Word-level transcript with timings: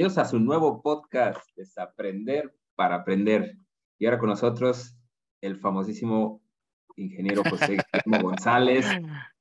Bienvenidos 0.00 0.24
a 0.24 0.30
su 0.30 0.38
nuevo 0.38 0.80
podcast, 0.80 1.40
Desaprender 1.56 2.54
para 2.76 2.94
Aprender. 2.94 3.56
Y 3.98 4.06
ahora 4.06 4.20
con 4.20 4.28
nosotros 4.28 4.96
el 5.40 5.58
famosísimo 5.58 6.40
ingeniero 6.94 7.42
José 7.42 7.78
González, 8.06 8.86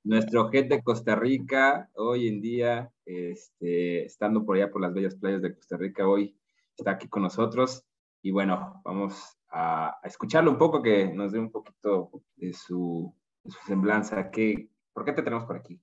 nuestro 0.03 0.49
jefe 0.49 0.69
de 0.69 0.81
Costa 0.81 1.15
Rica, 1.15 1.91
hoy 1.93 2.27
en 2.27 2.41
día, 2.41 2.91
este, 3.05 4.05
estando 4.05 4.43
por 4.47 4.57
allá 4.57 4.71
por 4.71 4.81
las 4.81 4.95
bellas 4.95 5.13
playas 5.13 5.43
de 5.43 5.53
Costa 5.53 5.77
Rica, 5.77 6.07
hoy 6.07 6.35
está 6.75 6.89
aquí 6.89 7.07
con 7.07 7.21
nosotros. 7.21 7.85
Y 8.23 8.31
bueno, 8.31 8.81
vamos 8.83 9.37
a, 9.49 9.99
escucharlo 10.05 10.49
un 10.49 10.57
poco, 10.57 10.81
que 10.81 11.05
nos 11.13 11.33
dé 11.33 11.37
un 11.37 11.51
poquito 11.51 12.09
de 12.35 12.53
su, 12.53 13.15
de 13.43 13.51
su 13.51 13.59
semblanza. 13.67 14.31
¿Qué, 14.31 14.71
¿Por 14.91 15.05
qué 15.05 15.13
te 15.13 15.21
tenemos 15.21 15.45
por 15.45 15.57
aquí? 15.57 15.79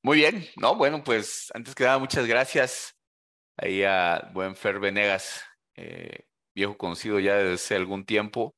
Muy 0.00 0.18
bien, 0.18 0.44
no, 0.60 0.76
bueno, 0.76 1.02
pues 1.02 1.50
antes 1.54 1.74
que 1.74 1.82
nada, 1.82 1.98
muchas 1.98 2.28
gracias 2.28 2.99
ahí 3.60 3.82
a 3.82 4.30
buen 4.32 4.56
Fer 4.56 4.78
Venegas, 4.80 5.44
eh, 5.76 6.24
viejo 6.54 6.76
conocido 6.76 7.20
ya 7.20 7.36
desde 7.36 7.54
hace 7.54 7.76
algún 7.76 8.04
tiempo. 8.04 8.56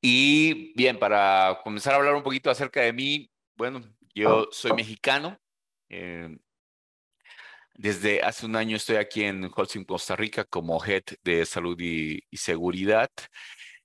Y 0.00 0.72
bien, 0.74 0.98
para 0.98 1.60
comenzar 1.62 1.94
a 1.94 1.96
hablar 1.96 2.14
un 2.14 2.22
poquito 2.22 2.50
acerca 2.50 2.80
de 2.80 2.92
mí, 2.92 3.30
bueno, 3.56 3.82
yo 4.14 4.48
soy 4.50 4.72
mexicano. 4.72 5.38
Eh, 5.88 6.38
desde 7.74 8.22
hace 8.22 8.46
un 8.46 8.56
año 8.56 8.76
estoy 8.76 8.96
aquí 8.96 9.24
en 9.24 9.50
Holcim, 9.54 9.84
Costa 9.84 10.16
Rica, 10.16 10.44
como 10.44 10.84
Head 10.84 11.04
de 11.22 11.44
Salud 11.46 11.78
y, 11.80 12.20
Seguridad. 12.32 13.10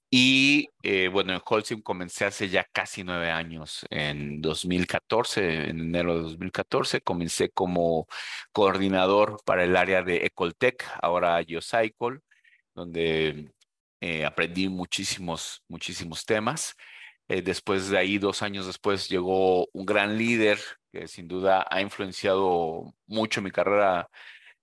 Y 0.10 0.70
eh, 0.84 1.10
bueno, 1.10 1.34
en 1.34 1.42
Holcim 1.44 1.82
comencé 1.82 2.26
hace 2.26 2.50
ya 2.50 2.64
casi 2.72 3.04
nueve 3.04 3.32
años, 3.32 3.86
en 3.90 4.42
2014, 4.42 5.70
en 5.70 5.80
enero 5.82 6.16
de 6.16 6.22
2014, 6.22 7.02
comencé 7.02 7.50
como 7.50 8.08
coordinador 8.54 9.38
para 9.46 9.64
el 9.64 9.76
área 9.76 10.04
de 10.04 10.26
Ecoltech, 10.26 10.84
ahora 11.02 11.44
GeoCycle, 11.44 12.20
donde 12.76 13.52
eh, 14.02 14.26
aprendí 14.26 14.70
muchísimos, 14.70 15.64
muchísimos 15.68 16.26
temas. 16.26 16.76
Eh, 17.28 17.42
después 17.42 17.90
de 17.90 17.98
ahí, 17.98 18.18
dos 18.20 18.42
años 18.44 18.68
después, 18.68 19.10
llegó 19.10 19.68
un 19.74 19.86
gran 19.86 20.18
líder 20.18 20.60
que 20.92 21.08
sin 21.08 21.28
duda 21.28 21.66
ha 21.70 21.82
influenciado 21.82 22.94
mucho 23.08 23.42
mi 23.42 23.52
carrera 23.52 24.10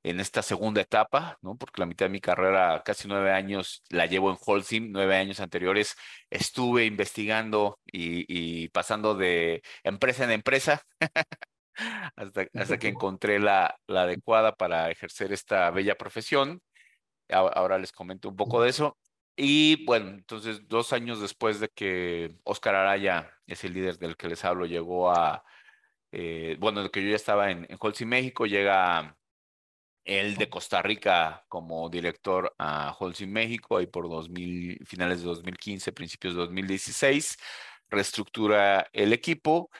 en 0.02 0.20
esta 0.20 0.42
segunda 0.42 0.80
etapa, 0.80 1.38
¿no? 1.42 1.56
Porque 1.56 1.80
la 1.80 1.86
mitad 1.86 2.06
de 2.06 2.10
mi 2.10 2.20
carrera, 2.20 2.82
casi 2.84 3.06
nueve 3.08 3.32
años, 3.32 3.82
la 3.90 4.06
llevo 4.06 4.30
en 4.30 4.38
Holcim, 4.44 4.90
nueve 4.90 5.16
años 5.16 5.40
anteriores 5.40 5.96
estuve 6.30 6.86
investigando 6.86 7.78
y, 7.86 8.68
pasando 8.68 9.14
de 9.14 9.62
empresa 9.84 10.24
en 10.24 10.32
empresa 10.32 10.82
hasta, 12.16 12.46
hasta 12.54 12.78
que 12.78 12.88
encontré 12.88 13.38
la, 13.38 13.76
la 13.86 14.02
adecuada 14.02 14.56
para 14.56 14.90
ejercer 14.90 15.32
esta 15.32 15.70
bella 15.70 15.96
profesión. 15.96 16.60
Ahora 17.28 17.78
les 17.78 17.92
comento 17.92 18.28
un 18.28 18.36
poco 18.36 18.62
de 18.62 18.70
eso. 18.70 18.98
Y 19.36 19.84
bueno, 19.86 20.10
entonces 20.10 20.68
dos 20.68 20.92
años 20.92 21.20
después 21.20 21.60
de 21.60 21.68
que 21.68 22.36
Oscar 22.44 22.74
Araya, 22.74 23.30
ese 23.46 23.68
líder 23.68 23.98
del 23.98 24.16
que 24.16 24.28
les 24.28 24.44
hablo, 24.44 24.66
llegó 24.66 25.10
a, 25.10 25.42
eh, 26.12 26.56
bueno, 26.60 26.82
de 26.82 26.90
que 26.90 27.02
yo 27.02 27.10
ya 27.10 27.16
estaba 27.16 27.50
en, 27.50 27.66
en 27.70 27.78
Holcim 27.80 28.08
México, 28.08 28.46
llega 28.46 29.16
él 30.04 30.36
de 30.36 30.50
Costa 30.50 30.82
Rica 30.82 31.44
como 31.48 31.88
director 31.88 32.54
a 32.58 32.94
Holcim 32.98 33.30
México, 33.30 33.76
ahí 33.76 33.86
por 33.86 34.08
2000, 34.08 34.84
finales 34.86 35.20
de 35.20 35.26
2015, 35.26 35.92
principios 35.92 36.34
de 36.34 36.40
2016, 36.40 37.36
reestructura 37.90 38.88
el 38.92 39.12
equipo 39.12 39.70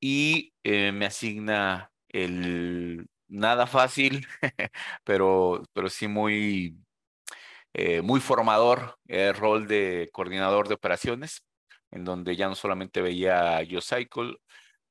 y 0.00 0.52
eh, 0.64 0.92
me 0.92 1.06
asigna 1.06 1.92
el 2.08 3.06
nada 3.28 3.66
fácil, 3.66 4.26
pero, 5.04 5.62
pero 5.72 5.88
sí 5.88 6.06
muy, 6.08 6.76
eh, 7.74 8.02
muy 8.02 8.20
formador 8.20 8.98
el 9.06 9.34
rol 9.34 9.66
de 9.66 10.10
coordinador 10.12 10.68
de 10.68 10.74
operaciones, 10.74 11.44
en 11.90 12.04
donde 12.04 12.36
ya 12.36 12.48
no 12.48 12.54
solamente 12.54 13.00
veía 13.02 13.64
GeoCycle 13.66 14.36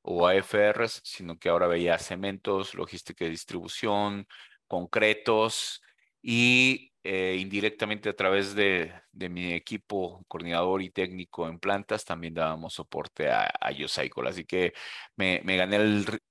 o 0.02 0.28
AFRs, 0.28 1.02
sino 1.04 1.38
que 1.38 1.50
ahora 1.50 1.68
veía 1.68 1.98
cementos, 2.00 2.74
logística 2.76 3.26
de 3.26 3.32
distribución, 3.32 4.28
concretos 4.72 5.82
y 6.22 6.94
eh, 7.04 7.38
indirectamente 7.38 8.08
a 8.08 8.16
través 8.16 8.56
de, 8.56 8.94
mi 9.12 9.52
equipo 9.52 10.24
coordinador 10.30 10.82
y 10.82 10.90
técnico 10.92 11.50
en 11.50 11.60
plantas 11.60 12.06
también 12.06 12.34
dábamos 12.34 12.74
soporte 12.76 13.30
a, 13.30 13.52
a 13.60 13.72
Así 14.28 14.46
que 14.46 14.74
me, 15.18 15.42
gané 15.44 15.76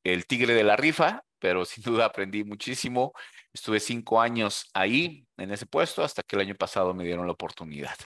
el, 0.05 0.27
tigre 0.27 0.55
de 0.55 0.65
la 0.65 0.77
rifa, 0.77 1.23
pero 1.39 1.67
sin 1.67 1.85
duda 1.85 2.07
aprendí 2.07 2.43
muchísimo. 2.45 3.13
Estuve 3.53 3.79
cinco 3.79 4.21
años 4.23 4.71
ahí 4.73 5.27
en 5.37 5.51
ese 5.51 5.67
puesto 5.67 6.03
hasta 6.03 6.23
que 6.23 6.37
el 6.37 6.43
año 6.43 6.55
pasado 6.55 6.95
me 6.95 7.05
dieron 7.05 7.27
la 7.27 7.33
oportunidad. 7.33 7.97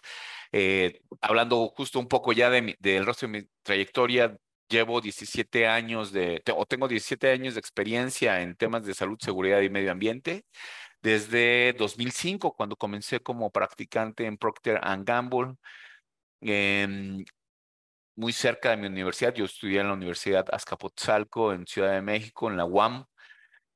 Eh, 0.50 1.00
hablando 1.20 1.68
justo 1.76 2.00
un 2.00 2.08
poco 2.08 2.32
ya 2.32 2.50
de 2.50 2.76
del 2.80 3.06
resto 3.06 3.26
de 3.26 3.32
mi 3.32 3.48
trayectoria, 3.62 4.36
llevo 4.74 5.00
17 5.00 5.68
años 5.68 6.12
de, 6.12 6.42
o 6.56 6.66
tengo 6.66 6.88
17 6.88 7.30
años 7.30 7.54
de 7.54 7.60
experiencia 7.60 8.42
en 8.42 8.56
temas 8.56 8.84
de 8.84 8.94
salud, 8.94 9.16
seguridad 9.20 9.60
y 9.60 9.70
medio 9.70 9.92
ambiente. 9.92 10.44
Desde 11.02 11.74
2005, 11.74 12.54
cuando 12.56 12.76
comencé 12.76 13.20
como 13.20 13.50
practicante 13.50 14.26
en 14.26 14.36
Procter 14.36 14.80
Gamble, 15.04 15.54
muy 18.16 18.32
cerca 18.32 18.70
de 18.70 18.76
mi 18.78 18.86
universidad. 18.86 19.34
Yo 19.34 19.44
estudié 19.44 19.80
en 19.80 19.88
la 19.88 19.94
Universidad 19.94 20.46
Azcapotzalco 20.52 21.52
en 21.52 21.66
Ciudad 21.66 21.92
de 21.92 22.02
México, 22.02 22.50
en 22.50 22.56
la 22.56 22.64
UAM. 22.64 23.04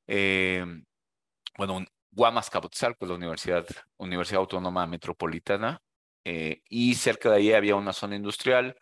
Em, 0.07 0.83
bueno, 1.57 1.85
UAM 2.15 2.37
Azcapotzalco 2.37 3.05
es 3.05 3.09
la 3.09 3.15
Universidad, 3.15 3.65
Universidad 3.97 4.41
Autónoma 4.41 4.87
Metropolitana. 4.87 5.81
Eh, 6.25 6.61
y 6.69 6.95
cerca 6.95 7.29
de 7.29 7.37
ahí 7.37 7.53
había 7.53 7.75
una 7.75 7.93
zona 7.93 8.15
industrial 8.15 8.75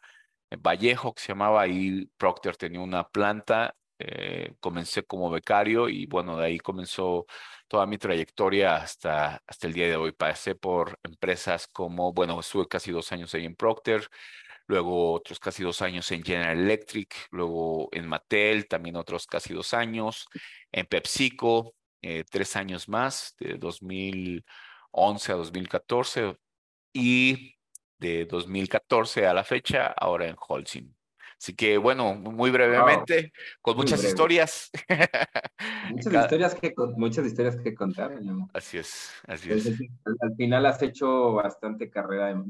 Vallejo, 0.55 1.13
que 1.13 1.21
se 1.21 1.29
llamaba, 1.29 1.61
ahí 1.61 2.09
Procter 2.17 2.55
tenía 2.57 2.79
una 2.79 3.07
planta, 3.07 3.75
eh, 3.99 4.53
comencé 4.59 5.03
como 5.03 5.29
becario 5.31 5.89
y 5.89 6.05
bueno, 6.05 6.37
de 6.37 6.45
ahí 6.45 6.59
comenzó 6.59 7.25
toda 7.67 7.85
mi 7.87 7.97
trayectoria 7.97 8.75
hasta, 8.77 9.41
hasta 9.47 9.67
el 9.67 9.73
día 9.73 9.87
de 9.87 9.95
hoy. 9.95 10.11
Pasé 10.11 10.55
por 10.55 10.99
empresas 11.03 11.67
como, 11.67 12.13
bueno, 12.13 12.39
estuve 12.39 12.67
casi 12.67 12.91
dos 12.91 13.11
años 13.11 13.33
ahí 13.33 13.45
en 13.45 13.55
Procter, 13.55 14.07
luego 14.67 15.13
otros 15.13 15.39
casi 15.39 15.63
dos 15.63 15.81
años 15.81 16.11
en 16.11 16.23
General 16.23 16.57
Electric, 16.57 17.13
luego 17.31 17.89
en 17.91 18.07
Mattel, 18.07 18.67
también 18.67 18.95
otros 18.97 19.25
casi 19.27 19.53
dos 19.53 19.73
años, 19.73 20.27
en 20.71 20.85
PepsiCo, 20.85 21.75
eh, 22.01 22.23
tres 22.29 22.55
años 22.55 22.87
más, 22.89 23.35
de 23.39 23.57
2011 23.57 25.31
a 25.31 25.35
2014, 25.35 26.37
y 26.93 27.56
de 27.97 28.25
2014 28.25 29.25
a 29.27 29.33
la 29.33 29.43
fecha, 29.43 29.87
ahora 29.87 30.27
en 30.27 30.35
Holcim. 30.37 30.93
Así 31.39 31.55
que 31.55 31.77
bueno, 31.77 32.15
muy 32.15 32.49
brevemente, 32.49 33.31
con 33.61 33.77
muchas 33.77 34.03
historias. 34.03 34.71
Muchas 35.91 36.13
historias, 36.23 36.55
que, 36.55 36.73
muchas 36.95 37.27
historias 37.27 37.55
que 37.57 37.75
contar. 37.75 38.19
Así 38.53 38.79
es, 38.79 39.11
así 39.27 39.51
es. 39.51 39.67
al, 40.21 40.35
final 40.35 40.65
has 40.65 40.81
hecho 40.81 41.33
bastante 41.33 41.91
carrera, 41.91 42.43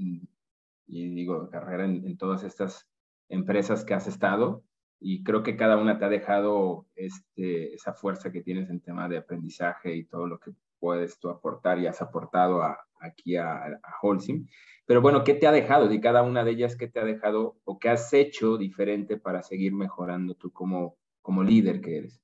y 0.87 1.09
digo, 1.15 1.49
carrera 1.49 1.83
en, 1.83 2.17
todas 2.17 2.43
estas 2.43 2.87
empresas 3.27 3.83
que 3.83 3.93
has 3.93 4.07
estado, 4.07 4.63
y 5.01 5.21
creo 5.21 5.43
que 5.43 5.57
cada 5.57 5.75
una 5.75 5.99
te 5.99 6.05
ha 6.05 6.09
dejado 6.09 6.87
este, 6.95 7.73
esa 7.73 7.93
fuerza 7.93 8.31
que 8.31 8.41
tienes 8.41 8.69
en 8.69 8.79
tema 8.79 9.09
de 9.09 9.17
aprendizaje 9.17 9.93
y 9.95 10.05
todo 10.05 10.27
lo 10.27 10.39
que 10.39 10.51
puedes 10.79 11.19
tú 11.19 11.29
aportar 11.29 11.77
y 11.77 11.87
has 11.87 12.01
aportado 12.01 12.63
aquí 13.01 13.35
a, 13.35 13.65
a 13.65 13.97
Holcim. 14.01 14.47
Pero 14.87 15.01
bueno, 15.01 15.25
¿qué 15.25 15.33
te 15.33 15.45
ha 15.47 15.51
dejado? 15.51 15.89
De 15.89 15.99
cada 15.99 16.23
una 16.23 16.45
de 16.45 16.51
ellas, 16.51 16.77
¿qué 16.77 16.87
te 16.87 17.01
ha 17.01 17.03
dejado 17.03 17.59
o 17.65 17.77
qué 17.77 17.89
has 17.89 18.11
hecho 18.13 18.57
diferente 18.57 19.17
para 19.17 19.43
seguir 19.43 19.73
mejorando 19.73 20.33
tú 20.33 20.51
como, 20.51 20.97
como 21.21 21.43
líder 21.43 21.81
que 21.81 21.97
eres? 21.97 22.21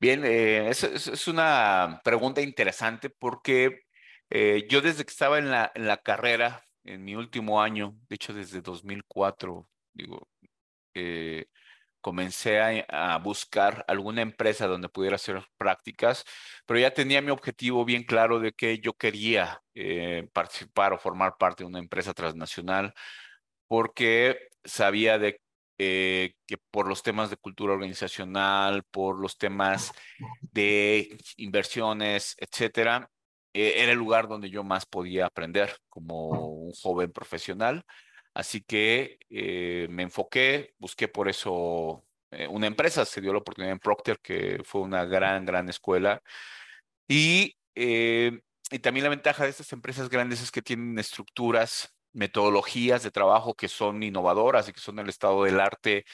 Bien, 0.00 0.22
eh, 0.24 0.68
es, 0.68 1.28
una 1.28 2.00
pregunta 2.02 2.40
interesante 2.40 3.08
porque 3.08 3.82
eh, 4.30 4.66
yo 4.68 4.80
desde 4.80 5.04
que 5.04 5.10
estaba 5.10 5.38
en 5.38 5.50
la, 5.50 5.70
en 5.74 5.86
la 5.86 5.98
carrera, 5.98 6.64
en 6.82 7.04
mi 7.04 7.14
último 7.14 7.62
año, 7.62 7.96
de 8.08 8.16
hecho 8.16 8.34
desde 8.34 8.62
2004, 8.62 9.68
digo, 9.94 10.28
eh, 10.94 11.46
comencé 12.00 12.60
a, 12.88 13.18
buscar 13.18 13.84
alguna 13.88 14.22
empresa 14.22 14.66
donde 14.66 14.88
pudiera 14.88 15.16
hacer 15.16 15.42
prácticas, 15.56 16.24
pero 16.66 16.80
ya 16.80 16.92
tenía 16.94 17.22
mi 17.22 17.30
objetivo 17.30 17.84
bien 17.84 18.04
claro 18.04 18.40
de 18.40 18.52
que 18.52 18.78
yo 18.78 18.94
quería 18.94 19.62
eh, 19.74 20.28
participar 20.32 20.92
o 20.92 20.98
formar 20.98 21.36
parte 21.38 21.64
de 21.64 21.68
una 21.68 21.78
empresa 21.78 22.14
transnacional 22.14 22.94
porque 23.68 24.48
sabía 24.64 25.20
eh, 25.78 26.34
que 26.46 26.56
por 26.70 26.88
los 26.88 27.02
temas 27.02 27.30
de 27.30 27.36
cultura 27.36 27.72
organizacional, 27.74 28.82
por 28.90 29.20
los 29.20 29.38
temas 29.38 29.92
de 30.40 31.16
inversiones, 31.36 32.36
etcétera, 32.38 33.08
eh, 33.52 33.74
era 33.76 33.92
el 33.92 33.98
lugar 33.98 34.28
donde 34.28 34.50
yo 34.50 34.62
más 34.64 34.86
podía 34.86 35.26
aprender 35.26 35.76
como 35.88 36.28
un 36.30 36.72
joven 36.72 37.12
profesional. 37.12 37.84
Así 38.40 38.62
que 38.62 39.18
eh, 39.30 39.86
me 39.90 40.04
enfoqué, 40.04 40.74
busqué 40.78 41.08
por 41.08 41.28
eso 41.28 42.04
eh, 42.30 42.46
una 42.48 42.66
empresa, 42.66 43.04
se 43.04 43.20
dio 43.20 43.32
la 43.32 43.40
oportunidad 43.40 43.72
en 43.72 43.80
Procter, 43.80 44.18
que 44.20 44.60
fue 44.64 44.80
una 44.82 45.04
gran, 45.04 45.44
gran 45.46 45.68
escuela. 45.68 46.22
Y 47.08 47.56
eh, 47.74 48.40
y 48.70 48.78
también 48.78 49.04
la 49.04 49.10
ventaja 49.10 49.44
de 49.44 49.50
estas 49.50 49.72
empresas 49.72 50.08
grandes 50.08 50.40
es 50.42 50.50
que 50.52 50.62
tienen 50.62 50.98
estructuras, 50.98 51.94
metodologías 52.12 53.02
de 53.02 53.10
trabajo 53.10 53.54
que 53.54 53.68
son 53.68 54.02
innovadoras 54.02 54.68
y 54.68 54.72
que 54.72 54.80
son 54.80 54.98
el 55.00 55.08
estado 55.08 55.44
del 55.44 55.60
arte 55.60 56.04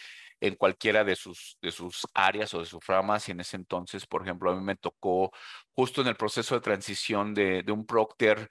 en 0.40 0.54
cualquiera 0.56 1.04
de 1.04 1.16
sus, 1.16 1.58
de 1.62 1.72
sus 1.72 2.06
áreas 2.14 2.54
o 2.54 2.60
de 2.60 2.66
sus 2.66 2.86
ramas. 2.86 3.28
Y 3.28 3.32
en 3.32 3.40
ese 3.40 3.56
entonces, 3.56 4.06
por 4.06 4.22
ejemplo, 4.22 4.50
a 4.50 4.56
mí 4.56 4.62
me 4.62 4.76
tocó 4.76 5.32
justo 5.74 6.00
en 6.02 6.08
el 6.08 6.16
proceso 6.16 6.54
de 6.54 6.60
transición 6.62 7.34
de, 7.34 7.62
de 7.62 7.72
un 7.72 7.86
Procter 7.86 8.48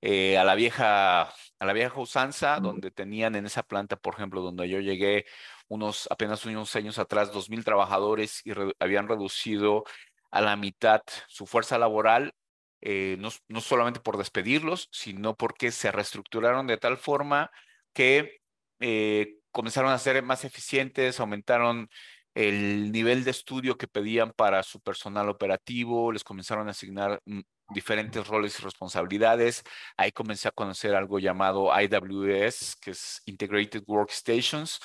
eh, 0.00 0.38
a 0.38 0.44
la 0.44 0.54
vieja 0.54 1.22
a 1.22 1.66
la 1.66 1.72
vieja 1.72 2.00
usanza, 2.00 2.60
donde 2.60 2.90
tenían 2.90 3.34
en 3.34 3.46
esa 3.46 3.62
planta, 3.62 3.96
por 3.96 4.14
ejemplo, 4.14 4.42
donde 4.42 4.68
yo 4.68 4.80
llegué 4.80 5.26
unos 5.68 6.08
apenas 6.10 6.46
unos 6.46 6.74
años 6.76 6.98
atrás, 6.98 7.32
dos 7.32 7.50
mil 7.50 7.64
trabajadores 7.64 8.42
y 8.44 8.52
habían 8.78 9.08
reducido 9.08 9.84
a 10.30 10.40
la 10.40 10.56
mitad 10.56 11.02
su 11.28 11.46
fuerza 11.46 11.78
laboral, 11.78 12.34
eh, 12.80 13.16
no, 13.18 13.30
no, 13.48 13.60
solamente 13.60 14.00
por 14.00 14.18
despedirlos, 14.18 14.88
sino 14.92 15.36
porque 15.36 15.72
se 15.72 15.90
reestructuraron 15.90 16.66
de 16.66 16.78
tal 16.78 16.96
forma 16.96 17.50
que 17.92 18.40
eh, 18.80 19.38
comenzaron 19.50 19.90
a 19.90 19.98
ser 19.98 20.22
más 20.22 20.44
eficientes, 20.44 21.18
aumentaron 21.20 21.88
el 22.34 22.92
nivel 22.92 23.24
de 23.24 23.32
estudio 23.32 23.76
que 23.76 23.88
pedían 23.88 24.32
para 24.32 24.62
su 24.62 24.80
personal 24.80 25.28
operativo, 25.28 26.12
les 26.12 26.22
comenzaron 26.22 26.68
a 26.68 26.70
asignar 26.70 27.20
mm, 27.24 27.40
diferentes 27.70 28.26
roles 28.26 28.58
y 28.58 28.62
responsabilidades. 28.62 29.62
Ahí 29.96 30.12
comencé 30.12 30.48
a 30.48 30.52
conocer 30.52 30.94
algo 30.94 31.18
llamado 31.18 31.70
IWS, 31.78 32.76
que 32.80 32.92
es 32.92 33.22
Integrated 33.26 33.82
Workstations, 33.86 34.80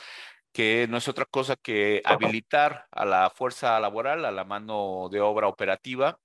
que 0.51 0.87
no 0.89 0.97
es 0.97 1.07
otra 1.07 1.25
cosa 1.25 1.55
que 1.55 2.01
habilitar 2.05 2.85
a 2.91 3.05
la 3.05 3.29
fuerza 3.29 3.79
laboral, 3.79 4.25
a 4.25 4.31
la 4.31 4.43
mano 4.43 5.09
de 5.11 5.19
obra 5.21 5.47
operativa, 5.47 6.19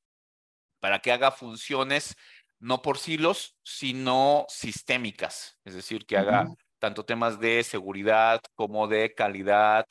para 0.80 1.00
que 1.00 1.12
haga 1.12 1.30
funciones 1.30 2.14
no 2.60 2.82
por 2.82 2.98
silos, 2.98 3.56
sino 3.62 4.44
sistémicas, 4.48 5.58
es 5.64 5.74
decir, 5.74 6.06
que 6.06 6.16
haga 6.16 6.46
tanto 6.78 7.04
temas 7.04 7.40
de 7.40 7.62
seguridad 7.62 8.40
como 8.54 8.88
de 8.88 9.14
calidad, 9.14 9.86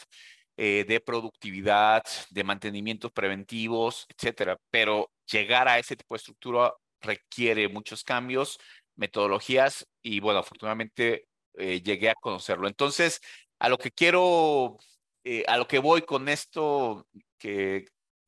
eh, 0.58 0.86
de 0.88 1.00
productividad, 1.00 2.04
de 2.30 2.44
mantenimientos 2.44 3.12
preventivos, 3.12 4.06
etcétera. 4.10 4.58
Pero 4.70 5.12
llegar 5.31 5.68
a 5.68 5.79
ese 5.79 5.95
tipo 5.95 6.15
de 6.15 6.18
estructura 6.18 6.74
requiere 7.01 7.69
muchos 7.69 8.03
cambios, 8.03 8.59
metodologías 8.95 9.88
y 10.01 10.19
bueno, 10.19 10.39
afortunadamente 10.39 11.27
eh, 11.56 11.81
llegué 11.81 12.09
a 12.09 12.15
conocerlo. 12.15 12.68
Entonces, 12.68 13.21
a 13.59 13.69
lo 13.69 13.77
que 13.77 13.91
quiero, 13.91 14.77
eh, 15.24 15.44
a 15.47 15.57
lo 15.57 15.68
que 15.68 15.79
voy 15.79 16.01
con 16.03 16.29
esto, 16.29 17.07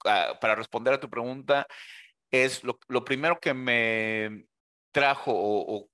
ah, 0.06 0.38
para 0.40 0.56
responder 0.56 0.94
a 0.94 1.00
tu 1.00 1.10
pregunta, 1.10 1.68
es 2.32 2.64
lo, 2.64 3.06
primero 3.06 3.40
que 3.40 3.54
me 3.54 4.46
trajo 4.92 5.32
o, 5.34 5.90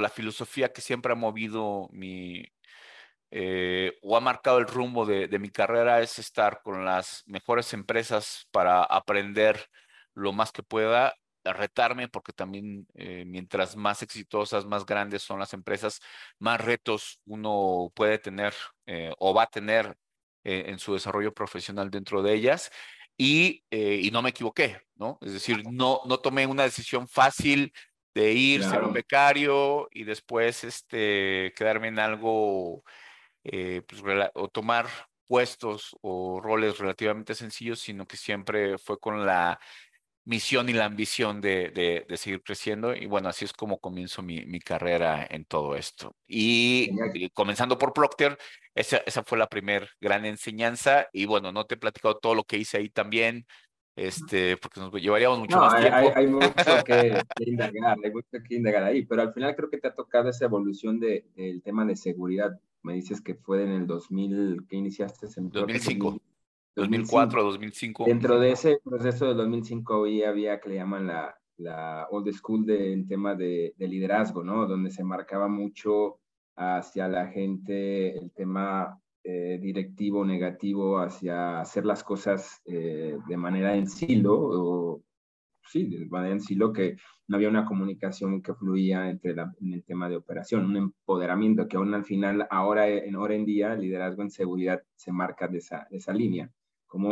la 0.00 0.08
filosofía 0.10 0.72
que 0.72 0.80
siempre 0.80 1.12
ha 1.12 1.16
movido 1.16 1.88
mi, 1.92 2.44
eh, 3.30 3.98
o 4.02 4.16
ha 4.16 4.20
marcado 4.20 4.58
el 4.58 4.66
rumbo 4.66 5.06
de, 5.06 5.38
mi 5.38 5.50
carrera 5.50 6.00
es 6.00 6.18
estar 6.18 6.60
con 6.62 6.84
las 6.84 7.22
mejores 7.26 7.72
empresas 7.72 8.46
para 8.50 8.82
aprender 8.84 9.68
lo 10.16 10.32
más 10.32 10.50
que 10.50 10.64
pueda, 10.64 11.14
retarme, 11.52 12.08
porque 12.08 12.32
también 12.32 12.86
eh, 12.94 13.24
mientras 13.26 13.76
más 13.76 14.02
exitosas, 14.02 14.66
más 14.66 14.84
grandes 14.86 15.22
son 15.22 15.38
las 15.38 15.52
empresas, 15.52 16.00
más 16.38 16.60
retos 16.60 17.20
uno 17.26 17.92
puede 17.94 18.18
tener 18.18 18.54
eh, 18.86 19.12
o 19.18 19.34
va 19.34 19.44
a 19.44 19.46
tener 19.46 19.96
eh, 20.44 20.64
en 20.68 20.78
su 20.78 20.94
desarrollo 20.94 21.32
profesional 21.32 21.90
dentro 21.90 22.22
de 22.22 22.34
ellas. 22.34 22.70
Y, 23.18 23.64
y, 23.70 24.10
no 24.10 24.20
me 24.20 24.28
equivoqué, 24.28 24.78
¿no? 24.94 25.16
Es 25.22 25.32
decir, 25.32 25.62
no, 25.70 26.02
no 26.04 26.18
tomé 26.18 26.46
una 26.46 26.64
decisión 26.64 27.08
fácil 27.08 27.72
de 28.14 28.32
ir, 28.34 28.62
ser 28.62 28.84
un 28.84 28.92
becario 28.92 29.88
y 29.90 30.04
después 30.04 30.64
este, 30.64 31.54
quedarme 31.56 31.88
en 31.88 31.98
algo, 31.98 32.84
pues, 33.42 34.02
o 34.34 34.48
tomar 34.48 34.86
puestos 35.26 35.96
o 36.02 36.42
roles 36.42 36.76
relativamente 36.76 37.34
sencillos, 37.34 37.80
sino 37.80 38.06
que 38.06 38.18
siempre 38.18 38.76
fue 38.76 38.98
con 38.98 39.24
la 39.24 39.58
misión 40.26 40.68
y 40.68 40.72
la 40.72 40.84
ambición 40.84 41.40
de, 41.40 42.04
de, 42.06 42.16
seguir 42.16 42.42
creciendo. 42.42 42.94
Y 42.94 43.06
bueno, 43.06 43.28
así 43.28 43.44
es 43.44 43.52
como 43.52 43.78
comienzo 43.78 44.22
mi, 44.22 44.44
mi 44.44 44.60
carrera 44.60 45.26
en 45.30 45.44
todo 45.44 45.76
esto. 45.76 46.14
Y, 46.26 46.90
comenzando 47.32 47.78
por 47.78 47.92
Procter, 47.92 48.36
esa, 48.74 48.98
esa 48.98 49.22
fue 49.22 49.38
la 49.38 49.48
primera 49.48 49.88
gran 50.00 50.24
enseñanza. 50.26 51.06
Y 51.12 51.24
bueno, 51.26 51.52
no 51.52 51.64
te 51.64 51.76
he 51.76 51.78
platicado 51.78 52.18
todo 52.18 52.34
lo 52.34 52.44
que 52.44 52.58
hice 52.58 52.78
ahí 52.78 52.90
también, 52.90 53.46
este, 53.94 54.56
porque 54.56 54.80
nos 54.80 54.92
llevaríamos 54.92 55.38
mucho 55.38 55.58
más 55.58 55.80
tiempo. 55.80 55.96
Hay, 55.96 56.08
hay 56.14 56.26
mucho 56.26 56.44
que, 56.84 57.22
indagar, 57.38 57.96
hay 58.04 58.10
mucho 58.10 58.28
que 58.46 58.54
indagar 58.56 58.82
ahí, 58.82 59.06
pero 59.06 59.22
al 59.22 59.32
final 59.32 59.54
creo 59.54 59.70
que 59.70 59.78
te 59.78 59.86
ha 59.88 59.94
tocado 59.94 60.28
esa 60.28 60.44
evolución 60.44 60.98
de, 60.98 61.24
del 61.36 61.62
tema 61.62 61.84
de 61.84 61.94
seguridad. 61.94 62.60
Me 62.82 62.94
dices 62.94 63.20
que 63.20 63.36
fue 63.36 63.62
en 63.62 63.70
el 63.70 63.86
2000, 63.86 64.66
que 64.68 64.76
iniciaste 64.76 65.28
en 65.36 65.50
2005. 65.50 66.20
2004, 66.76 67.42
2005. 67.42 68.04
Dentro 68.04 68.38
de 68.38 68.52
ese 68.52 68.78
proceso 68.84 69.28
de 69.28 69.34
2005 69.34 69.98
hoy 69.98 70.22
había 70.22 70.60
que 70.60 70.68
le 70.68 70.74
llaman 70.76 71.06
la, 71.06 71.34
la 71.56 72.06
old 72.10 72.30
school 72.32 72.66
de, 72.66 72.92
en 72.92 73.08
tema 73.08 73.34
de, 73.34 73.74
de, 73.76 73.88
liderazgo, 73.88 74.44
¿no? 74.44 74.66
Donde 74.66 74.90
se 74.90 75.02
marcaba 75.02 75.48
mucho 75.48 76.20
hacia 76.54 77.08
la 77.08 77.28
gente 77.28 78.16
el 78.16 78.30
tema 78.32 79.00
eh, 79.24 79.58
directivo 79.60 80.24
negativo, 80.24 80.98
hacia 80.98 81.60
hacer 81.60 81.86
las 81.86 82.04
cosas 82.04 82.60
eh, 82.66 83.16
de 83.26 83.36
manera 83.36 83.74
en 83.74 83.88
silo, 83.88 84.38
o 84.38 85.02
sí, 85.64 85.86
de 85.86 86.06
manera 86.06 86.34
en 86.34 86.40
silo, 86.40 86.72
que 86.72 86.96
no 87.26 87.36
había 87.36 87.48
una 87.48 87.64
comunicación 87.64 88.42
que 88.42 88.54
fluía 88.54 89.08
entre 89.08 89.32
en 89.32 89.72
el 89.72 89.82
tema 89.82 90.08
de 90.08 90.16
operación, 90.16 90.66
un 90.66 90.76
empoderamiento 90.76 91.66
que 91.66 91.76
aún 91.78 91.94
al 91.94 92.04
final, 92.04 92.46
ahora 92.50 92.86
en, 92.88 93.16
ahora 93.16 93.34
en 93.34 93.46
día, 93.46 93.72
el 93.72 93.80
liderazgo 93.80 94.22
en 94.22 94.30
seguridad 94.30 94.82
se 94.94 95.10
marca 95.10 95.48
de 95.48 95.58
esa, 95.58 95.86
de 95.90 95.96
esa 95.96 96.12
línea 96.12 96.50
cómo, 96.86 97.10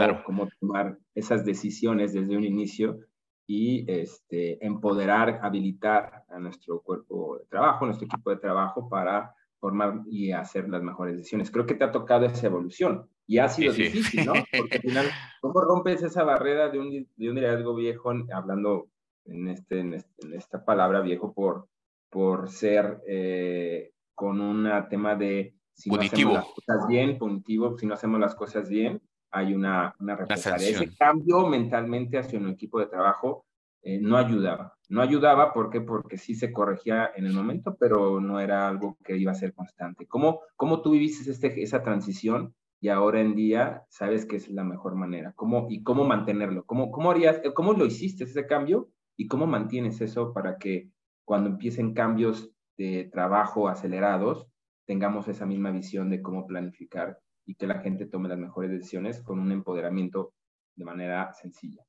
tomar 0.61 0.99
esas 1.15 1.45
decisiones 1.45 2.13
desde 2.13 2.37
un 2.37 2.45
inicio 2.45 3.01
y 3.47 3.91
este, 3.91 4.65
empoderar, 4.65 5.41
habilitar 5.43 6.25
a 6.29 6.39
nuestro 6.39 6.81
cuerpo 6.81 7.39
de 7.39 7.47
trabajo, 7.47 7.85
nuestro 7.85 8.07
equipo 8.07 8.31
de 8.31 8.37
trabajo 8.37 8.89
para 8.89 9.35
formar 9.59 10.01
y 10.07 10.33
hacer 10.33 10.69
las 10.69 10.83
mejores 10.83 11.17
decisiones. 11.17 11.51
Creo 11.51 11.67
que 11.67 11.75
te 11.75 11.85
ha 11.85 11.93
tocado 11.93 12.27
esa 12.27 12.47
evolución 12.47 13.09
y 13.27 13.39
ha 13.39 13.49
sido 13.49 13.73
difícil, 13.73 14.27
¿no? 14.27 14.33
Porque 14.59 14.77
al 14.77 14.83
final, 14.83 15.07
¿cómo 15.41 15.61
rompes 15.61 16.03
esa 16.03 16.25
barrera 16.25 16.69
de 16.69 16.79
un, 16.79 16.91
de 16.91 17.31
un 17.31 17.35
liderazgo 17.35 17.75
viejo, 17.75 18.13
hablando 18.33 18.89
en, 19.25 19.49
este, 19.49 19.81
en, 19.81 19.95
este, 19.95 20.37
esta 20.37 20.65
palabra 20.65 21.01
viejo 21.01 21.33
por, 21.33 21.69
por 22.11 22.49
ser 22.49 23.01
eh, 23.07 23.93
con 24.15 24.41
un 24.41 24.69
tema 24.89 25.17
de 25.17 25.55
si 25.73 25.91
no 25.91 26.01
hacemos 26.01 26.35
las 26.35 26.45
cosas 26.45 26.87
bien, 26.87 27.19
punitivo, 27.19 27.79
si 27.79 27.87
no 27.87 27.95
hacemos 27.95 28.21
las 28.21 28.35
cosas 28.35 28.69
bien, 28.69 29.03
hay 29.35 29.53
una, 29.53 29.95
una 29.99 30.15
Ese 30.15 30.95
cambio 30.97 31.49
mentalmente 31.49 32.19
hacia 32.19 32.39
un 32.39 32.49
equipo 32.49 32.79
de 32.79 32.87
trabajo 32.87 33.45
eh, 33.83 33.99
no 34.01 34.17
ayudaba. 34.17 34.79
No 34.89 35.03
ayudaba 35.03 35.53
¿por 35.53 35.71
porque 35.85 36.17
sí 36.17 36.37
se 36.37 36.53
corregía 36.53 37.11
en 37.17 37.27
el 37.27 37.33
momento, 37.33 37.77
pero 37.79 38.21
no 38.21 38.39
era 38.39 38.69
algo 38.69 38.97
que 39.05 39.17
iba 39.17 39.33
a 39.33 39.35
ser 39.35 39.53
constante. 39.53 40.07
¿Cómo, 40.07 40.41
cómo 40.55 40.83
tú 40.83 40.93
viviste 40.93 41.29
este, 41.29 41.63
esa 41.63 41.83
transición 41.83 42.55
y 42.81 42.91
ahora 42.91 43.21
en 43.21 43.35
día 43.35 43.83
sabes 43.89 44.25
que 44.25 44.37
es 44.37 44.49
la 44.49 44.63
mejor 44.63 44.95
manera? 44.95 45.33
¿Cómo, 45.35 45.67
¿Y 45.69 45.83
cómo 45.83 46.05
mantenerlo? 46.05 46.65
¿Cómo, 46.65 46.93
cómo, 46.93 47.11
harías, 47.11 47.43
¿Cómo 47.55 47.73
lo 47.73 47.87
hiciste 47.87 48.23
ese 48.23 48.47
cambio 48.47 48.89
y 49.17 49.27
cómo 49.27 49.49
mantienes 49.49 50.01
eso 50.01 50.33
para 50.33 50.59
que 50.59 50.91
cuando 51.25 51.51
empiecen 51.51 51.93
cambios 51.93 52.53
de 52.79 53.11
trabajo 53.13 53.69
acelerados 53.69 54.47
tengamos 54.87 55.27
esa 55.27 55.45
misma 55.45 55.73
visión 55.73 56.09
de 56.11 56.23
cómo 56.23 56.47
planificar 56.47 57.19
y 57.47 57.55
que 57.55 57.67
la 57.67 57.81
gente 57.81 58.07
tome 58.07 58.29
las 58.29 58.39
mejores 58.39 58.71
decisiones 58.71 59.23
con 59.23 59.39
un 59.39 59.53
empoderamiento 59.53 60.35
de 60.75 60.85
manera 60.85 61.33
sencilla. 61.33 61.85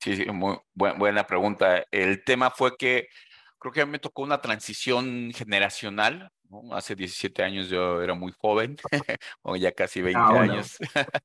Sí, 0.00 0.16
sí 0.16 0.26
muy 0.30 0.58
buena 0.74 1.26
pregunta. 1.26 1.84
El 1.90 2.22
tema 2.24 2.50
fue 2.50 2.76
que 2.76 3.08
creo 3.58 3.72
que 3.72 3.80
a 3.80 3.86
mí 3.86 3.92
me 3.92 3.98
tocó 3.98 4.22
una 4.22 4.40
transición 4.40 5.32
generacional. 5.34 6.30
Hace 6.72 6.94
17 6.94 7.42
años 7.42 7.68
yo 7.68 8.00
era 8.00 8.14
muy 8.14 8.32
joven, 8.32 8.76
o 9.42 9.56
ya 9.56 9.72
casi 9.72 10.00
20 10.00 10.18
ah, 10.18 10.40
años, 10.40 10.78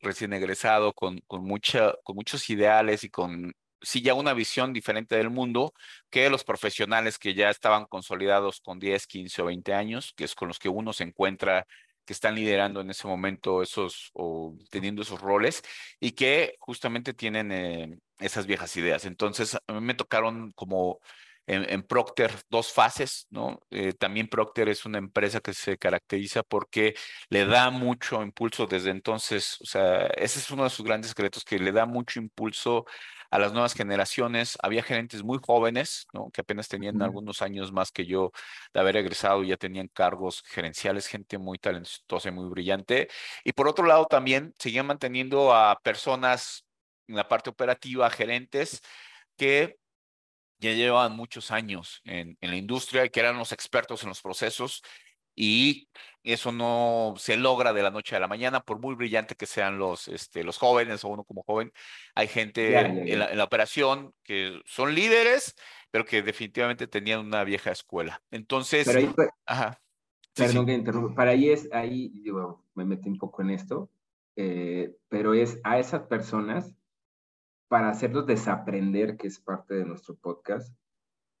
recién 0.00 0.32
egresado, 0.32 0.94
con, 0.94 1.20
con, 1.26 1.44
mucha, 1.44 1.92
con 2.04 2.16
muchos 2.16 2.48
ideales 2.48 3.04
y 3.04 3.10
con, 3.10 3.52
sí, 3.82 4.00
ya 4.00 4.14
una 4.14 4.32
visión 4.32 4.72
diferente 4.72 5.16
del 5.16 5.28
mundo 5.28 5.74
que 6.08 6.30
los 6.30 6.42
profesionales 6.42 7.18
que 7.18 7.34
ya 7.34 7.50
estaban 7.50 7.84
consolidados 7.84 8.62
con 8.62 8.78
10, 8.78 9.06
15 9.06 9.42
o 9.42 9.44
20 9.46 9.74
años, 9.74 10.14
que 10.16 10.24
es 10.24 10.34
con 10.34 10.48
los 10.48 10.58
que 10.58 10.70
uno 10.70 10.94
se 10.94 11.04
encuentra 11.04 11.66
que 12.06 12.12
están 12.12 12.34
liderando 12.34 12.80
en 12.80 12.90
ese 12.90 13.06
momento 13.06 13.62
esos 13.62 14.10
o 14.14 14.56
teniendo 14.70 15.02
esos 15.02 15.20
roles 15.20 15.62
y 16.00 16.12
que 16.12 16.54
justamente 16.58 17.14
tienen 17.14 17.52
eh, 17.52 17.98
esas 18.18 18.46
viejas 18.46 18.76
ideas. 18.76 19.04
Entonces, 19.04 19.56
a 19.66 19.72
mí 19.72 19.80
me 19.80 19.94
tocaron 19.94 20.52
como 20.52 21.00
en, 21.46 21.82
Procter 21.82 22.32
dos 22.50 22.72
fases, 22.72 23.26
¿no? 23.30 23.60
Eh, 23.70 23.92
también 23.92 24.28
Procter 24.28 24.68
es 24.68 24.84
una 24.84 24.98
empresa 24.98 25.40
que 25.40 25.54
se 25.54 25.78
caracteriza 25.78 26.42
porque 26.42 26.94
le 27.28 27.46
da 27.46 27.70
mucho 27.70 28.22
impulso 28.22 28.66
desde 28.66 28.90
entonces, 28.90 29.58
o 29.60 29.66
sea, 29.66 30.06
ese 30.06 30.40
es 30.40 30.50
uno 30.50 30.64
de 30.64 30.70
sus 30.70 30.84
grandes 30.84 31.10
secretos, 31.10 31.44
que 31.44 31.58
le 31.58 31.72
da 31.72 31.86
mucho 31.86 32.18
impulso 32.18 32.84
a 33.30 33.38
las 33.38 33.52
nuevas 33.52 33.74
generaciones. 33.74 34.56
Había 34.62 34.82
gerentes 34.82 35.22
muy 35.22 35.38
jóvenes, 35.44 36.06
¿no? 36.12 36.30
Que 36.30 36.42
apenas 36.42 36.68
tenían 36.68 37.02
algunos 37.02 37.42
años 37.42 37.72
más 37.72 37.90
que 37.92 38.06
yo 38.06 38.32
de 38.72 38.80
haber 38.80 38.96
egresado 38.96 39.42
y 39.42 39.48
ya 39.48 39.56
tenían 39.56 39.88
cargos 39.88 40.42
gerenciales, 40.46 41.06
gente 41.06 41.38
muy 41.38 41.58
talentosa 41.58 42.28
y 42.28 42.32
muy 42.32 42.48
brillante. 42.48 43.08
Y 43.44 43.52
por 43.52 43.68
otro 43.68 43.86
lado, 43.86 44.06
también 44.06 44.54
seguían 44.58 44.86
manteniendo 44.86 45.54
a 45.54 45.80
personas 45.82 46.66
en 47.08 47.16
la 47.16 47.28
parte 47.28 47.50
operativa, 47.50 48.10
gerentes, 48.10 48.80
que 49.36 49.78
ya 50.58 50.72
llevaban 50.72 51.12
muchos 51.12 51.50
años 51.50 52.00
en, 52.04 52.36
en 52.40 52.50
la 52.50 52.56
industria 52.56 53.04
y 53.04 53.10
que 53.10 53.20
eran 53.20 53.38
los 53.38 53.52
expertos 53.52 54.02
en 54.02 54.08
los 54.08 54.22
procesos 54.22 54.82
y 55.36 55.88
eso 56.32 56.50
no 56.52 57.14
se 57.16 57.36
logra 57.36 57.72
de 57.72 57.82
la 57.82 57.90
noche 57.90 58.16
a 58.16 58.20
la 58.20 58.28
mañana, 58.28 58.60
por 58.60 58.80
muy 58.80 58.94
brillante 58.94 59.36
que 59.36 59.46
sean 59.46 59.78
los, 59.78 60.08
este, 60.08 60.42
los 60.42 60.58
jóvenes 60.58 61.04
o 61.04 61.08
uno 61.08 61.24
como 61.24 61.42
joven. 61.42 61.72
Hay 62.14 62.28
gente 62.28 62.78
En, 62.78 63.18
la, 63.18 63.44
operación 63.44 64.12
que 64.22 64.60
son 64.64 64.94
líderes, 64.94 65.54
pero 65.90 66.04
que 66.04 66.22
definitivamente 66.22 66.86
tenían 66.88 67.20
una 67.20 67.44
vieja 67.44 67.70
escuela. 67.70 68.20
Entonces, 68.30 68.86
pero 68.86 68.98
ahí, 68.98 69.14
ajá. 69.46 69.80
Perdón 70.34 70.66
que 70.66 70.74
interrumpa, 70.74 71.14
para 71.14 71.30
ahí 71.30 71.48
es, 71.48 71.72
ahí 71.72 72.08
digo, 72.08 72.64
me 72.74 72.84
metí 72.84 73.08
un 73.08 73.18
poco 73.18 73.42
en 73.42 73.50
esto, 73.50 73.88
eh, 74.34 74.94
pero 75.08 75.32
es 75.32 75.60
a 75.64 75.78
esas 75.78 76.02
personas, 76.02 76.74
para 77.68 77.88
hacerlos 77.88 78.26
desaprender, 78.26 79.16
que 79.16 79.28
es 79.28 79.38
parte 79.38 79.74
de 79.74 79.84
nuestro 79.84 80.14
podcast, 80.16 80.76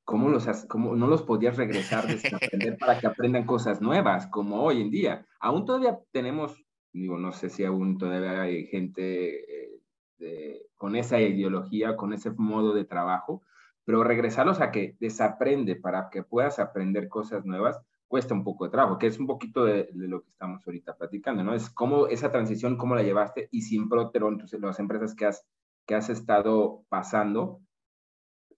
¿cómo, 0.06 0.30
los, 0.30 0.46
cómo 0.68 0.96
no 0.96 1.08
los 1.08 1.22
podías 1.22 1.58
regresar 1.58 2.06
desaprender 2.06 2.78
para 2.78 2.98
que 2.98 3.06
aprendan 3.06 3.44
cosas 3.44 3.82
nuevas, 3.82 4.26
como 4.28 4.62
hoy 4.62 4.80
en 4.80 4.90
día? 4.90 5.26
Aún 5.40 5.66
todavía 5.66 5.98
tenemos, 6.12 6.64
digo, 6.92 7.18
no 7.18 7.32
sé 7.32 7.50
si 7.50 7.64
aún 7.64 7.98
todavía 7.98 8.40
hay 8.40 8.66
gente 8.68 9.74
eh, 10.18 10.62
con 10.76 10.96
esa 10.96 11.20
ideología, 11.20 11.96
con 11.96 12.14
ese 12.14 12.30
modo 12.30 12.72
de 12.72 12.84
trabajo, 12.84 13.42
pero 13.84 14.04
regresarlos 14.04 14.60
a 14.60 14.70
que 14.70 14.96
desaprende 15.00 15.76
para 15.76 16.08
que 16.10 16.22
puedas 16.22 16.58
aprender 16.58 17.08
cosas 17.08 17.44
nuevas 17.44 17.78
cuesta 18.08 18.34
un 18.34 18.44
poco 18.44 18.64
de 18.64 18.70
trabajo, 18.70 18.98
que 18.98 19.08
es 19.08 19.18
un 19.18 19.26
poquito 19.26 19.64
de, 19.64 19.88
lo 19.92 20.22
que 20.22 20.30
estamos 20.30 20.64
ahorita 20.64 20.96
platicando, 20.96 21.42
¿no? 21.42 21.54
Es 21.54 21.68
cómo 21.68 22.06
esa 22.06 22.30
transición, 22.30 22.76
cómo 22.76 22.94
la 22.94 23.02
llevaste 23.02 23.48
y 23.50 23.62
sin 23.62 23.88
Protero, 23.88 24.28
entonces 24.28 24.60
las 24.60 24.78
empresas 24.78 25.14
que 25.16 25.26
has, 25.26 25.44
que 25.86 25.96
has 25.96 26.08
estado 26.08 26.84
pasando, 26.88 27.60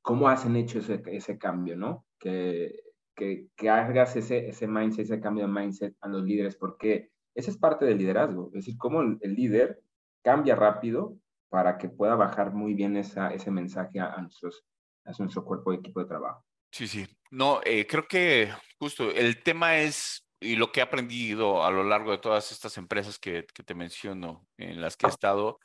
cómo 0.02 0.28
hacen 0.28 0.56
hecho 0.56 0.78
ese, 0.78 1.02
ese 1.06 1.38
cambio, 1.38 1.76
¿no? 1.76 2.06
Que, 2.18 2.80
que, 3.14 3.48
que, 3.56 3.70
hagas 3.70 4.16
ese, 4.16 4.48
ese 4.48 4.66
mindset, 4.66 5.04
ese 5.04 5.20
cambio 5.20 5.46
de 5.46 5.52
mindset 5.52 5.96
a 6.00 6.08
los 6.08 6.22
líderes, 6.22 6.56
porque 6.56 7.10
esa 7.34 7.50
es 7.50 7.58
parte 7.58 7.84
del 7.84 7.98
liderazgo, 7.98 8.48
es 8.48 8.64
decir, 8.64 8.76
cómo 8.78 9.00
el, 9.00 9.34
líder 9.34 9.80
cambia 10.22 10.56
rápido 10.56 11.16
para 11.48 11.78
que 11.78 11.88
pueda 11.88 12.14
bajar 12.16 12.52
muy 12.52 12.74
bien 12.74 12.96
esa, 12.96 13.28
ese 13.32 13.50
mensaje 13.50 14.00
a, 14.00 14.20
nuestros, 14.20 14.64
a 15.04 15.12
nuestro 15.18 15.44
cuerpo 15.44 15.70
de 15.70 15.78
equipo 15.78 16.00
de 16.00 16.06
trabajo. 16.06 16.44
Sí, 16.70 16.86
sí. 16.86 17.06
No, 17.30 17.60
eh, 17.64 17.86
creo 17.86 18.06
que 18.06 18.50
justo 18.78 19.10
el 19.10 19.42
tema 19.42 19.78
es, 19.78 20.26
y 20.40 20.56
lo 20.56 20.72
que 20.72 20.80
he 20.80 20.82
aprendido 20.82 21.64
a 21.64 21.70
lo 21.70 21.84
largo 21.84 22.10
de 22.10 22.18
todas 22.18 22.52
estas 22.52 22.76
empresas 22.76 23.18
que, 23.18 23.46
que 23.54 23.62
te 23.62 23.74
menciono, 23.74 24.46
en 24.56 24.80
las 24.80 24.96
que 24.96 25.06
he 25.06 25.10
estado, 25.10 25.58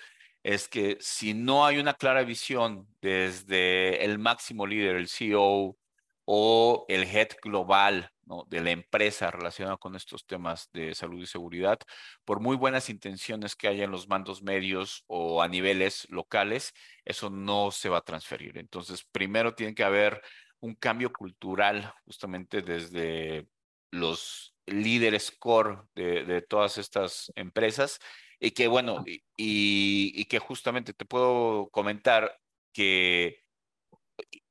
es 0.43 0.67
que 0.67 0.97
si 0.99 1.33
no 1.33 1.65
hay 1.65 1.77
una 1.79 1.93
clara 1.93 2.23
visión 2.23 2.87
desde 3.01 4.03
el 4.03 4.19
máximo 4.19 4.67
líder, 4.67 4.97
el 4.97 5.07
CEO 5.07 5.77
o 6.25 6.85
el 6.89 7.03
head 7.03 7.29
global 7.41 8.11
de 8.47 8.61
la 8.61 8.71
empresa 8.71 9.31
relacionado 9.31 9.77
con 9.77 9.95
estos 9.95 10.25
temas 10.25 10.69
de 10.73 10.95
salud 10.95 11.21
y 11.21 11.25
seguridad, 11.25 11.79
por 12.25 12.39
muy 12.39 12.55
buenas 12.55 12.89
intenciones 12.89 13.55
que 13.55 13.67
haya 13.67 13.83
en 13.83 13.91
los 13.91 14.07
mandos 14.07 14.41
medios 14.41 15.03
o 15.07 15.41
a 15.41 15.47
niveles 15.47 16.07
locales, 16.09 16.73
eso 17.05 17.29
no 17.29 17.71
se 17.71 17.89
va 17.89 17.99
a 17.99 18.03
transferir. 18.03 18.57
Entonces, 18.57 19.03
primero 19.11 19.55
tiene 19.55 19.75
que 19.75 19.83
haber 19.83 20.21
un 20.59 20.75
cambio 20.75 21.11
cultural 21.11 21.93
justamente 22.05 22.61
desde 22.61 23.47
los 23.91 24.55
líderes 24.65 25.31
core 25.31 25.79
de 25.93 26.41
todas 26.41 26.77
estas 26.77 27.31
empresas 27.35 27.99
y 28.43 28.51
que 28.51 28.67
bueno, 28.67 29.05
y, 29.07 29.21
y, 29.37 30.25
que 30.25 30.37
justamente 30.37 30.93
te 30.93 31.05
puedo 31.05 31.69
comentar 31.69 32.37
que 32.73 33.41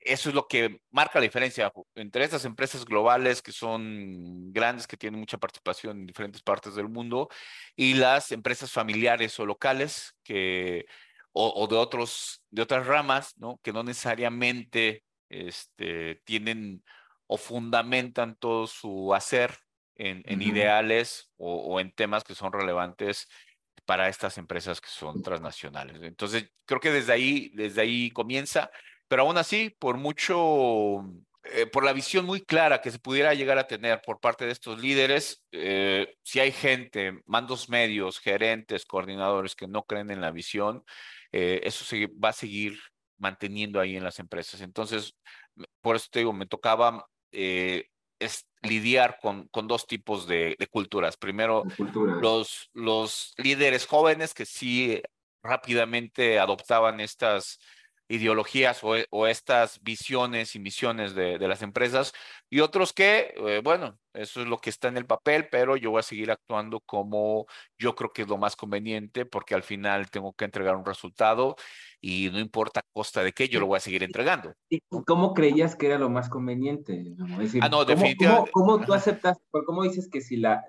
eso 0.00 0.30
es 0.30 0.34
lo 0.34 0.48
que 0.48 0.80
marca 0.90 1.18
la 1.18 1.24
diferencia 1.24 1.70
entre 1.94 2.24
estas 2.24 2.46
empresas 2.46 2.86
globales 2.86 3.42
que 3.42 3.52
son 3.52 4.50
grandes, 4.50 4.86
que 4.86 4.96
tienen 4.96 5.20
mucha 5.20 5.36
participación 5.36 6.00
en 6.00 6.06
diferentes 6.06 6.42
partes 6.42 6.74
del 6.74 6.88
mundo, 6.88 7.28
y 7.76 7.92
las 7.92 8.32
empresas 8.32 8.72
familiares 8.72 9.38
o 9.38 9.44
locales 9.44 10.16
que, 10.24 10.86
o, 11.32 11.66
de, 11.66 11.76
otros, 11.76 12.42
de 12.50 12.62
otras 12.62 12.86
ramas, 12.86 13.36
¿no? 13.36 13.60
que 13.62 13.74
no 13.74 13.82
necesariamente 13.82 15.04
este, 15.28 16.22
tienen 16.24 16.82
o 17.26 17.36
fundamentan 17.36 18.36
todo 18.36 18.66
su 18.66 19.12
hacer 19.14 19.54
en, 19.96 20.22
en 20.24 20.40
ideales 20.40 21.30
o, 21.36 21.56
o, 21.56 21.78
en 21.78 21.92
temas 21.92 22.24
que 22.24 22.34
son 22.34 22.54
relevantes 22.54 23.28
para 23.84 24.08
estas 24.08 24.38
empresas 24.38 24.80
que 24.80 24.88
son 24.88 25.22
transnacionales. 25.22 26.02
Entonces, 26.02 26.50
creo 26.64 26.80
que 26.80 26.90
desde 26.90 27.12
ahí, 27.12 27.50
desde 27.54 27.82
ahí 27.82 28.10
comienza, 28.10 28.70
pero 29.08 29.22
aún 29.22 29.36
así, 29.38 29.74
por 29.78 29.96
mucho, 29.96 31.04
eh, 31.44 31.66
por 31.66 31.84
la 31.84 31.92
visión 31.92 32.24
muy 32.24 32.40
clara 32.42 32.80
que 32.80 32.90
se 32.90 32.98
pudiera 32.98 33.34
llegar 33.34 33.58
a 33.58 33.66
tener 33.66 34.00
por 34.02 34.20
parte 34.20 34.46
de 34.46 34.52
estos 34.52 34.80
líderes, 34.80 35.44
eh, 35.52 36.14
si 36.22 36.40
hay 36.40 36.52
gente, 36.52 37.20
mandos 37.26 37.68
medios, 37.68 38.20
gerentes, 38.20 38.86
coordinadores 38.86 39.54
que 39.54 39.68
no 39.68 39.82
creen 39.84 40.10
en 40.10 40.20
la 40.20 40.30
visión, 40.30 40.84
eh, 41.32 41.60
eso 41.64 41.84
se 41.84 42.06
va 42.06 42.30
a 42.30 42.32
seguir 42.32 42.78
manteniendo 43.18 43.80
ahí 43.80 43.96
en 43.96 44.04
las 44.04 44.18
empresas. 44.18 44.60
Entonces, 44.60 45.16
por 45.80 45.96
eso 45.96 46.08
te 46.10 46.20
digo, 46.20 46.32
me 46.32 46.46
tocaba 46.46 47.06
es 48.24 48.46
lidiar 48.62 49.18
con, 49.20 49.48
con 49.48 49.66
dos 49.66 49.86
tipos 49.86 50.26
de, 50.26 50.56
culturas. 50.70 51.16
Primero, 51.16 51.64
Los, 52.20 52.70
los 52.72 53.34
líderes 53.36 53.86
jóvenes 53.86 54.34
que 54.34 54.46
sí 54.46 55.02
rápidamente 55.42 56.38
adoptaban 56.38 57.00
estas 57.00 57.58
ideologías 58.08 58.82
o, 58.82 59.26
estas 59.26 59.80
visiones 59.82 60.54
y 60.54 60.58
misiones 60.58 61.14
de, 61.14 61.38
las 61.38 61.62
empresas 61.62 62.12
y 62.50 62.60
otros 62.60 62.92
que, 62.92 63.34
eh, 63.36 63.60
bueno, 63.64 63.98
eso 64.12 64.42
es 64.42 64.46
lo 64.46 64.58
que 64.58 64.70
está 64.70 64.88
en 64.88 64.98
el 64.98 65.06
papel, 65.06 65.48
pero 65.50 65.76
yo 65.76 65.90
voy 65.90 66.00
a 66.00 66.02
seguir 66.02 66.30
actuando 66.30 66.80
como 66.80 67.46
yo 67.78 67.94
creo 67.94 68.12
que 68.12 68.22
es 68.22 68.28
lo 68.28 68.36
más 68.36 68.56
conveniente 68.56 69.24
porque 69.24 69.54
al 69.54 69.62
final 69.62 70.10
tengo 70.10 70.34
que 70.34 70.44
entregar 70.44 70.76
un 70.76 70.84
resultado 70.84 71.56
y 72.00 72.28
no 72.30 72.38
importa 72.38 72.80
a 72.80 72.84
costa 72.92 73.22
de 73.22 73.32
qué, 73.32 73.48
yo 73.48 73.60
lo 73.60 73.66
voy 73.66 73.78
a 73.78 73.80
seguir 73.80 74.02
entregando. 74.02 74.52
¿Y 74.68 74.80
cómo 75.06 75.32
creías 75.32 75.76
que 75.76 75.86
era 75.86 75.98
lo 75.98 76.10
más 76.10 76.28
conveniente? 76.28 77.14
ah, 77.60 77.68
no, 77.68 77.84
definitivamente. 77.84 78.50
¿cómo, 78.52 78.84
tú 78.84 78.92
aceptas, 78.92 79.38
cómo 79.64 79.84
dices 79.84 80.08
que 80.10 80.20
si 80.20 80.36
la, 80.36 80.64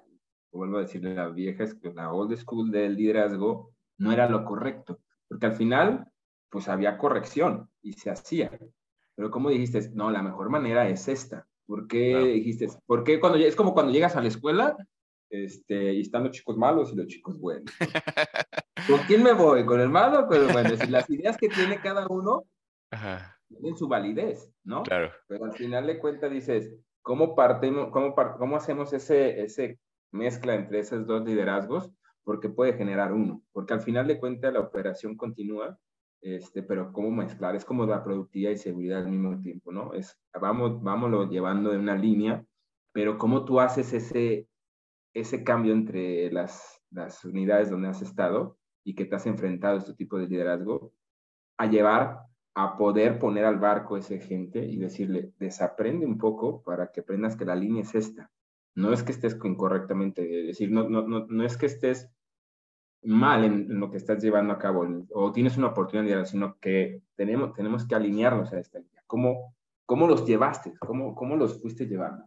vuelvo 0.51 0.77
a 0.77 0.81
decirle, 0.81 1.15
la 1.15 1.27
vieja, 1.29 1.65
la 1.95 2.13
old 2.13 2.37
school 2.37 2.71
del 2.71 2.95
liderazgo 2.95 3.73
no 3.97 4.11
era 4.11 4.29
lo 4.29 4.45
correcto? 4.45 4.99
Porque 5.27 5.47
al 5.47 5.55
final, 5.55 6.12
pues 6.53 6.69
había 6.69 6.99
corrección 6.99 7.67
y 7.81 7.93
se 7.93 8.11
hacía. 8.11 8.51
Pero 9.15 9.31
como 9.31 9.49
dijiste, 9.49 9.89
no, 9.95 10.11
la 10.11 10.21
mejor 10.21 10.51
manera 10.51 10.87
es 10.87 11.07
esta. 11.07 11.47
¿Por 11.65 11.87
qué 11.87 12.15
dijiste? 12.15 12.67
Porque 12.85 13.19
cuando 13.19 13.39
es 13.39 13.55
como 13.55 13.73
cuando 13.73 13.91
llegas 13.91 14.15
a 14.15 14.21
la 14.21 14.27
escuela 14.27 14.77
este, 15.31 15.93
y 15.93 16.01
están 16.01 16.25
los 16.25 16.31
chicos 16.31 16.55
malos 16.55 16.93
y 16.93 16.95
los 16.95 17.07
chicos 17.07 17.39
buenos. 17.39 17.73
¿Con 18.87 18.99
quién 19.07 19.23
me 19.23 19.33
voy? 19.33 19.65
¿Con 19.65 19.79
el 19.79 19.89
malo? 19.89 20.27
Pero 20.29 20.47
bueno, 20.49 20.77
si 20.77 20.87
las 20.91 21.09
ideas 21.09 21.37
que 21.37 21.49
tiene 21.49 21.81
cada 21.81 22.05
uno 22.07 22.43
tienen 23.47 23.75
su 23.75 23.87
validez, 23.87 24.53
¿no? 24.63 24.83
Claro. 24.83 25.11
Pero 25.27 25.45
al 25.45 25.53
final 25.53 25.87
de 25.87 25.97
cuentas 25.97 26.29
dices, 26.29 26.71
¿cómo, 27.01 27.33
partimos, 27.33 27.89
cómo, 27.89 28.13
cómo 28.13 28.57
hacemos 28.57 28.93
ese, 28.93 29.41
ese 29.41 29.79
mezcla 30.11 30.53
entre 30.53 30.79
esos 30.79 31.07
dos 31.07 31.25
liderazgos? 31.25 31.89
Porque 32.23 32.49
puede 32.49 32.73
generar 32.73 33.11
uno. 33.11 33.41
Porque 33.51 33.73
al 33.73 33.81
final 33.81 34.05
de 34.05 34.19
cuentas 34.19 34.53
la 34.53 34.59
operación 34.59 35.17
continúa, 35.17 35.79
este, 36.23 36.63
pero 36.63 36.93
cómo 36.93 37.11
mezclar, 37.11 37.55
es 37.55 37.65
como 37.65 37.85
la 37.85 38.03
productividad 38.03 38.51
y 38.51 38.57
seguridad 38.57 38.99
al 38.99 39.11
mismo 39.11 39.41
tiempo, 39.41 39.73
¿no? 39.73 39.93
Es, 39.93 40.17
vamos, 40.39 40.81
vámonos 40.81 41.29
llevando 41.29 41.73
en 41.73 41.81
una 41.81 41.95
línea, 41.95 42.45
pero 42.93 43.17
cómo 43.17 43.43
tú 43.43 43.59
haces 43.59 43.91
ese, 43.91 44.47
ese 45.13 45.43
cambio 45.43 45.73
entre 45.73 46.31
las, 46.31 46.81
las 46.91 47.25
unidades 47.25 47.69
donde 47.69 47.89
has 47.89 48.01
estado 48.01 48.57
y 48.85 48.95
que 48.95 49.05
te 49.05 49.15
has 49.15 49.25
enfrentado 49.25 49.75
a 49.75 49.79
este 49.79 49.95
tipo 49.95 50.17
de 50.17 50.27
liderazgo, 50.27 50.93
a 51.57 51.65
llevar 51.65 52.21
a 52.55 52.77
poder 52.77 53.19
poner 53.19 53.45
al 53.45 53.59
barco 53.59 53.97
ese 53.97 54.19
gente 54.19 54.63
y 54.65 54.77
decirle, 54.77 55.33
desaprende 55.39 56.05
un 56.05 56.17
poco 56.17 56.61
para 56.63 56.91
que 56.91 57.01
aprendas 57.01 57.35
que 57.35 57.45
la 57.45 57.55
línea 57.55 57.81
es 57.81 57.95
esta. 57.95 58.31
No 58.75 58.93
es 58.93 59.03
que 59.03 59.11
estés 59.11 59.37
incorrectamente, 59.43 60.41
es 60.41 60.47
decir, 60.47 60.71
no, 60.71 60.87
no, 60.87 61.07
no, 61.07 61.25
no 61.27 61.43
es 61.43 61.57
que 61.57 61.65
estés 61.65 62.09
mal 63.03 63.43
en, 63.43 63.79
lo 63.79 63.89
que 63.91 63.97
estás 63.97 64.21
llevando 64.21 64.53
a 64.53 64.59
cabo 64.59 64.85
o 65.11 65.31
tienes 65.31 65.57
una 65.57 65.67
oportunidad, 65.67 66.25
sino 66.25 66.57
que 66.59 67.01
tenemos, 67.15 67.53
tenemos 67.53 67.85
que 67.85 67.95
alinearnos 67.95 68.51
a 68.53 68.59
esta 68.59 68.79
línea. 68.79 69.03
¿Cómo, 69.07 69.55
cómo 69.85 70.07
los 70.07 70.25
llevaste? 70.25 70.73
¿Cómo, 70.79 71.15
¿Cómo 71.15 71.35
los 71.35 71.61
fuiste 71.61 71.85
llevando? 71.85 72.25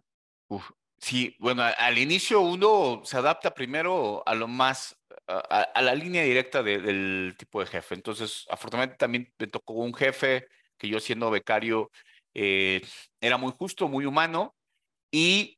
Sí, 0.99 1.37
bueno, 1.39 1.63
al 1.63 1.99
inicio 1.99 2.41
uno 2.41 3.03
se 3.05 3.17
adapta 3.17 3.53
primero 3.53 4.23
a 4.27 4.35
lo 4.35 4.49
más 4.49 4.99
a, 5.27 5.83
la 5.83 5.95
línea 5.95 6.23
directa 6.23 6.63
del 6.63 7.35
tipo 7.37 7.61
de 7.61 7.67
jefe. 7.67 7.95
Entonces, 7.95 8.47
afortunadamente 8.49 8.99
también 8.99 9.33
me 9.39 9.47
tocó 9.47 9.75
un 9.75 9.95
jefe 9.95 10.47
que 10.79 10.89
yo 10.89 11.01
siendo 11.01 11.31
becario 11.31 11.91
eh, 12.35 12.83
era 13.21 13.37
muy 13.37 13.53
justo, 13.53 13.89
muy 13.89 14.07
humano 14.07 14.55
y 15.11 15.56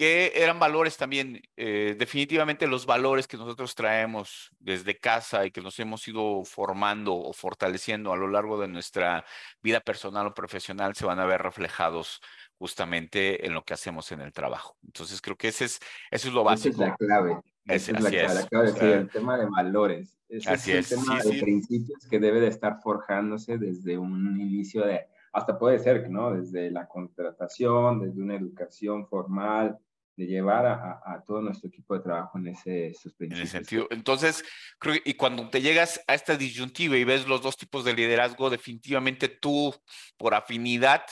que 0.00 0.32
eran 0.34 0.58
valores 0.58 0.96
también, 0.96 1.42
eh, 1.58 1.94
definitivamente 1.98 2.66
los 2.66 2.86
valores 2.86 3.28
que 3.28 3.36
nosotros 3.36 3.74
traemos 3.74 4.50
desde 4.58 4.98
casa 4.98 5.44
y 5.44 5.50
que 5.50 5.60
nos 5.60 5.78
hemos 5.78 6.08
ido 6.08 6.42
formando 6.46 7.14
o 7.14 7.34
fortaleciendo 7.34 8.10
a 8.10 8.16
lo 8.16 8.26
largo 8.26 8.58
de 8.58 8.66
nuestra 8.66 9.26
vida 9.60 9.80
personal 9.80 10.26
o 10.28 10.32
profesional 10.32 10.94
se 10.94 11.04
van 11.04 11.18
a 11.18 11.26
ver 11.26 11.42
reflejados 11.42 12.22
justamente 12.56 13.44
en 13.44 13.52
lo 13.52 13.62
que 13.62 13.74
hacemos 13.74 14.10
en 14.10 14.22
el 14.22 14.32
trabajo. 14.32 14.74
Entonces 14.86 15.20
creo 15.20 15.36
que 15.36 15.48
ese 15.48 15.66
es, 15.66 15.80
eso 16.10 16.28
es 16.28 16.32
lo 16.32 16.44
básico. 16.44 16.82
Esa 16.82 16.84
es 16.84 16.88
la 16.88 16.96
clave. 16.96 17.40
Esa 17.66 17.92
es, 17.92 18.02
la, 18.02 18.10
clave. 18.48 18.72
Sí, 18.72 18.86
el 18.86 19.10
tema 19.10 19.36
de 19.36 19.44
valores. 19.50 20.16
Ese 20.30 20.48
así 20.48 20.72
es, 20.72 20.92
el 20.92 20.98
tema 20.98 21.22
de 21.22 21.42
principios 21.42 22.06
que 22.08 22.18
debe 22.18 22.40
de 22.40 22.48
estar 22.48 22.80
forjándose 22.80 23.58
desde 23.58 23.98
un 23.98 24.40
inicio 24.40 24.82
de, 24.86 25.08
hasta 25.34 25.58
puede 25.58 25.78
ser, 25.78 26.08
¿no? 26.08 26.32
Desde 26.32 26.70
la 26.70 26.88
contratación, 26.88 28.00
desde 28.00 28.22
una 28.22 28.36
educación 28.36 29.06
formal, 29.06 29.78
de 30.20 30.26
llevar 30.26 30.66
a, 30.66 31.00
a, 31.02 31.24
todo 31.24 31.40
nuestro 31.40 31.68
equipo 31.68 31.94
de 31.94 32.00
trabajo 32.00 32.36
en 32.38 32.48
ese 32.48 32.92
En 33.20 33.32
ese 33.32 33.46
sentido. 33.46 33.88
Entonces, 33.90 34.44
creo 34.78 34.96
que, 34.96 35.10
y 35.10 35.14
cuando 35.14 35.48
te 35.48 35.62
llegas 35.62 35.98
a 36.06 36.12
esta 36.12 36.36
disyuntiva 36.36 36.98
y 36.98 37.04
ves 37.04 37.26
los 37.26 37.40
dos 37.40 37.56
tipos 37.56 37.86
de 37.86 37.94
liderazgo, 37.94 38.50
definitivamente 38.50 39.28
tú, 39.28 39.74
por 40.18 40.34
afinidad, 40.34 41.04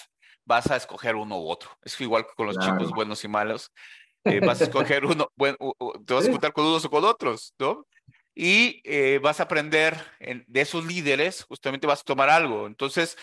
vas 0.45 0.71
a 0.71 0.77
escoger 0.77 1.17
uno 1.17 1.41
u 1.41 1.49
otro. 1.49 1.71
Es 1.83 1.99
igual 2.03 2.27
que 2.27 2.35
con 2.37 2.49
los 2.49 2.59
chicos 2.59 2.91
buenos 2.91 3.25
y 3.25 3.29
malos. 3.29 3.73
Eh, 4.25 4.41
vas 4.41 4.61
a 4.61 4.65
escoger 4.65 5.07
uno, 5.07 5.31
bueno, 5.37 5.57
te 6.05 6.13
vas 6.13 6.27
a 6.27 6.31
juntar 6.31 6.53
con 6.53 6.67
unos 6.67 6.85
o 6.85 6.91
con 6.91 7.03
otros, 7.05 7.55
¿no? 7.59 7.87
Y 8.35 8.83
eh, 8.85 9.21
vas 9.23 9.41
a 9.41 9.45
aprender 9.45 9.97
de 10.19 10.61
esos 10.61 10.85
líderes, 10.85 11.45
justamente 11.45 11.87
vas 11.87 12.01
a 12.01 12.05
tomar 12.05 12.29
algo. 12.29 12.67
Entonces, 12.67 13.17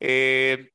eh, 0.00 0.72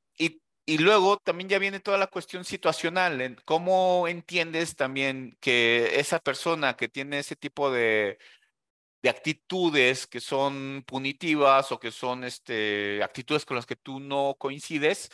y, 0.66 0.78
luego 0.80 1.18
también 1.18 1.50
ya 1.50 1.60
viene 1.60 1.80
toda 1.80 1.98
la 1.98 2.08
cuestión 2.08 2.46
situacional, 2.46 3.22
en 3.22 3.36
cómo 3.46 4.08
entiendes 4.08 4.76
también 4.76 5.38
que 5.40 6.00
esa 6.00 6.20
persona 6.20 6.76
que 6.76 6.88
tiene 6.90 7.20
ese 7.20 7.36
tipo 7.36 7.72
de, 7.72 8.18
de 9.02 9.10
actitudes 9.10 10.08
que 10.08 10.20
son 10.20 10.84
punitivas 10.88 11.72
o 11.72 11.80
que 11.80 11.92
son 11.92 12.24
este, 12.24 13.04
actitudes 13.04 13.46
con 13.46 13.56
las 13.56 13.66
que 13.68 13.76
tú 13.76 14.00
no 14.00 14.36
coincides, 14.40 15.12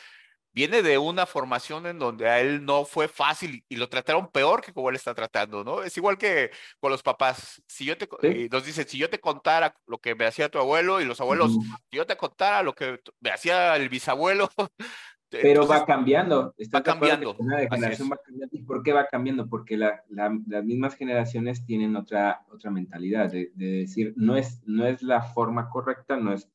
viene 0.54 0.82
de 0.82 0.98
una 0.98 1.26
formación 1.26 1.86
en 1.86 2.00
donde 2.00 2.30
a 2.30 2.40
él 2.40 2.66
no 2.66 2.86
fue 2.86 3.08
fácil 3.08 3.64
y 3.70 3.76
lo 3.78 3.90
trataron 3.90 4.32
peor 4.32 4.62
que 4.62 4.74
como 4.74 4.90
él 4.90 4.96
está 4.96 5.14
tratando, 5.14 5.64
¿no? 5.64 5.84
Es 5.84 5.96
igual 5.98 6.18
que 6.18 6.52
con 6.80 6.92
los 6.92 7.04
papás. 7.04 7.62
Si 7.68 7.86
yo 7.86 7.98
te, 7.98 8.08
nos 8.50 8.66
dice, 8.66 8.84
si 8.84 8.98
yo 8.98 9.10
te 9.10 9.20
contara 9.20 9.76
lo 9.88 10.00
que 10.00 10.16
me 10.16 10.26
hacía 10.26 10.50
tu 10.50 10.60
abuelo 10.60 11.02
y 11.02 11.06
los 11.06 11.22
abuelos, 11.22 11.52
si 11.90 11.98
yo 11.98 12.06
te 12.06 12.18
contara 12.18 12.64
lo 12.64 12.74
que 12.74 13.00
me 13.20 13.32
hacía 13.32 13.76
el 13.76 13.90
bisabuelo. 13.90 14.50
Pero 15.32 15.66
va 15.66 15.86
cambiando. 15.86 16.54
Va 16.76 16.84
cambiando. 16.84 17.36
Una 17.40 17.60
generación 17.60 18.10
va 18.12 18.18
cambiando. 18.18 18.56
¿Y 18.56 18.64
por 18.64 18.84
qué 18.84 18.94
va 18.94 19.08
cambiando? 19.08 19.48
Porque 19.48 19.78
la, 19.78 20.04
las 20.10 20.64
mismas 20.66 20.96
generaciones 20.96 21.66
tienen 21.66 21.96
otra, 21.96 22.46
otra 22.52 22.70
mentalidad 22.70 23.32
de, 23.32 23.52
de, 23.56 23.72
decir, 23.80 24.14
no 24.18 24.36
es, 24.36 24.62
no 24.66 24.86
es 24.86 25.02
la 25.02 25.22
forma 25.22 25.70
correcta, 25.70 26.18
no 26.18 26.34
es, 26.34 26.52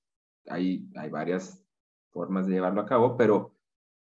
hay, 0.49 0.87
hay 0.95 1.11
varias 1.11 1.64
formas 2.11 2.47
de 2.47 2.54
llevarlo 2.54 2.83
a 2.83 2.87
cabo, 2.87 3.16
pero 3.16 3.56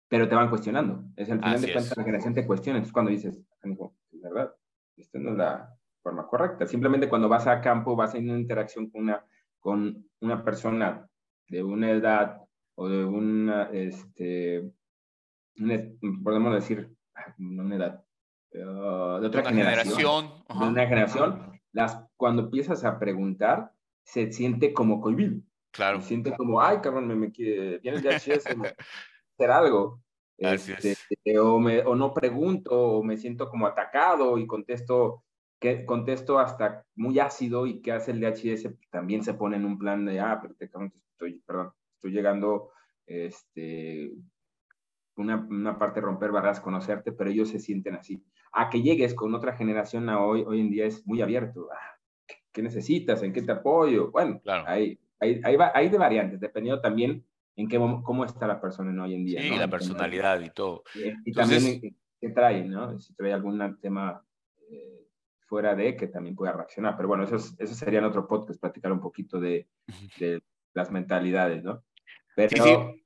pero 0.08 0.28
te 0.28 0.34
van 0.34 0.48
cuestionando. 0.48 1.04
Es 1.16 1.28
el 1.28 1.38
final 1.38 1.60
de 1.60 1.72
cuentas 1.72 1.96
la 1.96 2.04
generación 2.04 2.34
te 2.34 2.46
cuestiona. 2.46 2.78
Entonces 2.78 2.92
cuando 2.92 3.10
dices, 3.10 3.36
es 3.36 4.22
verdad, 4.22 4.54
esta 4.96 5.18
no 5.18 5.30
es 5.30 5.36
la 5.36 5.76
forma 6.02 6.26
correcta. 6.26 6.66
Simplemente 6.66 7.08
cuando 7.08 7.28
vas 7.28 7.46
a 7.46 7.60
campo, 7.60 7.96
vas 7.96 8.14
en 8.14 8.30
una 8.30 8.38
interacción 8.38 8.88
con 8.90 9.02
una, 9.02 9.24
con 9.58 10.08
una 10.20 10.44
persona 10.44 11.08
de 11.48 11.62
una 11.62 11.90
edad 11.90 12.40
o 12.76 12.88
de 12.88 13.04
una, 13.04 13.64
este, 13.72 14.70
podemos 16.22 16.54
decir, 16.54 16.94
una 17.38 17.76
edad, 17.76 18.04
eh, 18.52 18.58
de 18.58 19.26
otra 19.26 19.44
generación, 19.44 20.44
de 20.48 20.66
una 20.66 20.86
generación, 20.86 21.60
las, 21.72 22.06
cuando 22.16 22.42
empiezas 22.42 22.84
a 22.84 22.98
preguntar, 22.98 23.72
se 24.04 24.30
siente 24.32 24.72
como 24.72 25.00
cohibido. 25.00 25.40
Claro. 25.72 26.00
Se 26.00 26.08
siente 26.08 26.34
como, 26.36 26.60
ay, 26.60 26.78
cabrón, 26.82 27.08
me, 27.08 27.14
me 27.14 27.28
vienes 27.28 28.02
de 28.02 28.14
hacer 28.14 29.50
algo. 29.50 30.00
Este, 30.38 30.96
o, 31.38 31.58
me, 31.58 31.80
o, 31.80 31.94
no 31.94 32.12
pregunto, 32.12 32.70
o 32.72 33.02
me 33.02 33.16
siento 33.16 33.48
como 33.48 33.66
atacado 33.66 34.36
y 34.36 34.46
contesto, 34.46 35.24
que, 35.58 35.86
contesto 35.86 36.38
hasta 36.38 36.84
muy 36.94 37.18
ácido 37.18 37.66
y 37.66 37.80
que 37.80 37.92
hace 37.92 38.10
el 38.10 38.20
DHS, 38.20 38.68
también 38.90 39.24
se 39.24 39.32
pone 39.32 39.56
en 39.56 39.64
un 39.64 39.78
plan 39.78 40.04
de, 40.04 40.20
ah, 40.20 40.38
pero 40.42 40.54
estoy, 40.58 41.42
perdón, 41.46 41.72
estoy 42.06 42.12
llegando, 42.12 42.70
este, 43.06 44.12
una, 45.16 45.36
una 45.36 45.78
parte 45.78 46.00
romper 46.00 46.30
barreras, 46.30 46.60
conocerte, 46.60 47.12
pero 47.12 47.30
ellos 47.30 47.48
se 47.48 47.58
sienten 47.58 47.94
así. 47.94 48.22
A 48.52 48.70
que 48.70 48.82
llegues 48.82 49.14
con 49.14 49.34
otra 49.34 49.56
generación 49.56 50.08
a 50.08 50.24
hoy, 50.24 50.44
hoy 50.46 50.60
en 50.60 50.70
día 50.70 50.86
es 50.86 51.06
muy 51.06 51.20
abierto. 51.20 51.68
Ah, 51.72 51.98
¿Qué 52.52 52.62
necesitas? 52.62 53.22
¿En 53.22 53.32
qué 53.32 53.42
te 53.42 53.52
apoyo? 53.52 54.10
Bueno, 54.10 54.40
claro. 54.40 54.64
hay, 54.66 54.98
hay, 55.20 55.40
hay, 55.44 55.56
hay 55.74 55.88
de 55.88 55.98
variantes, 55.98 56.40
dependiendo 56.40 56.80
también 56.80 57.24
en 57.56 57.68
qué, 57.68 57.78
cómo 58.02 58.24
está 58.24 58.46
la 58.46 58.60
persona 58.60 58.90
en 58.90 59.00
hoy 59.00 59.14
en 59.14 59.24
día. 59.24 59.42
Sí, 59.42 59.56
la 59.56 59.68
personalidad 59.68 60.40
y 60.40 60.50
todo. 60.50 60.84
Y, 61.24 61.32
también 61.32 61.96
qué 62.20 62.28
trae, 62.30 62.64
¿no? 62.64 62.98
Si 62.98 63.14
trae 63.14 63.32
algún 63.32 63.78
tema 63.80 64.24
eh, 64.70 65.06
fuera 65.40 65.74
de 65.74 65.96
que 65.96 66.06
también 66.06 66.36
pueda 66.36 66.52
reaccionar. 66.52 66.96
Pero 66.96 67.08
bueno, 67.08 67.24
eso, 67.24 67.36
eso 67.36 67.74
sería 67.74 67.98
en 67.98 68.04
otro 68.04 68.26
podcast, 68.26 68.60
platicar 68.60 68.92
un 68.92 69.00
poquito 69.00 69.40
de, 69.40 69.68
de 70.18 70.42
las 70.72 70.90
mentalidades, 70.90 71.62
¿no? 71.64 71.82
Pero, 72.36 72.50
sí, 72.50 72.62
sí. 72.62 73.04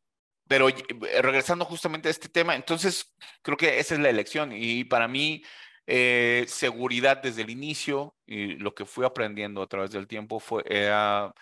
Pero 0.48 0.68
eh, 0.68 0.74
regresando 1.22 1.64
justamente 1.64 2.08
a 2.08 2.10
este 2.10 2.28
tema, 2.28 2.56
entonces 2.56 3.14
creo 3.40 3.56
que 3.56 3.78
esa 3.78 3.94
es 3.94 4.00
la 4.00 4.10
elección 4.10 4.50
y 4.52 4.82
para 4.84 5.06
mí 5.06 5.42
eh, 5.86 6.44
seguridad 6.48 7.22
desde 7.22 7.42
el 7.42 7.50
inicio 7.50 8.16
y 8.26 8.56
lo 8.56 8.74
que 8.74 8.84
fui 8.84 9.06
aprendiendo 9.06 9.62
a 9.62 9.68
través 9.68 9.92
del 9.92 10.08
tiempo 10.08 10.40
fue 10.40 10.64
era 10.66 11.32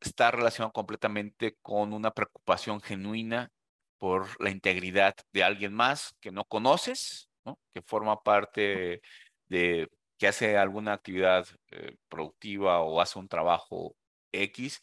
está 0.00 0.30
relacionado 0.30 0.72
completamente 0.72 1.56
con 1.62 1.92
una 1.92 2.10
preocupación 2.10 2.80
genuina 2.80 3.50
por 3.98 4.40
la 4.42 4.50
integridad 4.50 5.14
de 5.32 5.44
alguien 5.44 5.72
más 5.72 6.14
que 6.20 6.30
no 6.30 6.44
conoces, 6.44 7.30
que 7.72 7.82
forma 7.82 8.22
parte 8.22 9.00
de, 9.48 9.88
que 10.18 10.28
hace 10.28 10.56
alguna 10.56 10.92
actividad 10.92 11.46
eh, 11.70 11.96
productiva 12.08 12.80
o 12.80 13.00
hace 13.00 13.18
un 13.18 13.28
trabajo 13.28 13.96
X 14.32 14.80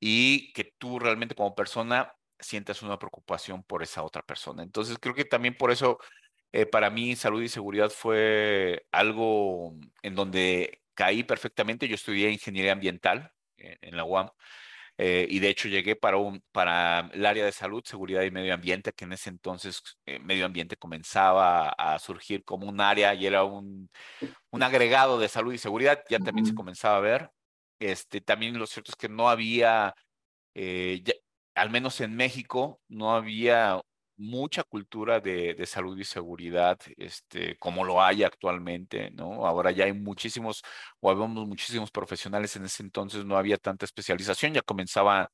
y 0.00 0.52
que 0.52 0.64
tú 0.78 0.98
realmente 0.98 1.34
como 1.34 1.54
persona 1.54 2.14
sientas 2.38 2.82
una 2.82 2.98
preocupación 2.98 3.62
por 3.62 3.82
esa 3.82 4.02
otra 4.02 4.22
persona. 4.22 4.62
Entonces 4.62 4.98
creo 5.00 5.14
que 5.14 5.24
también 5.24 5.56
por 5.56 5.70
eso 5.72 5.98
eh, 6.52 6.66
para 6.66 6.90
mí 6.90 7.16
salud 7.16 7.42
y 7.42 7.48
seguridad 7.48 7.90
fue 7.90 8.86
algo 8.92 9.74
en 10.02 10.14
donde 10.14 10.82
caí 10.94 11.24
perfectamente. 11.24 11.88
Yo 11.88 11.94
estudié 11.96 12.30
ingeniería 12.30 12.72
ambiental 12.72 13.32
en 13.56 13.96
la 13.96 14.04
UAM. 14.04 14.30
Eh, 15.00 15.28
y 15.30 15.38
de 15.38 15.48
hecho 15.48 15.68
llegué 15.68 15.94
para, 15.94 16.16
un, 16.16 16.42
para 16.50 17.08
el 17.12 17.24
área 17.24 17.44
de 17.44 17.52
salud, 17.52 17.82
seguridad 17.84 18.22
y 18.22 18.32
medio 18.32 18.52
ambiente, 18.52 18.92
que 18.92 19.04
en 19.04 19.12
ese 19.12 19.30
entonces 19.30 19.80
eh, 20.06 20.18
medio 20.18 20.44
ambiente 20.44 20.76
comenzaba 20.76 21.68
a, 21.68 22.00
surgir 22.00 22.44
como 22.44 22.66
un 22.68 22.80
área 22.80 23.14
y 23.14 23.24
era 23.24 23.44
un, 23.44 23.88
un 24.50 24.62
agregado 24.62 25.20
de 25.20 25.28
salud 25.28 25.52
y 25.52 25.58
seguridad, 25.58 26.02
ya 26.10 26.18
también 26.18 26.46
se 26.46 26.54
comenzaba 26.54 26.96
a 26.96 27.00
ver. 27.00 27.30
Este, 27.78 28.20
también 28.20 28.58
lo 28.58 28.66
cierto 28.66 28.92
es 28.92 28.96
que 28.96 29.08
no 29.08 29.28
había, 29.30 29.94
eh, 30.54 31.02
al 31.54 31.70
menos 31.70 32.00
en 32.00 32.16
México, 32.16 32.80
no 32.88 33.14
había 33.14 33.80
mucha 34.16 34.64
cultura 34.64 35.20
de, 35.20 35.54
de, 35.54 35.66
salud 35.66 35.96
y 35.98 36.04
seguridad, 36.04 36.78
este, 36.96 37.56
como 37.58 37.84
lo 37.84 38.02
hay 38.02 38.24
actualmente, 38.24 39.10
¿no? 39.12 39.46
Ahora 39.46 39.70
ya 39.70 39.84
hay 39.84 39.92
muchísimos, 39.92 40.62
o 41.00 41.10
habíamos 41.10 41.46
muchísimos 41.46 41.90
profesionales, 41.92 42.56
en 42.56 42.64
ese 42.64 42.82
entonces 42.82 43.24
no 43.24 43.36
había 43.36 43.56
tanta 43.58 43.84
especialización, 43.86 44.54
ya 44.54 44.62
comenzaba 44.62 45.30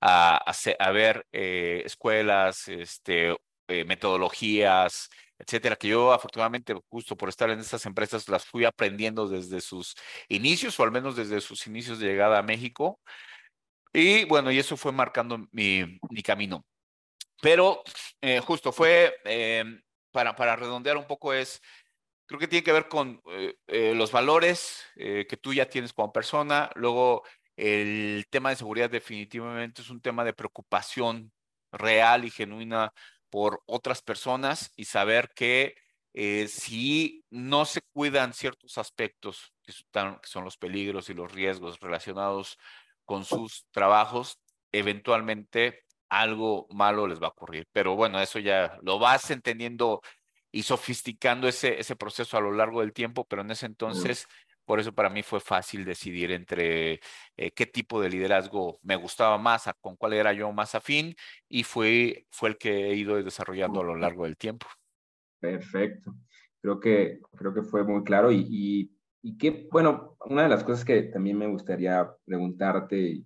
a, 0.00 0.36
a, 0.50 0.54
a 0.78 0.90
ver 0.92 1.26
eh, 1.32 1.82
escuelas, 1.86 2.68
este, 2.68 3.36
eh, 3.68 3.84
metodologías, 3.84 5.08
etcétera, 5.38 5.76
que 5.76 5.88
yo 5.88 6.12
afortunadamente, 6.12 6.74
justo 6.88 7.16
por 7.16 7.28
estar 7.28 7.50
en 7.50 7.60
estas 7.60 7.84
empresas, 7.86 8.28
las 8.28 8.44
fui 8.44 8.64
aprendiendo 8.64 9.28
desde 9.28 9.60
sus 9.60 9.94
inicios, 10.28 10.78
o 10.80 10.82
al 10.82 10.92
menos 10.92 11.16
desde 11.16 11.40
sus 11.40 11.66
inicios 11.66 11.98
de 11.98 12.06
llegada 12.06 12.38
a 12.38 12.42
México. 12.42 13.00
Y 13.92 14.24
bueno, 14.24 14.50
y 14.50 14.58
eso 14.58 14.76
fue 14.76 14.92
marcando 14.92 15.46
mi, 15.52 15.98
mi 16.10 16.22
camino. 16.22 16.64
Pero 17.40 17.82
eh, 18.20 18.40
justo 18.40 18.72
fue, 18.72 19.14
eh, 19.24 19.64
para, 20.10 20.34
para 20.34 20.56
redondear 20.56 20.96
un 20.96 21.06
poco, 21.06 21.32
es, 21.32 21.60
creo 22.26 22.40
que 22.40 22.48
tiene 22.48 22.64
que 22.64 22.72
ver 22.72 22.88
con 22.88 23.20
eh, 23.26 23.94
los 23.94 24.10
valores 24.12 24.84
que 24.96 25.38
tú 25.40 25.52
ya 25.54 25.68
tienes 25.68 25.92
como 25.92 26.12
persona. 26.12 26.70
Luego, 26.74 27.22
el 27.56 28.26
tema 28.30 28.50
de 28.50 28.56
seguridad 28.56 28.90
definitivamente 28.90 29.82
es 29.82 29.90
un 29.90 30.00
tema 30.00 30.24
de 30.24 30.32
preocupación 30.34 31.32
real 31.72 32.24
y 32.24 32.30
genuina 32.30 32.92
por 33.30 33.62
otras 33.66 34.02
personas 34.02 34.72
y 34.76 34.84
saber 34.86 35.30
que 35.34 35.74
si 36.48 37.24
no 37.28 37.66
se 37.66 37.82
cuidan 37.92 38.32
ciertos 38.32 38.78
aspectos 38.78 39.52
que 39.62 39.74
son 40.22 40.44
los 40.44 40.56
peligros 40.56 41.10
y 41.10 41.14
los 41.14 41.30
riesgos 41.30 41.78
relacionados 41.80 42.56
con 43.04 43.24
sus 43.24 43.66
trabajos, 43.70 44.38
eventualmente 44.72 45.84
algo 46.08 46.66
malo 46.70 47.06
les 47.06 47.20
va 47.20 47.26
a 47.26 47.30
ocurrir. 47.30 47.66
Pero 47.72 47.96
bueno, 47.96 48.20
eso 48.20 48.38
ya 48.38 48.78
lo 48.82 48.98
vas 48.98 49.30
entendiendo 49.30 50.00
y 50.52 50.62
sofisticando 50.62 51.48
ese, 51.48 51.78
ese 51.78 51.96
proceso 51.96 52.36
a 52.36 52.40
lo 52.40 52.52
largo 52.52 52.80
del 52.80 52.92
tiempo, 52.92 53.26
pero 53.26 53.42
en 53.42 53.50
ese 53.50 53.66
entonces, 53.66 54.26
por 54.66 54.80
eso 54.80 54.92
para 54.92 55.08
mí 55.08 55.22
fue 55.22 55.40
fácil 55.40 55.84
decidir 55.84 56.32
entre 56.32 57.00
eh, 57.36 57.50
qué 57.54 57.64
tipo 57.64 58.02
de 58.02 58.10
liderazgo 58.10 58.78
me 58.82 58.96
gustaba 58.96 59.38
más, 59.38 59.70
con 59.80 59.96
cuál 59.96 60.12
era 60.12 60.32
yo 60.34 60.52
más 60.52 60.74
afín, 60.74 61.14
y 61.48 61.62
fue, 61.62 62.26
fue 62.30 62.50
el 62.50 62.58
que 62.58 62.90
he 62.90 62.94
ido 62.94 63.22
desarrollando 63.22 63.80
a 63.80 63.84
lo 63.84 63.96
largo 63.96 64.24
del 64.24 64.36
tiempo. 64.36 64.66
Perfecto. 65.40 66.14
Creo 66.60 66.80
que, 66.80 67.20
creo 67.36 67.54
que 67.54 67.62
fue 67.62 67.84
muy 67.84 68.02
claro 68.02 68.32
y, 68.32 68.46
y, 68.50 68.90
y 69.22 69.38
que, 69.38 69.68
bueno, 69.70 70.16
una 70.26 70.42
de 70.42 70.48
las 70.48 70.64
cosas 70.64 70.84
que 70.84 71.02
también 71.04 71.38
me 71.38 71.46
gustaría 71.46 72.06
preguntarte, 72.24 73.22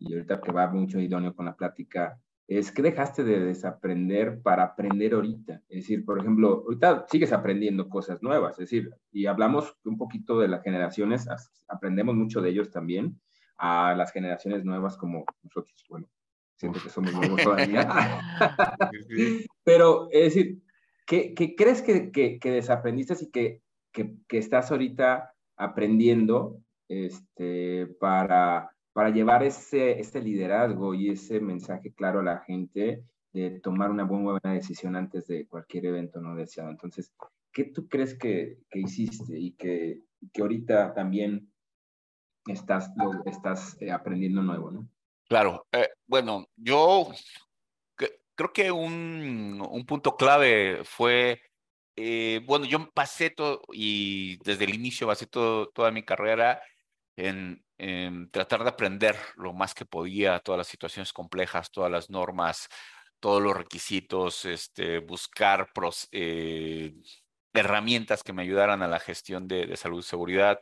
y 0.00 0.12
ahorita 0.12 0.40
que 0.40 0.52
va 0.52 0.68
mucho 0.68 1.00
idóneo 1.00 1.34
con 1.34 1.46
la 1.46 1.56
plática, 1.56 2.20
es 2.48 2.72
que 2.72 2.80
dejaste 2.80 3.24
de 3.24 3.40
desaprender 3.40 4.40
para 4.40 4.64
aprender 4.64 5.12
ahorita. 5.12 5.62
Es 5.68 5.82
decir, 5.82 6.02
por 6.04 6.18
ejemplo, 6.18 6.64
ahorita 6.64 7.04
sigues 7.06 7.30
aprendiendo 7.32 7.90
cosas 7.90 8.22
nuevas, 8.22 8.52
es 8.52 8.70
decir, 8.70 8.90
y 9.12 9.26
hablamos 9.26 9.76
un 9.84 9.98
poquito 9.98 10.38
de 10.38 10.48
las 10.48 10.62
generaciones, 10.62 11.28
aprendemos 11.68 12.14
mucho 12.14 12.40
de 12.40 12.48
ellos 12.48 12.70
también, 12.70 13.20
a 13.58 13.94
las 13.94 14.12
generaciones 14.12 14.64
nuevas 14.64 14.96
como 14.96 15.26
nosotros, 15.42 15.84
bueno, 15.90 16.08
siento 16.56 16.80
que 16.82 16.88
somos 16.88 17.12
nuevos 17.12 17.42
todavía. 17.42 17.86
Pero, 19.64 20.08
es 20.10 20.34
decir, 20.34 20.62
¿qué, 21.06 21.34
qué 21.34 21.54
crees 21.54 21.82
que, 21.82 22.10
que, 22.10 22.38
que, 22.38 22.50
desaprendiste 22.50 23.14
y 23.20 23.30
que, 23.30 23.62
que, 23.92 24.14
que 24.26 24.38
estás 24.38 24.70
ahorita 24.70 25.34
aprendiendo 25.58 26.62
este, 26.88 27.88
para 28.00 28.70
para 28.98 29.10
llevar 29.10 29.44
ese, 29.44 30.00
ese 30.00 30.20
liderazgo 30.20 30.92
y 30.92 31.10
ese 31.10 31.38
mensaje 31.38 31.92
claro 31.92 32.18
a 32.18 32.24
la 32.24 32.40
gente 32.40 33.04
de 33.32 33.60
tomar 33.60 33.92
una 33.92 34.02
buena, 34.02 34.54
decisión 34.54 34.96
antes 34.96 35.28
de 35.28 35.46
cualquier 35.46 35.86
evento 35.86 36.20
no 36.20 36.34
deseado. 36.34 36.70
Entonces, 36.70 37.12
¿qué 37.52 37.66
tú 37.66 37.86
crees 37.88 38.18
que, 38.18 38.58
que 38.68 38.80
hiciste 38.80 39.38
y 39.38 39.52
que, 39.52 40.02
que, 40.32 40.42
ahorita 40.42 40.94
también 40.94 41.48
estás, 42.48 42.90
estás 43.24 43.80
eh, 43.80 43.92
aprendiendo 43.92 44.42
nuevo, 44.42 44.72
¿no? 44.72 44.88
Claro, 45.28 45.64
eh, 45.70 45.90
bueno, 46.08 46.48
yo 46.56 47.06
creo 48.34 48.52
que 48.52 48.72
un, 48.72 49.64
un 49.64 49.86
punto 49.86 50.16
clave 50.16 50.80
fue, 50.82 51.40
eh, 51.94 52.40
bueno, 52.44 52.64
yo 52.64 52.90
pasé 52.90 53.30
todo 53.30 53.62
y 53.72 54.38
desde 54.38 54.64
el 54.64 54.74
inicio 54.74 55.06
pasé 55.06 55.28
todo, 55.28 55.68
toda 55.68 55.92
mi 55.92 56.02
carrera 56.02 56.60
en, 57.14 57.62
tratar 58.30 58.64
de 58.64 58.70
aprender 58.70 59.16
lo 59.36 59.52
más 59.52 59.74
que 59.74 59.84
podía 59.84 60.40
todas 60.40 60.58
las 60.58 60.66
situaciones 60.66 61.12
complejas, 61.12 61.70
todas 61.70 61.90
las 61.90 62.10
normas, 62.10 62.68
todos 63.20 63.42
los 63.42 63.56
requisitos, 63.56 64.44
este, 64.44 64.98
buscar 64.98 65.68
eh, 66.12 66.94
herramientas 67.52 68.22
que 68.22 68.32
me 68.32 68.42
ayudaran 68.42 68.82
a 68.82 68.88
la 68.88 69.00
gestión 69.00 69.48
de, 69.48 69.76
salud 69.76 70.00
y 70.00 70.02
seguridad. 70.02 70.60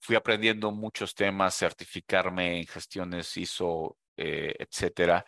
Fui 0.00 0.16
aprendiendo 0.16 0.70
muchos 0.72 1.14
temas, 1.14 1.56
certificarme 1.56 2.60
en 2.60 2.66
gestiones 2.66 3.36
ISO, 3.36 3.96
eh, 4.16 4.54
etcétera. 4.58 5.24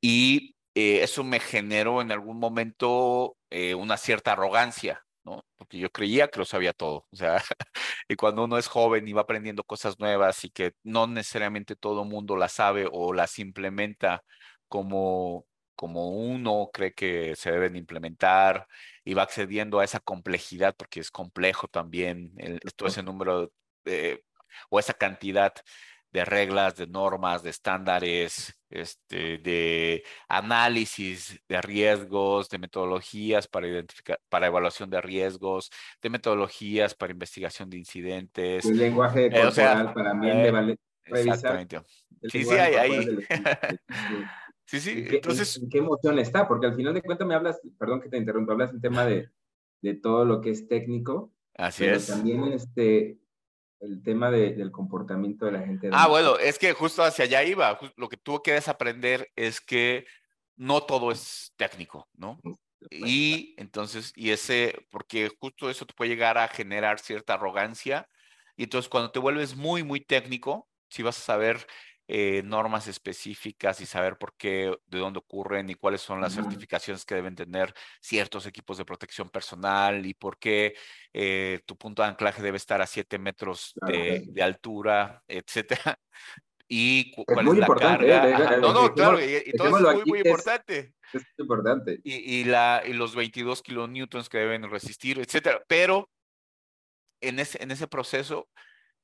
Y 0.00 0.56
eh, 0.74 1.02
eso 1.02 1.24
me 1.24 1.40
generó 1.40 2.02
en 2.02 2.12
algún 2.12 2.38
momento 2.38 3.36
una 3.76 3.96
cierta 3.96 4.32
arrogancia, 4.32 5.03
¿no? 5.24 5.44
Porque 5.56 5.78
yo 5.78 5.90
creía 5.90 6.28
que 6.28 6.38
lo 6.38 6.44
sabía 6.44 6.72
todo. 6.72 7.06
O 7.10 7.16
sea, 7.16 7.36
y 8.08 8.16
cuando 8.16 8.44
uno 8.44 8.58
es 8.58 8.68
joven 8.68 9.06
y 9.08 9.12
va 9.12 9.22
aprendiendo 9.22 9.64
cosas 9.64 9.98
nuevas 9.98 10.44
y 10.44 10.50
que 10.50 10.72
no 10.82 11.06
necesariamente 11.06 11.76
todo 11.76 12.04
mundo 12.04 12.36
las 12.36 12.52
sabe 12.52 12.88
o 12.90 13.12
las 13.12 13.38
implementa 13.38 14.22
como, 14.68 15.46
como 15.76 16.10
uno 16.10 16.70
cree 16.72 16.94
que 16.94 17.36
se 17.36 17.50
deben 17.52 17.76
implementar 17.76 18.66
y 19.04 19.14
va 19.14 19.22
accediendo 19.22 19.80
a 19.80 19.84
esa 19.84 20.00
complejidad, 20.00 20.74
porque 20.76 21.00
es 21.00 21.10
complejo 21.10 21.68
también 21.68 22.32
el, 22.38 22.60
todo 22.76 22.88
ese 22.88 23.02
número 23.02 23.50
o 24.70 24.78
esa 24.78 24.94
cantidad 24.94 25.54
de 26.14 26.24
reglas, 26.24 26.76
de 26.76 26.86
normas, 26.86 27.42
de 27.42 27.50
estándares, 27.50 28.56
este, 28.70 29.38
de 29.38 30.04
análisis 30.28 31.40
de 31.48 31.60
riesgos, 31.60 32.48
de 32.48 32.58
metodologías 32.58 33.48
para 33.48 33.66
identificar, 33.66 34.20
para 34.28 34.46
evaluación 34.46 34.88
de 34.90 35.00
riesgos, 35.00 35.72
de 36.00 36.10
metodologías 36.10 36.94
para 36.94 37.12
investigación 37.12 37.68
de 37.68 37.78
incidentes. 37.78 38.64
El 38.64 38.78
lenguaje 38.78 39.26
eh, 39.26 39.42
corporal 39.42 39.92
para 39.92 40.14
mí 40.14 40.30
eh, 40.30 40.50
vale 40.52 40.78
Exactamente. 41.06 41.80
Sí, 42.28 42.44
sí, 42.44 42.54
hay 42.54 42.74
ahí. 42.74 43.18
sí, 44.66 44.80
sí. 44.80 45.04
Entonces, 45.08 45.56
¿en 45.56 45.68
qué 45.68 45.78
emoción 45.78 46.18
está? 46.20 46.46
Porque 46.46 46.66
al 46.66 46.76
final 46.76 46.94
de 46.94 47.02
cuentas 47.02 47.26
me 47.26 47.34
hablas, 47.34 47.60
perdón 47.76 48.00
que 48.00 48.08
te 48.08 48.16
interrumpa, 48.16 48.52
hablas 48.52 48.72
en 48.72 48.80
tema 48.80 49.04
de, 49.04 49.30
de 49.82 49.94
todo 49.94 50.24
lo 50.24 50.40
que 50.40 50.50
es 50.50 50.68
técnico. 50.68 51.32
Así 51.56 51.84
pero 51.84 51.96
es. 51.96 52.06
También 52.06 52.44
este, 52.52 53.18
el 53.84 54.02
tema 54.02 54.30
del 54.30 54.70
comportamiento 54.70 55.46
de 55.46 55.52
la 55.52 55.60
gente. 55.60 55.90
Ah, 55.92 56.08
bueno, 56.08 56.38
es 56.38 56.58
que 56.58 56.72
justo 56.72 57.02
hacia 57.02 57.24
allá 57.24 57.42
iba. 57.44 57.78
Lo 57.96 58.08
que 58.08 58.16
tuvo 58.16 58.42
que 58.42 58.52
desaprender 58.52 59.30
es 59.36 59.60
que 59.60 60.06
no 60.56 60.82
todo 60.82 61.10
es 61.10 61.52
técnico, 61.56 62.08
¿no? 62.14 62.40
Y 62.90 63.54
entonces, 63.56 64.12
y 64.14 64.30
ese, 64.30 64.86
porque 64.90 65.30
justo 65.40 65.70
eso 65.70 65.86
te 65.86 65.94
puede 65.94 66.10
llegar 66.10 66.38
a 66.38 66.48
generar 66.48 66.98
cierta 66.98 67.34
arrogancia. 67.34 68.08
Y 68.56 68.64
entonces 68.64 68.88
cuando 68.88 69.10
te 69.10 69.18
vuelves 69.18 69.56
muy, 69.56 69.82
muy 69.82 70.00
técnico, 70.00 70.68
si 70.88 71.02
vas 71.02 71.18
a 71.18 71.22
saber 71.22 71.66
eh, 72.06 72.42
normas 72.44 72.86
específicas 72.86 73.80
y 73.80 73.86
saber 73.86 74.18
por 74.18 74.34
qué, 74.36 74.76
de 74.86 74.98
dónde 74.98 75.20
ocurren 75.20 75.70
y 75.70 75.74
cuáles 75.74 76.02
son 76.02 76.20
las 76.20 76.34
certificaciones 76.34 77.04
que 77.04 77.14
deben 77.14 77.34
tener 77.34 77.72
ciertos 78.00 78.46
equipos 78.46 78.76
de 78.76 78.84
protección 78.84 79.30
personal 79.30 80.04
y 80.04 80.12
por 80.12 80.38
qué 80.38 80.74
eh, 81.14 81.60
tu 81.64 81.76
punto 81.78 82.02
de 82.02 82.08
anclaje 82.08 82.42
debe 82.42 82.58
estar 82.58 82.82
a 82.82 82.86
7 82.86 83.18
metros 83.18 83.72
de, 83.86 84.42
altura, 84.42 85.22
etcétera. 85.28 85.98
Y 86.66 87.12
cuál 87.12 87.46
es, 87.46 87.58
la 87.58 87.66
carga. 87.66 88.56
no, 88.56 88.72
no, 88.72 88.94
claro, 88.94 89.20
y, 89.22 89.52
todo 89.52 89.76
es 89.76 89.96
muy, 89.96 90.04
muy 90.06 90.18
importante. 90.20 90.94
Es 91.12 91.22
importante. 91.36 92.00
Y, 92.02 92.40
y, 92.40 92.44
la, 92.44 92.82
y 92.86 92.94
los 92.94 93.14
22 93.14 93.62
kilonewtons 93.62 94.30
que 94.30 94.38
deben 94.38 94.68
resistir, 94.70 95.18
etcétera. 95.18 95.62
Pero 95.68 96.08
en 97.20 97.38
ese, 97.38 97.62
en 97.62 97.70
ese 97.70 97.86
proceso, 97.86 98.48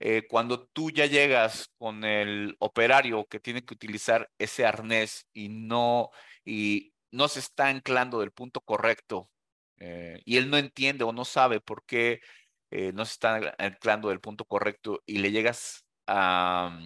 eh, 0.00 0.26
cuando 0.28 0.66
tú 0.66 0.90
ya 0.90 1.06
llegas 1.06 1.70
con 1.78 2.04
el 2.04 2.56
operario 2.58 3.26
que 3.26 3.38
tiene 3.38 3.62
que 3.64 3.74
utilizar 3.74 4.30
ese 4.38 4.64
arnés 4.64 5.26
y 5.34 5.50
no, 5.50 6.10
y 6.44 6.94
no 7.10 7.28
se 7.28 7.40
está 7.40 7.68
anclando 7.68 8.20
del 8.20 8.32
punto 8.32 8.62
correcto 8.62 9.30
eh, 9.78 10.20
y 10.24 10.38
él 10.38 10.50
no 10.50 10.56
entiende 10.56 11.04
o 11.04 11.12
no 11.12 11.26
sabe 11.26 11.60
por 11.60 11.84
qué 11.84 12.20
eh, 12.70 12.92
no 12.94 13.04
se 13.04 13.12
está 13.12 13.54
anclando 13.58 14.08
del 14.08 14.20
punto 14.20 14.46
correcto 14.46 15.02
y 15.04 15.18
le 15.18 15.32
llegas 15.32 15.84
a, 16.06 16.80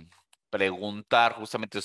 preguntar 0.55 1.33
justamente 1.33 1.81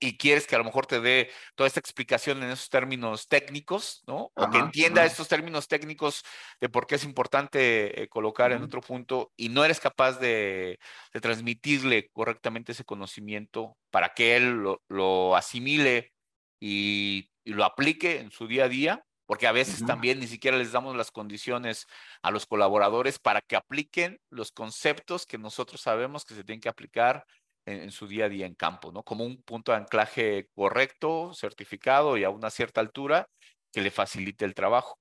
y 0.00 0.16
quieres 0.16 0.46
que 0.46 0.54
a 0.54 0.58
lo 0.58 0.64
mejor 0.64 0.86
te 0.86 0.98
dé 0.98 1.30
toda 1.54 1.66
esta 1.66 1.78
explicación 1.78 2.42
en 2.42 2.52
esos 2.52 2.70
términos 2.70 3.28
técnicos, 3.28 4.02
¿no? 4.06 4.32
O 4.34 4.48
que 4.48 4.56
entienda 4.56 5.04
estos 5.04 5.28
términos 5.28 5.68
técnicos 5.68 6.24
de 6.58 6.70
por 6.70 6.86
qué 6.86 6.94
es 6.94 7.04
importante 7.04 8.02
eh, 8.02 8.08
colocar 8.08 8.52
en 8.52 8.62
otro 8.62 8.80
punto 8.80 9.30
y 9.36 9.50
no 9.50 9.62
eres 9.62 9.78
capaz 9.78 10.12
de, 10.20 10.78
transmitirle 11.20 12.08
correctamente 12.14 12.72
ese 12.72 12.86
conocimiento 12.86 13.76
para 13.90 14.14
que 14.14 14.36
él 14.36 14.78
lo, 14.88 15.36
asimile 15.36 16.14
y, 16.58 17.30
lo 17.44 17.62
aplique 17.62 18.20
en 18.20 18.30
su 18.30 18.46
día 18.46 18.64
a 18.64 18.68
día, 18.70 19.04
porque 19.26 19.46
a 19.46 19.52
veces 19.52 19.84
también 19.84 20.18
ni 20.18 20.26
siquiera 20.26 20.56
les 20.56 20.72
damos 20.72 20.96
las 20.96 21.10
condiciones 21.10 21.86
a 22.22 22.30
los 22.30 22.46
colaboradores 22.46 23.18
para 23.18 23.42
que 23.42 23.56
apliquen 23.56 24.18
los 24.30 24.50
conceptos 24.50 25.26
que 25.26 25.36
nosotros 25.36 25.82
sabemos 25.82 26.24
que 26.24 26.34
se 26.34 26.42
tienen 26.42 26.62
que 26.62 26.70
aplicar 26.70 27.26
en, 27.66 27.90
su 27.90 28.06
día 28.06 28.26
a 28.26 28.28
día 28.28 28.46
en 28.46 28.54
campo, 28.54 28.92
¿no? 28.92 29.02
Como 29.02 29.24
un 29.24 29.42
punto 29.42 29.72
de 29.72 29.78
anclaje 29.78 30.48
correcto, 30.54 31.32
certificado 31.34 32.16
y 32.16 32.24
a 32.24 32.30
una 32.30 32.50
cierta 32.50 32.80
altura 32.80 33.28
que 33.72 33.80
le 33.82 33.90
facilite 33.90 34.44
el 34.44 34.54
trabajo. 34.54 34.98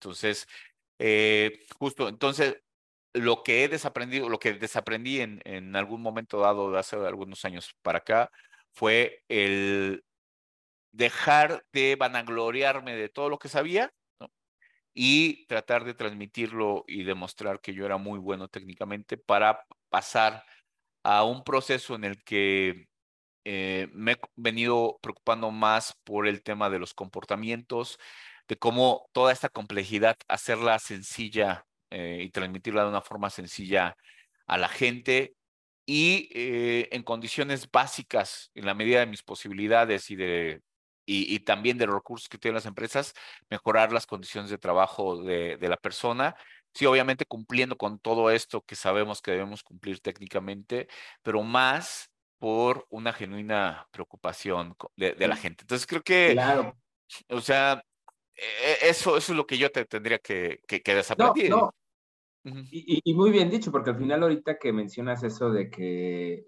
Entonces, 0.00 0.46
eh, 0.98 1.60
justo, 1.78 2.08
entonces, 2.08 2.58
lo 3.14 3.42
que 3.42 3.64
he 3.64 3.68
desaprendido, 3.68 4.28
lo 4.28 4.38
que 4.38 4.54
desaprendí 4.54 5.20
en, 5.20 5.40
en 5.44 5.76
algún 5.76 6.02
momento 6.02 6.40
dado 6.40 6.70
de 6.72 6.78
hace 6.78 6.96
algunos 6.96 7.44
años 7.44 7.74
para 7.82 7.98
acá, 7.98 8.30
fue 8.72 9.22
el 9.28 10.04
dejar 10.92 11.64
de 11.72 11.96
vanagloriarme 11.96 12.96
de 12.96 13.08
todo 13.08 13.28
lo 13.30 13.38
que 13.38 13.48
sabía 13.48 13.92
y 14.94 15.46
tratar 15.46 15.84
de 15.84 15.94
transmitirlo 15.94 16.84
y 16.86 17.04
demostrar 17.04 17.60
que 17.60 17.74
yo 17.74 17.86
era 17.86 17.96
muy 17.96 18.18
bueno 18.18 18.48
técnicamente 18.48 19.16
para 19.16 19.64
pasar 19.88 20.44
a 21.02 21.24
un 21.24 21.44
proceso 21.44 21.94
en 21.94 22.04
el 22.04 22.22
que 22.24 22.86
eh, 23.44 23.88
me 23.92 24.12
he 24.12 24.16
venido 24.36 24.98
preocupando 25.02 25.50
más 25.50 25.96
por 26.04 26.28
el 26.28 26.42
tema 26.42 26.70
de 26.70 26.78
los 26.78 26.94
comportamientos, 26.94 27.98
de 28.48 28.56
cómo 28.56 29.08
toda 29.12 29.32
esta 29.32 29.48
complejidad, 29.48 30.16
hacerla 30.28 30.78
sencilla 30.78 31.66
eh, 31.90 32.20
y 32.22 32.30
transmitirla 32.30 32.84
de 32.84 32.90
una 32.90 33.02
forma 33.02 33.30
sencilla 33.30 33.96
a 34.46 34.58
la 34.58 34.68
gente 34.68 35.34
y 35.86 36.28
eh, 36.34 36.88
en 36.92 37.02
condiciones 37.02 37.70
básicas, 37.70 38.50
en 38.54 38.66
la 38.66 38.74
medida 38.74 39.00
de 39.00 39.06
mis 39.06 39.22
posibilidades 39.22 40.10
y 40.10 40.16
de 40.16 40.62
y, 41.04 41.40
también 41.40 41.78
de 41.78 41.86
los 41.86 41.96
recursos 41.96 42.28
que 42.28 42.38
tienen 42.38 42.54
las 42.54 42.66
empresas, 42.66 43.12
mejorar 43.50 43.92
las 43.92 44.06
condiciones 44.06 44.50
de 44.50 44.58
trabajo 44.58 45.22
de, 45.22 45.56
de, 45.56 45.68
la 45.68 45.76
persona. 45.76 46.36
Sí, 46.74 46.86
obviamente 46.86 47.26
cumpliendo 47.26 47.76
con 47.76 47.98
todo 47.98 48.30
esto 48.30 48.62
que 48.62 48.74
sabemos 48.74 49.20
que 49.20 49.32
debemos 49.32 49.62
cumplir 49.62 50.00
técnicamente, 50.00 50.88
pero 51.22 51.42
más 51.42 52.10
por 52.38 52.86
una 52.90 53.12
genuina 53.12 53.86
preocupación 53.92 54.74
de, 54.96 55.14
de 55.14 55.28
la 55.28 55.36
gente. 55.36 55.62
Entonces 55.62 55.86
creo 55.86 56.02
que, 56.02 56.30
claro. 56.32 56.76
o 57.28 57.40
sea, 57.40 57.84
e, 58.34 58.88
eso, 58.88 59.16
eso 59.16 59.32
es 59.32 59.36
lo 59.36 59.46
que 59.46 59.58
yo 59.58 59.70
te 59.70 59.84
tendría 59.84 60.18
que, 60.18 60.60
que, 60.66 60.82
que 60.82 60.94
desaprender. 60.94 61.50
No, 61.50 61.72
no. 62.44 62.64
y, 62.70 63.00
y, 63.04 63.14
muy 63.14 63.30
bien 63.30 63.50
dicho, 63.50 63.70
porque 63.70 63.90
al 63.90 63.98
final 63.98 64.22
ahorita 64.22 64.58
que 64.58 64.72
mencionas 64.72 65.22
eso 65.22 65.50
de 65.50 65.70
que 65.70 66.44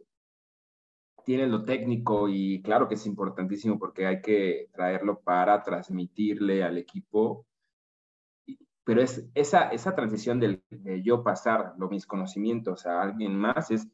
tiene 1.25 1.47
lo 1.47 1.65
técnico 1.65 2.29
y 2.29 2.61
claro 2.63 2.89
que 2.89 2.95
es 2.95 3.07
importantísimo 3.07 3.79
porque 3.79 4.07
hay 4.07 4.21
que 4.21 4.69
traerlo 4.73 5.21
para 5.21 5.63
transmitirle 5.63 6.63
al 6.63 6.79
equipo, 6.79 7.47
pero 8.85 9.01
es 9.01 9.29
esa, 9.35 9.71
esa 9.71 9.95
transición 9.95 10.39
del, 10.41 10.63
de 10.71 11.03
yo 11.03 11.25
pasar 11.25 11.75
los, 11.79 11.91
mis 11.91 12.07
conocimientos 12.07 12.87
a 12.87 13.03
alguien 13.03 13.37
más 13.37 13.71
es 13.71 13.89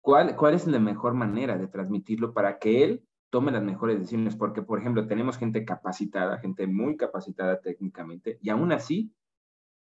cuál, 0.00 0.36
cuál 0.36 0.54
es 0.54 0.66
la 0.66 0.80
mejor 0.80 1.14
manera 1.14 1.56
de 1.56 1.68
transmitirlo 1.68 2.34
para 2.34 2.58
que 2.58 2.84
él 2.84 3.06
tome 3.30 3.52
las 3.52 3.62
mejores 3.62 3.98
decisiones, 3.98 4.36
porque 4.36 4.60
por 4.60 4.78
ejemplo 4.78 5.06
tenemos 5.06 5.38
gente 5.38 5.64
capacitada, 5.64 6.38
gente 6.38 6.66
muy 6.66 6.96
capacitada 6.96 7.60
técnicamente, 7.60 8.38
y 8.42 8.50
aún 8.50 8.72
así 8.72 9.14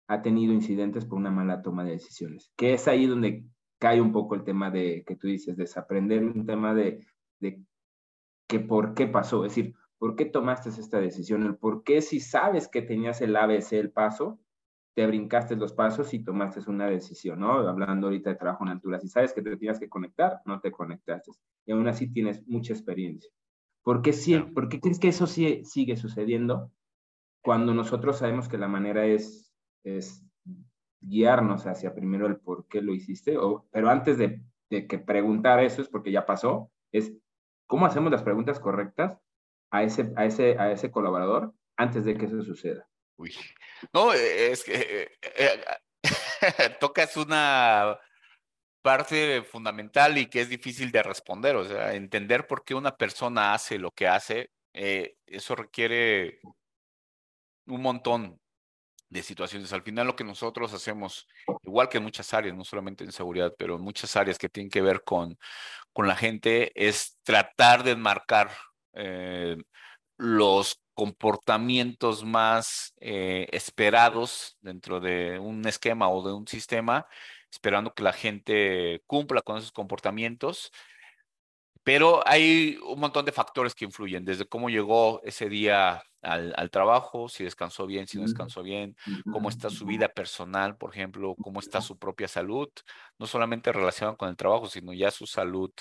ha 0.07 0.21
tenido 0.21 0.51
incidentes 0.53 1.05
por 1.05 1.19
una 1.19 1.31
mala 1.31 1.61
toma 1.61 1.85
de 1.85 1.91
decisiones, 1.91 2.51
que 2.57 2.73
es 2.73 2.87
ahí 2.87 3.05
donde 3.05 3.45
cae 3.77 4.01
un 4.01 4.11
poco 4.11 4.35
el 4.35 4.43
tema 4.43 4.71
de 4.71 5.03
que 5.05 5.15
tú 5.15 5.27
dices, 5.27 5.55
desaprender 5.55 6.23
un 6.23 6.45
tema 6.45 6.73
de, 6.73 7.07
de 7.39 7.63
que 8.47 8.59
por 8.59 8.93
qué 8.93 9.07
pasó, 9.07 9.45
es 9.45 9.55
decir, 9.55 9.75
por 9.99 10.15
qué 10.15 10.25
tomaste 10.25 10.69
esta 10.69 10.99
decisión, 10.99 11.43
el 11.43 11.57
por 11.57 11.83
qué 11.83 12.01
si 12.01 12.19
sabes 12.19 12.67
que 12.67 12.81
tenías 12.81 13.21
el 13.21 13.35
ABC, 13.35 13.73
el 13.73 13.91
paso, 13.91 14.39
te 14.95 15.05
brincaste 15.05 15.55
los 15.55 15.73
pasos 15.73 16.13
y 16.13 16.23
tomaste 16.23 16.61
una 16.67 16.87
decisión, 16.87 17.41
¿no? 17.41 17.51
Hablando 17.67 18.07
ahorita 18.07 18.31
de 18.31 18.37
trabajo 18.37 18.63
en 18.63 18.71
altura, 18.71 18.99
si 18.99 19.09
sabes 19.09 19.33
que 19.33 19.41
te 19.41 19.55
tenías 19.55 19.79
que 19.79 19.89
conectar, 19.89 20.41
no 20.45 20.59
te 20.61 20.71
conectaste. 20.71 21.31
Y 21.65 21.73
aún 21.73 21.87
así 21.87 22.11
tienes 22.11 22.45
mucha 22.47 22.73
experiencia. 22.73 23.29
¿Por 23.83 24.01
qué, 24.01 24.13
sí, 24.13 24.37
¿por 24.39 24.69
qué 24.69 24.79
crees 24.79 24.99
que 24.99 25.09
eso 25.09 25.27
sigue 25.27 25.97
sucediendo 25.97 26.71
cuando 27.41 27.73
nosotros 27.73 28.17
sabemos 28.17 28.47
que 28.47 28.57
la 28.57 28.67
manera 28.67 29.05
es, 29.05 29.53
es 29.83 30.25
guiarnos 31.01 31.65
hacia 31.65 31.93
primero 31.93 32.25
el 32.27 32.37
por 32.37 32.67
qué 32.67 32.81
lo 32.81 32.93
hiciste, 32.93 33.37
o, 33.37 33.67
pero 33.71 33.89
antes 33.89 34.17
de, 34.17 34.41
de, 34.69 34.87
que 34.87 34.99
preguntar 34.99 35.61
eso 35.61 35.81
es 35.81 35.89
porque 35.89 36.11
ya 36.11 36.25
pasó, 36.25 36.71
es 36.91 37.13
cómo 37.67 37.85
hacemos 37.85 38.11
las 38.11 38.23
preguntas 38.23 38.59
correctas 38.59 39.17
a 39.71 39.83
ese, 39.83 40.11
a 40.15 40.25
ese, 40.25 40.57
a 40.57 40.71
ese 40.71 40.91
colaborador 40.91 41.53
antes 41.77 42.05
de 42.05 42.17
que 42.17 42.25
eso 42.25 42.41
suceda. 42.43 42.87
Uy, 43.17 43.35
no, 43.93 44.13
es 44.13 44.63
que 44.63 44.75
eh, 44.75 45.11
eh, 45.21 45.63
tocas 46.79 47.15
una 47.17 47.97
parte 48.81 49.43
fundamental 49.43 50.17
y 50.17 50.27
que 50.27 50.41
es 50.41 50.49
difícil 50.49 50.91
de 50.91 51.03
responder, 51.03 51.55
o 51.55 51.65
sea, 51.65 51.93
entender 51.93 52.47
por 52.47 52.63
qué 52.63 52.75
una 52.75 52.95
persona 52.95 53.53
hace 53.53 53.77
lo 53.77 53.91
que 53.91 54.07
hace, 54.07 54.51
eh, 54.73 55.17
eso 55.25 55.55
requiere 55.55 56.39
un 57.67 57.81
montón 57.81 58.39
de 59.09 59.23
situaciones. 59.23 59.73
Al 59.73 59.83
final 59.83 60.07
lo 60.07 60.15
que 60.15 60.23
nosotros 60.23 60.73
hacemos, 60.73 61.27
igual 61.63 61.89
que 61.89 61.97
en 61.97 62.03
muchas 62.03 62.33
áreas, 62.33 62.55
no 62.55 62.63
solamente 62.63 63.03
en 63.03 63.11
seguridad, 63.11 63.53
pero 63.57 63.75
en 63.75 63.81
muchas 63.81 64.15
áreas 64.15 64.37
que 64.37 64.49
tienen 64.49 64.69
que 64.69 64.81
ver 64.81 65.03
con, 65.03 65.37
con 65.91 66.07
la 66.07 66.15
gente, 66.15 66.71
es 66.75 67.17
tratar 67.23 67.83
de 67.83 67.91
enmarcar 67.91 68.51
eh, 68.93 69.57
los 70.17 70.79
comportamientos 70.93 72.25
más 72.25 72.93
eh, 72.99 73.47
esperados 73.51 74.57
dentro 74.61 74.99
de 74.99 75.39
un 75.39 75.65
esquema 75.65 76.09
o 76.09 76.27
de 76.27 76.33
un 76.33 76.47
sistema, 76.47 77.07
esperando 77.51 77.93
que 77.93 78.03
la 78.03 78.13
gente 78.13 79.01
cumpla 79.07 79.41
con 79.41 79.57
esos 79.57 79.71
comportamientos. 79.71 80.71
Pero 81.83 82.21
hay 82.27 82.77
un 82.85 82.99
montón 82.99 83.25
de 83.25 83.31
factores 83.31 83.73
que 83.73 83.85
influyen, 83.85 84.25
desde 84.25 84.45
cómo 84.45 84.69
llegó 84.69 85.21
ese 85.23 85.47
día 85.47 86.03
al, 86.21 86.53
al, 86.57 86.69
trabajo, 86.69 87.29
si 87.29 87.45
descansó 87.45 87.87
bien, 87.87 88.05
si 88.05 88.17
no 88.17 88.23
descansó 88.23 88.61
bien, 88.61 88.95
cómo 89.31 89.49
está 89.49 89.69
su 89.69 89.85
vida 89.85 90.09
personal, 90.09 90.77
por 90.77 90.93
ejemplo, 90.93 91.35
cómo 91.41 91.61
está 91.61 91.81
su 91.81 91.97
propia 91.97 92.27
salud, 92.27 92.69
no 93.17 93.25
solamente 93.25 93.71
relacionado 93.71 94.17
con 94.17 94.29
el 94.29 94.35
trabajo, 94.35 94.67
sino 94.67 94.93
ya 94.93 95.11
su 95.11 95.25
salud 95.25 95.71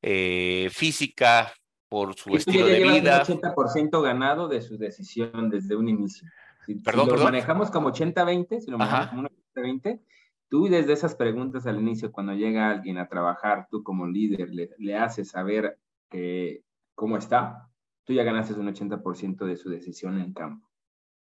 eh, 0.00 0.70
física, 0.72 1.52
por 1.94 2.16
su 2.16 2.34
estilo 2.34 2.66
de 2.66 2.82
vida. 2.82 3.22
Un 3.28 3.40
80% 3.40 4.02
ganado 4.02 4.48
de 4.48 4.60
su 4.60 4.76
decisión 4.76 5.48
desde 5.48 5.76
un 5.76 5.88
inicio. 5.88 6.28
Si, 6.66 6.74
perdón, 6.74 7.08
lo 7.10 7.22
manejamos 7.22 7.70
como 7.70 7.90
80-20, 7.90 8.60
si 8.62 8.70
lo 8.72 8.78
manejamos 8.78 9.10
como 9.10 9.28
80-20, 9.54 10.00
tú 10.48 10.66
desde 10.66 10.92
esas 10.92 11.14
preguntas 11.14 11.68
al 11.68 11.78
inicio, 11.78 12.10
cuando 12.10 12.32
llega 12.34 12.68
alguien 12.68 12.98
a 12.98 13.06
trabajar, 13.06 13.68
tú 13.70 13.84
como 13.84 14.08
líder 14.08 14.50
le, 14.50 14.70
le 14.78 14.96
haces 14.96 15.28
saber 15.28 15.78
que, 16.10 16.64
cómo 16.96 17.16
está, 17.16 17.70
tú 18.02 18.12
ya 18.12 18.24
ganaste 18.24 18.54
un 18.54 18.74
80% 18.74 19.46
de 19.46 19.56
su 19.56 19.70
decisión 19.70 20.20
en 20.20 20.32
campo. 20.32 20.68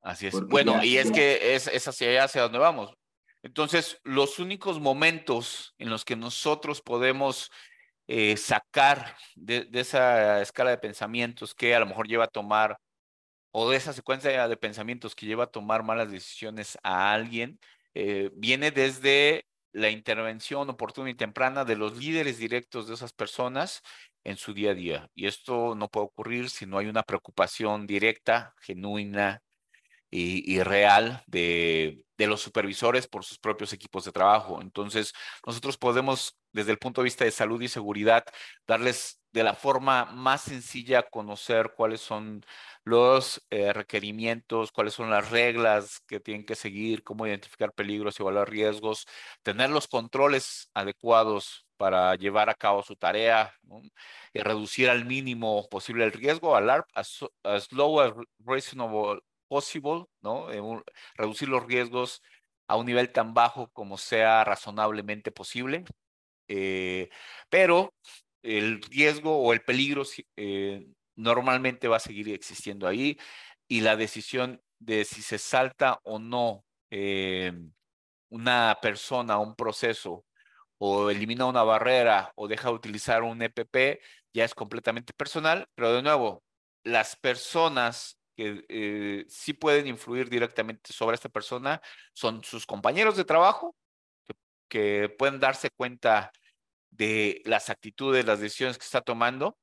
Así 0.01 0.27
es. 0.27 0.47
bueno, 0.47 0.81
y 0.81 0.95
es 0.95 1.11
que 1.11 1.55
es, 1.55 1.67
es 1.67 1.87
hacia 1.89 2.09
allá, 2.09 2.23
hacia 2.23 2.41
donde 2.43 2.59
vamos. 2.59 2.93
Entonces, 3.41 3.99
los 4.05 4.39
únicos 4.39 4.79
momentos 4.79 5.73
en 5.77 5.89
los 5.89 6.05
que 6.05 6.15
nosotros 6.15 6.81
podemos 6.81 7.51
eh, 8.07 8.37
sacar 8.37 9.15
de, 9.35 9.67
esa 9.73 10.41
escala 10.41 10.71
de 10.71 10.77
pensamientos 10.77 11.55
que 11.55 11.75
a 11.75 11.79
lo 11.79 11.85
mejor 11.85 12.07
lleva 12.07 12.25
a 12.25 12.27
tomar, 12.27 12.77
o 13.51 13.69
de 13.69 13.77
esa 13.77 13.93
secuencia 13.93 14.47
de 14.47 14.57
pensamientos 14.57 15.15
que 15.15 15.25
lleva 15.25 15.45
a 15.45 15.51
tomar 15.51 15.83
malas 15.83 16.11
decisiones 16.11 16.77
a 16.83 17.13
alguien, 17.13 17.59
eh, 17.93 18.31
viene 18.35 18.71
desde 18.71 19.45
la 19.73 19.89
intervención 19.89 20.69
oportuna 20.69 21.09
y 21.09 21.15
temprana 21.15 21.65
de 21.65 21.75
los 21.75 21.97
líderes 21.97 22.37
directos 22.37 22.87
de 22.87 22.95
esas 22.95 23.13
personas 23.13 23.81
en 24.23 24.37
su 24.37 24.53
día 24.53 24.71
a 24.71 24.73
día. 24.75 25.09
Y 25.15 25.27
esto 25.27 25.75
no 25.75 25.89
puede 25.89 26.07
ocurrir 26.07 26.49
si 26.49 26.65
no 26.65 26.77
hay 26.77 26.87
una 26.87 27.03
preocupación 27.03 27.87
directa, 27.87 28.55
genuina 28.61 29.41
y, 30.13 30.43
y 30.53 30.61
real 30.61 31.23
de, 31.27 32.05
de, 32.17 32.27
los 32.27 32.41
supervisores 32.41 33.07
por 33.07 33.25
sus 33.25 33.39
propios 33.39 33.73
equipos 33.73 34.05
de 34.05 34.11
trabajo. 34.11 34.61
Entonces, 34.61 35.13
nosotros 35.45 35.77
podemos, 35.77 36.37
desde 36.51 36.71
el 36.71 36.77
punto 36.77 37.01
de 37.01 37.05
vista 37.05 37.25
de 37.25 37.31
salud 37.31 37.59
y 37.61 37.67
seguridad, 37.67 38.23
darles 38.67 39.21
de 39.31 39.43
la 39.43 39.55
forma 39.55 40.05
más 40.05 40.41
sencilla 40.43 41.01
conocer 41.01 41.73
cuáles 41.75 42.01
son 42.01 42.45
los 42.83 43.43
eh, 43.49 43.73
requerimientos, 43.73 44.71
cuáles 44.71 44.93
son 44.93 45.09
las 45.09 45.31
reglas 45.31 46.01
que 46.07 46.19
tienen 46.19 46.45
que 46.45 46.55
seguir, 46.55 47.03
cómo 47.03 47.25
identificar 47.25 47.73
peligros, 47.73 48.19
evaluar 48.19 48.49
riesgos, 48.51 49.07
tener 49.41 49.71
los 49.71 49.87
controles 49.87 50.69
adecuados 50.75 51.65
para 51.77 52.15
llevar 52.15 52.49
a 52.49 52.53
cabo 52.53 52.83
su 52.83 52.95
tarea 52.95 53.51
y 54.31 54.39
reducir 54.41 54.89
al 54.89 55.05
mínimo 55.05 55.67
posible 55.69 56.05
el 56.05 56.11
riesgo, 56.11 56.55
al 56.55 56.69
as, 56.93 57.25
as 57.43 57.71
low 57.71 57.99
as 57.99 58.13
reasonable 58.45 59.19
possible, 59.53 60.05
¿no? 60.21 60.51
Eh, 60.51 60.61
reducir 61.15 61.47
los 61.47 61.63
riesgos 61.65 62.23
a 62.67 62.75
un 62.75 62.87
nivel 62.87 63.11
tan 63.11 63.33
bajo 63.35 63.69
como 63.69 63.97
sea 63.97 64.43
razonablemente 64.43 65.31
posible. 65.31 65.85
Eh, 66.47 67.09
pero 67.49 67.93
el 68.41 68.81
riesgo 68.81 69.37
o 69.37 69.53
el 69.53 69.61
peligro 69.61 70.03
eh, 70.37 70.87
normalmente 71.15 71.87
va 71.87 71.97
a 71.97 71.99
seguir 71.99 72.29
existiendo 72.29 72.87
ahí 72.87 73.17
y 73.67 73.81
la 73.81 73.95
decisión 73.95 74.61
de 74.79 75.05
si 75.05 75.21
se 75.21 75.37
salta 75.37 75.99
o 76.03 76.19
no 76.19 76.65
una 78.29 78.77
persona, 78.81 79.39
un 79.39 79.55
proceso, 79.55 80.25
o 80.79 81.09
elimina 81.09 81.45
una 81.45 81.63
barrera 81.63 82.31
o 82.35 82.47
deja 82.47 82.69
de 82.69 82.75
utilizar 82.75 83.23
un 83.23 83.41
EPP, 83.41 84.01
ya 84.33 84.45
es 84.45 84.55
completamente 84.55 85.13
personal, 85.13 85.67
pero 85.75 85.93
de 85.93 86.03
nuevo, 86.03 86.43
las 86.83 87.15
personas 87.15 88.19
que 88.35 88.65
eh, 88.69 89.25
sí 89.29 89.53
pueden 89.53 89.87
influir 89.87 90.29
directamente 90.29 90.93
sobre 90.93 91.15
esta 91.15 91.29
persona 91.29 91.81
son 92.13 92.43
sus 92.43 92.65
compañeros 92.65 93.15
de 93.17 93.25
trabajo, 93.25 93.75
que, 94.69 95.09
pueden 95.17 95.39
darse 95.39 95.69
cuenta 95.69 96.31
de 96.91 97.41
las 97.45 97.69
actitudes, 97.69 98.25
las 98.25 98.39
decisiones 98.39 98.77
que 98.77 98.85
está 98.85 99.01
tomando 99.01 99.57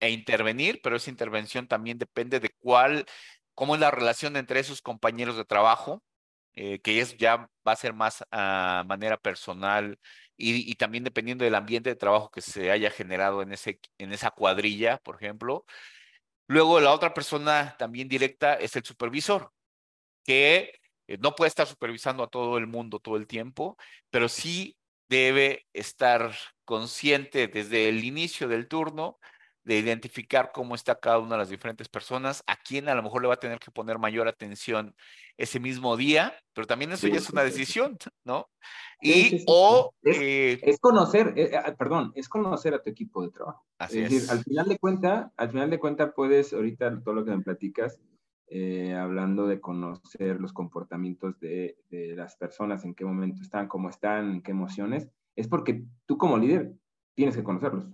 e 0.00 0.10
intervenir, 0.10 0.80
pero 0.82 0.96
esa 0.96 1.10
intervención 1.10 1.68
también 1.68 1.98
depende 1.98 2.40
de 2.40 2.50
cuál, 2.58 3.06
cómo 3.54 3.74
es 3.74 3.80
la 3.80 3.90
relación 3.90 4.36
entre 4.36 4.60
esos 4.60 4.82
compañeros 4.82 5.36
de 5.36 5.44
trabajo, 5.44 6.02
eh, 6.54 6.80
que 6.80 7.00
es 7.00 7.16
ya 7.16 7.48
va 7.66 7.72
a 7.72 7.76
ser 7.76 7.92
más 7.94 8.24
a 8.30 8.84
manera 8.86 9.18
personal 9.18 9.98
y, 10.36 10.70
y, 10.70 10.74
también 10.74 11.04
dependiendo 11.04 11.44
del 11.44 11.54
ambiente 11.54 11.90
de 11.90 11.96
trabajo 11.96 12.30
que 12.30 12.42
se 12.42 12.70
haya 12.70 12.90
generado 12.90 13.42
en, 13.42 13.52
ese, 13.52 13.80
en 13.98 14.12
esa 14.12 14.30
cuadrilla, 14.30 14.98
por 14.98 15.16
ejemplo. 15.16 15.64
Luego 16.48 16.80
la 16.80 16.92
otra 16.92 17.12
persona 17.14 17.76
también 17.78 18.08
directa 18.08 18.54
es 18.54 18.76
el 18.76 18.84
supervisor, 18.84 19.52
que 20.24 20.80
eh, 21.06 21.18
no 21.18 21.34
puede 21.34 21.48
estar 21.48 21.66
supervisando 21.66 22.22
a 22.22 22.28
todo 22.28 22.58
el 22.58 22.66
mundo 22.66 23.00
todo 23.00 23.16
el 23.16 23.26
tiempo, 23.26 23.76
pero 24.10 24.28
sí 24.28 24.76
debe 25.08 25.66
estar 25.72 26.34
consciente 26.64 27.48
desde 27.48 27.88
el 27.88 28.04
inicio 28.04 28.48
del 28.48 28.68
turno 28.68 29.18
de 29.66 29.78
identificar 29.78 30.52
cómo 30.54 30.76
está 30.76 30.94
cada 30.94 31.18
una 31.18 31.32
de 31.32 31.38
las 31.38 31.48
diferentes 31.48 31.88
personas, 31.88 32.44
a 32.46 32.54
quién 32.56 32.88
a 32.88 32.94
lo 32.94 33.02
mejor 33.02 33.20
le 33.20 33.28
va 33.28 33.34
a 33.34 33.40
tener 33.40 33.58
que 33.58 33.72
poner 33.72 33.98
mayor 33.98 34.28
atención 34.28 34.94
ese 35.36 35.58
mismo 35.58 35.96
día, 35.96 36.34
pero 36.54 36.68
también 36.68 36.92
eso 36.92 37.08
ya 37.08 37.16
es 37.16 37.28
una 37.30 37.42
decisión, 37.42 37.98
¿no? 38.24 38.48
Y 39.02 39.42
o... 39.48 39.92
Es, 40.02 40.18
eh, 40.18 40.60
es 40.62 40.78
conocer, 40.78 41.34
eh, 41.36 41.50
eh, 41.52 41.74
perdón, 41.76 42.12
es 42.14 42.28
conocer 42.28 42.74
a 42.74 42.82
tu 42.82 42.90
equipo 42.90 43.24
de 43.24 43.32
trabajo. 43.32 43.66
Así 43.78 43.98
es 43.98 44.10
decir, 44.10 44.30
al 44.30 44.44
final 44.44 44.68
de 44.68 44.78
cuenta, 44.78 45.32
al 45.36 45.50
final 45.50 45.68
de 45.68 45.80
cuenta 45.80 46.12
puedes, 46.12 46.52
ahorita 46.52 47.02
todo 47.02 47.14
lo 47.14 47.24
que 47.24 47.32
me 47.32 47.42
platicas, 47.42 48.00
hablando 48.96 49.48
de 49.48 49.60
conocer 49.60 50.40
los 50.40 50.52
comportamientos 50.52 51.40
de, 51.40 51.76
de, 51.90 52.14
las 52.14 52.36
personas, 52.36 52.84
en 52.84 52.94
qué 52.94 53.04
momento 53.04 53.42
están, 53.42 53.66
cómo 53.66 53.90
están, 53.90 54.30
en 54.30 54.42
qué 54.42 54.52
emociones, 54.52 55.08
es 55.34 55.48
porque 55.48 55.82
tú 56.06 56.16
como 56.16 56.38
líder 56.38 56.72
tienes 57.16 57.36
que 57.36 57.42
conocerlos. 57.42 57.88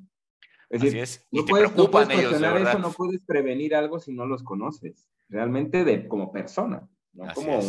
Es 0.73 0.81
decir, 0.81 1.27
Y 1.31 1.41
no 1.41 1.45
te 1.45 1.51
puedes, 1.51 1.71
preocupan 1.71 2.09
no 2.09 2.15
ellos, 2.15 2.33
eso, 2.33 2.79
no 2.79 2.93
puedes 2.93 3.21
prevenir 3.27 3.75
algo 3.75 4.01
si 4.01 4.11
no 4.11 4.25
los 4.25 4.43
conoces, 4.43 5.07
realmente 5.29 5.85
de, 5.85 6.09
como 6.09 6.33
persona, 6.33 6.89
no 7.13 7.35
como 7.35 7.61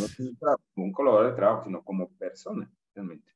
un, 0.74 0.90
colaborador 0.90 1.32
de 1.32 1.36
trabajo, 1.36 1.64
sino 1.64 1.84
como 1.84 2.08
persona, 2.16 2.70
realmente. 2.94 3.30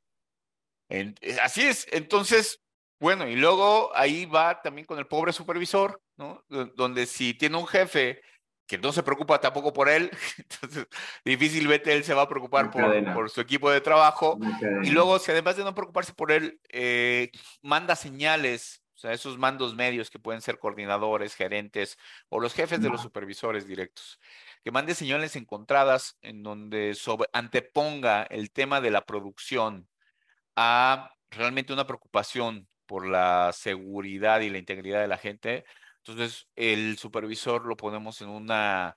Eh, 0.89 1.15
así 1.43 1.65
es, 1.65 1.87
entonces, 1.93 2.63
bueno, 2.99 3.29
y 3.29 3.37
luego 3.37 3.95
ahí 3.95 4.25
va 4.25 4.63
también 4.63 4.87
con 4.87 4.99
el 4.99 5.07
pobre 5.07 5.35
supervisor, 5.35 6.01
¿no? 6.17 6.43
Donde 6.49 7.05
si 7.05 7.35
tiene 7.35 7.59
un 7.59 7.67
jefe 7.67 8.23
que 8.67 8.79
no 8.79 8.91
se 8.91 9.03
preocupa 9.03 9.39
tampoco 9.39 9.75
por 9.75 9.91
él, 9.91 10.11
entonces 10.39 10.87
difícilmente 11.27 11.93
él 11.93 12.05
se 12.05 12.15
va 12.15 12.23
a 12.23 12.29
preocupar 12.29 12.71
por, 12.71 13.13
por, 13.13 13.29
su 13.29 13.43
equipo 13.43 13.71
de 13.71 13.83
trabajo. 13.83 14.39
Y 14.83 14.91
luego, 14.93 15.19
si 15.19 15.31
además 15.31 15.59
de 15.59 15.65
no 15.65 15.75
preocuparse 15.75 16.15
por 16.15 16.33
él, 16.33 16.59
eh, 16.71 17.31
manda 17.61 17.95
señales 17.97 18.83
o 18.99 19.01
sea, 19.01 19.13
esos 19.13 19.39
mandos 19.39 19.77
medios 19.77 20.11
que 20.11 20.19
pueden 20.19 20.43
ser 20.43 20.59
coordinadores, 20.59 21.37
gerentes 21.37 21.97
o 22.31 22.41
los 22.41 22.53
jefes 22.53 22.83
de 22.83 22.89
los 22.89 23.01
supervisores 23.01 23.65
directos, 23.65 24.19
que 24.65 24.73
mande 24.73 24.93
señales 24.97 25.37
encontradas 25.37 26.19
en 26.21 26.43
donde 26.43 26.97
sobre, 26.97 27.29
anteponga 27.33 28.25
el 28.25 28.51
tema 28.51 28.81
de 28.81 28.91
la 28.91 29.03
producción 29.03 29.89
a 30.57 31.13
realmente 31.31 31.73
una 31.73 31.87
preocupación 31.87 32.69
por 32.87 33.07
la 33.07 33.53
seguridad 33.53 34.41
y 34.41 34.51
la 34.51 34.59
integridad 34.59 35.01
de 35.01 35.07
la 35.07 35.19
gente. 35.19 35.65
Entonces, 35.99 36.49
el 36.57 36.99
supervisor 36.99 37.67
lo 37.67 37.77
ponemos 37.77 38.21
en 38.21 38.31
una 38.31 38.97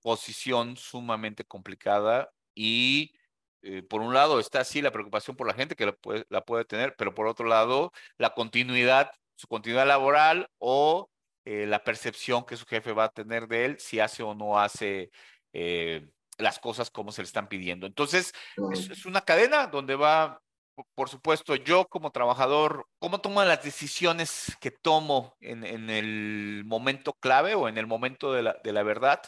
posición 0.00 0.76
sumamente 0.76 1.44
complicada 1.44 2.30
y 2.54 3.16
eh, 3.62 3.82
por 3.82 4.00
un 4.00 4.14
lado 4.14 4.38
está 4.38 4.60
así 4.60 4.80
la 4.80 4.92
preocupación 4.92 5.36
por 5.36 5.48
la 5.48 5.54
gente 5.54 5.74
que 5.74 5.86
la 5.86 5.92
puede, 5.92 6.24
la 6.28 6.44
puede, 6.44 6.64
tener, 6.64 6.94
pero 6.96 7.14
por 7.14 7.26
otro 7.26 7.46
lado 7.46 7.92
la 8.16 8.30
continuidad 8.34 9.10
su 9.34 9.46
continuidad 9.46 9.86
laboral 9.86 10.48
o 10.58 11.10
eh, 11.44 11.66
la 11.66 11.84
percepción 11.84 12.44
que 12.44 12.56
su 12.56 12.66
jefe 12.66 12.92
va 12.92 13.04
a 13.04 13.12
tener 13.12 13.46
de 13.48 13.66
él 13.66 13.76
si 13.78 14.00
hace 14.00 14.22
o 14.22 14.34
no 14.34 14.58
hace 14.58 15.10
eh, 15.52 16.08
las 16.38 16.58
cosas 16.58 16.90
como 16.90 17.12
se 17.12 17.22
le 17.22 17.26
están 17.26 17.48
pidiendo. 17.48 17.86
Entonces, 17.86 18.32
es, 18.72 19.06
una 19.06 19.20
cadena 19.20 19.66
donde 19.66 19.94
va, 19.94 20.40
por 20.94 21.08
supuesto, 21.08 21.54
yo 21.54 21.86
como 21.86 22.10
trabajador, 22.10 22.86
cómo 22.98 23.20
tomo 23.20 23.44
las 23.44 23.62
decisiones 23.62 24.56
que 24.60 24.70
tomo 24.70 25.36
en, 25.40 25.64
en 25.64 25.90
el 25.90 26.62
momento 26.64 27.12
clave 27.14 27.54
o 27.54 27.68
en 27.68 27.78
el 27.78 27.86
momento 27.86 28.32
de 28.32 28.42
la, 28.42 28.56
de 28.64 28.72
la 28.72 28.82
verdad, 28.82 29.22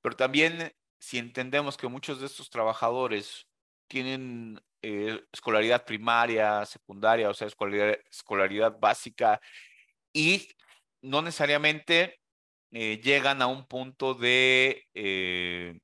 pero 0.00 0.16
también 0.16 0.72
si 0.98 1.18
entendemos 1.18 1.76
que 1.76 1.88
muchos 1.88 2.20
de 2.20 2.26
estos 2.26 2.50
trabajadores 2.50 3.46
tienen 3.88 4.60
eh, 4.82 5.22
escolaridad 5.32 5.84
primaria, 5.84 6.64
secundaria, 6.66 7.30
o 7.30 7.34
sea, 7.34 7.48
escolaridad, 7.48 8.78
básica, 8.78 9.40
y 10.12 10.48
no 11.02 11.22
necesariamente 11.22 12.20
eh, 12.72 13.00
llegan 13.02 13.42
a 13.42 13.46
un 13.46 13.66
punto 13.66 14.14
de 14.14 14.86
eh, 14.94 15.80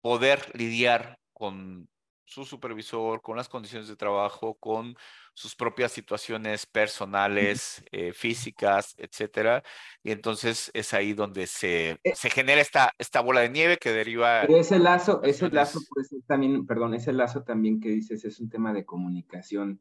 poder 0.00 0.50
lidiar 0.54 1.18
con 1.32 1.88
su 2.24 2.44
supervisor, 2.44 3.20
con 3.20 3.36
las 3.36 3.48
condiciones 3.48 3.88
de 3.88 3.96
trabajo, 3.96 4.54
con 4.54 4.96
sus 5.34 5.54
propias 5.54 5.92
situaciones 5.92 6.64
personales, 6.66 7.84
eh, 7.90 8.12
físicas, 8.12 8.94
etcétera. 8.98 9.62
Y 10.02 10.10
entonces 10.12 10.70
es 10.74 10.94
ahí 10.94 11.12
donde 11.12 11.46
se, 11.46 11.98
eh 12.02 12.14
se 12.14 12.30
genera 12.30 12.60
esta, 12.60 12.92
esta 12.98 13.20
bola 13.20 13.40
de 13.40 13.50
nieve 13.50 13.78
que 13.78 13.92
deriva. 13.92 14.42
ese 14.44 14.78
lazo, 14.78 15.22
ese 15.22 15.50
lazo, 15.50 15.80
pues 15.90 16.14
también, 16.26 16.66
perdón, 16.66 16.94
ese 16.94 17.12
lazo 17.12 17.42
también 17.42 17.80
que 17.80 17.90
dices 17.90 18.24
es 18.24 18.40
un 18.40 18.48
tema 18.48 18.72
de 18.72 18.84
comunicación 18.84 19.80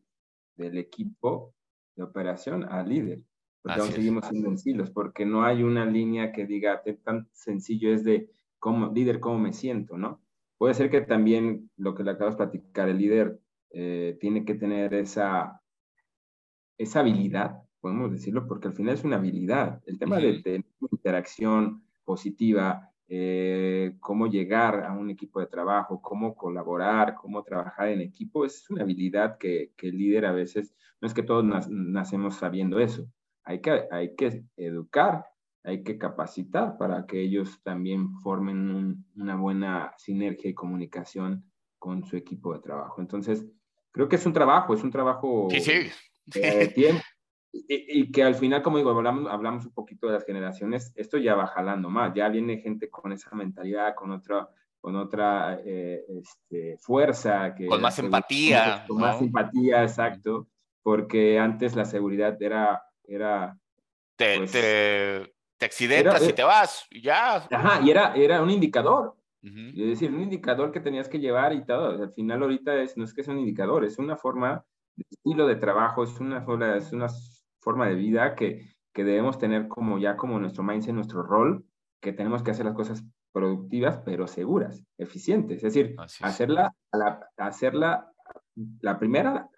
del 0.55 0.77
equipo 0.77 1.53
de 1.95 2.03
operación 2.03 2.63
al 2.63 2.89
líder. 2.89 3.21
Porque 3.61 3.79
aún 3.79 3.91
seguimos 3.91 4.27
siendo 4.27 4.49
en 4.49 4.57
silos, 4.57 4.91
porque 4.91 5.25
no 5.25 5.45
hay 5.45 5.63
una 5.63 5.85
línea 5.85 6.33
que 6.33 6.45
diga 6.45 6.83
tan 7.05 7.29
sencillo 7.31 7.93
es 7.93 8.03
de 8.03 8.29
cómo, 8.59 8.91
líder, 8.91 9.21
cómo 9.21 9.39
me 9.39 9.53
siento, 9.53 9.97
¿no? 9.97 10.22
Puede 10.63 10.75
ser 10.75 10.89
que 10.89 11.01
también 11.01 11.69
lo 11.75 11.93
que 11.93 12.05
le 12.05 12.11
acabas 12.11 12.37
de 12.37 12.45
platicar, 12.45 12.87
el 12.87 12.97
líder 12.97 13.37
eh, 13.71 14.17
tiene 14.21 14.45
que 14.45 14.55
tener 14.55 14.93
esa, 14.93 15.61
esa 16.77 17.01
habilidad, 17.01 17.63
podemos 17.81 18.13
decirlo, 18.13 18.47
porque 18.47 18.69
al 18.69 18.73
final 18.73 18.93
es 18.93 19.03
una 19.03 19.17
habilidad. 19.17 19.81
El 19.85 19.99
tema 19.99 20.19
de, 20.19 20.41
de, 20.41 20.63
interacción 20.89 21.83
positiva, 22.05 22.89
eh, 23.09 23.97
cómo 23.99 24.27
llegar 24.27 24.85
a 24.85 24.93
un 24.93 25.09
equipo 25.09 25.41
de 25.41 25.47
trabajo, 25.47 26.01
cómo 26.01 26.33
colaborar, 26.33 27.15
cómo 27.15 27.43
trabajar 27.43 27.89
en 27.89 27.99
equipo, 27.99 28.45
es 28.45 28.69
una 28.69 28.83
habilidad 28.83 29.37
que, 29.37 29.73
que 29.75 29.89
el 29.89 29.97
líder 29.97 30.25
a 30.25 30.31
veces, 30.31 30.77
no 31.01 31.09
es 31.09 31.13
que 31.13 31.23
todos 31.23 31.43
nacemos 31.69 32.35
sabiendo 32.35 32.79
eso, 32.79 33.05
hay 33.43 33.59
que, 33.59 33.83
hay 33.91 34.15
que 34.15 34.45
educar 34.55 35.25
hay 35.63 35.83
que 35.83 35.97
capacitar 35.97 36.77
para 36.77 37.05
que 37.05 37.21
ellos 37.21 37.61
también 37.63 38.13
formen 38.19 39.05
una 39.15 39.35
buena 39.35 39.93
sinergia 39.97 40.49
y 40.49 40.53
comunicación 40.53 41.49
con 41.79 42.03
su 42.03 42.17
equipo 42.17 42.53
de 42.53 42.59
trabajo. 42.59 43.01
Entonces, 43.01 43.45
creo 43.91 44.09
que 44.09 44.17
es 44.17 44.25
un 44.25 44.33
trabajo, 44.33 44.73
es 44.73 44.83
un 44.83 44.91
trabajo 44.91 45.47
sí, 45.49 45.61
sí. 45.61 45.91
de 46.39 46.67
tiempo. 46.75 47.01
Y, 47.55 48.11
que 48.11 48.23
al 48.23 48.33
final, 48.33 48.63
como 48.63 48.77
digo, 48.77 48.89
hablamos, 48.89 49.31
hablamos 49.31 49.65
un 49.65 49.73
poquito 49.73 50.07
de 50.07 50.13
las 50.13 50.25
generaciones, 50.25 50.91
esto 50.95 51.19
ya 51.19 51.35
va 51.35 51.45
jalando 51.45 51.87
más, 51.87 52.11
ya 52.15 52.27
viene 52.27 52.57
gente 52.57 52.89
con 52.89 53.11
esa 53.11 53.35
mentalidad, 53.35 53.93
con 53.93 54.09
otra, 54.09 54.49
con 54.81 54.95
otra 54.95 55.59
eh, 55.63 56.03
este, 56.09 56.77
fuerza. 56.79 57.53
Que 57.53 57.67
con 57.67 57.79
más 57.79 57.99
empatía. 57.99 58.83
Con 58.87 58.99
más 58.99 59.21
empatía, 59.21 59.83
exacto, 59.83 60.47
porque 60.81 61.37
antes 61.39 61.75
la 61.75 61.85
seguridad 61.85 62.41
era... 62.41 62.81
era 63.03 63.55
te, 64.15 64.37
pues, 64.37 64.51
te, 64.51 65.32
te 65.63 65.67
accidentas 65.67 66.27
y 66.27 66.33
te 66.33 66.43
vas, 66.43 66.85
y 66.89 67.01
ya. 67.01 67.35
Ajá, 67.35 67.81
y 67.81 67.89
era, 67.89 68.13
era 68.15 68.41
un 68.41 68.49
indicador. 68.49 69.15
Es 69.41 69.75
decir, 69.75 70.09
un 70.09 70.21
indicador 70.21 70.71
que 70.71 70.79
tenías 70.79 71.09
que 71.09 71.19
llevar 71.19 71.53
y 71.53 71.65
todo. 71.65 72.01
Al 72.01 72.13
final 72.13 72.43
ahorita 72.43 72.75
es, 72.81 72.95
no 72.95 73.03
es 73.03 73.13
que 73.13 73.21
es 73.21 73.27
un 73.27 73.39
indicador, 73.39 73.83
es 73.83 73.97
una 73.97 74.15
forma 74.15 74.65
de 74.95 75.05
estilo 75.09 75.47
de 75.47 75.57
trabajo, 75.57 76.03
es 76.03 76.17
una 76.19 76.41
forma, 76.41 76.77
es 76.77 76.93
una 76.93 77.07
forma 77.59 77.87
de 77.87 77.95
vida 77.95 78.35
que, 78.35 78.65
que 78.93 79.03
debemos 79.03 79.37
tener 79.37 79.67
como 79.67 79.99
ya 79.99 80.15
como 80.15 80.39
nuestro 80.39 80.63
mindset, 80.63 80.93
nuestro 80.93 81.23
rol, 81.23 81.65
que 82.01 82.13
tenemos 82.13 82.41
que 82.41 82.51
hacer 82.51 82.65
las 82.65 82.75
cosas 82.75 83.03
productivas, 83.33 83.97
pero 84.05 84.27
seguras, 84.27 84.85
eficientes. 84.97 85.57
Es 85.57 85.73
decir, 85.73 85.95
hacerla, 86.21 86.73
la, 86.93 87.27
hacerla, 87.37 88.11
la 88.79 88.97
primera 88.97 89.49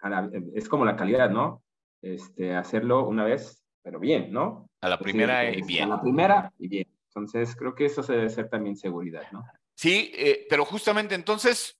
es 0.54 0.68
como 0.68 0.84
la 0.84 0.96
calidad, 0.96 1.30
¿no? 1.30 1.62
Este, 2.02 2.56
hacerlo 2.56 3.06
una 3.06 3.24
vez, 3.24 3.65
pero 3.86 4.00
bien, 4.00 4.32
¿no? 4.32 4.68
A 4.80 4.88
la 4.88 4.98
primera 4.98 5.48
y 5.48 5.62
bien. 5.62 5.84
A 5.84 5.94
la 5.94 6.00
primera 6.02 6.52
y 6.58 6.66
bien. 6.66 6.88
Entonces, 7.06 7.54
creo 7.54 7.72
que 7.76 7.84
eso 7.84 8.02
debe 8.02 8.28
ser 8.28 8.50
también 8.50 8.76
seguridad, 8.76 9.22
¿no? 9.30 9.46
Sí, 9.76 10.10
eh, 10.16 10.44
pero 10.50 10.64
justamente 10.64 11.14
entonces, 11.14 11.78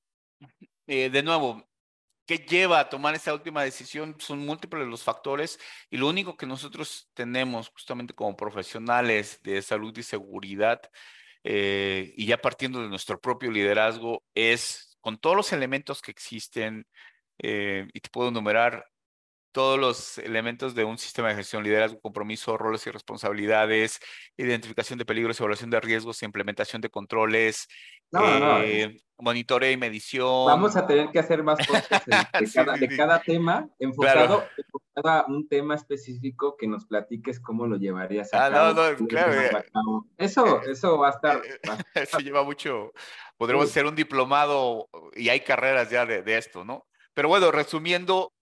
eh, 0.86 1.10
de 1.10 1.22
nuevo, 1.24 1.68
¿qué 2.24 2.38
lleva 2.38 2.78
a 2.78 2.88
tomar 2.88 3.16
esta 3.16 3.34
última 3.34 3.64
decisión? 3.64 4.14
Son 4.20 4.38
múltiples 4.38 4.86
los 4.86 5.02
factores 5.02 5.58
y 5.90 5.96
lo 5.96 6.08
único 6.08 6.36
que 6.36 6.46
nosotros 6.46 7.10
tenemos 7.12 7.70
justamente 7.70 8.14
como 8.14 8.36
profesionales 8.36 9.40
de 9.42 9.60
salud 9.60 9.98
y 9.98 10.04
seguridad, 10.04 10.80
eh, 11.42 12.14
y 12.16 12.26
ya 12.26 12.38
partiendo 12.38 12.82
de 12.82 12.88
nuestro 12.88 13.20
propio 13.20 13.50
liderazgo, 13.50 14.22
es 14.32 14.96
con 15.00 15.18
todos 15.18 15.34
los 15.34 15.52
elementos 15.52 16.00
que 16.02 16.12
existen, 16.12 16.86
y 17.38 18.00
te 18.00 18.10
puedo 18.10 18.28
enumerar 18.28 18.86
todos 19.56 19.80
los 19.80 20.18
elementos 20.18 20.74
de 20.74 20.84
un 20.84 20.98
sistema 20.98 21.30
de 21.30 21.36
gestión, 21.36 21.64
liderazgo, 21.64 21.98
compromiso, 21.98 22.58
roles 22.58 22.86
y 22.86 22.90
responsabilidades, 22.90 24.00
identificación 24.36 24.98
de 24.98 25.06
peligros, 25.06 25.40
evaluación 25.40 25.70
de 25.70 25.80
riesgos, 25.80 26.22
implementación 26.22 26.82
de 26.82 26.90
controles, 26.90 27.66
eh, 28.12 28.98
monitoreo 29.16 29.70
y 29.70 29.78
medición. 29.78 30.44
Vamos 30.44 30.76
a 30.76 30.86
tener 30.86 31.08
que 31.08 31.20
hacer 31.20 31.42
más 31.42 31.66
cosas 31.66 31.88
de, 32.80 32.96
cada, 32.98 33.22
tema 33.22 33.66
enfocado, 33.78 34.44
a 35.02 35.24
un 35.26 35.48
tema 35.48 35.74
específico 35.74 36.58
que 36.58 36.66
nos 36.66 36.84
platiques 36.84 37.40
cómo 37.40 37.66
lo 37.66 37.76
llevarías 37.78 38.34
a 38.34 38.44
ah, 38.44 38.50
cabo. 38.50 38.74
No, 38.74 38.92
no, 38.92 39.06
claro. 39.06 39.32
Eh, 39.32 39.64
eso, 40.18 40.58
eh, 40.64 40.72
eso 40.72 40.98
va 40.98 41.08
a 41.08 41.12
estar. 41.12 41.40
Eso 41.94 42.18
lleva 42.18 42.44
mucho. 42.44 42.92
Podremos 43.38 43.70
hacer 43.70 43.86
un 43.86 43.94
diplomado 43.94 44.90
y 45.14 45.30
hay 45.30 45.40
carreras 45.40 45.88
ya 45.88 46.04
de, 46.04 46.36
esto, 46.36 46.62
¿no? 46.62 46.86
Pero 47.14 47.30
bueno, 47.30 47.50
resumiendo, 47.50 48.34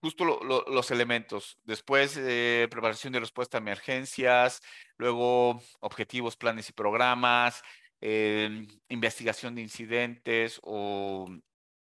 justo 0.00 0.24
los 0.24 0.90
elementos. 0.90 1.58
Después, 1.64 2.16
eh, 2.16 2.68
preparación 2.70 3.12
de 3.12 3.20
respuesta 3.20 3.58
a 3.58 3.60
emergencias, 3.60 4.60
luego 4.96 5.60
objetivos, 5.80 6.36
planes 6.36 6.68
y 6.68 6.72
programas, 6.72 7.62
eh, 8.00 8.66
investigación 8.88 9.54
de 9.54 9.62
incidentes 9.62 10.60
o 10.62 11.28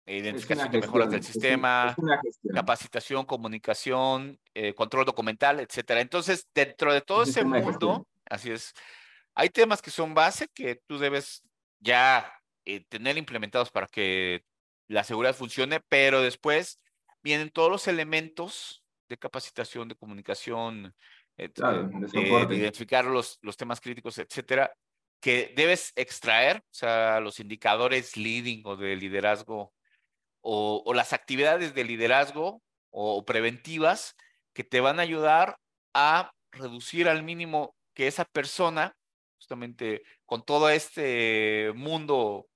identificación 0.06 0.70
de 0.70 0.80
mejoras 0.80 1.10
del 1.10 1.22
sistema, 1.22 1.94
capacitación, 2.52 3.24
comunicación, 3.24 4.38
eh, 4.54 4.74
control 4.74 5.04
documental, 5.04 5.60
etcétera. 5.60 6.00
Entonces, 6.00 6.48
dentro 6.54 6.92
de 6.92 7.00
todo 7.00 7.22
ese 7.22 7.44
mundo, 7.44 8.06
así 8.28 8.50
es, 8.50 8.72
hay 9.34 9.50
temas 9.50 9.80
que 9.80 9.90
son 9.90 10.14
base 10.14 10.48
que 10.52 10.80
tú 10.86 10.98
debes 10.98 11.42
ya 11.78 12.32
eh, 12.64 12.84
tener 12.88 13.16
implementados 13.16 13.70
para 13.70 13.86
que 13.86 14.44
la 14.88 15.04
seguridad 15.04 15.34
funcione, 15.34 15.80
pero 15.88 16.20
después 16.22 16.80
vienen 17.22 17.50
todos 17.50 17.70
los 17.70 17.88
elementos 17.88 18.84
de 19.08 19.18
capacitación, 19.18 19.88
de 19.88 19.96
comunicación, 19.96 20.94
eh, 21.36 21.50
de, 21.54 22.56
identificar 22.56 23.04
los, 23.04 23.38
los 23.42 23.56
temas 23.56 23.80
críticos, 23.80 24.18
etcétera, 24.18 24.72
que 25.20 25.52
debes 25.54 25.92
extraer, 25.96 26.58
o 26.58 26.74
sea, 26.74 27.20
los 27.20 27.40
indicadores 27.40 28.16
leading 28.16 28.62
o 28.64 28.76
de 28.76 28.96
liderazgo 28.96 29.72
o, 30.42 30.92
las 30.94 31.12
actividades 31.12 31.74
de 31.74 31.84
liderazgo 31.84 32.62
o, 32.90 33.24
preventivas 33.24 34.16
que 34.54 34.64
te 34.64 34.80
van 34.80 34.98
a 34.98 35.02
ayudar 35.02 35.58
a 35.94 36.32
reducir 36.52 37.08
al 37.08 37.22
mínimo 37.22 37.76
que 37.94 38.06
esa 38.06 38.24
persona, 38.24 38.96
justamente 39.36 40.02
con 40.24 40.44
todo 40.44 40.70
este 40.70 41.72
mundo 41.74 42.46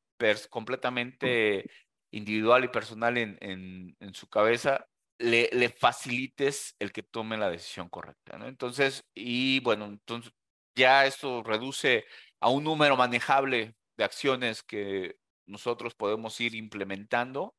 completamente 0.48 1.70
individual 2.16 2.64
y 2.64 2.68
personal 2.68 3.18
en, 3.18 3.38
en, 3.40 4.14
su 4.14 4.28
cabeza, 4.28 4.86
le, 5.18 5.48
le, 5.52 5.68
facilites 5.68 6.76
el 6.78 6.92
que 6.92 7.02
tome 7.02 7.36
la 7.36 7.50
decisión 7.50 7.88
correcta. 7.88 8.38
¿no? 8.38 8.46
Entonces, 8.46 9.04
y 9.14 9.60
bueno, 9.60 9.86
entonces 9.86 10.32
ya 10.76 11.06
esto 11.06 11.42
reduce 11.42 12.04
a 12.40 12.50
un 12.50 12.64
número 12.64 12.96
manejable 12.96 13.74
de 13.96 14.04
acciones 14.04 14.62
que 14.62 15.16
nosotros 15.46 15.94
podemos 15.94 16.40
ir 16.40 16.54
implementando 16.54 17.54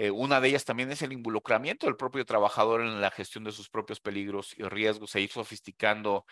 eh, 0.00 0.10
una 0.10 0.40
de 0.40 0.48
ellas 0.48 0.64
también 0.64 0.90
es 0.90 1.02
el 1.02 1.12
involucramiento 1.12 1.84
del 1.84 1.94
propio 1.94 2.24
trabajador 2.24 2.80
en 2.80 3.02
la 3.02 3.10
gestión 3.10 3.44
de 3.44 3.52
sus 3.52 3.68
propios 3.68 4.00
peligros 4.00 4.54
y 4.56 4.62
riesgos, 4.62 5.10
se 5.10 5.20
ir 5.20 5.30
sofisticando 5.30 6.24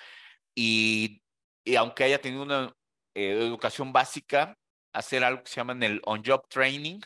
y, 0.55 1.21
aunque 1.77 2.05
haya 2.05 2.19
tenido 2.19 2.45
una 2.45 2.75
eh, 3.15 3.33
educación 3.33 3.93
básica, 3.93 4.57
hacer 4.95 5.23
algo 5.23 5.43
que 5.43 5.51
se 5.51 5.57
llama 5.57 5.75
el 5.85 6.01
on-job 6.07 6.49
training, 6.49 7.01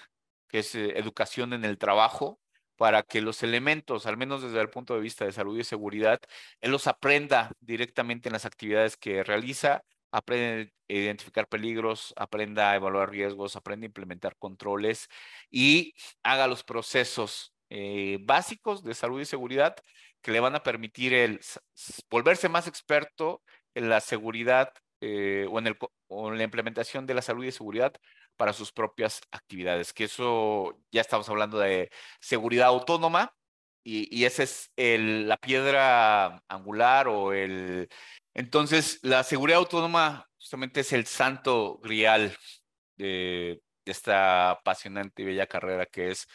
que 0.53 0.61
es 0.61 0.75
eh, 0.77 0.99
educación 0.99 1.53
en 1.55 1.65
el 1.65 1.79
trabajo, 1.79 2.39
para 2.77 3.03
que 3.03 3.21
los 3.21 3.43
elementos, 3.43 4.07
al 4.07 4.17
menos 4.17 4.43
desde 4.43 4.61
el 4.61 4.71
punto 4.71 4.95
de 4.95 5.01
vista 5.01 5.25
de 5.25 5.33
salud 5.33 5.59
y 5.59 5.65
seguridad, 5.65 6.21
él 6.61 6.71
los 6.73 6.87
aprenda 6.87 7.53
directamente 7.61 8.29
en 8.29 8.35
las 8.35 8.45
actividades 8.45 8.97
que 8.97 9.25
realiza 9.25 9.83
aprende 10.13 10.73
a 10.89 10.93
identificar 10.93 11.49
peligros, 11.49 12.13
aprenda 12.17 12.71
a 12.71 12.77
evaluar 12.77 13.11
riesgos, 13.11 13.57
aprende 13.57 13.87
a 13.87 13.89
implementar 13.89 14.37
controles 14.37 15.09
y 15.51 15.95
haga 16.23 16.47
los 16.47 16.65
procesos 16.65 17.55
eh, 17.71 18.19
básicos 18.21 18.85
de 18.85 18.95
salud 18.95 19.21
y 19.21 19.25
seguridad 19.25 19.75
que 20.21 20.33
le 20.33 20.41
van 20.41 20.55
a 20.55 20.63
permitir 20.63 21.15
el 21.15 21.41
volverse 22.11 22.49
más 22.49 22.67
experto 22.69 23.43
en 23.75 23.89
la 23.89 24.01
seguridad 24.01 24.73
eh, 25.03 25.47
o, 25.51 25.59
en 25.59 25.67
el, 25.69 25.77
o 26.09 26.31
en 26.33 26.39
la 26.39 26.45
implementación 26.45 27.07
de 27.07 27.15
la 27.15 27.23
salud 27.23 27.45
y 27.45 27.53
seguridad 27.53 27.93
para 28.37 28.53
sus 28.55 28.73
propias 28.73 29.21
actividades, 29.31 29.93
que 29.93 30.05
eso 30.05 30.79
ya 30.91 31.03
estamos 31.03 31.29
hablando 31.29 31.59
de 31.59 31.91
seguridad 32.21 32.69
autónoma, 32.69 33.35
y, 33.85 34.09
y 34.17 34.27
esa 34.27 34.45
es 34.45 34.71
el, 34.77 35.29
la 35.29 35.37
piedra 35.37 36.43
angular 36.49 37.09
o 37.09 37.33
el, 37.33 37.89
entonces, 38.35 38.99
la 39.03 39.23
seguridad 39.25 39.59
autónoma 39.59 40.29
justamente 40.39 40.81
es 40.81 40.93
el 40.93 41.07
santo 41.07 41.79
grial 41.83 42.37
de, 42.97 43.63
esta 43.85 44.51
apasionante 44.53 45.23
y 45.23 45.25
bella 45.27 45.47
carrera 45.47 45.87
que 45.87 46.13
es 46.13 46.27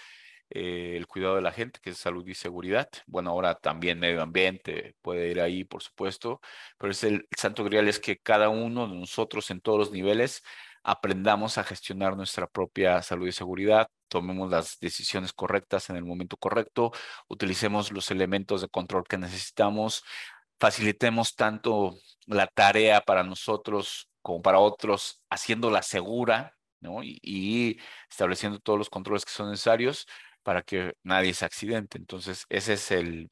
eh, 0.50 0.96
el 0.96 1.08
cuidado 1.08 1.36
de 1.36 1.42
la 1.42 1.52
gente, 1.52 1.80
que 1.82 1.90
es 1.90 1.98
salud 1.98 2.26
y 2.28 2.34
seguridad. 2.34 2.90
Bueno, 3.06 3.32
ahora 3.32 3.56
también 3.56 4.00
medio 4.00 4.22
ambiente 4.22 4.96
puede 5.02 5.30
ir 5.30 5.42
ahí, 5.42 5.64
por 5.64 5.84
supuesto, 5.84 6.42
pero 6.78 6.92
es 6.92 7.04
el, 7.04 7.28
santo 7.38 7.64
grial 7.64 7.88
es 7.88 8.00
que 8.00 8.18
cada 8.18 8.50
uno 8.50 8.88
de 8.88 8.96
nosotros 8.96 9.52
en 9.52 9.62
todos 9.62 9.80
los 9.80 9.92
niveles 9.92 10.44
aprendamos 10.84 11.58
a 11.58 11.64
gestionar 11.66 12.16
nuestra 12.16 12.48
propia 12.48 13.02
salud 13.02 13.28
y 13.28 13.34
seguridad, 13.34 13.90
tomemos 14.08 14.50
las 14.50 14.80
decisiones 14.80 15.34
correctas 15.34 15.90
en 15.90 15.98
el 15.98 16.06
momento 16.06 16.38
correcto, 16.38 16.94
utilicemos 17.28 17.92
los 17.92 18.10
elementos 18.10 18.62
de 18.62 18.70
control 18.70 19.04
que 19.06 19.18
necesitamos, 19.18 20.04
facilitemos 20.60 21.36
tanto 21.36 21.96
la 22.26 22.48
tarea 22.48 23.02
para 23.02 23.24
nosotros 23.24 24.10
como 24.22 24.42
para 24.42 24.60
otros, 24.60 25.22
haciéndola 25.30 25.82
segura, 25.82 26.56
¿no? 26.80 27.04
Y, 27.04 27.80
estableciendo 28.10 28.60
todos 28.60 28.80
los 28.80 28.90
controles 28.90 29.26
que 29.26 29.32
son 29.32 29.50
necesarios 29.52 30.08
para 30.48 30.62
que 30.62 30.94
nadie 31.04 31.34
se 31.34 31.44
accidente. 31.44 31.98
Entonces, 31.98 32.46
ese 32.48 32.76
es 32.76 32.92
el, 32.92 33.30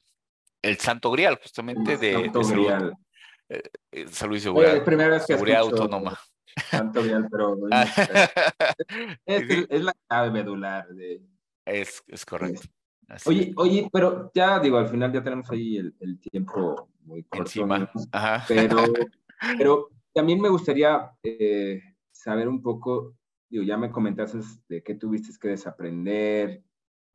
el 0.60 0.76
santo 0.76 1.10
grial, 1.10 1.38
justamente, 1.42 1.96
de, 1.96 2.30
salud, 2.42 2.92
eh, 3.48 3.62
eh, 3.90 4.06
salud, 4.08 4.36
y 4.36 4.40
seguridad. 4.40 4.84
primera 4.84 5.08
vez 5.08 5.24
que 5.24 5.32
seguridad 5.32 5.60
autónoma. 5.60 6.20
Santo 6.68 7.02
grial, 7.02 7.26
pero 7.30 7.56
es, 9.24 9.82
la 9.82 9.94
clave 10.06 10.30
medular. 10.30 10.86
De... 10.88 11.22
Es, 11.64 12.04
es 12.06 12.26
correcto. 12.26 12.68
oye, 13.24 13.54
oye, 13.56 13.88
pero 13.90 14.30
ya 14.34 14.60
digo, 14.60 14.76
al 14.76 14.88
final 14.88 15.10
ya 15.10 15.22
tenemos 15.22 15.50
ahí 15.50 15.78
el, 15.78 15.94
el 16.00 16.20
tiempo 16.20 16.90
muy 17.00 17.22
corto. 17.22 17.44
Encima. 17.44 17.90
Pero, 18.46 18.76
pero 19.56 19.88
también 20.12 20.38
me 20.38 20.50
gustaría 20.50 21.12
eh, 21.22 21.80
saber 22.12 22.46
un 22.46 22.60
poco, 22.60 23.16
digo, 23.48 23.64
ya 23.64 23.78
me 23.78 23.90
comentaste 23.90 24.40
de 24.68 24.82
qué 24.82 24.96
tuviste 24.96 25.32
que 25.40 25.48
desaprender 25.48 26.65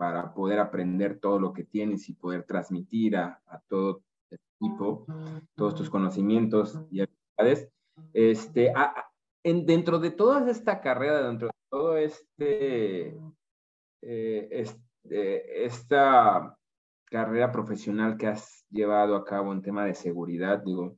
para 0.01 0.33
poder 0.33 0.57
aprender 0.57 1.19
todo 1.19 1.39
lo 1.39 1.53
que 1.53 1.63
tienes 1.63 2.09
y 2.09 2.15
poder 2.15 2.43
transmitir 2.43 3.15
a, 3.17 3.39
a 3.45 3.59
todo 3.67 4.01
equipo 4.31 5.05
todos 5.53 5.75
tus 5.75 5.91
conocimientos 5.91 6.81
y 6.89 7.01
habilidades. 7.01 7.71
Este, 8.11 8.73
en, 9.43 9.67
dentro 9.67 9.99
de 9.99 10.09
toda 10.09 10.49
esta 10.49 10.81
carrera, 10.81 11.21
dentro 11.21 11.49
de 11.49 11.53
todo 11.69 11.97
este, 11.97 13.15
eh, 14.01 14.47
este 14.49 15.65
esta 15.65 16.57
carrera 17.05 17.51
profesional 17.51 18.17
que 18.17 18.25
has 18.25 18.65
llevado 18.71 19.15
a 19.15 19.23
cabo 19.23 19.53
en 19.53 19.61
tema 19.61 19.85
de 19.85 19.93
seguridad, 19.93 20.63
digo, 20.65 20.97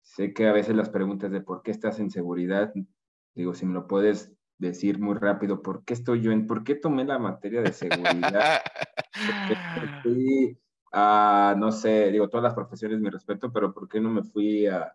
sé 0.00 0.32
que 0.32 0.46
a 0.46 0.54
veces 0.54 0.74
las 0.74 0.88
preguntas 0.88 1.30
de 1.30 1.42
por 1.42 1.62
qué 1.62 1.70
estás 1.70 2.00
en 2.00 2.10
seguridad, 2.10 2.72
digo, 3.34 3.52
si 3.52 3.66
me 3.66 3.74
lo 3.74 3.86
puedes 3.86 4.32
decir 4.68 4.98
muy 4.98 5.14
rápido, 5.14 5.62
¿por 5.62 5.84
qué 5.84 5.94
estoy 5.94 6.22
yo 6.22 6.32
en, 6.32 6.46
por 6.46 6.64
qué 6.64 6.74
tomé 6.74 7.04
la 7.04 7.18
materia 7.18 7.62
de 7.62 7.72
seguridad? 7.72 8.60
a, 10.92 11.54
no 11.56 11.72
sé, 11.72 12.10
digo, 12.10 12.28
todas 12.28 12.44
las 12.44 12.54
profesiones 12.54 13.00
mi 13.00 13.10
respeto, 13.10 13.52
pero 13.52 13.72
¿por 13.72 13.88
qué 13.88 14.00
no 14.00 14.10
me 14.10 14.22
fui 14.22 14.66
a, 14.66 14.94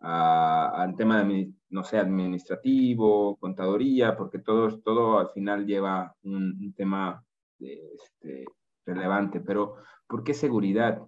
al 0.00 0.96
tema 0.96 1.22
de, 1.22 1.52
no 1.70 1.84
sé, 1.84 1.98
administrativo, 1.98 3.36
contaduría, 3.36 4.16
porque 4.16 4.38
todo, 4.38 4.78
todo 4.80 5.18
al 5.18 5.30
final 5.30 5.66
lleva 5.66 6.14
un, 6.22 6.56
un 6.60 6.74
tema 6.74 7.24
de, 7.58 7.94
este, 7.94 8.44
relevante, 8.86 9.40
pero 9.40 9.76
¿por 10.06 10.24
qué 10.24 10.34
seguridad? 10.34 11.00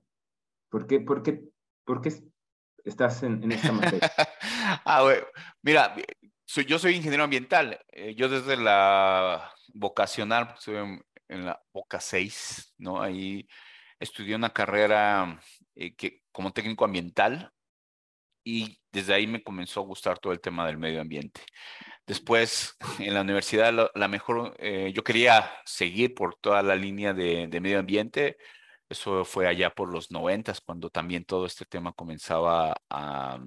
¿Por 0.70 0.86
qué, 0.86 1.00
por 1.00 1.22
qué, 1.22 1.44
por 1.84 2.00
qué 2.00 2.12
estás 2.84 3.22
en, 3.22 3.50
esta 3.52 3.72
materia? 3.72 4.00
ah, 4.84 5.02
bueno, 5.02 5.26
mira, 5.62 5.94
soy, 6.46 6.64
yo 6.64 6.78
soy 6.78 6.94
ingeniero 6.94 7.24
ambiental. 7.24 7.80
Eh, 7.92 8.14
yo 8.14 8.28
desde 8.28 8.56
la 8.56 9.52
vocacional, 9.74 10.54
estoy 10.56 10.76
en, 11.28 11.44
la 11.44 11.60
Boca 11.72 12.00
6, 12.00 12.74
¿no? 12.78 13.02
Ahí 13.02 13.48
estudié 14.00 14.36
una 14.36 14.52
carrera 14.52 15.40
eh, 15.74 15.94
que, 15.96 16.22
como 16.32 16.52
técnico 16.52 16.84
ambiental 16.84 17.52
y 18.44 18.78
desde 18.92 19.14
ahí 19.14 19.26
me 19.26 19.42
comenzó 19.42 19.80
a 19.80 19.84
gustar 19.84 20.18
todo 20.18 20.32
el 20.32 20.40
tema 20.40 20.66
del 20.66 20.78
medio 20.78 21.00
ambiente. 21.00 21.42
Después, 22.06 22.76
en 23.00 23.14
la 23.14 23.22
universidad, 23.22 23.90
la, 23.94 24.08
mejor, 24.08 24.54
eh, 24.58 24.92
yo 24.94 25.02
quería 25.04 25.50
seguir 25.64 26.14
por 26.14 26.36
toda 26.36 26.62
la 26.62 26.76
línea 26.76 27.12
de, 27.12 27.48
medio 27.60 27.80
ambiente. 27.80 28.38
Eso 28.88 29.24
fue 29.24 29.48
allá 29.48 29.70
por 29.70 29.92
los 29.92 30.12
noventas, 30.12 30.60
cuando 30.60 30.90
también 30.90 31.24
todo 31.24 31.46
este 31.46 31.64
tema 31.64 31.92
comenzaba 31.92 32.72
a, 32.88 33.34
a 33.34 33.40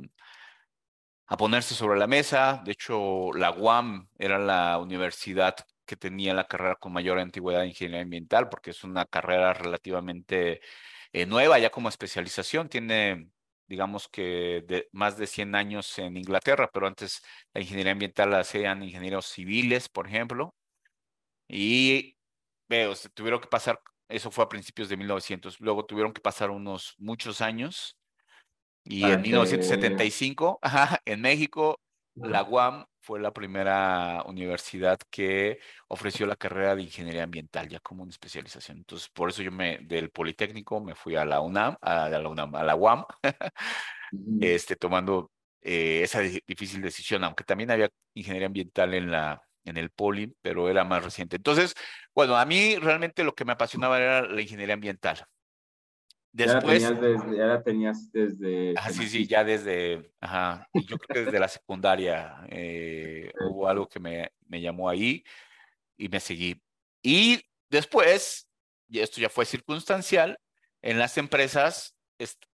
ponerse 1.38 1.76
sobre 1.76 2.00
la 2.00 2.08
mesa. 2.08 2.62
De 2.66 2.72
hecho, 2.74 3.32
la 3.34 3.52
UAM 3.52 4.10
era 4.18 4.40
la 4.40 4.78
universidad 4.80 5.56
que 5.86 5.96
tenía 5.96 6.34
la 6.34 6.48
carrera 6.48 6.76
con 6.76 6.94
mayor 6.94 7.20
antigüedad 7.20 7.64
en 7.64 7.70
ingeniería 7.70 8.02
ambiental, 8.04 8.50
porque 8.50 8.72
es 8.72 8.84
una 8.84 9.06
carrera 9.06 9.54
relativamente 9.54 10.62
eh, 11.14 11.26
nueva 11.26 11.60
ya 11.60 11.70
como 11.72 11.90
especialización. 11.90 12.70
Tiene 12.70 13.30
digamos 13.68 14.08
que 14.08 14.64
de 14.68 14.90
más 14.92 15.18
de 15.18 15.28
100 15.28 15.54
años 15.56 16.00
en 16.00 16.18
Inglaterra, 16.18 16.70
pero 16.74 16.88
antes 16.88 17.22
la 17.54 17.62
ingeniería 17.62 17.92
ambiental 17.94 18.32
la 18.32 18.40
hacían 18.40 18.82
ingenieros 18.84 19.28
civiles, 19.28 19.90
por 19.90 20.08
ejemplo, 20.08 20.56
y 21.48 22.18
veo, 22.70 22.96
se 22.96 23.10
tuvieron 23.10 23.42
que 23.42 23.48
pasar 23.48 23.80
eso 24.10 24.32
fue 24.32 24.44
a 24.44 24.50
principios 24.50 24.90
de 24.90 24.98
1900. 24.98 25.60
Luego 25.62 25.86
tuvieron 25.86 26.14
que 26.14 26.22
pasar 26.22 26.50
unos 26.50 26.96
muchos 26.98 27.42
años. 27.42 27.99
Y 28.92 29.04
en 29.04 29.22
1975, 29.22 30.60
en 31.06 31.22
México, 31.22 31.80
la 32.16 32.42
UAM 32.42 32.86
fue 33.00 33.20
la 33.20 33.32
primera 33.32 34.24
universidad 34.26 34.98
que 35.12 35.60
ofreció 35.88 36.26
la 36.26 36.36
carrera 36.36 36.76
de 36.76 36.82
ingeniería 36.82 37.24
ambiental, 37.24 37.70
ya 37.70 37.80
como 37.82 38.02
una 38.02 38.10
especialización. 38.10 38.78
Entonces, 38.78 39.08
por 39.10 39.30
eso 39.30 39.44
yo 39.44 39.52
me, 39.52 39.78
del 39.84 40.10
Politécnico, 40.10 40.82
me 40.82 40.96
fui 40.96 41.16
a 41.16 41.24
la 41.24 41.40
UNAM, 41.40 41.78
a 41.82 42.10
la, 42.10 42.28
UNAM, 42.28 42.56
a 42.56 42.64
la 42.64 42.76
UAM, 42.76 43.06
este, 44.42 44.76
tomando 44.76 45.32
eh, 45.62 46.02
esa 46.02 46.22
difícil 46.22 46.82
decisión, 46.82 47.24
aunque 47.24 47.44
también 47.44 47.70
había 47.70 47.90
ingeniería 48.16 48.48
ambiental 48.48 48.96
en 48.96 49.12
la, 49.12 49.40
en 49.66 49.78
el 49.78 49.92
poli, 49.92 50.34
pero 50.42 50.68
era 50.68 50.84
más 50.84 51.04
reciente. 51.04 51.36
Entonces, 51.36 51.76
bueno, 52.16 52.38
a 52.38 52.46
mí 52.46 52.76
realmente 52.78 53.24
lo 53.24 53.36
que 53.36 53.46
me 53.46 53.52
apasionaba 53.52 54.00
era 54.00 54.22
la 54.24 54.42
ingeniería 54.42 54.74
ambiental. 54.74 55.28
Después. 56.32 56.82
Ya, 56.82 56.92
desde, 56.92 57.38
ya 57.38 57.46
la 57.46 57.64
tenías 57.64 58.12
desde. 58.12 58.74
Ah, 58.78 58.90
sí, 58.90 59.08
sí, 59.10 59.28
ya 59.28 59.44
desde. 59.44 60.12
Ajá. 60.20 60.68
yo 60.74 60.98
creo 60.98 61.08
que 61.08 61.26
desde 61.26 61.40
la 61.40 61.48
secundaria 61.48 62.46
eh, 62.50 63.32
hubo 63.50 63.68
algo 63.68 63.88
que 63.88 64.00
me, 64.00 64.32
me, 64.48 64.62
llamó 64.62 64.90
ahí 64.90 65.24
y 65.98 66.08
me 66.10 66.20
seguí. 66.20 66.62
Y 67.02 67.42
después, 67.70 68.48
y 68.88 69.00
esto 69.00 69.22
ya 69.22 69.30
fue 69.30 69.46
circunstancial, 69.46 70.40
en 70.82 71.00
las 71.00 71.18
empresas, 71.18 71.96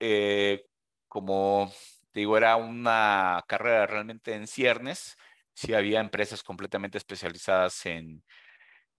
eh, 0.00 0.64
como 1.08 1.72
te 2.10 2.20
digo, 2.20 2.36
era 2.36 2.56
una 2.56 3.44
carrera 3.46 3.86
realmente 3.86 4.34
en 4.34 4.46
ciernes 4.46 5.16
sí 5.60 5.74
había 5.74 6.00
empresas 6.00 6.42
completamente 6.42 6.98
especializadas 6.98 7.84
en, 7.86 8.22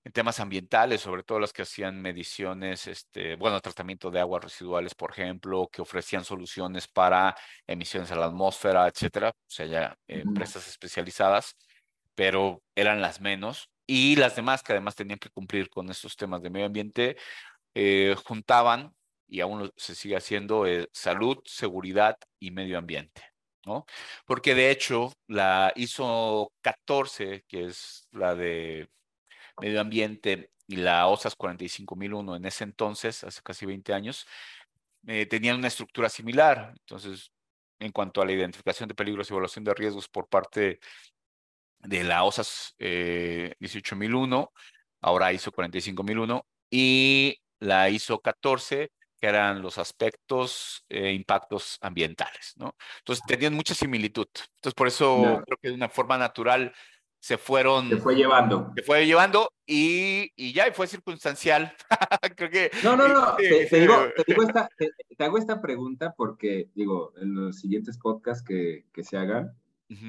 en 0.04 0.12
temas 0.12 0.40
ambientales, 0.40 1.02
sobre 1.02 1.24
todo 1.24 1.40
las 1.40 1.54
que 1.54 1.62
hacían 1.62 2.02
mediciones, 2.02 2.88
este, 2.88 3.36
bueno, 3.36 3.62
tratamiento 3.62 4.10
de 4.10 4.20
aguas 4.20 4.44
residuales, 4.44 4.96
por 4.96 5.12
ejemplo, 5.12 5.70
que 5.72 5.82
ofrecían 5.82 6.26
soluciones 6.26 6.88
para 6.88 7.36
emisiones 7.68 8.12
a 8.12 8.16
la 8.16 8.26
atmósfera, 8.26 8.88
etcétera. 8.88 9.30
O 9.30 9.34
sea, 9.48 9.66
ya 9.68 9.98
empresas 10.08 10.68
especializadas, 10.68 11.56
pero 12.16 12.64
eran 12.76 13.02
las 13.02 13.22
menos. 13.22 13.70
Y 13.86 14.16
las 14.16 14.36
demás, 14.36 14.64
que 14.64 14.74
además 14.74 14.96
tenían 14.96 15.20
que 15.20 15.30
cumplir 15.30 15.70
con 15.70 15.90
estos 15.90 16.16
temas 16.16 16.42
de 16.42 16.50
medio 16.50 16.66
ambiente, 16.68 17.18
eh, 17.76 18.16
juntaban, 18.26 18.94
y 19.28 19.42
aún 19.42 19.72
se 19.78 19.96
sigue 19.96 20.18
haciendo, 20.18 20.66
eh, 20.66 20.88
salud, 20.94 21.38
seguridad 21.46 22.18
y 22.40 22.52
medio 22.52 22.78
ambiente. 22.78 23.22
¿no? 23.66 23.86
Porque 24.26 24.56
de 24.56 24.72
hecho 24.72 25.14
la 25.28 25.72
ISO 25.76 26.52
14, 26.62 27.44
que 27.48 27.66
es 27.66 28.08
la 28.12 28.36
de 28.36 28.90
medio 29.62 29.80
ambiente, 29.80 30.52
y 30.68 30.78
la 30.78 31.08
OSAS 31.08 31.36
45001 31.36 32.36
en 32.36 32.46
ese 32.46 32.64
entonces, 32.64 33.24
hace 33.24 33.42
casi 33.44 33.66
20 33.66 33.94
años, 33.94 34.26
eh, 35.08 35.26
tenían 35.26 35.58
una 35.58 35.68
estructura 35.68 36.10
similar. 36.10 36.74
Entonces, 36.80 37.32
en 37.80 37.92
cuanto 37.92 38.22
a 38.22 38.26
la 38.26 38.32
identificación 38.32 38.88
de 38.88 38.96
peligros 38.96 39.30
y 39.30 39.34
evaluación 39.34 39.64
de 39.64 39.74
riesgos 39.74 40.08
por 40.08 40.28
parte 40.28 40.80
de 41.80 42.04
la 42.04 42.24
OSAS 42.24 42.76
18001, 42.80 44.52
eh, 44.56 44.62
ahora 45.02 45.34
ISO 45.34 45.52
45001, 45.52 46.46
y 46.70 47.38
la 47.60 47.90
ISO 47.90 48.20
14, 48.20 48.92
que 49.20 49.28
eran 49.28 49.62
los 49.62 49.78
aspectos, 49.78 50.86
e 50.90 51.12
impactos 51.12 51.78
ambientales, 51.82 52.54
¿no? 52.56 52.76
Entonces 53.00 53.24
tenían 53.28 53.54
mucha 53.54 53.76
similitud. 53.76 54.28
Entonces 54.56 54.74
por 54.76 54.88
eso 54.88 55.42
creo 55.46 55.58
que 55.62 55.68
de 55.70 55.76
una 55.76 55.90
forma 55.90 56.18
natural 56.18 56.74
se 57.22 57.38
fueron... 57.38 57.88
Se 57.88 57.98
fue 57.98 58.16
llevando. 58.16 58.74
Se 58.76 58.82
fue 58.82 59.06
llevando 59.06 59.52
y, 59.66 60.32
y 60.36 60.54
ya, 60.54 60.68
y 60.68 60.72
fue 60.72 60.88
circunstancial. 60.88 61.72
creo 62.36 62.50
que... 62.50 62.72
No, 62.84 62.98
no, 62.98 63.08
no, 63.08 63.36
te, 63.36 63.80
digo, 63.80 63.96
esta, 64.44 64.68
te, 64.78 65.24
hago 65.24 65.38
esta 65.38 65.62
pregunta 65.62 66.14
porque, 66.18 66.70
digo, 66.74 67.14
en 67.22 67.36
los 67.36 67.60
siguientes 67.60 68.00
podcasts 68.00 68.44
que, 68.44 68.88
que 68.92 69.04
se 69.04 69.18
hagan, 69.18 69.56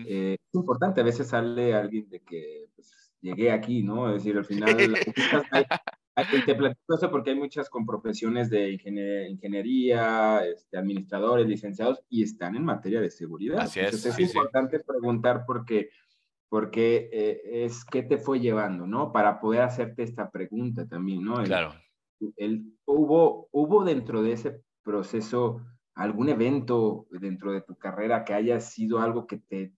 eh, 0.06 0.36
es 0.40 0.54
importante, 0.54 1.00
a 1.00 1.04
veces 1.04 1.28
sale 1.28 1.74
alguien 1.74 2.08
de 2.08 2.20
que 2.20 2.68
pues, 2.74 3.12
llegué 3.20 3.50
aquí, 3.50 3.82
¿no? 3.82 4.08
Es 4.08 4.22
decir, 4.22 4.38
al 4.38 4.44
final 4.44 4.76
hay, 6.14 6.26
te 6.46 6.54
platico 6.54 6.94
eso 6.94 7.10
porque 7.10 7.30
hay 7.30 7.36
muchas 7.36 7.68
con 7.68 7.84
profesiones 7.84 8.48
de 8.48 8.70
ingeniería, 8.70 10.44
este, 10.46 10.78
administradores, 10.78 11.46
licenciados, 11.46 12.02
y 12.08 12.22
están 12.22 12.54
en 12.54 12.64
materia 12.64 13.00
de 13.00 13.10
seguridad. 13.10 13.60
Así 13.60 13.80
es. 13.80 14.04
es 14.06 14.18
importante 14.18 14.80
preguntar 14.80 15.44
porque, 15.46 15.90
porque 16.52 17.08
eh, 17.10 17.64
es 17.64 17.82
qué 17.82 18.02
te 18.02 18.18
fue 18.18 18.38
llevando, 18.38 18.86
¿no? 18.86 19.10
Para 19.10 19.40
poder 19.40 19.62
hacerte 19.62 20.02
esta 20.02 20.30
pregunta 20.30 20.86
también, 20.86 21.24
¿no? 21.24 21.42
claro. 21.44 21.72
El, 22.36 22.76
hubo, 22.84 23.48
¿Hubo 23.52 23.84
dentro 23.84 24.22
de 24.22 24.32
ese 24.32 24.62
proceso 24.82 25.62
algún 25.94 26.28
evento 26.28 27.06
dentro 27.10 27.52
de 27.52 27.62
tu 27.62 27.74
carrera 27.76 28.22
que 28.22 28.34
haya 28.34 28.60
sido 28.60 29.00
algo 29.00 29.26
que 29.26 29.38
te, 29.38 29.72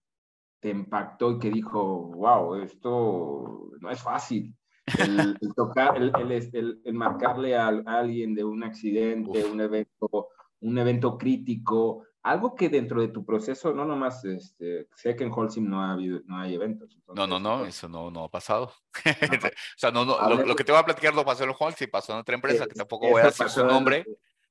te 0.58 0.70
impactó 0.70 1.30
y 1.30 1.38
que 1.38 1.50
dijo, 1.52 2.10
wow, 2.16 2.56
esto 2.56 3.70
no 3.78 3.88
es 3.88 4.02
fácil? 4.02 4.52
el, 4.98 5.38
tocar, 5.54 5.96
el, 5.96 6.10
el, 6.16 6.80
el, 6.84 6.94
marcarle 6.94 7.54
a, 7.54 7.68
alguien 7.68 8.34
de 8.34 8.42
un 8.42 8.64
accidente, 8.64 9.44
un 9.44 9.60
evento, 9.60 10.30
un 10.58 10.76
evento 10.76 11.18
crítico, 11.18 12.02
algo 12.24 12.54
que 12.54 12.68
dentro 12.68 13.00
de 13.00 13.08
tu 13.08 13.24
proceso, 13.24 13.72
no 13.72 13.84
nomás, 13.84 14.24
este, 14.24 14.88
sé 14.96 15.14
que 15.14 15.24
en 15.24 15.32
Holcim 15.32 15.68
no, 15.68 15.82
ha 15.82 15.92
habido, 15.92 16.20
no 16.24 16.38
hay 16.38 16.54
eventos. 16.54 16.98
no, 17.14 17.26
no, 17.26 17.38
no, 17.38 17.64
eso 17.66 17.88
no, 17.88 18.10
no 18.10 18.24
ha 18.24 18.30
pasado. 18.30 18.72
o 19.04 19.50
sea, 19.76 19.90
no, 19.90 20.04
no, 20.04 20.44
lo, 20.44 20.56
que 20.56 20.64
te 20.64 20.72
voy 20.72 20.80
a 20.80 20.84
platicar 20.84 21.14
no 21.14 21.24
pasó 21.24 21.44
en 21.44 21.54
Holcim, 21.56 21.90
pasó 21.90 22.14
en 22.14 22.18
otra 22.18 22.34
empresa, 22.34 22.66
que 22.66 22.74
tampoco 22.74 23.08
voy 23.08 23.20
a 23.20 23.26
decir 23.26 23.48
su 23.48 23.64
nombre, 23.64 24.04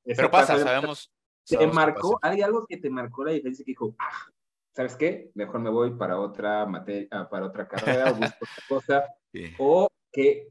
pero 0.04 0.32
pasa, 0.32 0.58
sabemos. 0.58 1.12
¿Te 1.46 1.68
marcó, 1.68 2.18
hay 2.22 2.42
algo 2.42 2.66
que 2.66 2.78
te 2.78 2.90
marcó 2.90 3.26
la 3.26 3.34
diferencia 3.34 3.66
que 3.66 3.72
dijo, 3.72 3.94
ah, 4.00 4.30
¿sabes 4.72 4.96
qué? 4.96 5.32
Mejor 5.34 5.60
me 5.60 5.70
voy 5.70 5.92
para 5.92 6.18
otra 6.18 6.66
materia, 6.66 7.08
ah, 7.12 7.28
para 7.30 7.48
otra 7.48 7.68
carrera, 7.68 8.12
o 8.12 8.16
busco 8.16 8.38
otra 8.40 8.64
cosa, 8.70 9.06
o 9.60 9.90
¿Qué, 10.14 10.48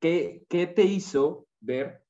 qué, 0.00 0.42
qué, 0.48 0.66
te 0.66 0.82
hizo 0.82 1.46
ver, 1.60 2.02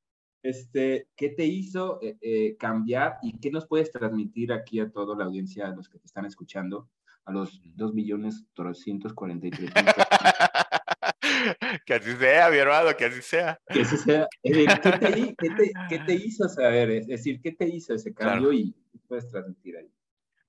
este, 0.42 1.08
qué 1.16 1.30
te 1.30 1.44
hizo 1.44 2.00
eh, 2.02 2.16
eh, 2.20 2.56
cambiar 2.58 3.18
y 3.22 3.38
qué 3.38 3.50
nos 3.50 3.66
puedes 3.66 3.90
transmitir 3.90 4.52
aquí 4.52 4.80
a 4.80 4.90
toda 4.90 5.16
la 5.16 5.24
audiencia, 5.24 5.66
a 5.66 5.74
los 5.74 5.88
que 5.88 5.98
te 5.98 6.06
están 6.06 6.24
escuchando, 6.24 6.88
a 7.24 7.32
los 7.32 7.60
2 7.76 7.94
millones 7.94 8.44
343 8.54 9.70
Que 11.86 11.94
así 11.94 12.16
sea, 12.16 12.50
mi 12.50 12.58
hermano, 12.58 12.96
que 12.96 13.04
así 13.04 13.22
sea. 13.22 13.60
Que 13.68 13.82
así 13.82 13.96
sea. 13.96 14.26
¿Qué 14.42 14.50
te, 14.50 14.66
qué 15.38 15.50
te, 15.50 15.72
qué 15.88 15.98
te 16.00 16.14
hizo 16.14 16.48
saber? 16.48 16.90
Es 16.90 17.06
decir, 17.06 17.40
¿qué 17.40 17.52
te 17.52 17.68
hizo 17.68 17.94
ese 17.94 18.12
cambio 18.14 18.52
y 18.52 18.72
qué 18.92 18.98
puedes 19.08 19.28
transmitir 19.28 19.76
ahí? 19.76 19.90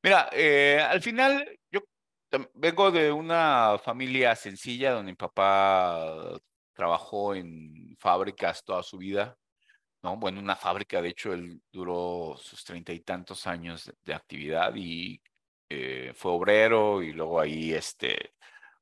Mira, 0.03 0.29
eh, 0.33 0.79
al 0.79 1.01
final 1.01 1.59
yo 1.71 1.81
vengo 2.55 2.91
de 2.91 3.11
una 3.11 3.77
familia 3.83 4.35
sencilla 4.35 4.93
donde 4.93 5.11
mi 5.11 5.15
papá 5.15 6.39
trabajó 6.73 7.35
en 7.35 7.95
fábricas 7.99 8.63
toda 8.63 8.83
su 8.83 8.97
vida, 8.97 9.37
¿no? 10.03 10.17
Bueno, 10.17 10.39
una 10.39 10.55
fábrica, 10.55 11.01
de 11.01 11.09
hecho, 11.09 11.33
él 11.33 11.61
duró 11.71 12.35
sus 12.39 12.63
treinta 12.63 12.93
y 12.93 13.01
tantos 13.01 13.47
años 13.47 13.91
de, 14.03 14.13
actividad 14.13 14.73
y 14.75 15.21
eh, 15.69 16.13
fue 16.15 16.31
obrero 16.31 17.01
y 17.03 17.13
luego 17.13 17.39
ahí 17.39 17.73
este, 17.73 18.33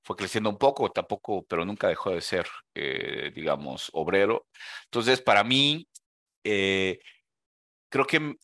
fue 0.04 0.16
creciendo 0.16 0.50
un 0.50 0.58
poco, 0.58 0.92
tampoco, 0.92 1.44
pero 1.46 1.66
nunca 1.66 1.88
dejó 1.88 2.12
de 2.12 2.22
ser, 2.22 2.48
eh, 2.76 3.32
digamos, 3.36 3.90
obrero. 3.94 4.48
Entonces, 4.86 5.22
para 5.22 5.44
mí, 5.44 5.88
eh, 6.44 7.00
creo 7.90 8.06
que 8.06 8.36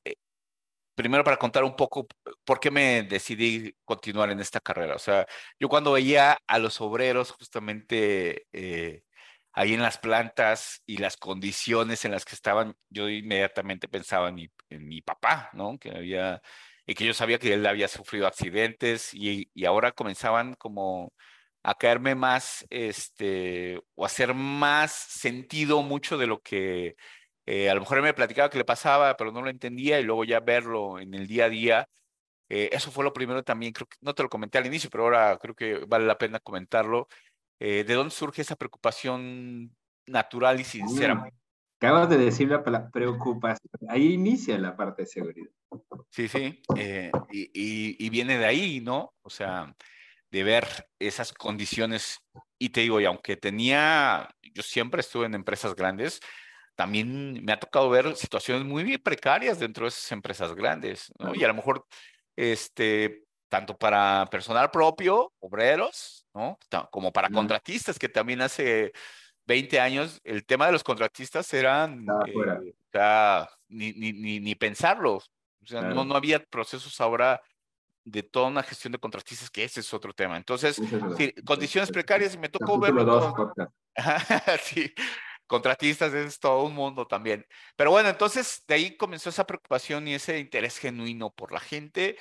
primero 0.96 1.24
para 1.24 1.38
contar 1.38 1.64
un 1.64 1.76
poco 1.76 2.08
por 2.46 2.60
qué 2.60 2.72
me 2.72 3.04
decidí 3.04 3.76
continuar 3.84 4.32
en 4.32 4.40
esta 4.40 4.60
carrera. 4.60 4.96
O 4.96 5.00
sea, 5.00 5.28
yo 5.60 5.70
cuando 5.70 5.92
veía 5.94 6.38
a 6.48 6.60
los 6.60 6.82
obreros 6.82 7.32
justamente 7.32 8.48
eh, 8.54 9.04
ahí 9.56 9.74
en 9.74 9.82
las 9.82 9.98
plantas 9.98 10.82
y 10.86 10.98
las 10.98 11.18
condiciones 11.18 12.06
en 12.06 12.12
las 12.12 12.26
que 12.26 12.36
estaban, 12.36 12.76
yo 12.90 13.10
inmediatamente 13.10 13.88
pensaba 13.88 14.30
en 14.30 14.36
mi, 14.36 14.50
en 14.70 14.88
mi 14.88 15.02
papá, 15.02 15.50
¿no? 15.54 15.78
Que 15.80 15.92
había, 15.92 16.42
y 16.86 16.94
que 16.96 17.06
yo 17.06 17.14
sabía 17.14 17.40
que 17.40 17.54
él 17.54 17.66
había 17.66 17.88
sufrido 17.88 18.28
accidentes 18.28 19.14
y, 19.14 19.50
y 19.54 19.66
ahora 19.66 19.92
comenzaban 19.94 20.54
como 20.56 21.14
a 21.64 21.76
caerme 21.76 22.14
más, 22.16 22.66
este, 22.70 23.82
o 23.96 24.06
hacer 24.06 24.34
más 24.36 24.92
sentido 24.92 25.82
mucho 25.82 26.18
de 26.18 26.28
lo 26.28 26.42
que 26.42 26.96
eh, 27.46 27.70
a 27.70 27.76
lo 27.76 27.82
mejor 27.82 28.02
me 28.02 28.14
platicaba 28.14 28.50
que 28.50 28.58
le 28.60 28.66
pasaba, 28.66 29.16
pero 29.18 29.32
no 29.32 29.42
lo 29.42 29.50
entendía 29.50 30.00
y 30.00 30.04
luego 30.04 30.24
ya 30.26 30.40
verlo 30.40 31.00
en 31.00 31.14
el 31.14 31.28
día 31.28 31.46
a 31.46 31.50
día. 31.50 31.90
Eh, 32.50 32.70
eso 32.74 32.92
fue 32.92 33.04
lo 33.04 33.14
primero 33.14 33.44
también, 33.44 33.74
creo 33.74 33.88
que 33.88 33.98
no 34.02 34.14
te 34.14 34.24
lo 34.24 34.30
comenté 34.30 34.58
al 34.60 34.68
inicio, 34.68 34.90
pero 34.92 35.06
ahora 35.06 35.38
creo 35.40 35.56
que 35.56 35.80
vale 35.88 36.06
la 36.06 36.18
pena 36.18 36.40
comentarlo. 36.40 37.08
Eh, 37.60 37.84
¿De 37.86 37.94
dónde 37.94 38.14
surge 38.14 38.42
esa 38.42 38.56
preocupación 38.56 39.76
natural 40.08 40.60
y 40.60 40.64
sincera? 40.64 41.16
Mm, 41.16 41.30
acabas 41.80 42.10
de 42.10 42.18
decir 42.18 42.50
la 42.50 42.90
preocupación. 42.92 43.70
Ahí 43.90 44.14
inicia 44.14 44.58
la 44.58 44.76
parte 44.76 45.04
de 45.04 45.08
seguridad. 45.08 45.50
Sí, 46.10 46.28
sí. 46.28 46.62
y, 47.32 48.06
y, 48.06 48.10
viene 48.10 48.38
de 48.38 48.46
ahí, 48.46 48.82
¿no? 48.82 49.14
O 49.22 49.30
sea, 49.30 49.76
de 50.32 50.44
ver 50.44 50.66
esas 51.00 51.34
condiciones. 51.34 52.20
Y 52.58 52.70
te 52.70 52.82
digo, 52.82 53.00
y 53.02 53.06
aunque 53.06 53.38
tenía, 53.38 54.30
yo 54.54 54.64
siempre 54.64 55.02
estuve 55.02 55.26
en 55.26 55.36
empresas 55.36 55.76
grandes, 55.76 56.20
también 56.76 57.44
me 57.44 57.54
ha 57.54 57.60
tocado 57.60 57.90
ver 57.90 58.16
situaciones 58.16 58.66
muy 58.66 58.98
precarias 58.98 59.60
dentro 59.60 59.86
de 59.86 59.90
esas 59.90 60.12
empresas 60.12 60.54
grandes, 60.54 61.12
¿no? 61.20 61.34
Y 61.34 61.44
a 61.44 61.48
lo 61.48 61.54
mejor, 61.54 61.86
este, 62.36 63.25
tanto 63.56 63.78
para 63.78 64.28
personal 64.30 64.70
propio, 64.70 65.32
obreros, 65.40 66.28
¿no? 66.34 66.60
Como 66.92 67.14
para 67.14 67.30
contratistas, 67.30 67.98
que 67.98 68.10
también 68.10 68.42
hace 68.42 68.92
20 69.46 69.80
años 69.80 70.20
el 70.26 70.46
tema 70.46 70.66
de 70.66 70.74
los 70.74 70.84
contratistas 70.84 71.54
eran, 71.54 72.06
eh, 72.28 72.34
o 72.36 72.92
sea, 72.92 73.50
ni, 73.70 73.94
ni, 73.94 74.42
ni, 74.42 74.56
pensarlo. 74.56 75.14
O 75.16 75.66
sea, 75.66 75.84
no, 75.84 76.04
no 76.04 76.16
había 76.18 76.44
procesos 76.44 77.00
ahora 77.00 77.42
de 78.04 78.24
toda 78.24 78.48
una 78.48 78.62
gestión 78.62 78.92
de 78.92 79.00
contratistas, 79.00 79.50
que 79.50 79.64
ese 79.64 79.80
es 79.80 79.94
otro 79.94 80.12
tema. 80.12 80.36
Entonces, 80.36 80.76
sí, 81.18 81.34
condiciones 81.46 81.90
precarias, 81.90 82.34
y 82.34 82.38
me 82.38 82.50
tocó 82.50 82.78
verlo. 82.78 83.54
sí, 84.64 84.94
contratistas 85.48 86.14
es 86.14 86.40
todo 86.42 86.64
un 86.64 86.74
mundo 86.74 87.08
también. 87.08 87.46
Pero 87.78 87.92
bueno, 87.92 88.10
entonces 88.10 88.66
de 88.68 88.76
ahí 88.76 88.98
comenzó 88.98 89.30
esa 89.30 89.48
preocupación 89.48 90.10
y 90.10 90.16
ese 90.16 90.40
interés 90.40 90.78
genuino 90.78 91.30
por 91.30 91.54
la 91.54 91.62
gente. 91.62 92.18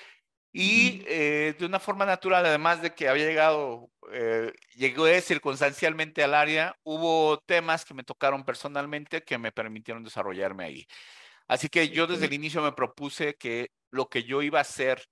Y 0.56 1.02
eh, 1.08 1.56
de 1.58 1.66
una 1.66 1.80
forma 1.80 2.06
natural, 2.06 2.46
además 2.46 2.80
de 2.80 2.94
que 2.94 3.08
había 3.08 3.26
llegado, 3.26 3.90
eh, 4.12 4.52
llegué 4.76 5.20
circunstancialmente 5.20 6.22
al 6.22 6.32
área, 6.32 6.76
hubo 6.84 7.38
temas 7.40 7.84
que 7.84 7.92
me 7.92 8.04
tocaron 8.04 8.44
personalmente 8.44 9.24
que 9.24 9.36
me 9.36 9.50
permitieron 9.50 10.04
desarrollarme 10.04 10.64
ahí. 10.64 10.86
Así 11.48 11.68
que 11.68 11.88
yo 11.88 12.06
desde 12.06 12.26
el 12.26 12.34
inicio 12.34 12.62
me 12.62 12.70
propuse 12.70 13.34
que 13.34 13.72
lo 13.90 14.08
que 14.08 14.22
yo 14.22 14.42
iba 14.42 14.58
a 14.58 14.62
hacer 14.62 15.04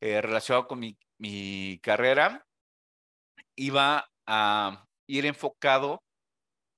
eh, 0.00 0.22
relacionado 0.22 0.66
con 0.66 0.78
mi, 0.80 0.96
mi 1.18 1.78
carrera 1.82 2.46
iba 3.56 4.08
a 4.26 4.86
ir 5.06 5.26
enfocado 5.26 6.02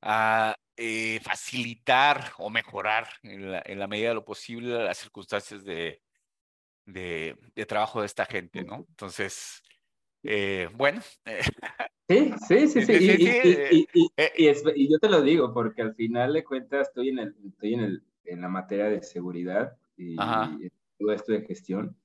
a 0.03 0.57
eh, 0.77 1.21
facilitar 1.23 2.33
o 2.39 2.51
mejorar 2.51 3.09
en 3.23 3.53
la, 3.53 3.63
en 3.65 3.79
la, 3.79 3.87
medida 3.87 4.09
de 4.09 4.15
lo 4.17 4.25
posible 4.25 4.83
las 4.83 4.99
circunstancias 4.99 5.65
de, 5.65 6.03
de, 6.87 7.37
de 7.55 7.67
trabajo 7.67 8.01
de 8.01 8.07
esta 8.07 8.27
gente, 8.27 8.65
¿no? 8.65 8.87
Entonces, 8.89 9.63
eh, 10.25 10.69
bueno. 10.75 11.01
Sí, 12.09 12.35
sí, 12.49 12.69
sí, 12.69 12.83
sí. 12.85 13.87
Y, 13.95 14.89
yo 14.89 14.99
te 14.99 15.09
lo 15.09 15.23
digo 15.23 15.53
porque 15.53 15.83
al 15.83 15.95
final 15.95 16.33
de 16.33 16.45
cuentas 16.45 16.89
estoy 16.89 17.11
en, 17.11 17.19
el, 17.19 17.35
estoy 17.47 17.75
en, 17.75 17.81
el, 17.81 18.03
en 18.25 18.41
la 18.41 18.49
materia 18.49 18.87
de 18.87 19.03
seguridad 19.03 19.77
y, 19.97 20.17
todo 20.17 21.13
esto 21.13 21.33
de 21.33 21.47
gestión. 21.47 21.97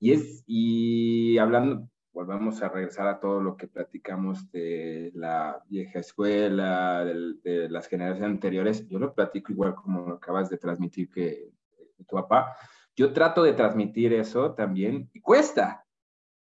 Y 0.00 0.12
es, 0.12 0.44
y 0.46 1.38
hablando, 1.38 1.88
volvamos 2.12 2.62
a 2.62 2.68
regresar 2.68 3.08
a 3.08 3.20
todo 3.20 3.40
lo 3.40 3.56
que 3.56 3.68
platicamos 3.68 4.50
de 4.50 5.10
la 5.14 5.62
vieja 5.68 5.98
escuela, 5.98 7.04
de, 7.04 7.68
las 7.68 7.88
generaciones 7.88 8.30
anteriores, 8.30 8.88
yo 8.88 8.98
lo 8.98 9.14
platico 9.14 9.52
igual 9.52 9.74
como 9.74 10.12
acabas 10.12 10.50
de 10.50 10.58
transmitir 10.58 11.10
que 11.10 11.50
tu 11.96 12.16
papá. 12.16 12.56
Yo 12.98 13.12
trato 13.12 13.44
de 13.44 13.52
transmitir 13.52 14.12
eso 14.12 14.54
también 14.54 15.08
y 15.12 15.20
cuesta, 15.20 15.86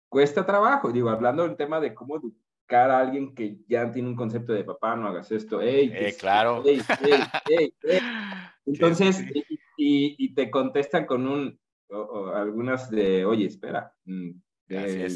cuesta 0.09 0.45
trabajo. 0.45 0.91
Digo, 0.91 1.09
hablando 1.09 1.43
del 1.43 1.55
tema 1.55 1.79
de 1.79 1.93
cómo 1.93 2.17
educar 2.17 2.91
a 2.91 2.99
alguien 2.99 3.33
que 3.33 3.59
ya 3.65 3.89
tiene 3.89 4.09
un 4.09 4.17
concepto 4.17 4.51
de 4.51 4.65
papá, 4.65 4.97
no 4.97 5.07
hagas 5.07 5.31
esto, 5.31 5.61
hey, 5.61 5.89
eh, 5.95 6.13
claro. 6.19 6.61
Entonces, 8.65 9.23
Y, 9.77 10.15
y, 10.17 10.33
te 10.33 10.51
contestan 10.51 11.05
con 11.05 11.27
un, 11.27 11.57
o, 11.89 12.27
algunas 12.35 12.89
de, 12.89 13.23
oye, 13.23 13.45
espera, 13.45 13.93
mm, 14.03 14.31
eh, 14.67 15.09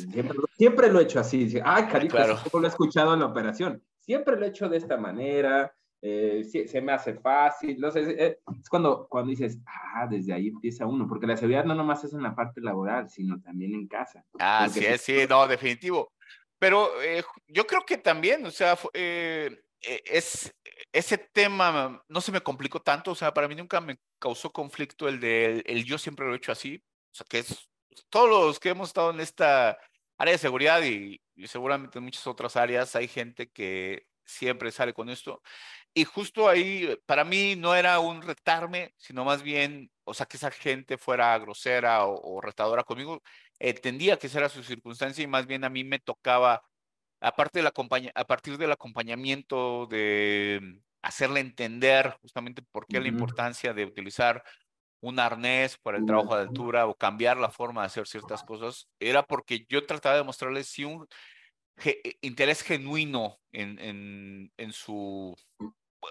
siempre, 0.55 0.89
lo 0.89 1.01
he 1.01 1.03
hecho 1.03 1.19
así. 1.19 1.59
Ay, 1.61 1.88
cariño, 1.88 2.11
claro. 2.11 2.38
lo 2.53 2.63
he 2.63 2.67
escuchado 2.67 3.13
en 3.13 3.19
la 3.19 3.25
operación. 3.25 3.84
Siempre 3.99 4.38
lo 4.38 4.45
he 4.45 4.49
hecho 4.49 4.69
de 4.69 4.78
esta 4.78 4.95
manera, 4.95 5.75
eh, 6.01 6.43
se, 6.43 6.81
me 6.81 6.91
hace 6.91 7.13
fácil. 7.15 7.79
No 7.79 7.91
sé, 7.91 8.01
eh, 8.01 8.39
es 8.59 8.69
cuando, 8.69 9.07
cuando 9.07 9.31
dices, 9.31 9.59
ah, 9.65 10.07
desde 10.09 10.33
ahí 10.33 10.47
empieza 10.47 10.85
uno, 10.85 11.07
porque 11.07 11.27
la 11.27 11.37
seguridad 11.37 11.65
no 11.65 11.75
nomás 11.75 12.03
es 12.03 12.13
en 12.13 12.23
la 12.23 12.35
parte 12.35 12.61
laboral, 12.61 13.09
sino 13.09 13.39
también 13.41 13.73
en 13.73 13.87
casa. 13.87 14.23
Ah, 14.39 14.67
sí, 14.69 14.85
sí, 14.97 15.25
no, 15.29 15.47
definitivo. 15.47 16.13
Pero 16.59 16.89
yo 17.47 17.67
creo 17.67 17.81
que 17.85 17.97
también, 17.97 18.43
o 18.45 18.51
sea, 18.51 18.75
es, 18.93 20.55
ese 20.91 21.17
tema 21.17 22.03
no 22.07 22.21
se 22.21 22.31
me 22.31 22.41
complicó 22.41 22.81
tanto, 22.81 23.11
o 23.11 23.15
sea, 23.15 23.33
para 23.33 23.47
mí 23.47 23.55
nunca 23.55 23.79
me 23.79 23.99
causó 24.17 24.51
conflicto 24.51 25.07
el 25.07 25.19
de 25.19 25.63
el 25.67 25.85
yo 25.85 25.99
siempre 25.99 26.25
lo 26.25 26.33
he 26.33 26.37
hecho 26.37 26.51
así, 26.51 26.83
o 27.11 27.15
sea, 27.15 27.25
que 27.29 27.39
es 27.39 27.69
todos 28.09 28.29
los 28.29 28.59
que 28.59 28.69
hemos 28.69 28.89
estado 28.89 29.11
en 29.11 29.19
esta 29.19 29.77
área 30.17 30.33
de 30.33 30.37
seguridad 30.37 30.81
y, 30.83 31.21
seguramente 31.45 31.99
en 31.99 32.05
muchas 32.05 32.25
otras 32.25 32.55
áreas 32.55 32.95
hay 32.95 33.07
gente 33.07 33.49
que 33.51 34.07
siempre 34.25 34.71
sale 34.71 34.93
con 34.93 35.09
esto. 35.09 35.41
Y 35.97 36.03
justo 36.05 36.47
ahí, 36.47 36.95
para 37.07 37.23
mí 37.23 37.55
no 37.55 37.73
era 37.73 37.99
un 37.99 38.21
retarme, 38.21 38.93
sino 38.97 39.25
más 39.25 39.41
bien, 39.41 39.89
o 40.03 40.13
sea, 40.13 40.27
que 40.27 40.37
esa 40.37 40.51
gente 40.51 40.95
fuera 40.99 41.35
grosera 41.39 42.05
o, 42.05 42.39
retadora 42.39 42.83
conmigo, 42.83 43.23
entendía 43.57 44.19
que 44.19 44.27
esa 44.27 44.37
era 44.37 44.49
su 44.49 44.61
circunstancia 44.61 45.23
y 45.23 45.27
más 45.27 45.47
bien 45.47 45.63
a 45.63 45.69
mí 45.69 45.83
me 45.83 45.97
tocaba, 45.97 46.61
aparte 47.19 47.63
la 47.63 47.73
a 48.13 48.25
partir 48.25 48.59
del 48.59 48.71
acompañamiento, 48.71 49.87
de 49.87 50.79
hacerle 51.01 51.39
entender 51.39 52.15
justamente 52.21 52.61
por 52.61 52.85
qué 52.85 52.99
la 52.99 53.07
importancia 53.07 53.73
de 53.73 53.85
utilizar 53.85 54.43
un 55.01 55.19
arnés 55.19 55.79
para 55.79 55.97
el 55.97 56.05
trabajo 56.05 56.35
de 56.35 56.43
altura 56.43 56.85
o 56.85 56.93
cambiar 56.93 57.37
la 57.37 57.49
forma 57.49 57.81
de 57.81 57.87
hacer 57.87 58.07
ciertas 58.07 58.43
cosas, 58.43 58.87
era 58.99 59.23
porque 59.23 59.65
yo 59.67 59.83
trataba 59.83 60.17
de 60.17 60.23
mostrarles 60.23 60.67
sí 60.67 60.85
un 60.85 61.07
interés 62.21 62.61
genuino 62.61 63.39
en, 63.51 63.79
en, 63.79 64.51
en, 64.57 64.73
su, 64.73 65.35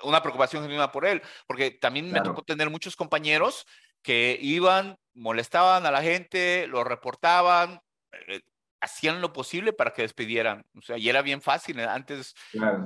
una 0.03 0.22
preocupación 0.22 0.62
genuina 0.62 0.93
por 0.93 1.07
él, 1.07 1.22
porque 1.47 1.70
también 1.70 2.11
me 2.11 2.20
tocó 2.20 2.43
tener 2.43 2.70
muchos 2.70 2.97
compañeros 2.97 3.66
que 4.03 4.39
iban, 4.41 4.99
molestaban 5.14 5.87
a 5.87 5.91
la 5.91 6.03
gente, 6.03 6.66
lo 6.68 6.84
reportaban, 6.84 7.80
eh, 8.28 8.43
hacían 8.80 9.20
lo 9.20 9.32
posible 9.32 9.72
para 9.72 9.93
que 9.93 10.03
despidieran. 10.03 10.64
O 10.76 10.82
sea, 10.82 10.97
y 10.97 11.09
era 11.09 11.22
bien 11.22 11.41
fácil 11.41 11.78
¿eh? 11.80 11.84
antes 11.84 12.34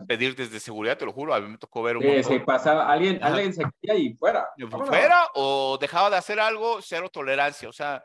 pedir 0.07 0.35
desde 0.35 0.61
seguridad, 0.61 0.97
te 0.97 1.05
lo 1.05 1.13
juro. 1.13 1.35
A 1.35 1.41
mí 1.41 1.49
me 1.49 1.59
tocó 1.59 1.83
ver 1.83 1.97
un. 1.97 2.03
Sí, 2.03 2.23
se 2.23 2.41
pasaba, 2.41 2.91
alguien, 2.91 3.23
alguien 3.23 3.53
se 3.53 3.65
quería 3.81 3.97
y 3.97 4.15
fuera. 4.15 4.49
Fuera 4.87 5.27
o 5.35 5.79
dejaba 5.81 6.11
de 6.11 6.17
hacer 6.17 6.41
algo, 6.41 6.81
cero 6.83 7.09
tolerancia. 7.11 7.69
O 7.69 7.73
sea, 7.73 8.03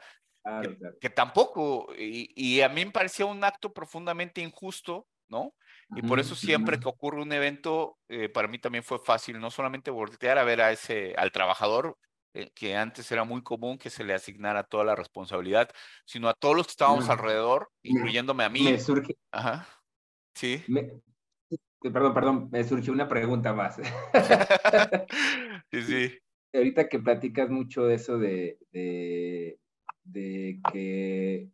que, 0.99 1.09
tampoco. 1.09 1.87
Y, 1.97 2.31
y, 2.35 2.61
a 2.61 2.69
mí 2.69 2.85
me 2.85 2.91
parecía 2.91 3.25
un 3.25 3.43
acto 3.43 3.73
profundamente 3.73 4.41
injusto, 4.41 5.07
¿no? 5.29 5.53
Y 5.89 6.01
por 6.01 6.19
eso 6.19 6.35
siempre 6.35 6.79
que 6.79 6.87
ocurre 6.87 7.21
un 7.21 7.31
evento, 7.31 7.99
eh, 8.09 8.27
para 8.29 8.47
mí 8.47 8.57
también 8.57 8.83
fue 8.83 8.97
fácil 8.99 9.39
no 9.39 9.51
solamente 9.51 9.91
voltear 9.91 10.37
a 10.37 10.43
ver 10.43 10.61
a 10.61 10.71
ese, 10.71 11.13
al 11.15 11.31
trabajador, 11.31 11.97
eh, 12.33 12.49
que 12.53 12.75
antes 12.75 13.09
era 13.11 13.23
muy 13.23 13.43
común 13.43 13.77
que 13.77 13.89
se 13.89 14.03
le 14.03 14.13
asignara 14.13 14.63
toda 14.63 14.83
la 14.83 14.95
responsabilidad, 14.95 15.69
sino 16.05 16.27
a 16.27 16.33
todos 16.33 16.55
los 16.55 16.67
que 16.67 16.71
estábamos 16.71 17.09
alrededor, 17.09 17.69
incluyéndome 17.83 18.43
a 18.43 18.49
mí. 18.49 18.63
Me 18.63 18.79
surge. 18.79 19.15
Ajá. 19.31 19.67
Sí. 20.33 20.63
perdón, 21.81 22.13
perdón, 22.13 22.49
me 22.51 22.63
surgió 22.63 22.91
una 22.91 23.07
pregunta 23.07 23.53
más. 23.53 23.77
sí, 25.71 25.81
sí. 25.83 26.17
Ahorita 26.51 26.89
que 26.89 26.99
platicas 26.99 27.49
mucho 27.49 27.85
de 27.85 27.95
eso 27.95 28.17
de, 28.17 28.57
de, 28.71 29.59
de 30.03 30.59
que 30.73 31.49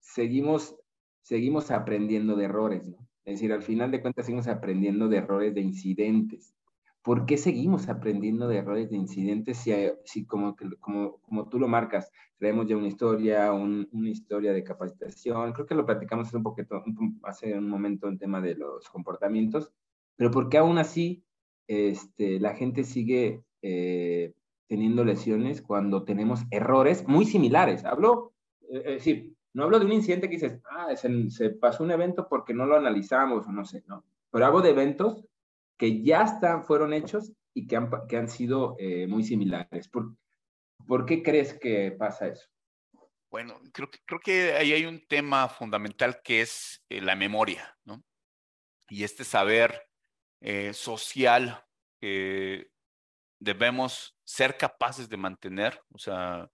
seguimos, 0.00 0.76
seguimos 1.22 1.70
aprendiendo 1.70 2.36
de 2.36 2.44
errores, 2.44 2.88
¿no? 2.88 3.03
Es 3.24 3.34
decir, 3.34 3.52
al 3.52 3.62
final 3.62 3.90
de 3.90 4.02
cuentas 4.02 4.26
seguimos 4.26 4.48
aprendiendo 4.48 5.08
de 5.08 5.18
errores, 5.18 5.54
de 5.54 5.62
incidentes. 5.62 6.54
¿Por 7.02 7.26
qué 7.26 7.36
seguimos 7.36 7.88
aprendiendo 7.88 8.48
de 8.48 8.56
errores 8.56 8.90
de 8.90 8.96
incidentes 8.96 9.58
si, 9.58 9.72
si 10.04 10.24
como, 10.26 10.56
como, 10.80 11.18
como 11.20 11.48
tú 11.48 11.58
lo 11.58 11.68
marcas, 11.68 12.10
traemos 12.38 12.66
ya 12.66 12.76
una 12.76 12.88
historia, 12.88 13.52
una 13.52 14.08
historia 14.08 14.52
de 14.52 14.64
capacitación? 14.64 15.52
Creo 15.52 15.66
que 15.66 15.74
lo 15.74 15.84
platicamos 15.84 16.32
un 16.32 16.42
poquito, 16.42 16.82
hace 17.24 17.56
un 17.58 17.68
momento 17.68 18.08
en 18.08 18.18
tema 18.18 18.40
de 18.40 18.54
los 18.54 18.88
comportamientos, 18.88 19.70
pero 20.16 20.30
¿por 20.30 20.48
qué 20.48 20.58
aún 20.58 20.78
así 20.78 21.24
este, 21.66 22.40
la 22.40 22.54
gente 22.54 22.84
sigue 22.84 23.42
eh, 23.62 24.32
teniendo 24.66 25.04
lesiones 25.04 25.60
cuando 25.60 26.04
tenemos 26.04 26.44
errores 26.50 27.06
muy 27.06 27.26
similares? 27.26 27.84
Hablo, 27.84 28.32
eh, 28.62 28.78
es 28.78 28.94
decir, 28.94 29.33
no 29.54 29.64
hablo 29.64 29.78
de 29.78 29.86
un 29.86 29.92
incidente 29.92 30.28
que 30.28 30.36
dices, 30.36 30.60
ah, 30.68 30.94
se, 30.96 31.30
se 31.30 31.50
pasó 31.50 31.84
un 31.84 31.92
evento 31.92 32.28
porque 32.28 32.52
no 32.52 32.66
lo 32.66 32.76
analizamos 32.76 33.46
o 33.46 33.52
no 33.52 33.64
sé, 33.64 33.84
no. 33.86 34.04
Pero 34.30 34.46
hablo 34.46 34.60
de 34.60 34.70
eventos 34.70 35.24
que 35.76 36.02
ya 36.02 36.22
están, 36.22 36.64
fueron 36.64 36.92
hechos 36.92 37.32
y 37.54 37.66
que 37.66 37.76
han, 37.76 37.88
que 38.08 38.16
han 38.16 38.28
sido 38.28 38.76
eh, 38.78 39.06
muy 39.06 39.22
similares. 39.22 39.88
¿Por, 39.88 40.16
¿Por 40.86 41.06
qué 41.06 41.22
crees 41.22 41.54
que 41.54 41.92
pasa 41.92 42.26
eso? 42.26 42.48
Bueno, 43.30 43.60
creo 43.72 43.90
que, 43.90 43.98
creo 44.04 44.20
que 44.20 44.52
ahí 44.54 44.72
hay 44.72 44.86
un 44.86 45.04
tema 45.06 45.48
fundamental 45.48 46.20
que 46.22 46.40
es 46.40 46.84
eh, 46.88 47.00
la 47.00 47.16
memoria, 47.16 47.76
¿no? 47.84 48.02
Y 48.88 49.04
este 49.04 49.24
saber 49.24 49.88
eh, 50.40 50.72
social 50.72 51.64
que 52.00 52.70
debemos 53.38 54.16
ser 54.24 54.56
capaces 54.56 55.08
de 55.08 55.16
mantener, 55.16 55.80
o 55.92 55.98
sea, 55.98 56.50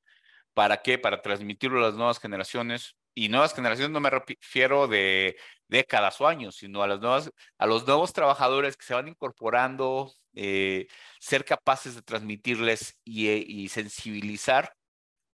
¿para 0.55 0.83
qué? 0.83 0.99
Para 0.99 1.23
transmitirlo 1.23 1.79
a 1.79 1.89
las 1.89 1.95
nuevas 1.95 2.19
generaciones. 2.19 2.97
Y 3.15 3.29
nuevas 3.29 3.55
generaciones 3.55 3.91
no 3.93 4.01
me 4.01 4.11
refiero 4.11 4.87
de 4.87 5.37
décadas 5.69 6.21
o 6.21 6.29
años, 6.29 6.57
sino 6.57 6.83
a, 6.83 6.87
las 6.89 7.01
nuevas, 7.01 7.31
a 7.59 7.67
los 7.67 7.87
nuevos 7.87 8.13
trabajadores 8.13 8.77
que 8.77 8.85
se 8.85 8.95
van 8.95 9.09
incorporando, 9.09 10.13
eh, 10.35 10.87
ser 11.19 11.45
capaces 11.45 11.95
de 11.95 12.03
transmitirles 12.03 12.99
y, 13.05 13.29
y 13.29 13.69
sensibilizar 13.69 14.75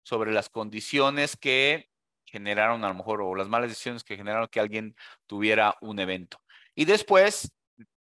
sobre 0.04 0.32
las 0.32 0.50
condiciones 0.50 1.36
que 1.38 1.90
generaron 2.26 2.84
a 2.84 2.90
lo 2.90 2.96
mejor, 2.96 3.22
o 3.22 3.36
las 3.36 3.48
malas 3.48 3.70
decisiones 3.70 4.04
que 4.04 4.18
generaron 4.18 4.48
que 4.48 4.60
alguien 4.60 4.96
tuviera 5.28 5.76
un 5.82 6.00
evento. 6.00 6.40
Y 6.76 6.86
después 6.86 7.52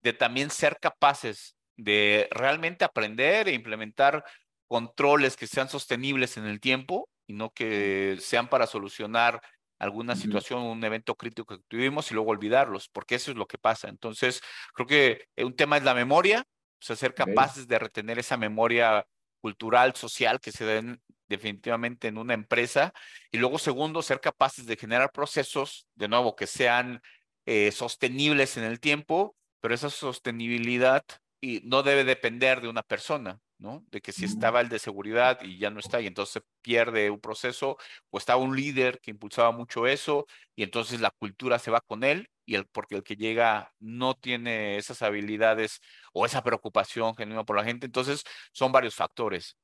de 0.03 0.13
también 0.13 0.51
ser 0.51 0.79
capaces 0.81 1.57
de 1.77 2.29
realmente 2.31 2.85
aprender 2.85 3.49
e 3.49 3.55
implementar 3.55 4.25
controles 4.73 5.37
que 5.37 5.47
sean 5.47 5.69
sostenibles 5.69 6.39
en 6.39 6.47
el 6.47 6.59
tiempo 6.59 7.11
y 7.27 7.35
no 7.35 7.51
que 7.51 8.17
sean 8.23 8.49
para 8.49 8.67
solucionar 8.67 9.43
alguna 9.79 10.17
situación, 10.17 10.63
un 10.63 10.83
evento 10.83 11.15
crítico 11.15 11.59
que 11.59 11.63
tuvimos 11.69 12.11
y 12.11 12.15
luego 12.15 12.31
olvidarlos, 12.31 12.89
porque 12.89 13.17
eso 13.17 13.31
es 13.31 13.37
lo 13.37 13.45
que 13.45 13.59
pasa. 13.59 13.91
Entonces, 13.91 14.41
creo 14.73 14.87
que 14.87 15.27
un 15.37 15.55
tema 15.55 15.77
es 15.77 15.83
la 15.83 15.93
memoria, 15.93 16.47
o 16.47 16.85
sea, 16.87 16.97
ser 16.97 17.13
capaces 17.13 17.69
de 17.69 17.79
retener 17.81 18.19
esa 18.19 18.39
memoria 18.39 19.05
cultural, 19.43 19.95
social 19.95 20.41
que 20.41 20.53
se 20.53 20.65
den 20.65 21.03
definitivamente 21.29 22.09
en 22.09 22.17
una 22.17 22.33
empresa. 22.33 22.95
Y 23.31 23.37
luego, 23.37 23.59
segundo, 23.59 24.01
ser 24.01 24.21
capaces 24.21 24.65
de 24.65 24.77
generar 24.77 25.13
procesos, 25.13 25.87
de 25.97 26.09
nuevo, 26.09 26.35
que 26.35 26.47
sean 26.47 27.03
eh, 27.45 27.73
sostenibles 27.73 28.57
en 28.57 28.65
el 28.65 28.81
tiempo, 28.81 29.37
pero 29.61 29.75
esa 29.75 29.91
sostenibilidad 29.91 31.05
y 31.45 31.61
no 31.65 31.83
debe 31.83 32.05
depender 32.05 32.61
de 32.61 32.69
una 32.69 32.85
persona, 32.85 33.41
¿no? 33.59 33.85
De 33.91 34.01
que 34.01 34.13
si 34.13 34.25
estaba 34.25 34.61
el 34.61 34.69
de 34.69 34.79
seguridad 34.79 35.41
y 35.43 35.59
ya 35.59 35.71
no 35.71 35.81
está 35.81 36.01
y 36.01 36.07
entonces 36.07 36.41
pierde 36.63 37.11
un 37.11 37.21
proceso, 37.21 37.77
o 38.11 38.19
estaba 38.19 38.41
un 38.41 38.55
líder 38.55 39.01
que 39.01 39.11
impulsaba 39.11 39.51
mucho 39.51 39.89
eso 39.89 40.25
y 40.55 40.63
entonces 40.63 41.01
la 41.01 41.11
cultura 41.11 41.59
se 41.59 41.73
va 41.73 41.81
con 41.81 42.05
él 42.05 42.31
y 42.47 42.55
el, 42.55 42.67
porque 42.67 42.95
el 42.95 43.03
que 43.03 43.17
llega 43.17 43.73
no 43.81 44.15
tiene 44.15 44.77
esas 44.77 45.03
habilidades 45.03 45.81
o 46.13 46.27
esa 46.27 46.45
preocupación 46.45 47.17
genuina 47.17 47.43
por 47.43 47.57
la 47.57 47.65
gente, 47.65 47.87
entonces 47.87 48.23
son 48.53 48.71
varios 48.71 48.95
factores. 48.95 49.57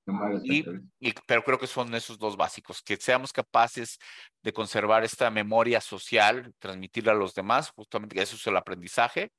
y, 0.43 0.65
pero 1.29 1.45
creo 1.45 1.61
que 1.61 1.69
son 1.69 1.95
esos 1.95 2.19
dos 2.19 2.37
básicos, 2.37 2.83
que 2.83 2.97
seamos 2.97 3.33
capaces 3.33 3.99
de 4.43 4.53
conservar 4.53 5.05
esta 5.05 5.31
memoria 5.31 5.81
social, 5.81 6.53
transmitirla 6.59 7.13
a 7.13 7.17
los 7.17 7.35
demás, 7.35 7.71
justamente 7.71 8.21
eso 8.21 8.35
es 8.35 8.45
el 8.49 8.57
aprendizaje, 8.57 9.31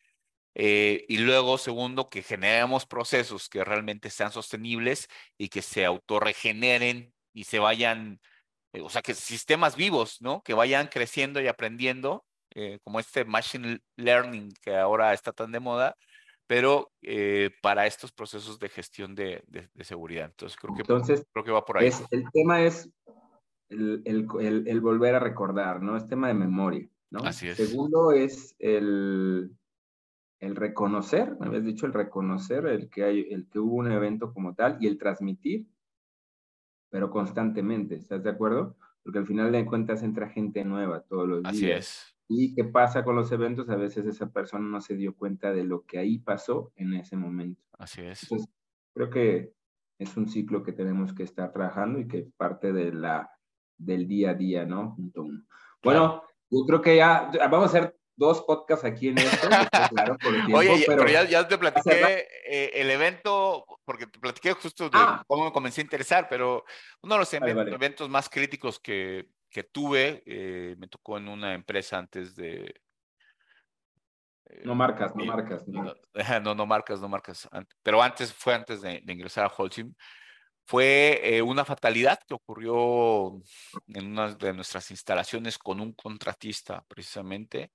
eh, 0.56 1.06
y 1.08 1.18
luego, 1.18 1.58
segundo, 1.58 2.10
que 2.10 2.24
generemos 2.24 2.86
procesos 2.86 3.50
que 3.50 3.64
realmente 3.64 4.10
sean 4.10 4.32
sostenibles 4.32 5.08
y 5.38 5.50
que 5.50 5.62
se 5.62 5.86
autorregeneren 5.86 7.14
y 7.34 7.43
se 7.43 7.60
vayan, 7.60 8.20
eh, 8.74 8.82
o 8.82 8.89
sea, 8.89 9.02
que 9.02 9.14
sistemas 9.14 9.76
vivos, 9.76 10.18
¿no? 10.22 10.41
Que 10.41 10.54
vayan 10.54 10.88
creciendo 10.88 11.39
y 11.41 11.47
aprendiendo, 11.47 12.26
eh, 12.56 12.80
como 12.84 13.00
este 13.00 13.26
machine 13.26 13.80
learning 13.95 14.52
que 14.62 14.76
ahora 14.76 15.14
está 15.14 15.32
tan 15.32 15.52
de 15.52 15.60
moda, 15.60 15.95
pero 16.47 16.91
para 17.62 17.86
estos 17.86 18.12
procesos 18.12 18.58
de 18.58 18.70
gestión 18.70 19.14
de, 19.14 19.43
de, 19.45 19.84
seguridad. 19.84 20.26
Entonces, 20.26 20.58
creo 20.58 20.74
que, 20.74 20.82
Entonces, 20.82 21.24
creo 21.32 21.45
que 21.45 21.52
va 21.52 21.64
por 21.64 21.78
ahí. 21.78 21.88
Es, 21.88 22.04
el 22.10 22.26
tema 22.34 22.64
es 22.64 22.89
el, 23.70 24.02
el, 24.04 24.68
el, 24.68 24.82
volver 24.82 25.14
a 25.14 25.20
recordar, 25.20 25.80
¿no? 25.84 25.95
Es 25.95 26.08
tema 26.08 26.28
de 26.28 26.34
memoria, 26.34 26.89
¿no? 27.12 27.20
Así 27.20 27.47
es. 27.47 27.56
Segundo 27.56 28.14
es 28.14 28.56
el 28.58 29.52
el 30.40 30.56
reconocer, 30.56 31.38
me 31.40 31.48
habías 31.48 31.66
dicho 31.66 31.86
el 31.86 31.94
reconocer 31.94 32.66
el 32.66 32.90
que, 32.90 33.04
hay, 33.04 33.28
el 33.30 33.48
que 33.50 33.60
hubo 33.60 33.76
un 33.76 33.92
evento 33.92 34.34
como 34.34 34.56
tal 34.56 34.78
y 34.80 34.88
el 34.88 34.98
transmitir, 34.98 35.68
pero 36.90 37.12
constantemente, 37.12 37.96
¿estás 37.96 38.24
de 38.24 38.30
acuerdo? 38.30 38.78
Porque 39.04 39.20
al 39.20 39.28
final 39.28 39.52
de 39.52 39.66
cuentas 39.66 40.02
entra 40.02 40.30
gente 40.30 40.64
nueva 40.64 41.02
todos 41.02 41.28
los 41.28 41.44
días. 41.44 41.54
Así 41.54 41.72
es. 41.72 42.16
¿Y 42.28 42.54
qué 42.54 42.64
pasa 42.64 43.04
con 43.04 43.16
los 43.16 43.32
eventos? 43.32 43.70
A 43.70 43.76
veces 43.76 44.06
esa 44.06 44.32
persona 44.32 44.66
no 44.66 44.82
se 44.82 44.96
dio 44.96 45.16
cuenta 45.16 45.52
de 45.52 45.64
lo 45.64 45.86
que 45.86 45.98
ahí 45.98 46.20
pasó 46.20 46.72
en 46.76 46.94
ese 46.94 47.18
momento. 47.18 47.62
Así 47.78 48.02
es. 48.02 48.24
Entonces, 48.24 48.50
creo 48.94 49.10
que 49.10 49.54
es 49.98 50.16
un 50.16 50.30
ciclo 50.30 50.64
que 50.64 50.72
tenemos 50.72 51.14
que 51.14 51.24
estar 51.24 51.52
trabajando 51.52 52.00
y 52.00 52.08
que 52.08 52.20
es 52.20 52.32
parte 52.38 52.72
de 52.72 52.94
la, 52.94 53.30
del 53.78 54.08
día 54.08 54.32
a 54.32 54.34
día, 54.36 54.66
¿no? 54.66 54.92
Junto 54.92 55.22
a 55.22 55.24
uno. 55.26 55.44
Bueno, 55.84 56.24
yo 56.50 56.66
creo 56.66 56.82
que 56.82 56.96
ya 56.98 57.32
vamos 57.50 57.74
a 57.74 57.78
hacer 57.78 57.99
dos 58.20 58.41
podcasts 58.41 58.86
aquí 58.86 59.07
en 59.07 59.17
esto. 59.17 59.47
claro, 59.89 60.17
por 60.17 60.36
el 60.36 60.41
tiempo, 60.45 60.57
Oye, 60.57 60.84
pero, 60.86 61.07
ya, 61.07 61.24
ya, 61.24 61.47
te 61.47 61.57
platiqué 61.57 62.28
eh, 62.45 62.72
el 62.76 62.91
evento, 62.91 63.65
porque 63.86 64.05
te 64.05 64.20
platiqué 64.20 64.51
justo 64.53 64.89
de 64.89 64.97
ah. 64.99 65.24
cómo 65.26 65.45
me 65.45 65.51
comencé 65.51 65.82
a 65.82 65.86
interesar, 65.86 66.28
pero 66.30 66.65
uno 67.01 67.15
de 67.15 67.20
los 67.20 67.34
eventos 67.34 68.09
más 68.09 68.30
críticos 68.30 68.80
que, 68.80 69.30
que 69.49 69.63
tuve 69.63 70.22
eh, 70.26 70.76
me 70.78 70.88
tocó 70.88 71.17
en 71.17 71.30
una 71.30 71.53
empresa 71.53 71.97
antes 71.97 72.36
de... 72.36 72.76
Eh, 74.45 74.61
no 74.65 74.76
marcas, 74.76 75.15
no 75.15 75.26
marcas. 75.26 75.67
No. 75.67 75.95
no, 76.43 76.55
no, 76.55 76.65
marcas, 76.65 76.99
no 76.99 77.07
marcas. 77.07 77.49
Pero 77.82 78.03
antes, 78.03 78.34
fue 78.34 78.53
antes 78.53 78.82
de, 78.82 79.01
ingresar 79.07 79.45
a 79.45 79.53
Holcim 79.55 79.93
fue 80.70 81.41
una 81.43 81.65
fatalidad 81.65 82.20
que 82.28 82.36
ocurrió 82.36 83.41
en 83.88 84.05
una 84.05 84.36
de 84.36 84.53
nuestras 84.53 84.91
instalaciones 84.91 85.57
con 85.57 85.80
un 85.80 85.93
contratista 85.93 86.86
precisamente 86.88 87.72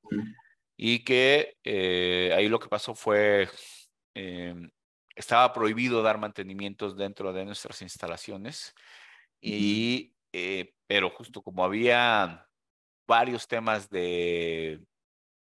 y 0.76 1.00
que 1.02 1.56
eh, 1.64 2.32
ahí 2.36 2.48
lo 2.48 2.60
que 2.60 2.68
pasó 2.68 2.94
fue, 2.94 3.48
em, 4.14 4.70
estaba 5.16 5.52
prohibido 5.52 6.04
dar 6.04 6.18
mantenimientos 6.18 6.96
dentro 6.96 7.32
de 7.32 7.44
nuestras 7.44 7.82
instalaciones 7.82 8.72
y, 9.40 10.14
eh, 10.32 10.72
pero 10.86 11.10
justo 11.10 11.42
como 11.42 11.64
había 11.64 12.46
varios 13.08 13.48
temas 13.48 13.90
de, 13.90 14.80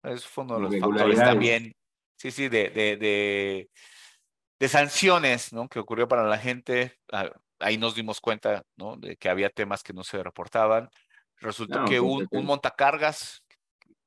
eso 0.02 0.28
fue 0.28 0.44
uno 0.44 0.56
de 0.56 0.62
los 0.62 0.80
factores 0.80 1.20
también, 1.20 1.72
sí, 2.16 2.32
sí, 2.32 2.50
de, 2.50 2.72
de 2.72 2.98
de 2.98 3.70
sanciones, 4.68 5.54
¿no? 5.54 5.68
Que 5.68 5.80
ocurrió 5.80 6.08
para 6.08 6.24
la 6.24 6.38
gente. 6.38 6.98
Ah, 7.12 7.30
ahí 7.60 7.78
nos 7.78 7.96
dimos 7.96 8.20
cuenta, 8.20 8.64
¿no? 8.76 8.96
De 8.98 9.16
que 9.18 9.30
había 9.30 9.50
temas 9.50 9.84
que 9.84 9.94
no 9.94 10.04
se 10.04 10.22
reportaban. 10.22 10.90
Resultó 11.40 11.86
que 11.86 12.00
un, 12.00 12.28
un, 12.32 12.46
montacargas 12.46 13.44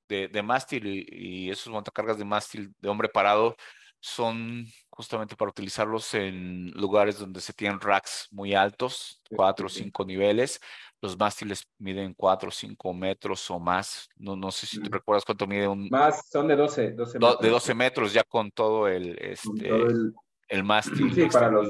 de, 0.08 0.28
de 0.28 0.42
mástil 0.42 0.86
y, 0.86 1.48
esos 1.50 1.72
montacargas 1.72 2.18
de 2.18 2.24
mástil 2.24 2.74
de 2.78 2.88
hombre 2.88 3.08
parado 3.08 3.56
son 4.00 4.66
justamente 4.88 5.36
para 5.36 5.50
utilizarlos 5.50 6.14
en 6.14 6.70
lugares 6.70 7.18
donde 7.18 7.40
se 7.40 7.52
tienen 7.52 7.80
racks 7.80 8.28
muy 8.30 8.54
altos, 8.54 9.22
cuatro 9.30 9.66
o 9.66 9.68
cinco 9.68 10.04
niveles. 10.04 10.58
Los 11.02 11.16
mástiles 11.18 11.66
miden 11.78 12.14
cuatro 12.14 12.48
o 12.48 12.52
cinco 12.52 12.92
metros 12.92 13.48
o 13.50 13.60
más. 13.60 14.08
No, 14.16 14.36
no 14.36 14.50
sé 14.50 14.66
si 14.66 14.82
te 14.82 14.88
recuerdas 14.88 15.24
cuánto 15.24 15.46
mide 15.46 15.68
un... 15.68 15.88
Más, 15.90 16.28
son 16.30 16.48
de 16.48 16.56
12, 16.56 16.92
12 16.92 17.18
metros. 17.18 17.40
De 17.40 17.48
12 17.48 17.74
metros 17.74 18.12
ya 18.12 18.24
con 18.24 18.50
todo 18.50 18.88
el... 18.88 19.16
Este, 19.18 19.68
todo 19.68 19.86
el 19.86 20.14
el 20.50 20.64
mástil. 20.64 21.14
Sí, 21.14 21.26
para 21.32 21.50
los, 21.50 21.68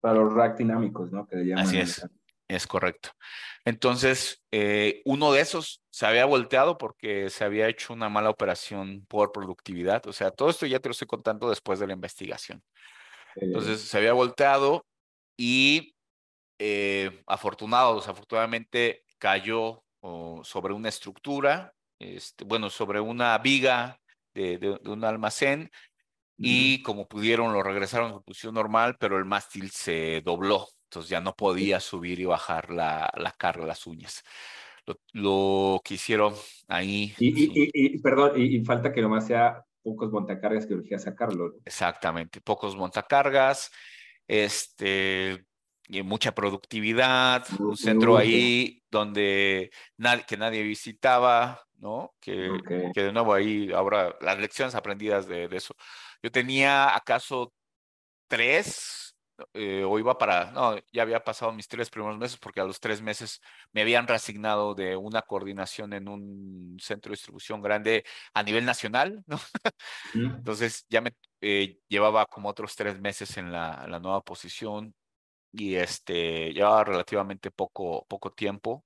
para 0.00 0.14
los 0.18 0.32
rack 0.32 0.56
dinámicos, 0.58 1.12
¿no? 1.12 1.26
Que 1.26 1.54
Así 1.54 1.78
es, 1.78 2.04
es 2.48 2.66
correcto. 2.66 3.10
Entonces, 3.64 4.42
eh, 4.50 5.02
uno 5.04 5.32
de 5.32 5.42
esos 5.42 5.82
se 5.90 6.06
había 6.06 6.24
volteado 6.24 6.78
porque 6.78 7.28
se 7.28 7.44
había 7.44 7.68
hecho 7.68 7.92
una 7.92 8.08
mala 8.08 8.30
operación 8.30 9.04
por 9.06 9.32
productividad. 9.32 10.06
O 10.06 10.12
sea, 10.12 10.30
todo 10.30 10.48
esto 10.48 10.66
ya 10.66 10.80
te 10.80 10.88
lo 10.88 10.92
estoy 10.92 11.06
contando 11.06 11.50
después 11.50 11.78
de 11.78 11.86
la 11.86 11.92
investigación. 11.92 12.62
Entonces, 13.36 13.82
se 13.82 13.98
había 13.98 14.14
volteado 14.14 14.86
y 15.36 15.94
eh, 16.58 17.22
afortunado, 17.26 17.96
desafortunadamente, 17.96 19.04
cayó 19.18 19.84
sobre 20.42 20.72
una 20.72 20.88
estructura, 20.88 21.74
este, 21.98 22.44
bueno, 22.46 22.70
sobre 22.70 23.00
una 23.00 23.36
viga 23.36 24.00
de, 24.32 24.56
de 24.56 24.90
un 24.90 25.04
almacén 25.04 25.70
y 26.42 26.82
como 26.82 27.06
pudieron 27.06 27.52
lo 27.52 27.62
regresaron 27.62 28.10
a 28.10 28.14
su 28.14 28.22
posición 28.22 28.54
normal, 28.54 28.96
pero 28.98 29.18
el 29.18 29.26
mástil 29.26 29.70
se 29.70 30.22
dobló, 30.24 30.66
entonces 30.84 31.10
ya 31.10 31.20
no 31.20 31.34
podía 31.34 31.80
subir 31.80 32.18
y 32.18 32.24
bajar 32.24 32.70
la, 32.70 33.12
la 33.16 33.32
carga, 33.32 33.66
las 33.66 33.86
uñas. 33.86 34.24
Lo, 34.86 34.96
lo 35.12 35.80
que 35.84 35.94
hicieron 35.94 36.34
ahí. 36.66 37.14
Y, 37.18 37.70
y, 37.74 37.98
perdón, 37.98 38.32
y, 38.36 38.64
falta 38.64 38.90
que 38.90 39.02
nomás 39.02 39.26
sea 39.26 39.62
pocos 39.82 40.10
montacargas 40.10 40.66
que 40.66 40.74
urgía 40.74 40.98
sacarlo. 40.98 41.52
Exactamente, 41.66 42.40
pocos 42.40 42.74
montacargas, 42.74 43.70
este, 44.26 45.44
y 45.88 46.02
mucha 46.02 46.34
productividad, 46.34 47.46
un 47.58 47.76
centro 47.76 48.16
ahí 48.16 48.82
donde 48.90 49.70
nadie, 49.98 50.24
que 50.26 50.38
nadie 50.38 50.62
visitaba, 50.62 51.60
¿no? 51.76 52.14
Que, 52.18 52.50
que 52.94 53.02
de 53.02 53.12
nuevo 53.12 53.34
ahí, 53.34 53.70
ahora 53.72 54.16
las 54.22 54.38
lecciones 54.38 54.74
aprendidas 54.74 55.28
de, 55.28 55.48
de 55.48 55.56
eso 55.56 55.74
yo 56.22 56.30
tenía 56.30 56.94
acaso 56.94 57.52
tres, 58.28 59.16
eh, 59.54 59.84
o 59.84 59.98
iba 59.98 60.18
para, 60.18 60.50
no, 60.52 60.76
ya 60.92 61.02
había 61.02 61.24
pasado 61.24 61.52
mis 61.52 61.68
tres 61.68 61.90
primeros 61.90 62.18
meses 62.18 62.38
porque 62.38 62.60
a 62.60 62.64
los 62.64 62.80
tres 62.80 63.02
meses 63.02 63.40
me 63.72 63.82
habían 63.82 64.06
reasignado 64.06 64.74
de 64.74 64.96
una 64.96 65.22
coordinación 65.22 65.92
en 65.92 66.08
un 66.08 66.76
centro 66.80 67.10
de 67.10 67.14
distribución 67.16 67.62
grande 67.62 68.04
a 68.34 68.42
nivel 68.42 68.64
nacional, 68.64 69.22
¿no? 69.26 69.38
Entonces 70.44 70.86
ya 70.88 71.00
me 71.00 71.12
eh, 71.40 71.78
llevaba 71.88 72.26
como 72.26 72.48
otros 72.48 72.76
tres 72.76 73.00
meses 73.00 73.36
en 73.38 73.52
la, 73.52 73.86
la, 73.88 73.98
nueva 74.00 74.22
posición 74.22 74.94
y 75.52 75.74
este, 75.76 76.52
llevaba 76.52 76.84
relativamente 76.84 77.50
poco, 77.50 78.06
poco 78.08 78.32
tiempo. 78.32 78.84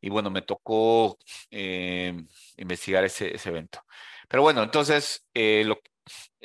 y 0.00 0.10
bueno, 0.10 0.30
me 0.30 0.42
tocó 0.42 1.18
eh, 1.50 2.14
investigar 2.58 3.04
ese, 3.04 3.34
ese, 3.34 3.50
evento. 3.50 3.80
Pero 4.28 4.42
bueno, 4.42 4.62
entonces, 4.62 5.26
eh, 5.34 5.64
lo, 5.66 5.80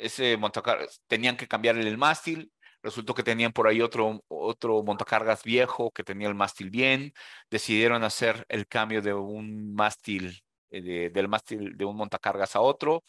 ese 0.00 0.36
montacargas, 0.36 1.02
tenían 1.06 1.36
que 1.36 1.48
cambiar 1.48 1.76
el 1.76 1.98
mástil, 1.98 2.52
resultó 2.82 3.14
que 3.14 3.22
tenían 3.22 3.52
por 3.52 3.68
ahí 3.68 3.80
otro, 3.82 4.24
otro 4.28 4.82
montacargas 4.82 5.42
viejo 5.44 5.90
que 5.90 6.04
tenía 6.04 6.28
el 6.28 6.34
mástil 6.34 6.70
bien, 6.70 7.12
decidieron 7.50 8.02
hacer 8.04 8.44
el 8.48 8.66
cambio 8.66 9.02
de 9.02 9.14
un 9.14 9.74
mástil, 9.74 10.42
eh, 10.70 11.10
del 11.12 11.28
mástil 11.28 11.76
de 11.76 11.84
un 11.84 11.96
montacargas 11.96 12.56
a 12.56 12.60
otro. 12.60 13.04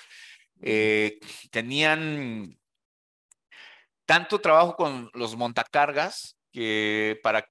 tenían 1.52 2.58
tanto 4.06 4.40
trabajo 4.40 4.76
con 4.76 5.10
los 5.14 5.36
montacargas 5.36 6.36
que 6.52 7.20
para 7.24 7.48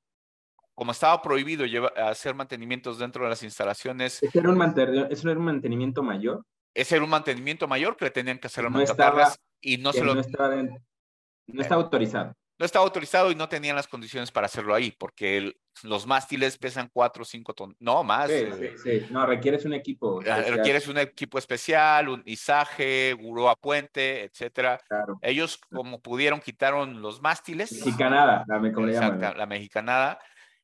como 0.80 0.92
estaba 0.92 1.20
prohibido 1.20 1.66
hacer 1.96 2.34
mantenimientos 2.34 2.98
dentro 2.98 3.24
de 3.24 3.28
las 3.28 3.42
instalaciones. 3.42 4.22
¿Eso 4.22 4.38
era 4.38 4.48
un, 4.48 5.44
mantenimiento 5.44 6.02
mayor? 6.02 6.42
Ese 6.74 6.96
era 6.96 7.04
un 7.04 7.10
mantenimiento 7.10 7.66
mayor 7.66 7.96
que 7.96 8.06
le 8.06 8.10
tenían 8.10 8.38
que 8.38 8.46
hacer 8.46 8.66
a 8.66 8.70
no 8.70 8.80
estaba, 8.80 9.32
y 9.60 9.78
no 9.78 9.92
se 9.92 10.04
lo... 10.04 10.14
No 10.14 10.20
estaba, 10.20 10.54
no 10.54 11.62
estaba 11.62 11.82
autorizado. 11.82 12.34
No 12.58 12.66
estaba 12.66 12.84
autorizado 12.84 13.30
y 13.30 13.34
no 13.34 13.48
tenían 13.48 13.74
las 13.74 13.88
condiciones 13.88 14.30
para 14.30 14.44
hacerlo 14.44 14.74
ahí, 14.74 14.92
porque 14.92 15.54
los 15.82 16.06
mástiles 16.06 16.58
pesan 16.58 16.90
4 16.92 17.22
o 17.22 17.24
5 17.24 17.54
toneladas, 17.54 17.80
no 17.80 18.04
más. 18.04 18.28
Sí, 18.28 18.34
eh, 18.34 18.74
sí, 18.76 19.00
sí, 19.00 19.06
no, 19.10 19.24
requieres 19.24 19.64
un 19.64 19.72
equipo. 19.72 20.20
Ah, 20.20 20.40
especial. 20.40 20.56
Requieres 20.58 20.88
un 20.88 20.98
equipo 20.98 21.38
especial, 21.38 22.08
un 22.10 22.22
izaje, 22.26 23.12
a 23.12 23.54
puente, 23.56 24.24
etcétera. 24.24 24.78
Claro. 24.86 25.18
Ellos, 25.22 25.58
como 25.72 26.00
pudieron, 26.00 26.38
quitaron 26.40 27.00
los 27.00 27.22
mástiles. 27.22 27.72
Mexicanada, 27.72 28.44
la, 28.46 28.68
Exacto, 28.68 29.38
la 29.38 29.46
mexicanada 29.46 30.18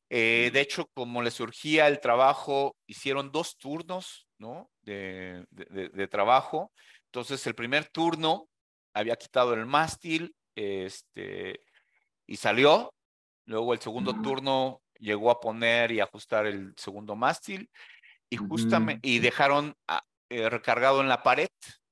eh, 0.09 0.51
de 0.53 0.61
hecho, 0.61 0.87
como 0.93 1.21
le 1.21 1.31
surgía 1.31 1.87
el 1.87 1.99
trabajo, 1.99 2.77
hicieron 2.87 3.31
dos 3.31 3.57
turnos, 3.57 4.26
¿no? 4.37 4.69
De, 4.81 5.45
de, 5.51 6.07
trabajo. 6.07 6.71
Entonces, 7.05 7.45
el 7.47 7.55
primer 7.55 7.87
turno 7.89 8.47
había 8.93 9.15
quitado 9.15 9.53
el 9.53 9.65
mástil 9.65 10.35
este, 10.55 11.61
y 12.25 12.37
salió. 12.37 12.93
Luego 13.45 13.73
el 13.73 13.79
segundo 13.79 14.13
turno 14.21 14.81
llegó 14.99 15.31
a 15.31 15.39
poner 15.39 15.91
y 15.91 15.99
ajustar 15.99 16.47
el 16.47 16.73
segundo 16.75 17.15
mástil 17.15 17.69
y 18.29 18.37
justamente 18.37 19.07
y 19.07 19.19
dejaron 19.19 19.75
eh, 20.29 20.49
recargado 20.49 20.99
en 21.01 21.07
la 21.07 21.23
pared 21.23 21.49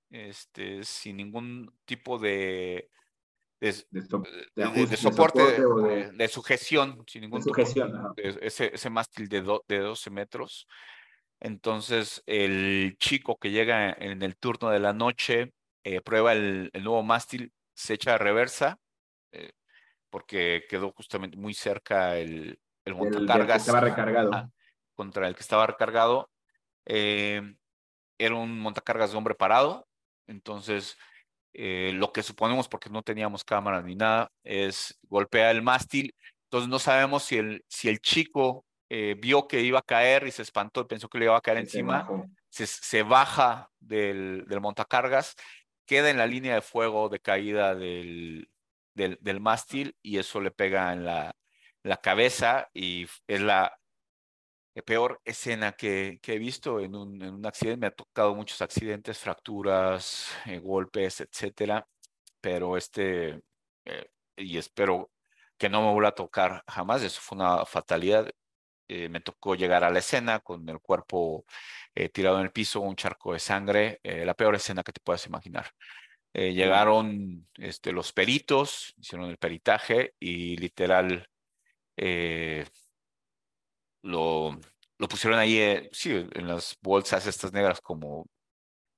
este, 0.10 0.84
sin 0.84 1.18
ningún 1.18 1.74
tipo 1.86 2.18
de, 2.18 2.90
de, 3.60 3.74
soporte, 4.98 5.42
de, 6.14 6.28
sujeción, 6.28 7.04
sin 7.08 7.22
ningún 7.22 7.42
sujeción, 7.42 8.14
ese, 8.18 8.72
ese, 8.74 8.90
mástil 8.90 9.28
de, 9.28 9.42
de 9.68 9.80
12 9.80 10.10
metros. 10.10 10.68
Entonces, 11.46 12.24
el 12.26 12.96
chico 12.98 13.38
que 13.38 13.52
llega 13.52 13.92
en 13.92 14.24
el 14.24 14.36
turno 14.36 14.72
de 14.72 14.80
la 14.80 14.94
noche 14.94 15.54
eh, 15.84 16.02
prueba 16.02 16.34
el, 16.34 16.72
nuevo 16.74 17.04
mástil, 17.04 17.54
se 17.76 17.94
echa 17.94 18.16
a 18.16 18.18
reversa, 18.18 18.80
eh, 19.32 19.52
porque 20.10 20.64
quedó 20.68 20.92
justamente 20.94 21.38
muy 21.38 21.54
cerca 21.54 22.18
el, 22.18 22.60
el 22.84 22.96
montacargas. 22.96 23.62
estaba 23.62 23.82
recargado. 23.82 24.52
contra 24.96 25.28
el 25.28 25.36
que 25.36 25.42
estaba 25.42 25.68
recargado. 25.68 26.32
Eh, 26.88 27.44
era 28.18 28.34
un 28.34 28.60
montacargas 28.60 29.12
de 29.12 29.18
hombre 29.18 29.36
parado, 29.36 29.88
entonces 30.26 30.98
lo 31.54 32.12
que 32.12 32.24
suponemos, 32.24 32.68
porque 32.68 32.90
no 32.90 33.04
teníamos 33.04 33.44
cámara 33.44 33.84
ni 33.84 33.96
nada, 33.96 34.32
es 34.44 34.98
golpea 35.04 35.52
el 35.52 35.62
mástil. 35.62 36.16
Entonces 36.46 36.70
no 36.70 36.80
sabemos 36.80 37.22
si 37.24 37.38
el, 37.38 37.64
si 37.68 37.88
el 37.88 38.00
chico 38.00 38.65
eh, 38.90 39.16
vio 39.20 39.48
que 39.48 39.62
iba 39.62 39.80
a 39.80 39.84
caer 39.84 40.28
y 40.28 40.32
se 40.32 40.42
espantó 40.42 40.82
y 40.82 40.86
pensó 40.86 41.10
que 41.10 41.20
le 41.20 41.26
iba 41.26 41.38
a 41.38 41.42
caer 41.42 41.60
encima. 41.60 42.08
Se, 42.50 42.68
se, 42.68 43.04
baja 43.04 43.70
del, 43.80 44.46
del, 44.48 44.62
montacargas, 44.62 45.36
queda 45.86 46.10
en 46.10 46.18
la 46.18 46.28
línea 46.28 46.56
de 46.56 46.62
fuego 46.62 47.10
de 47.10 47.20
caída 47.20 47.76
del, 47.76 48.50
del, 48.94 49.18
del 49.22 49.40
mástil 49.42 49.96
y 50.02 50.20
eso 50.20 50.40
le 50.40 50.52
pega 50.52 50.94
en 50.94 51.04
la, 51.04 51.36
la 51.84 51.98
cabeza 51.98 52.70
y 52.74 53.08
es 53.28 53.42
la, 53.42 53.78
peor 54.84 55.22
escena 55.24 55.74
que, 55.74 56.20
he 56.22 56.38
visto 56.40 56.80
en 56.80 56.96
un, 56.96 57.22
en 57.22 57.34
un, 57.36 57.46
accidente. 57.46 57.80
Me 57.80 57.88
ha 57.88 57.92
tocado 57.92 58.36
muchos 58.36 58.62
accidentes, 58.62 59.18
fracturas, 59.18 60.30
eh, 60.46 60.60
golpes, 60.60 61.22
etcétera, 61.22 61.88
pero 62.42 62.78
este, 62.78 63.42
eh, 63.86 64.10
y 64.36 64.58
espero 64.58 65.12
que 65.58 65.70
no 65.70 65.82
me 65.82 65.94
vuelva 65.94 66.10
a 66.10 66.16
tocar 66.16 66.64
jamás. 66.68 67.04
Eso 67.04 67.22
fue 67.22 67.38
una 67.38 67.66
fatalidad. 67.66 68.30
Eh, 68.88 69.10
me 69.10 69.22
tocó 69.22 69.56
llegar 69.56 69.84
a 69.84 69.90
la 69.90 70.00
escena 70.00 70.40
con 70.40 70.68
el 70.70 70.80
cuerpo 70.80 71.46
tirado 72.14 72.40
en 72.40 72.44
el 72.44 72.52
piso, 72.52 72.82
un 72.82 72.98
charco 72.98 73.32
de 73.32 73.40
sangre, 73.40 74.02
la 74.04 74.34
peor 74.34 74.56
escena 74.56 74.84
que 74.84 74.92
te 74.92 75.00
puedas 75.02 75.26
imaginar. 75.28 75.72
llegaron 76.34 77.48
este, 77.56 77.94
los 77.94 78.12
peritos, 78.12 78.94
hicieron 78.98 79.30
el 79.30 79.38
peritaje 79.38 80.14
y 80.20 80.58
literal 80.58 81.26
lo, 84.06 84.60
lo 84.98 85.08
pusieron 85.08 85.40
ahí, 85.40 85.58
eh, 85.58 85.90
sí, 85.92 86.12
en 86.12 86.48
las 86.48 86.78
bolsas 86.82 87.28
estas 87.28 87.52
negras 87.52 87.82
como 87.82 88.28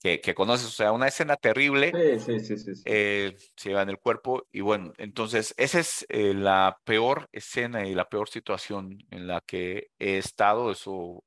que, 0.08 0.22
que, 0.22 0.34
conoces, 0.34 0.68
o 0.68 0.72
sea, 0.72 0.92
una 0.92 1.08
escena 1.08 1.36
terrible. 1.36 1.92
Sí, 2.20 2.40
sí, 2.40 2.58
sí, 2.58 2.76
sí. 2.76 2.82
Eh, 2.86 3.36
se 3.56 3.70
lleva 3.70 3.82
en 3.82 3.90
el 3.90 4.00
cuerpo 4.00 4.48
y 4.52 4.62
bueno, 4.62 4.94
entonces 4.98 5.54
esa 5.58 5.80
es 5.80 6.06
eh, 6.10 6.34
la 6.34 6.80
peor 6.84 7.28
escena 7.32 7.88
y 7.88 7.94
la 7.94 8.08
peor 8.08 8.30
situación 8.30 8.98
en 9.12 9.28
la 9.28 9.42
que 9.42 9.90
he 10.00 10.18
estado. 10.18 10.72
Eso 10.72 11.24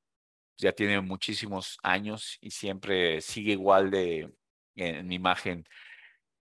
ya 0.56 0.72
tiene 0.72 1.00
muchísimos 1.00 1.78
años 1.82 2.38
y 2.40 2.50
siempre 2.50 3.20
sigue 3.20 3.52
igual 3.52 3.90
de 3.90 4.32
en, 4.76 5.06
mi 5.06 5.16
imagen 5.16 5.64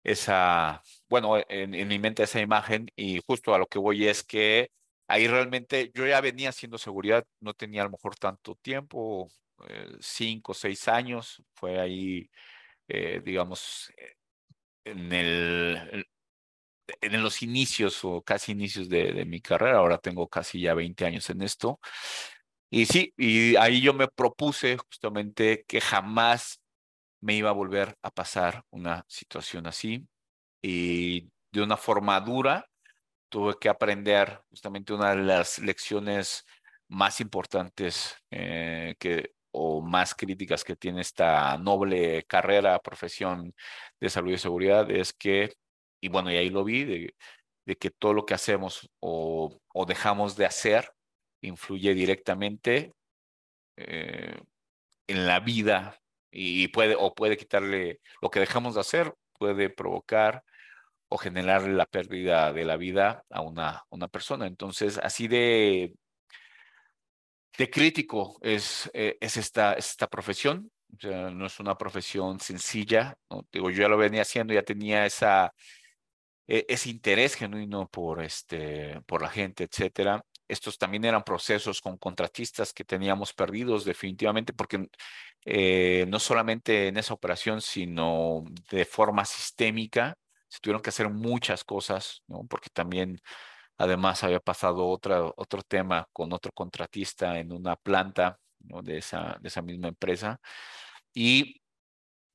esa, 0.04 0.82
bueno, 1.10 1.38
en, 1.50 1.74
en 1.76 1.88
mi 1.88 2.00
mente 2.00 2.24
esa 2.24 2.40
imagen 2.40 2.90
y 2.96 3.20
justo 3.28 3.54
a 3.54 3.60
lo 3.60 3.68
que 3.68 3.80
voy 3.80 4.08
es 4.08 4.24
que 4.24 4.72
ahí 5.08 5.28
realmente 5.28 5.92
yo 5.94 6.08
ya 6.08 6.22
venía 6.22 6.50
haciendo 6.50 6.78
seguridad, 6.78 7.26
no 7.42 7.54
tenía 7.54 7.82
a 7.82 7.86
lo 7.86 7.92
mejor 7.92 8.16
tanto 8.16 8.56
tiempo, 8.56 9.30
eh, 9.68 9.98
cinco 10.00 10.52
o 10.54 10.56
seis 10.56 10.88
años, 10.88 11.44
fue 11.54 11.80
ahí, 11.80 12.30
eh, 12.88 13.22
digamos, 13.24 13.92
eh, 13.98 14.16
en, 14.86 15.14
el, 15.14 16.08
en 17.02 17.24
los 17.24 17.42
inicios 17.44 18.04
o 18.06 18.22
casi 18.22 18.54
inicios 18.54 18.90
de, 18.90 19.14
de, 19.14 19.26
mi 19.26 19.42
carrera, 19.42 19.80
ahora 19.80 19.98
tengo 20.00 20.28
casi 20.28 20.62
ya 20.62 20.74
20 20.74 21.06
años 21.06 21.30
en 21.30 21.42
esto. 21.42 21.80
Y 22.72 22.86
sí, 22.86 23.14
y 23.18 23.56
ahí 23.56 23.82
yo 23.82 23.94
me 23.94 24.08
propuse 24.08 24.78
justamente 24.78 25.66
que 25.68 25.82
jamás 25.82 26.62
me 27.22 27.36
iba 27.36 27.50
a 27.50 27.54
volver 27.54 27.98
a 28.02 28.12
pasar 28.12 28.64
una 28.72 29.06
situación 29.08 29.68
así 29.68 30.08
y 30.62 31.30
de 31.52 31.64
una 31.64 31.78
forma 31.78 32.20
dura, 32.22 32.66
tuve 33.30 33.56
que 33.60 33.70
aprender 33.70 34.42
justamente 34.50 34.94
una 34.94 35.12
de 35.16 35.24
las 35.24 35.60
lecciones 35.60 36.46
más 36.90 37.22
importantes 37.22 38.16
eh, 38.32 38.96
que, 39.00 39.34
o 39.52 39.82
más 39.82 40.16
críticas 40.16 40.64
que 40.64 40.76
tiene 40.76 41.02
esta 41.02 41.58
noble 41.58 42.24
carrera, 42.24 42.80
profesión 42.80 43.54
de 44.00 44.10
salud 44.10 44.32
y 44.32 44.38
seguridad, 44.38 44.90
es 44.92 45.14
que, 45.14 45.56
y 46.02 46.10
bueno, 46.10 46.32
y 46.32 46.38
ahí 46.38 46.50
lo 46.50 46.64
vi, 46.64 46.84
de, 46.86 47.14
que 47.80 47.92
todo 47.92 48.14
lo 48.14 48.26
que 48.26 48.34
hacemos 48.34 48.90
o, 49.00 49.60
dejamos 49.88 50.36
de 50.36 50.46
hacer 50.46 50.92
influye 51.42 51.94
directamente 51.94 52.94
eh, 53.78 54.40
en 55.08 55.28
la 55.28 55.40
vida 55.40 56.00
y 56.32 56.68
puede 56.70 56.96
o 56.98 57.14
puede 57.14 57.38
quitarle 57.38 58.02
lo 58.22 58.30
que 58.30 58.40
dejamos 58.40 58.76
de 58.76 58.82
hacer, 58.82 59.14
puede 59.38 59.70
provocar 59.70 60.44
o 61.10 61.18
generar 61.18 61.68
la 61.68 61.86
pérdida 61.86 62.54
de 62.54 62.66
la 62.66 62.78
vida 62.78 63.24
a 63.30 63.42
una 63.42 64.08
persona. 64.12 64.48
Entonces, 64.48 65.00
así 65.00 65.28
de, 65.28 65.94
de 67.58 67.70
crítico 67.70 68.38
es, 68.42 68.90
eh, 68.94 69.18
es 69.20 69.38
esta, 69.38 69.74
esta 69.74 70.08
profesión. 70.08 70.72
O 70.96 71.00
sea, 71.00 71.30
no 71.30 71.46
es 71.46 71.60
una 71.60 71.78
profesión 71.78 72.40
sencilla. 72.40 73.16
¿no? 73.30 73.46
Digo, 73.52 73.70
yo 73.70 73.84
ya 73.84 73.88
lo 73.88 73.98
venía 73.98 74.24
haciendo, 74.24 74.54
ya 74.54 74.64
tenía 74.64 75.06
esa, 75.06 75.54
e, 76.48 76.66
ese 76.68 76.90
interés 76.90 77.36
genuino 77.36 77.88
por, 77.90 78.24
este, 78.24 79.00
por 79.06 79.22
la 79.22 79.30
gente, 79.30 79.66
etcétera. 79.66 80.24
Estos 80.48 80.80
también 80.80 81.06
eran 81.06 81.24
procesos 81.24 81.80
con 81.80 81.98
contratistas 81.98 82.74
que 82.74 82.84
teníamos 82.84 83.34
perdidos 83.34 83.86
definitivamente, 83.86 84.52
porque 84.54 84.88
eh, 85.46 86.06
no 86.08 86.20
solamente 86.20 86.88
en 86.88 86.98
esa 86.98 87.14
operación, 87.14 87.62
sino 87.62 88.44
de 88.72 88.86
forma 88.86 89.26
sistémica, 89.26 90.16
se 90.48 90.60
tuvieron 90.60 90.82
que 90.82 90.90
hacer 90.90 91.10
muchas 91.10 91.64
cosas, 91.64 92.24
¿no? 92.28 92.44
Porque 92.50 92.70
también, 92.74 93.20
además, 93.80 94.24
había 94.24 94.42
pasado 94.42 94.88
otra, 94.88 95.24
otro 95.38 95.62
tema 95.64 96.08
con 96.14 96.34
otro 96.34 96.52
contratista 96.52 97.40
en 97.40 97.54
una 97.54 97.76
planta 97.78 98.38
¿no? 98.60 98.82
de, 98.82 98.98
esa, 98.98 99.38
de 99.42 99.48
esa 99.48 99.62
misma 99.62 99.88
empresa. 99.88 100.40
Y 101.14 101.62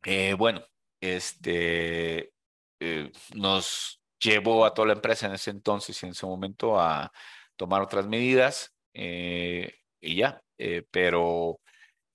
eh, 0.04 0.34
bueno, 0.34 0.64
este, 1.00 2.32
eh, 2.80 3.12
nos 3.34 4.00
llevó 4.18 4.64
a 4.64 4.72
toda 4.72 4.88
la 4.88 4.94
empresa 4.94 5.26
en 5.26 5.34
ese 5.34 5.50
entonces 5.50 6.02
y 6.02 6.06
en 6.06 6.12
ese 6.12 6.26
momento 6.26 6.80
a 6.80 7.12
tomar 7.56 7.82
otras 7.82 8.06
medidas 8.06 8.74
eh, 8.94 9.74
y 10.00 10.16
ya, 10.16 10.42
pero 10.90 11.60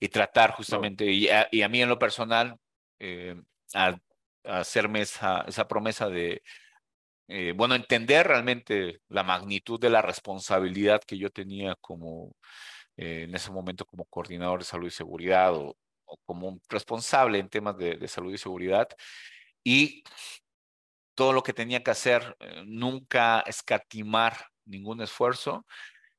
y 0.00 0.08
tratar 0.08 0.52
justamente, 0.52 1.04
y, 1.06 1.28
a, 1.28 1.48
mí 1.68 1.82
en 1.82 1.88
lo 1.88 1.98
personal, 1.98 2.56
a, 3.74 3.96
hacerme 4.44 5.02
esa, 5.02 5.42
esa 5.42 5.68
promesa 5.68 6.08
de, 6.08 6.42
bueno, 7.54 7.74
entender 7.74 8.26
realmente 8.26 9.00
la 9.08 9.22
magnitud 9.22 9.78
de 9.80 9.90
la 9.90 10.02
responsabilidad 10.02 11.02
que 11.06 11.18
yo 11.18 11.30
tenía 11.30 11.76
como, 11.80 12.34
en 12.96 13.34
ese 13.34 13.50
momento 13.50 13.84
como 13.84 14.04
coordinador 14.06 14.60
de 14.60 14.64
salud 14.66 14.88
y 14.88 14.90
seguridad 14.90 15.54
o, 15.54 15.76
como 16.24 16.60
responsable 16.68 17.38
en 17.38 17.48
temas 17.48 17.76
de, 17.76 18.08
salud 18.08 18.32
y 18.32 18.38
seguridad. 18.38 18.88
Y 19.64 20.04
todo 21.14 21.32
lo 21.32 21.42
que 21.42 21.52
tenía 21.52 21.82
que 21.82 21.90
hacer, 21.90 22.36
eh, 22.40 22.62
nunca 22.66 23.40
escatimar 23.40 24.36
ningún 24.64 25.02
esfuerzo 25.02 25.66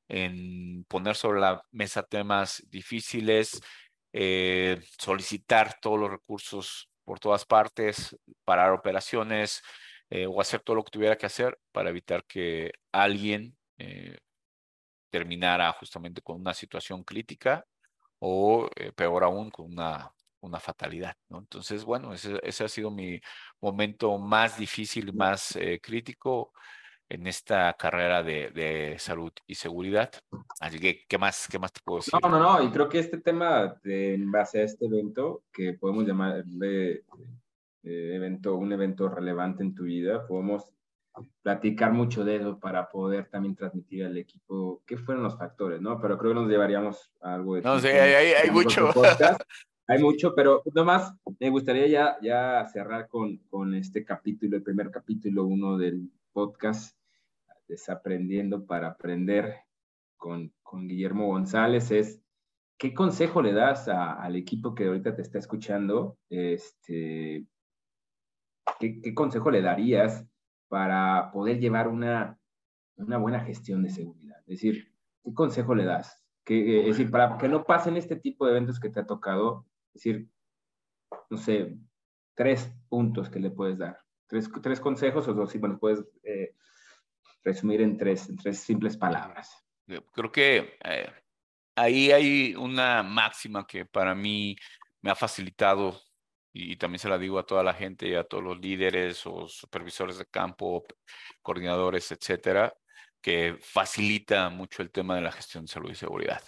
en 0.07 0.85
poner 0.85 1.15
sobre 1.15 1.39
la 1.39 1.63
mesa 1.71 2.03
temas 2.03 2.63
difíciles, 2.69 3.61
eh, 4.13 4.81
solicitar 4.99 5.79
todos 5.81 5.99
los 5.99 6.11
recursos 6.11 6.89
por 7.03 7.19
todas 7.19 7.45
partes, 7.45 8.15
parar 8.43 8.71
operaciones 8.73 9.61
eh, 10.11 10.27
o 10.27 10.39
hacer 10.39 10.61
todo 10.61 10.75
lo 10.75 10.83
que 10.83 10.91
tuviera 10.91 11.17
que 11.17 11.25
hacer 11.25 11.57
para 11.71 11.89
evitar 11.89 12.23
que 12.25 12.71
alguien 12.91 13.57
terminara 15.11 15.71
justamente 15.73 16.21
con 16.21 16.39
una 16.39 16.53
situación 16.53 17.03
crítica 17.03 17.65
o 18.19 18.69
eh, 18.75 18.91
peor 18.93 19.23
aún 19.23 19.51
con 19.51 19.71
una, 19.71 20.11
una 20.39 20.59
fatalidad. 20.59 21.15
¿no? 21.29 21.39
Entonces, 21.39 21.83
bueno, 21.83 22.13
ese, 22.13 22.39
ese, 22.43 22.63
ha 22.63 22.69
sido 22.69 22.89
mi 22.89 23.19
momento 23.59 24.17
más 24.17 24.57
difícil, 24.57 25.13
más 25.13 25.55
eh, 25.55 25.79
crítico 25.81 26.53
en 27.09 27.27
esta 27.27 27.73
carrera 27.73 28.23
de, 28.23 28.51
de, 28.51 28.97
salud 28.97 29.33
y 29.45 29.55
seguridad. 29.55 30.09
Así 30.61 30.79
que, 30.79 31.03
¿qué 31.09 31.17
más, 31.17 31.47
qué 31.51 31.59
más 31.59 31.73
te 31.73 31.81
puedo 31.83 31.99
decir? 31.99 32.13
No, 32.21 32.29
no, 32.29 32.39
no, 32.39 32.63
y 32.63 32.71
creo 32.71 32.87
que 32.87 32.99
este 32.99 33.17
tema, 33.17 33.75
de, 33.83 34.13
en 34.13 34.31
base 34.31 34.61
a 34.61 34.63
este 34.63 34.85
evento, 34.85 35.43
que 35.51 35.73
podemos 35.73 36.05
llamarle 36.05 37.03
eh, 37.83 38.15
evento, 38.15 38.55
un 38.55 38.71
evento 38.71 39.09
relevante 39.09 39.63
en 39.63 39.73
tu 39.73 39.83
vida, 39.83 40.27
podemos 40.27 40.73
platicar 41.41 41.91
mucho 41.91 42.23
de 42.23 42.37
eso 42.37 42.59
para 42.59 42.89
poder 42.89 43.29
también 43.29 43.55
transmitir 43.55 44.05
al 44.05 44.17
equipo 44.17 44.81
qué 44.85 44.97
fueron 44.97 45.23
los 45.23 45.37
factores, 45.37 45.81
¿no? 45.81 45.99
Pero 45.99 46.17
creo 46.17 46.31
que 46.31 46.39
nos 46.39 46.49
llevaríamos 46.49 47.11
a 47.21 47.33
algo 47.33 47.55
de... 47.55 47.61
No 47.61 47.79
sé, 47.79 47.99
hay, 47.99 48.33
hay, 48.33 48.51
mucho. 48.51 48.91
hay 49.87 50.01
mucho, 50.01 50.33
pero 50.35 50.61
nomás 50.73 51.13
me 51.39 51.49
gustaría 51.49 51.87
ya, 51.87 52.17
ya 52.21 52.65
cerrar 52.67 53.07
con, 53.07 53.37
con 53.49 53.73
este 53.73 54.05
capítulo, 54.05 54.57
el 54.57 54.63
primer 54.63 54.89
capítulo 54.89 55.45
uno 55.45 55.77
del 55.77 56.09
podcast, 56.31 56.97
Desaprendiendo 57.67 58.65
para 58.65 58.89
Aprender 58.89 59.55
con, 60.17 60.53
con 60.61 60.87
Guillermo 60.87 61.27
González, 61.27 61.89
es 61.91 62.21
¿qué 62.77 62.93
consejo 62.93 63.41
le 63.41 63.53
das 63.53 63.87
al 63.87 64.35
equipo 64.35 64.73
que 64.73 64.87
ahorita 64.87 65.15
te 65.15 65.21
está 65.21 65.37
escuchando? 65.37 66.17
Este, 66.29 67.45
¿qué, 68.79 69.01
¿Qué 69.01 69.13
consejo 69.13 69.51
le 69.51 69.61
darías 69.61 70.25
para 70.67 71.31
poder 71.31 71.59
llevar 71.59 71.87
una, 71.87 72.39
una 72.95 73.17
buena 73.17 73.41
gestión 73.41 73.83
de 73.83 73.89
seguridad? 73.89 74.39
Es 74.41 74.61
decir, 74.61 74.93
¿qué 75.23 75.33
consejo 75.33 75.75
le 75.75 75.85
das? 75.85 76.23
Que, 76.43 76.81
es 76.81 76.97
decir, 76.97 77.11
para 77.11 77.37
que 77.37 77.47
no 77.47 77.63
pasen 77.63 77.97
este 77.97 78.15
tipo 78.15 78.45
de 78.45 78.51
eventos 78.51 78.79
que 78.79 78.89
te 78.89 78.99
ha 78.99 79.05
tocado, 79.05 79.67
es 79.93 80.03
decir, 80.03 80.29
no 81.29 81.37
sé, 81.37 81.77
tres 82.35 82.73
puntos 82.89 83.29
que 83.29 83.39
le 83.39 83.51
puedes 83.51 83.77
dar. 83.77 83.97
Tres, 84.27 84.49
tres 84.61 84.79
consejos 84.79 85.27
o 85.27 85.33
dos, 85.33 85.51
si 85.51 85.57
bueno, 85.57 85.77
puedes 85.77 86.03
eh, 86.23 86.55
resumir 87.43 87.81
en 87.81 87.97
tres, 87.97 88.29
en 88.29 88.37
tres 88.37 88.59
simples 88.59 88.97
palabras. 88.97 89.53
Creo 90.13 90.31
que 90.31 90.77
eh, 90.83 91.11
ahí 91.75 92.11
hay 92.11 92.55
una 92.55 93.03
máxima 93.03 93.67
que 93.67 93.85
para 93.85 94.15
mí 94.15 94.55
me 95.01 95.11
ha 95.11 95.15
facilitado 95.15 95.99
y 96.53 96.75
también 96.77 96.99
se 96.99 97.09
la 97.09 97.17
digo 97.17 97.39
a 97.39 97.45
toda 97.45 97.63
la 97.63 97.73
gente 97.73 98.07
y 98.07 98.15
a 98.15 98.23
todos 98.23 98.43
los 98.43 98.59
líderes 98.59 99.25
o 99.25 99.47
supervisores 99.47 100.17
de 100.17 100.25
campo, 100.25 100.83
coordinadores, 101.41 102.11
etcétera, 102.11 102.73
que 103.21 103.57
facilita 103.61 104.49
mucho 104.49 104.81
el 104.81 104.91
tema 104.91 105.15
de 105.15 105.21
la 105.21 105.31
gestión 105.31 105.65
de 105.65 105.71
salud 105.71 105.91
y 105.91 105.95
seguridad. 105.95 106.43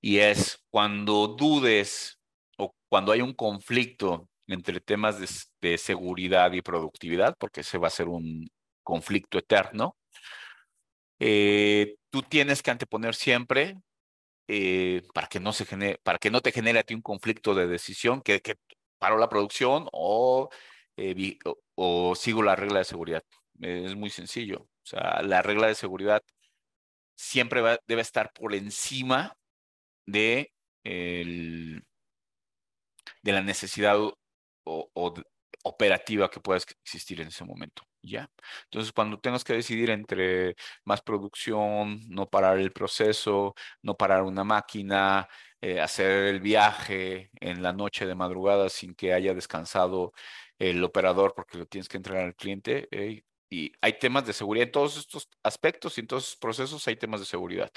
Y 0.00 0.18
es 0.18 0.64
cuando 0.70 1.28
dudes 1.28 2.20
o 2.58 2.74
cuando 2.88 3.12
hay 3.12 3.22
un 3.22 3.34
conflicto 3.34 4.28
entre 4.46 4.80
temas 4.80 5.18
de, 5.60 5.78
seguridad 5.78 6.52
y 6.52 6.62
productividad, 6.62 7.34
porque 7.38 7.62
ese 7.62 7.78
va 7.78 7.88
a 7.88 7.90
ser 7.90 8.08
un 8.08 8.48
conflicto 8.84 9.38
eterno, 9.38 9.96
eh, 11.18 11.96
tú 12.10 12.22
tienes 12.22 12.62
que 12.62 12.70
anteponer 12.70 13.14
siempre 13.14 13.76
eh, 14.48 15.02
para 15.12 15.26
que 15.26 15.40
no 15.40 15.52
se 15.52 15.64
genere, 15.64 15.98
para 16.04 16.18
que 16.18 16.30
no 16.30 16.40
te 16.40 16.52
genere 16.52 16.78
a 16.78 16.84
ti 16.84 16.94
un 16.94 17.02
conflicto 17.02 17.54
de 17.54 17.66
decisión, 17.66 18.22
que, 18.22 18.40
que 18.40 18.54
paro 18.98 19.18
la 19.18 19.28
producción 19.28 19.88
eh, 20.96 21.38
o, 21.44 21.58
o, 21.74 22.14
sigo 22.14 22.42
la 22.42 22.56
regla 22.56 22.78
de 22.80 22.84
seguridad. 22.84 23.22
Es 23.60 23.94
muy 23.96 24.10
sencillo. 24.10 24.60
O 24.62 24.86
sea, 24.88 25.22
la 25.22 25.42
regla 25.42 25.66
de 25.68 25.74
seguridad 25.74 26.22
siempre 27.16 27.62
debe 27.86 28.02
estar 28.02 28.32
por 28.32 28.54
encima 28.54 29.36
de, 30.06 30.52
el, 30.84 31.84
de 33.22 33.32
la 33.32 33.42
necesidad 33.42 33.96
o, 33.98 35.14
operativa 35.64 36.30
que 36.30 36.40
pueda 36.40 36.58
existir 36.84 37.20
en 37.20 37.28
ese 37.28 37.44
momento. 37.44 37.82
¿ya? 38.02 38.30
Entonces, 38.64 38.92
cuando 38.92 39.18
tengas 39.18 39.44
que 39.44 39.54
decidir 39.54 39.90
entre 39.90 40.56
más 40.84 41.02
producción, 41.02 42.00
no 42.08 42.28
parar 42.28 42.58
el 42.58 42.72
proceso, 42.72 43.54
no 43.82 43.96
parar 43.96 44.22
una 44.22 44.44
máquina, 44.44 45.28
eh, 45.66 45.80
hacer 45.80 46.28
el 46.28 46.38
viaje 46.38 47.28
en 47.40 47.60
la 47.60 47.72
noche 47.72 48.06
de 48.06 48.14
madrugada 48.14 48.68
sin 48.68 48.94
que 48.94 49.12
haya 49.12 49.34
descansado 49.34 50.12
el 50.60 50.84
operador 50.84 51.34
porque 51.34 51.58
lo 51.58 51.66
tienes 51.66 51.88
que 51.88 51.96
entregar 51.96 52.24
al 52.24 52.36
cliente. 52.36 52.86
Eh, 52.92 53.24
y 53.50 53.72
hay 53.80 53.98
temas 53.98 54.24
de 54.24 54.32
seguridad 54.32 54.66
en 54.66 54.70
todos 54.70 54.96
estos 54.96 55.28
aspectos 55.42 55.98
y 55.98 56.02
en 56.02 56.06
todos 56.06 56.22
estos 56.22 56.38
procesos 56.38 56.86
hay 56.86 56.94
temas 56.94 57.18
de 57.18 57.26
seguridad. 57.26 57.72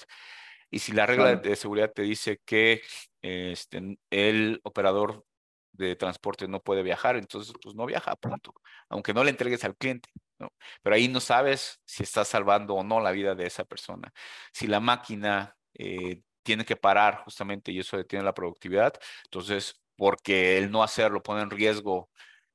Y 0.69 0.77
si 0.77 0.91
la 0.91 1.07
regla 1.07 1.35
de 1.35 1.55
seguridad 1.55 1.91
te 1.91 2.03
dice 2.03 2.39
que 2.45 2.83
este, 3.23 3.97
el 4.11 4.61
operador 4.63 5.25
de 5.71 5.95
transporte 5.95 6.47
no 6.47 6.61
puede 6.61 6.83
viajar, 6.83 7.15
entonces 7.15 7.55
pues 7.59 7.73
no 7.73 7.87
viaja, 7.87 8.15
punto. 8.17 8.53
Aunque 8.89 9.15
no 9.15 9.23
le 9.23 9.31
entregues 9.31 9.63
al 9.63 9.75
cliente, 9.75 10.11
¿no? 10.37 10.53
Pero 10.83 10.95
ahí 10.95 11.07
no 11.07 11.19
sabes 11.19 11.81
si 11.85 12.03
estás 12.03 12.27
salvando 12.27 12.75
o 12.75 12.83
no 12.83 12.99
la 12.99 13.09
vida 13.09 13.33
de 13.33 13.47
esa 13.47 13.65
persona. 13.65 14.13
Si 14.53 14.67
la 14.67 14.79
máquina 14.79 15.55
eh, 15.73 16.21
tiene 16.49 16.65
que 16.65 16.75
parar 16.75 17.21
justamente 17.25 17.71
y 17.71 17.77
eso 17.77 17.95
detiene 17.95 18.25
la 18.25 18.33
productividad, 18.33 18.93
entonces 19.25 19.79
porque 19.95 20.57
el 20.57 20.71
no 20.71 20.81
hacerlo 20.81 21.21
pone 21.21 21.43
en 21.43 21.51
riesgo 21.51 22.09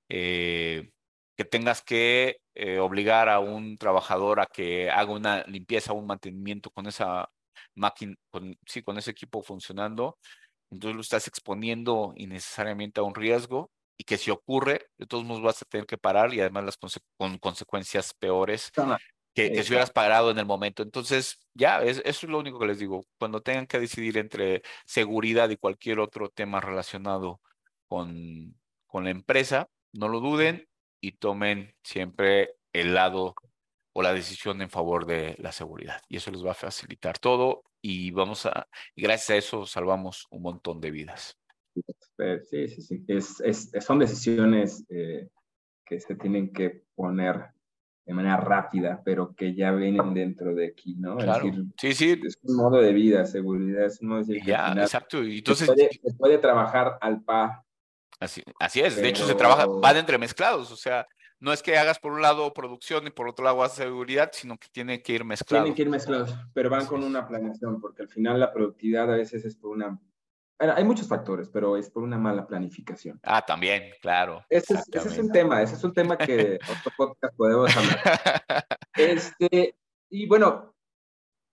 eh, 0.08 0.90
que 1.36 1.44
tengas 1.44 1.80
que 1.80 2.38
eh, 2.56 2.80
obligar 2.80 3.28
a 3.28 3.38
un 3.38 3.78
trabajador 3.78 4.40
a 4.40 4.46
que 4.46 4.90
haga 4.90 5.12
una 5.12 5.44
limpieza, 5.44 5.92
un 5.92 6.08
mantenimiento 6.08 6.70
con 6.70 6.88
esa 6.88 7.30
máquina, 7.76 8.16
con, 8.30 8.58
sí, 8.66 8.82
con 8.82 8.98
ese 8.98 9.12
equipo 9.12 9.42
funcionando, 9.42 10.18
entonces 10.72 10.96
lo 10.96 11.02
estás 11.02 11.28
exponiendo 11.28 12.14
innecesariamente 12.16 12.98
a 12.98 13.04
un 13.04 13.14
riesgo 13.14 13.70
y 13.96 14.02
que 14.02 14.18
si 14.18 14.32
ocurre, 14.32 14.88
de 14.98 15.06
todos 15.06 15.24
modos 15.24 15.40
vas 15.44 15.62
a 15.62 15.66
tener 15.66 15.86
que 15.86 15.98
parar 15.98 16.34
y 16.34 16.40
además 16.40 16.64
las 16.64 16.78
con 17.16 17.38
consecuencias 17.38 18.12
peores 18.12 18.72
que, 19.34 19.62
si 19.62 19.72
hubieras 19.72 19.90
parado 19.90 20.30
en 20.30 20.38
el 20.38 20.46
momento. 20.46 20.82
Entonces, 20.82 21.40
ya, 21.54 21.82
es, 21.82 21.98
eso 22.04 22.26
es 22.26 22.30
lo 22.30 22.38
único 22.38 22.58
que 22.58 22.66
les 22.66 22.78
digo. 22.78 23.04
Cuando 23.18 23.40
tengan 23.40 23.66
que 23.66 23.80
decidir 23.80 24.16
entre 24.16 24.62
seguridad 24.86 25.50
y 25.50 25.56
cualquier 25.56 25.98
otro 25.98 26.28
tema 26.30 26.60
relacionado 26.60 27.40
con, 27.88 28.54
con 28.86 29.04
la 29.04 29.10
empresa, 29.10 29.68
no 29.92 30.08
lo 30.08 30.20
duden 30.20 30.68
y 31.00 31.12
tomen 31.12 31.74
siempre 31.82 32.54
el 32.72 32.94
lado 32.94 33.34
o 33.92 34.02
la 34.02 34.12
decisión 34.12 34.60
en 34.62 34.70
favor 34.70 35.06
de 35.06 35.36
la 35.38 35.52
seguridad. 35.52 36.00
Y 36.08 36.16
eso 36.16 36.30
les 36.30 36.44
va 36.44 36.52
a 36.52 36.54
facilitar 36.54 37.18
todo 37.18 37.62
y 37.80 38.10
vamos 38.10 38.46
a, 38.46 38.66
gracias 38.96 39.30
a 39.30 39.36
eso 39.36 39.66
salvamos 39.66 40.26
un 40.30 40.42
montón 40.42 40.80
de 40.80 40.90
vidas. 40.90 41.38
Sí, 42.48 42.68
sí, 42.68 42.82
sí. 42.82 43.04
Es, 43.08 43.40
es, 43.40 43.70
son 43.80 43.98
decisiones 43.98 44.84
eh, 44.88 45.28
que 45.84 46.00
se 46.00 46.14
tienen 46.14 46.52
que 46.52 46.84
poner 46.94 47.50
de 48.06 48.12
manera 48.12 48.36
rápida, 48.36 49.00
pero 49.04 49.34
que 49.34 49.54
ya 49.54 49.72
vienen 49.72 50.12
dentro 50.12 50.54
de 50.54 50.66
aquí, 50.66 50.94
¿no? 50.96 51.16
Claro. 51.16 51.50
sí, 51.78 51.94
sí. 51.94 52.20
Es 52.24 52.38
un 52.42 52.56
modo 52.56 52.80
de 52.80 52.92
vida, 52.92 53.24
seguridad, 53.24 53.86
es 53.86 54.00
un 54.00 54.08
modo 54.08 54.24
de. 54.24 54.42
Ya, 54.42 54.72
exacto. 54.72 55.22
Y 55.24 55.38
entonces, 55.38 55.66
se 55.66 56.14
puede, 56.14 56.38
trabajar 56.38 56.98
al 57.00 57.22
par. 57.22 57.62
Así, 58.20 58.42
así 58.60 58.80
es, 58.80 58.96
de 58.96 59.08
hecho 59.08 59.26
se 59.26 59.34
trabaja, 59.34 59.66
van 59.66 59.96
entremezclados, 59.96 60.70
o 60.70 60.76
sea, 60.76 61.06
no 61.40 61.52
es 61.52 61.62
que 61.62 61.76
hagas 61.76 61.98
por 61.98 62.12
un 62.12 62.22
lado 62.22 62.54
producción 62.54 63.06
y 63.06 63.10
por 63.10 63.28
otro 63.28 63.44
lado 63.44 63.68
seguridad, 63.68 64.30
sino 64.32 64.56
que 64.56 64.68
tiene 64.68 65.02
que 65.02 65.12
ir 65.12 65.24
mezclado. 65.24 65.64
Tienen 65.64 65.76
que 65.76 65.82
ir 65.82 65.90
mezclados, 65.90 66.34
pero 66.54 66.70
van 66.70 66.86
con 66.86 67.02
una 67.04 67.26
planeación, 67.26 67.80
porque 67.80 68.02
al 68.02 68.08
final 68.08 68.40
la 68.40 68.52
productividad 68.52 69.12
a 69.12 69.16
veces 69.16 69.44
es 69.44 69.56
por 69.56 69.72
una... 69.72 69.98
Hay 70.58 70.84
muchos 70.84 71.08
factores, 71.08 71.48
pero 71.48 71.76
es 71.76 71.90
por 71.90 72.02
una 72.02 72.16
mala 72.16 72.46
planificación. 72.46 73.18
Ah, 73.24 73.44
también, 73.44 73.90
claro. 74.00 74.44
Ese 74.48 74.74
es, 74.92 75.18
un 75.18 75.30
tema, 75.30 75.60
ese 75.62 75.74
es 75.74 75.84
un 75.84 75.92
tema 75.92 76.16
que 76.16 76.58
otro 76.70 76.92
podcast 76.96 77.36
podemos 77.36 77.76
hablar. 77.76 78.64
Este, 78.96 79.76
y 80.08 80.26
bueno, 80.26 80.74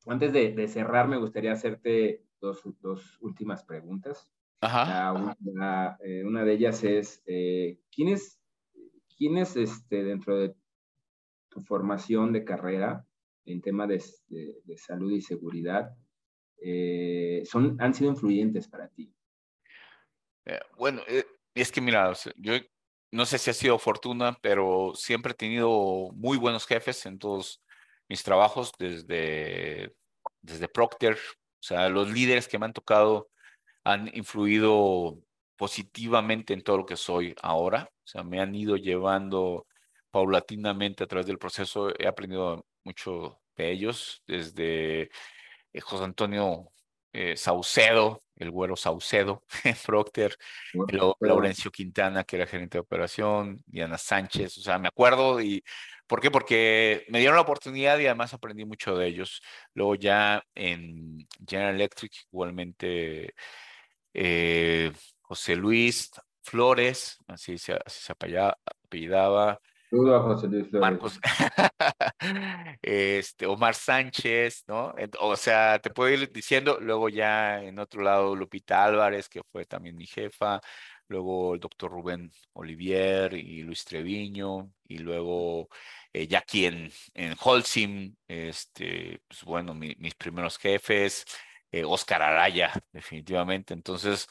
antes 0.05 0.31
de, 0.31 0.67
cerrar, 0.67 1.07
me 1.07 1.17
gustaría 1.17 1.51
hacerte 1.51 2.23
dos, 2.39 2.61
dos 2.79 3.17
últimas 3.21 3.63
preguntas. 3.63 4.29
Ajá. 4.61 5.13
una, 5.13 5.97
una, 6.23 6.43
de 6.43 6.53
ellas 6.53 6.83
es, 6.83 7.23
¿quién 7.25 8.09
es, 8.09 8.39
quién 9.17 9.37
es 9.37 9.55
este, 9.57 10.03
dentro 10.03 10.37
de 10.37 10.55
tu 11.49 11.61
formación 11.61 12.31
de 12.31 12.43
carrera 12.43 13.05
en 13.45 13.61
tema 13.61 13.87
de, 13.87 14.03
de, 14.29 14.77
salud 14.77 15.11
y 15.11 15.21
seguridad, 15.21 15.95
son, 17.45 17.77
han 17.79 17.93
sido 17.93 18.11
influyentes 18.11 18.67
para 18.67 18.87
ti? 18.89 19.13
bueno, 20.77 21.01
es 21.53 21.71
que 21.71 21.81
mira, 21.81 22.11
yo 22.37 22.53
no 23.11 23.25
sé 23.25 23.37
si 23.37 23.49
ha 23.49 23.53
sido 23.53 23.77
fortuna, 23.77 24.37
pero 24.41 24.93
siempre 24.95 25.33
he 25.33 25.35
tenido 25.35 26.09
muy 26.13 26.37
buenos 26.37 26.65
jefes 26.65 27.05
en 27.05 27.19
todos 27.19 27.61
mis 28.07 28.23
trabajos, 28.23 28.71
desde, 28.79 29.93
desde 30.41 30.67
Procter, 30.67 31.15
o 31.15 31.63
sea, 31.63 31.89
los 31.89 32.09
líderes 32.09 32.47
que 32.47 32.57
me 32.57 32.65
han 32.65 32.73
tocado 32.73 33.29
han 33.83 34.09
influido 34.15 35.19
positivamente 35.57 36.53
en 36.53 36.63
todo 36.63 36.77
lo 36.77 36.85
que 36.85 36.95
soy 36.95 37.35
ahora, 37.41 37.89
o 37.91 38.07
sea, 38.07 38.23
me 38.23 38.39
han 38.39 38.55
ido 38.55 38.77
llevando 38.77 39.67
paulatinamente 40.09 41.03
a 41.03 41.07
través 41.07 41.27
del 41.27 41.37
proceso, 41.37 41.93
he 41.97 42.07
aprendido 42.07 42.65
mucho 42.83 43.39
de 43.55 43.71
ellos, 43.71 44.23
desde 44.25 45.09
eh, 45.73 45.81
José 45.81 46.03
Antonio 46.03 46.71
eh, 47.13 47.35
Saucedo, 47.35 48.23
el 48.35 48.51
güero 48.51 48.75
Saucedo, 48.75 49.43
Procter, 49.85 50.35
Laurencio 51.19 51.71
Quintana, 51.71 52.23
que 52.23 52.37
era 52.37 52.47
gerente 52.47 52.77
de 52.77 52.81
operación, 52.81 53.61
Diana 53.65 53.97
Sánchez, 53.97 54.57
o 54.57 54.61
sea, 54.61 54.79
me 54.79 54.87
acuerdo 54.87 55.41
y 55.41 55.63
¿por 56.07 56.21
qué? 56.21 56.31
Porque 56.31 57.05
me 57.09 57.19
dieron 57.19 57.35
la 57.35 57.41
oportunidad 57.43 57.99
y 57.99 58.05
además 58.05 58.33
aprendí 58.33 58.65
mucho 58.65 58.97
de 58.97 59.07
ellos. 59.07 59.41
Luego 59.73 59.95
ya 59.95 60.43
en 60.55 61.27
General 61.47 61.75
Electric, 61.75 62.11
igualmente 62.31 63.33
eh, 64.13 64.91
José 65.21 65.55
Luis 65.55 66.11
Flores, 66.41 67.17
así 67.27 67.57
se, 67.57 67.73
así 67.85 68.01
se 68.01 68.11
apellidaba, 68.11 69.59
José 69.91 70.47
Luis 70.47 70.69
Flores. 70.69 70.81
Marcos, 70.81 71.19
este, 72.81 73.45
Omar 73.45 73.75
Sánchez, 73.75 74.63
¿no? 74.67 74.93
O 75.19 75.35
sea, 75.35 75.79
te 75.79 75.89
puedo 75.89 76.09
ir 76.11 76.31
diciendo, 76.31 76.79
luego 76.79 77.09
ya 77.09 77.61
en 77.61 77.77
otro 77.77 78.01
lado 78.01 78.35
Lupita 78.35 78.83
Álvarez, 78.85 79.27
que 79.27 79.41
fue 79.51 79.65
también 79.65 79.97
mi 79.97 80.07
jefa, 80.07 80.61
luego 81.07 81.55
el 81.55 81.59
doctor 81.59 81.91
Rubén 81.91 82.31
Olivier 82.53 83.33
y 83.33 83.63
Luis 83.63 83.83
Treviño, 83.83 84.71
y 84.87 84.99
luego 84.99 85.67
eh, 86.13 86.25
ya 86.27 86.39
aquí 86.39 86.65
en, 86.65 86.89
en 87.13 87.35
Holcim, 87.37 88.15
este, 88.27 89.21
pues 89.27 89.43
bueno, 89.43 89.73
mis 89.73 90.15
primeros 90.15 90.57
jefes, 90.57 91.25
eh, 91.69 91.83
Oscar 91.83 92.21
Araya, 92.21 92.71
definitivamente. 92.93 93.73
Entonces, 93.73 94.27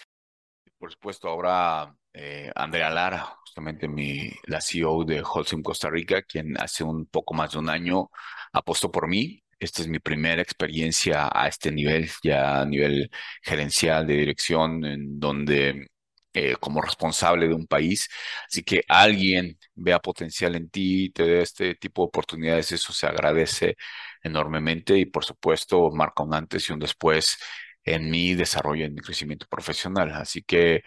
por 0.79 0.91
supuesto, 0.91 1.29
ahora 1.29 1.95
eh, 2.13 2.51
Andrea 2.55 2.91
Lara, 2.91 3.25
justamente 3.45 3.89
mi, 3.89 4.31
la 4.47 4.61
CEO 4.61 5.05
de 5.05 5.23
Holcim 5.23 5.63
Costa 5.63 5.89
Rica, 5.91 6.23
quien 6.23 6.59
hace 6.61 6.85
un 6.85 7.07
poco 7.07 7.35
más 7.35 7.53
de 7.53 7.59
un 7.59 7.69
año 7.71 8.11
apostó 8.53 8.91
por 8.91 9.09
mí. 9.09 9.43
Esta 9.59 9.83
es 9.83 9.89
mi 9.89 9.99
primera 9.99 10.41
experiencia 10.43 11.29
a 11.33 11.47
este 11.49 11.71
nivel, 11.71 12.11
ya 12.23 12.61
a 12.63 12.67
nivel 12.67 13.11
gerencial 13.43 14.07
de 14.07 14.15
dirección, 14.15 14.85
en 14.85 15.21
donde 15.21 15.87
eh, 16.33 16.57
como 16.61 16.81
responsable 16.83 17.47
de 17.49 17.55
un 17.55 17.67
país. 17.67 18.09
Así 18.49 18.63
que 18.63 18.83
alguien 18.89 19.59
vea 19.75 19.99
potencial 20.01 20.55
en 20.57 20.71
ti, 20.71 21.11
te 21.11 21.25
dé 21.25 21.43
este 21.43 21.75
tipo 21.75 22.03
de 22.03 22.07
oportunidades, 22.09 22.73
eso 22.73 22.93
se 22.93 23.07
agradece 23.07 23.77
enormemente 24.23 24.97
y 24.99 25.07
por 25.07 25.25
supuesto 25.25 25.91
marca 25.91 26.23
un 26.23 26.35
antes 26.35 26.69
y 26.69 26.73
un 26.73 26.79
después 26.81 27.37
en 27.85 28.11
mi 28.11 28.35
desarrollo, 28.35 28.85
en 28.87 28.95
mi 28.95 29.01
crecimiento 29.01 29.47
profesional. 29.49 30.11
Así 30.13 30.43
que 30.43 30.83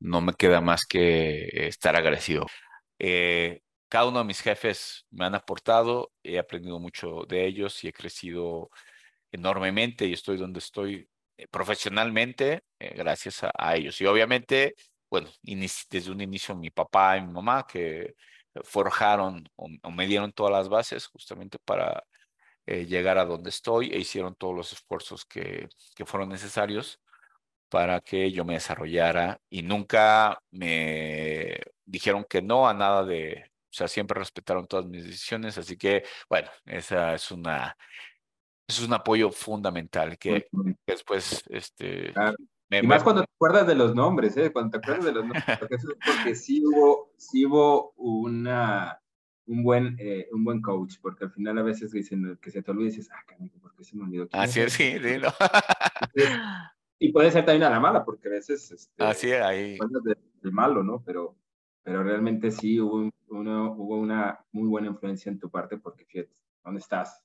no 0.00 0.20
me 0.20 0.34
queda 0.34 0.60
más 0.60 0.84
que 0.86 1.48
estar 1.68 1.96
agradecido. 1.96 2.46
Eh, 2.98 3.62
cada 3.88 4.06
uno 4.08 4.18
de 4.20 4.24
mis 4.24 4.40
jefes 4.40 5.06
me 5.10 5.26
han 5.26 5.34
aportado, 5.34 6.12
he 6.22 6.38
aprendido 6.38 6.78
mucho 6.80 7.24
de 7.28 7.46
ellos 7.46 7.82
y 7.84 7.88
he 7.88 7.92
crecido 7.92 8.70
enormemente 9.32 10.06
y 10.06 10.12
estoy 10.14 10.36
donde 10.38 10.60
estoy 10.60 11.08
eh, 11.36 11.48
profesionalmente 11.48 12.62
eh, 12.78 12.94
gracias 12.96 13.42
a, 13.44 13.76
ellos. 13.76 14.00
Y 14.00 14.06
obviamente, 14.06 14.74
bueno, 15.10 15.28
desde 15.42 16.10
un 16.10 16.20
inicio 16.20 16.54
mi 16.56 16.70
papá 16.70 17.18
y 17.18 17.22
mi 17.22 17.32
mamá 17.32 17.66
que 17.66 18.14
forjaron 18.64 19.48
o, 19.56 19.68
me 19.90 20.06
dieron 20.06 20.32
todas 20.32 20.52
las 20.52 20.68
bases 20.68 21.06
justamente 21.06 21.58
para 21.64 22.04
llegar 22.66 23.18
a 23.18 23.26
donde 23.26 23.50
estoy 23.50 23.90
e 23.92 23.98
hicieron 23.98 24.34
todos 24.36 24.56
los 24.56 24.72
esfuerzos 24.72 25.24
que, 25.26 25.68
que 25.94 26.06
fueron 26.06 26.30
necesarios 26.30 27.00
para 27.74 28.00
que 28.00 28.30
yo 28.30 28.44
me 28.44 28.54
desarrollara 28.54 29.40
y 29.50 29.62
nunca 29.62 30.40
me 30.52 31.60
dijeron 31.84 32.24
que 32.30 32.40
no 32.40 32.68
a 32.68 32.72
nada 32.72 33.04
de, 33.04 33.50
o 33.50 33.72
sea, 33.72 33.88
siempre 33.88 34.16
respetaron 34.16 34.68
todas 34.68 34.86
mis 34.86 35.04
decisiones, 35.04 35.58
así 35.58 35.76
que, 35.76 36.04
bueno, 36.30 36.48
esa 36.66 37.16
es 37.16 37.32
una, 37.32 37.76
es 38.68 38.80
un 38.80 38.92
apoyo 38.92 39.28
fundamental 39.32 40.16
que, 40.18 40.46
después, 40.86 41.42
este... 41.48 42.14
y 42.70 42.86
más 42.86 43.02
cuando 43.02 43.24
te 43.24 43.30
acuerdas 43.34 43.66
de 43.66 43.74
los 43.74 43.92
nombres, 43.92 44.36
¿eh? 44.36 44.52
Cuando 44.52 44.70
te 44.70 44.76
acuerdas 44.76 45.06
de 45.06 45.12
los 45.12 45.24
nombres, 45.24 45.44
porque, 45.58 45.76
porque 46.06 46.36
sí 46.36 46.62
hubo, 46.64 47.10
sí 47.16 47.44
hubo 47.44 47.90
una, 47.96 49.00
un 49.46 49.64
buen, 49.64 49.96
eh, 49.98 50.28
un 50.30 50.44
buen 50.44 50.62
coach, 50.62 50.98
porque 51.02 51.24
al 51.24 51.32
final 51.32 51.58
a 51.58 51.62
veces 51.62 51.90
dicen 51.90 52.38
que 52.40 52.52
se 52.52 52.62
te 52.62 52.70
olvida 52.70 52.86
y 52.86 52.90
dices, 52.92 53.10
ah, 53.12 53.24
canico, 53.26 53.58
¿por 53.58 53.74
qué 53.74 53.82
se 53.82 53.96
me 53.96 54.04
olvidó? 54.04 54.28
Así 54.30 54.60
es, 54.60 54.74
sí, 54.74 54.96
sí, 55.02 55.18
no. 55.18 55.34
Y 57.04 57.12
puede 57.12 57.30
ser 57.30 57.44
también 57.44 57.64
a 57.64 57.70
la 57.70 57.80
mala, 57.80 58.02
porque 58.02 58.28
a 58.28 58.30
veces... 58.30 58.70
Este, 58.70 59.04
Así 59.04 59.30
es, 59.30 59.42
ahí... 59.42 59.76
De, 60.40 60.50
malo, 60.50 60.82
¿no? 60.82 61.02
Pero, 61.04 61.36
pero 61.82 62.02
realmente 62.02 62.50
sí 62.50 62.80
hubo, 62.80 63.10
uno, 63.28 63.74
hubo 63.76 63.98
una 63.98 64.42
muy 64.52 64.66
buena 64.68 64.86
influencia 64.86 65.30
en 65.30 65.38
tu 65.38 65.50
parte, 65.50 65.76
porque 65.76 66.06
fíjate, 66.06 66.32
¿dónde 66.64 66.80
estás? 66.80 67.22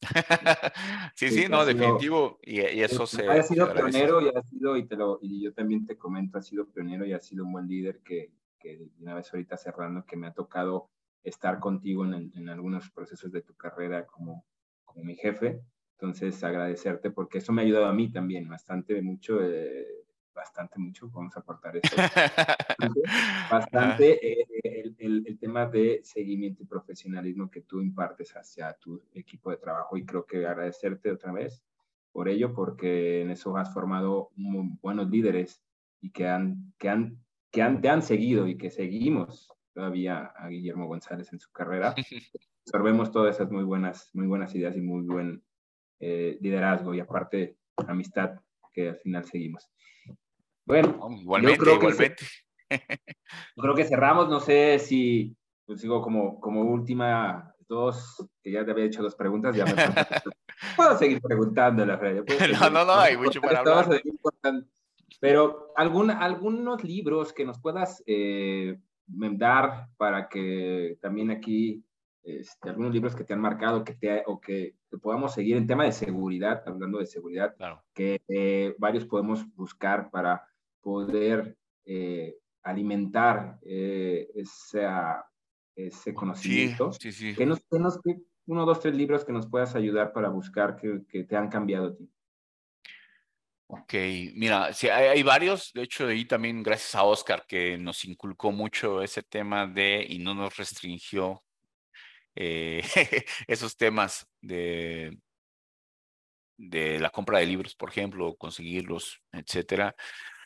sí, 1.14 1.28
sí, 1.30 1.46
no, 1.48 1.64
definitivo, 1.64 2.40
y, 2.42 2.58
eso 2.58 3.06
se... 3.06 3.28
Ha 3.28 3.44
sido 3.44 3.72
pionero 3.72 4.20
y 4.20 4.28
ha 4.28 4.42
sido, 4.42 4.76
y, 4.76 4.88
te 4.88 4.96
lo, 4.96 5.20
y 5.22 5.44
yo 5.44 5.54
también 5.54 5.86
te 5.86 5.96
comento, 5.96 6.38
ha 6.38 6.42
sido 6.42 6.66
pionero 6.66 7.06
y 7.06 7.12
ha 7.12 7.20
sido 7.20 7.44
un 7.44 7.52
buen 7.52 7.68
líder 7.68 8.00
que, 8.00 8.32
que 8.58 8.88
una 8.98 9.14
vez 9.14 9.32
ahorita 9.32 9.56
cerrando, 9.56 10.04
que 10.04 10.16
me 10.16 10.26
ha 10.26 10.32
tocado 10.32 10.90
estar 11.22 11.60
contigo 11.60 12.04
en, 12.04 12.32
en 12.34 12.48
algunos 12.48 12.90
procesos 12.90 13.30
de 13.30 13.42
tu 13.42 13.54
carrera 13.54 14.04
como, 14.04 14.44
como 14.84 15.04
mi 15.04 15.14
jefe, 15.14 15.62
entonces, 16.02 16.42
agradecerte 16.42 17.12
porque 17.12 17.38
eso 17.38 17.52
me 17.52 17.62
ha 17.62 17.64
ayudado 17.64 17.86
a 17.86 17.92
mí 17.92 18.10
también 18.10 18.48
bastante, 18.48 19.00
mucho, 19.00 19.40
eh, 19.40 19.86
bastante, 20.34 20.80
mucho, 20.80 21.08
vamos 21.10 21.36
a 21.36 21.40
aportar 21.40 21.76
eso. 21.76 21.94
bastante 23.48 24.40
eh, 24.40 24.44
el, 24.64 24.96
el, 24.98 25.24
el, 25.28 25.38
tema 25.38 25.66
de 25.66 26.00
seguimiento 26.02 26.64
y 26.64 26.66
profesionalismo 26.66 27.48
que 27.48 27.60
tú 27.60 27.80
impartes 27.80 28.32
hacia 28.32 28.72
tu 28.72 29.00
equipo 29.14 29.52
de 29.52 29.58
trabajo 29.58 29.96
y 29.96 30.04
creo 30.04 30.26
que 30.26 30.44
agradecerte 30.44 31.12
otra 31.12 31.30
vez 31.30 31.62
por 32.10 32.28
ello 32.28 32.52
porque 32.52 33.22
en 33.22 33.30
eso 33.30 33.56
has 33.56 33.72
formado 33.72 34.30
muy 34.34 34.76
buenos 34.82 35.08
líderes 35.08 35.62
y 36.00 36.10
que 36.10 36.26
han, 36.26 36.74
que 36.78 36.88
han, 36.88 37.16
que 37.52 37.62
han, 37.62 37.80
te 37.80 37.88
han 37.88 38.02
seguido 38.02 38.48
y 38.48 38.58
que 38.58 38.70
seguimos 38.70 39.52
todavía 39.72 40.32
a 40.36 40.48
Guillermo 40.48 40.88
González 40.88 41.32
en 41.32 41.38
su 41.38 41.52
carrera. 41.52 41.94
Absorbemos 42.66 43.12
todas 43.12 43.36
esas 43.36 43.52
muy 43.52 43.62
buenas, 43.62 44.10
muy 44.14 44.26
buenas 44.26 44.52
ideas 44.56 44.76
y 44.76 44.80
muy 44.80 45.06
buen 45.06 45.44
eh, 46.04 46.36
liderazgo 46.40 46.92
y 46.94 46.98
aparte 46.98 47.56
amistad 47.86 48.40
que 48.72 48.88
al 48.88 48.96
final 48.96 49.24
seguimos. 49.24 49.70
Bueno, 50.64 50.98
igualmente, 51.20 51.58
creo 51.58 51.76
igualmente. 51.76 52.24
creo 53.56 53.74
que 53.76 53.84
cerramos, 53.84 54.28
no 54.28 54.40
sé 54.40 54.80
si 54.80 55.36
pues 55.64 55.80
como, 55.84 56.40
como 56.40 56.62
última 56.62 57.54
dos, 57.68 58.28
que 58.42 58.50
ya 58.50 58.64
te 58.64 58.72
había 58.72 58.86
hecho 58.86 59.00
dos 59.00 59.14
preguntas, 59.14 59.54
ya 59.54 59.64
me 59.64 59.74
puedo 60.76 60.98
seguir 60.98 61.22
preguntando 61.22 61.86
la 61.86 62.00
No, 62.60 62.70
no, 62.70 62.84
no, 62.84 62.94
hay 62.94 63.16
mucho 63.16 63.40
para 63.40 63.60
hablar. 63.60 64.02
Pero 65.20 65.72
algún, 65.76 66.10
algunos 66.10 66.82
libros 66.82 67.32
que 67.32 67.44
nos 67.44 67.60
puedas 67.60 68.02
eh, 68.06 68.76
dar 69.06 69.86
para 69.96 70.28
que 70.28 70.98
también 71.00 71.30
aquí 71.30 71.84
este, 72.24 72.68
algunos 72.68 72.92
libros 72.92 73.16
que 73.16 73.24
te 73.24 73.34
han 73.34 73.40
marcado 73.40 73.82
que 73.82 73.94
te, 73.94 74.22
o 74.26 74.40
que, 74.40 74.76
podamos 75.00 75.34
seguir 75.34 75.56
en 75.56 75.66
tema 75.66 75.84
de 75.84 75.92
seguridad, 75.92 76.62
hablando 76.66 76.98
de 76.98 77.06
seguridad, 77.06 77.54
que 77.94 78.20
eh, 78.28 78.74
varios 78.78 79.06
podemos 79.06 79.44
buscar 79.54 80.10
para 80.10 80.46
poder 80.80 81.56
eh, 81.84 82.36
alimentar 82.62 83.58
eh, 83.62 84.28
ese 85.74 86.14
conocimiento. 86.14 86.92
Sí, 86.92 87.10
sí, 87.10 87.34
Que 87.34 87.46
nos, 87.46 87.60
que 87.60 88.20
uno, 88.46 88.66
dos, 88.66 88.80
tres 88.80 88.94
libros 88.94 89.24
que 89.24 89.32
nos 89.32 89.48
puedas 89.48 89.74
ayudar 89.74 90.12
para 90.12 90.28
buscar 90.28 90.76
que, 90.76 91.00
que 91.08 91.24
te 91.24 91.36
han 91.36 91.48
cambiado 91.48 91.88
a 91.88 91.96
ti. 91.96 92.08
Ok, 93.66 93.94
mira, 94.34 94.72
sí, 94.74 94.88
hay, 94.88 95.06
hay, 95.06 95.22
varios, 95.22 95.72
de 95.72 95.82
hecho, 95.82 96.06
ahí 96.06 96.26
también 96.26 96.62
gracias 96.62 96.94
a 96.94 97.04
Oscar 97.04 97.46
que 97.48 97.78
nos 97.78 98.04
inculcó 98.04 98.52
mucho 98.52 99.02
ese 99.02 99.22
tema 99.22 99.66
de 99.66 100.04
y 100.06 100.18
no 100.18 100.34
nos 100.34 100.54
restringió 100.56 101.41
eh, 102.34 102.82
esos 103.46 103.76
temas 103.76 104.26
de, 104.40 105.18
de 106.56 106.98
la 107.00 107.10
compra 107.10 107.38
de 107.38 107.46
libros, 107.46 107.74
por 107.74 107.90
ejemplo, 107.90 108.36
conseguirlos, 108.36 109.20
etcétera. 109.32 109.94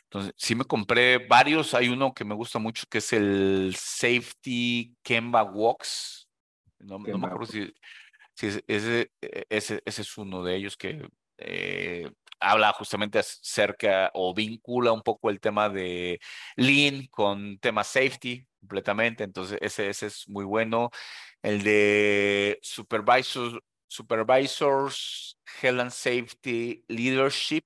Entonces, 0.04 0.32
sí 0.36 0.54
me 0.54 0.64
compré 0.64 1.18
varios. 1.18 1.74
Hay 1.74 1.88
uno 1.88 2.14
que 2.14 2.24
me 2.24 2.34
gusta 2.34 2.58
mucho 2.58 2.86
que 2.88 2.98
es 2.98 3.12
el 3.12 3.74
Safety 3.76 4.94
Kemba 5.02 5.42
Walks. 5.42 6.28
No, 6.78 6.98
me 6.98 7.12
acuerdo 7.12 7.46
si, 7.46 7.72
ese, 8.40 8.64
ese, 8.68 9.82
ese, 9.84 10.02
es 10.02 10.18
uno 10.18 10.44
de 10.44 10.56
ellos 10.56 10.76
que 10.76 11.08
eh, 11.38 12.10
habla 12.38 12.72
justamente 12.72 13.18
acerca 13.18 14.10
o 14.14 14.34
vincula 14.34 14.92
un 14.92 15.02
poco 15.02 15.30
el 15.30 15.40
tema 15.40 15.68
de 15.68 16.20
lean 16.56 17.06
con 17.08 17.58
tema 17.58 17.82
safety 17.82 18.46
completamente. 18.60 19.24
Entonces, 19.24 19.58
ese, 19.60 19.88
ese 19.88 20.06
es 20.06 20.28
muy 20.28 20.44
bueno. 20.44 20.90
El 21.46 21.62
de 21.62 22.58
supervisors, 22.60 23.54
supervisors 23.86 25.38
Health 25.62 25.80
and 25.80 25.90
Safety 25.92 26.84
Leadership, 26.88 27.62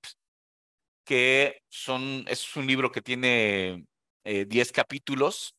que 1.03 1.63
son, 1.71 2.27
es 2.29 2.55
un 2.57 2.67
libro 2.67 2.93
que 2.93 3.01
tiene 3.01 3.87
10 4.23 4.69
eh, 4.69 4.73
capítulos 4.75 5.57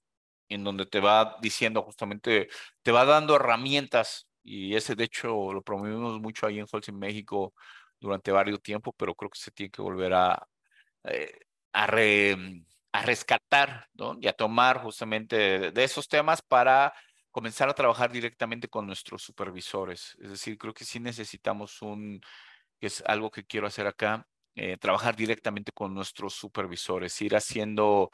en 0.50 0.64
donde 0.64 0.86
te 0.86 1.00
va 1.00 1.38
diciendo 1.42 1.82
justamente, 1.82 2.48
te 2.84 2.92
va 2.92 3.06
dando 3.06 3.38
herramientas 3.38 4.28
y 4.44 4.76
ese 4.76 4.94
de 4.94 5.06
hecho 5.06 5.52
lo 5.52 5.64
promovimos 5.64 6.22
mucho 6.22 6.46
ahí 6.46 6.60
en 6.60 6.68
Holcim 6.72 7.00
México 7.00 7.56
durante 8.00 8.32
varios 8.32 8.62
tiempos, 8.62 8.94
pero 8.96 9.16
creo 9.16 9.32
que 9.32 9.40
se 9.40 9.50
tiene 9.50 9.72
que 9.72 9.82
volver 9.82 10.14
a, 10.14 10.48
eh, 11.06 11.40
a, 11.74 11.86
a, 12.92 13.02
rescatar 13.02 13.88
¿no? 13.96 14.16
y 14.22 14.28
a 14.28 14.34
tomar 14.34 14.84
justamente 14.84 15.72
de, 15.72 15.84
esos 15.84 16.08
temas 16.08 16.44
para 16.44 16.94
comenzar 17.32 17.70
a 17.70 17.74
trabajar 17.74 18.12
directamente 18.12 18.68
con 18.68 18.88
nuestros 18.88 19.24
supervisores. 19.24 20.18
Es 20.22 20.30
decir, 20.32 20.58
creo 20.58 20.74
que 20.74 20.86
sí 20.86 21.00
necesitamos 21.00 21.82
un, 21.82 22.22
que 22.80 22.88
es 22.88 23.04
algo 23.08 23.32
que 23.32 23.46
quiero 23.46 23.68
hacer 23.68 23.88
acá, 23.88 24.28
eh, 24.56 24.78
trabajar 24.78 25.16
directamente 25.16 25.72
con 25.72 25.94
nuestros 25.94 26.34
supervisores, 26.36 27.22
ir 27.22 27.36
haciendo 27.36 28.12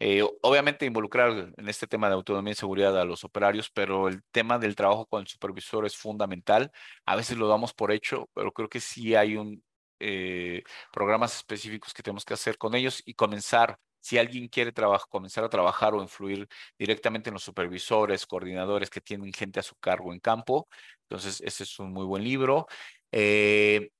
eh, 0.00 0.22
obviamente 0.42 0.86
involucrar 0.86 1.52
en 1.56 1.68
este 1.68 1.86
tema 1.86 2.08
de 2.08 2.14
autonomía 2.14 2.52
y 2.52 2.56
seguridad 2.56 3.00
a 3.00 3.04
los 3.04 3.24
operarios, 3.24 3.70
pero 3.70 4.08
el 4.08 4.22
tema 4.32 4.58
del 4.58 4.74
trabajo 4.74 5.06
con 5.06 5.22
el 5.22 5.28
supervisor 5.28 5.86
es 5.86 5.96
fundamental. 5.96 6.72
A 7.06 7.16
veces 7.16 7.38
lo 7.38 7.48
damos 7.48 7.72
por 7.72 7.92
hecho, 7.92 8.28
pero 8.34 8.52
creo 8.52 8.68
que 8.68 8.80
sí 8.80 9.14
hay 9.14 9.36
un, 9.36 9.64
eh, 10.00 10.62
programas 10.92 11.36
específicos 11.36 11.94
que 11.94 12.02
tenemos 12.02 12.24
que 12.24 12.34
hacer 12.34 12.58
con 12.58 12.74
ellos 12.74 13.02
y 13.06 13.14
comenzar, 13.14 13.78
si 14.04 14.18
alguien 14.18 14.48
quiere 14.48 14.72
comenzar 15.08 15.44
a 15.44 15.48
trabajar 15.48 15.94
o 15.94 16.02
influir 16.02 16.46
directamente 16.78 17.30
en 17.30 17.34
los 17.34 17.42
supervisores, 17.42 18.26
coordinadores 18.26 18.90
que 18.90 19.00
tienen 19.00 19.32
gente 19.32 19.60
a 19.60 19.62
su 19.62 19.74
cargo 19.76 20.12
en 20.12 20.20
campo. 20.20 20.68
Entonces, 21.08 21.40
ese 21.40 21.64
es 21.64 21.78
un 21.78 21.92
muy 21.92 22.04
buen 22.04 22.22
libro. 22.22 22.66
Eh, 23.10 23.90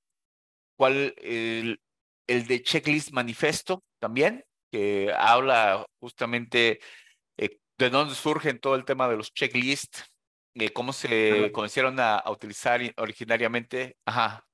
¿Cuál? 0.77 1.15
El, 1.17 1.81
el 2.27 2.47
de 2.47 2.61
Checklist 2.61 3.11
Manifesto 3.11 3.83
también 3.99 4.45
que 4.71 5.11
habla 5.17 5.85
justamente 5.99 6.79
eh, 7.37 7.59
de 7.77 7.89
dónde 7.89 8.13
surge 8.13 8.53
todo 8.55 8.75
el 8.75 8.85
tema 8.85 9.07
de 9.07 9.17
los 9.17 9.33
checklists, 9.33 10.03
de 10.53 10.71
cómo 10.71 10.93
se 10.93 11.51
comenzaron 11.51 11.99
a, 11.99 12.23
utilizar 12.27 12.81
originariamente. 12.97 13.97
Ajá. 14.05 14.45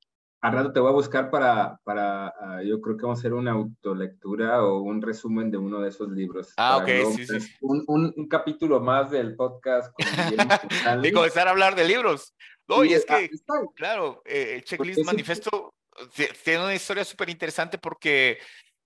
Al 0.42 0.54
rato 0.54 0.74
te 0.74 0.80
voy 0.80 0.90
a 0.90 0.94
buscar 0.94 1.30
para, 1.30 1.80
para 1.84 2.28
ah, 2.28 2.64
yo 2.64 2.82
creo 2.82 2.98
que 2.98 3.04
vamos 3.04 3.20
a 3.20 3.22
hacer 3.22 3.34
una 3.34 3.52
autolectura 3.52 4.64
o 4.64 4.82
un 4.82 5.02
resumen 5.02 5.52
de 5.52 5.58
uno 5.58 5.80
de 5.80 5.90
esos 5.90 6.10
libros. 6.10 6.54
Ah, 6.58 6.78
ok, 6.78 6.90
sí, 7.16 7.28
sí. 7.28 7.54
Un, 7.62 7.84
un, 7.88 8.28
capítulo 8.28 8.80
más 8.80 9.12
del 9.12 9.36
podcast. 9.36 9.94
Con 9.94 11.06
y 11.06 11.12
comenzar 11.14 11.48
a 11.48 11.52
hablar 11.52 11.76
de 11.76 11.86
libros. 11.86 12.34
No, 12.68 12.84
y 12.84 12.94
es 12.94 13.06
que, 13.06 13.30
claro, 13.76 14.22
eh, 14.26 14.54
el 14.56 14.64
checklist 14.64 15.06
manifesto 15.06 15.76
tiene 16.44 16.64
una 16.64 16.76
historia 16.76 17.04
súper 17.04 17.30
interesante 17.30 17.78
porque 17.78 18.40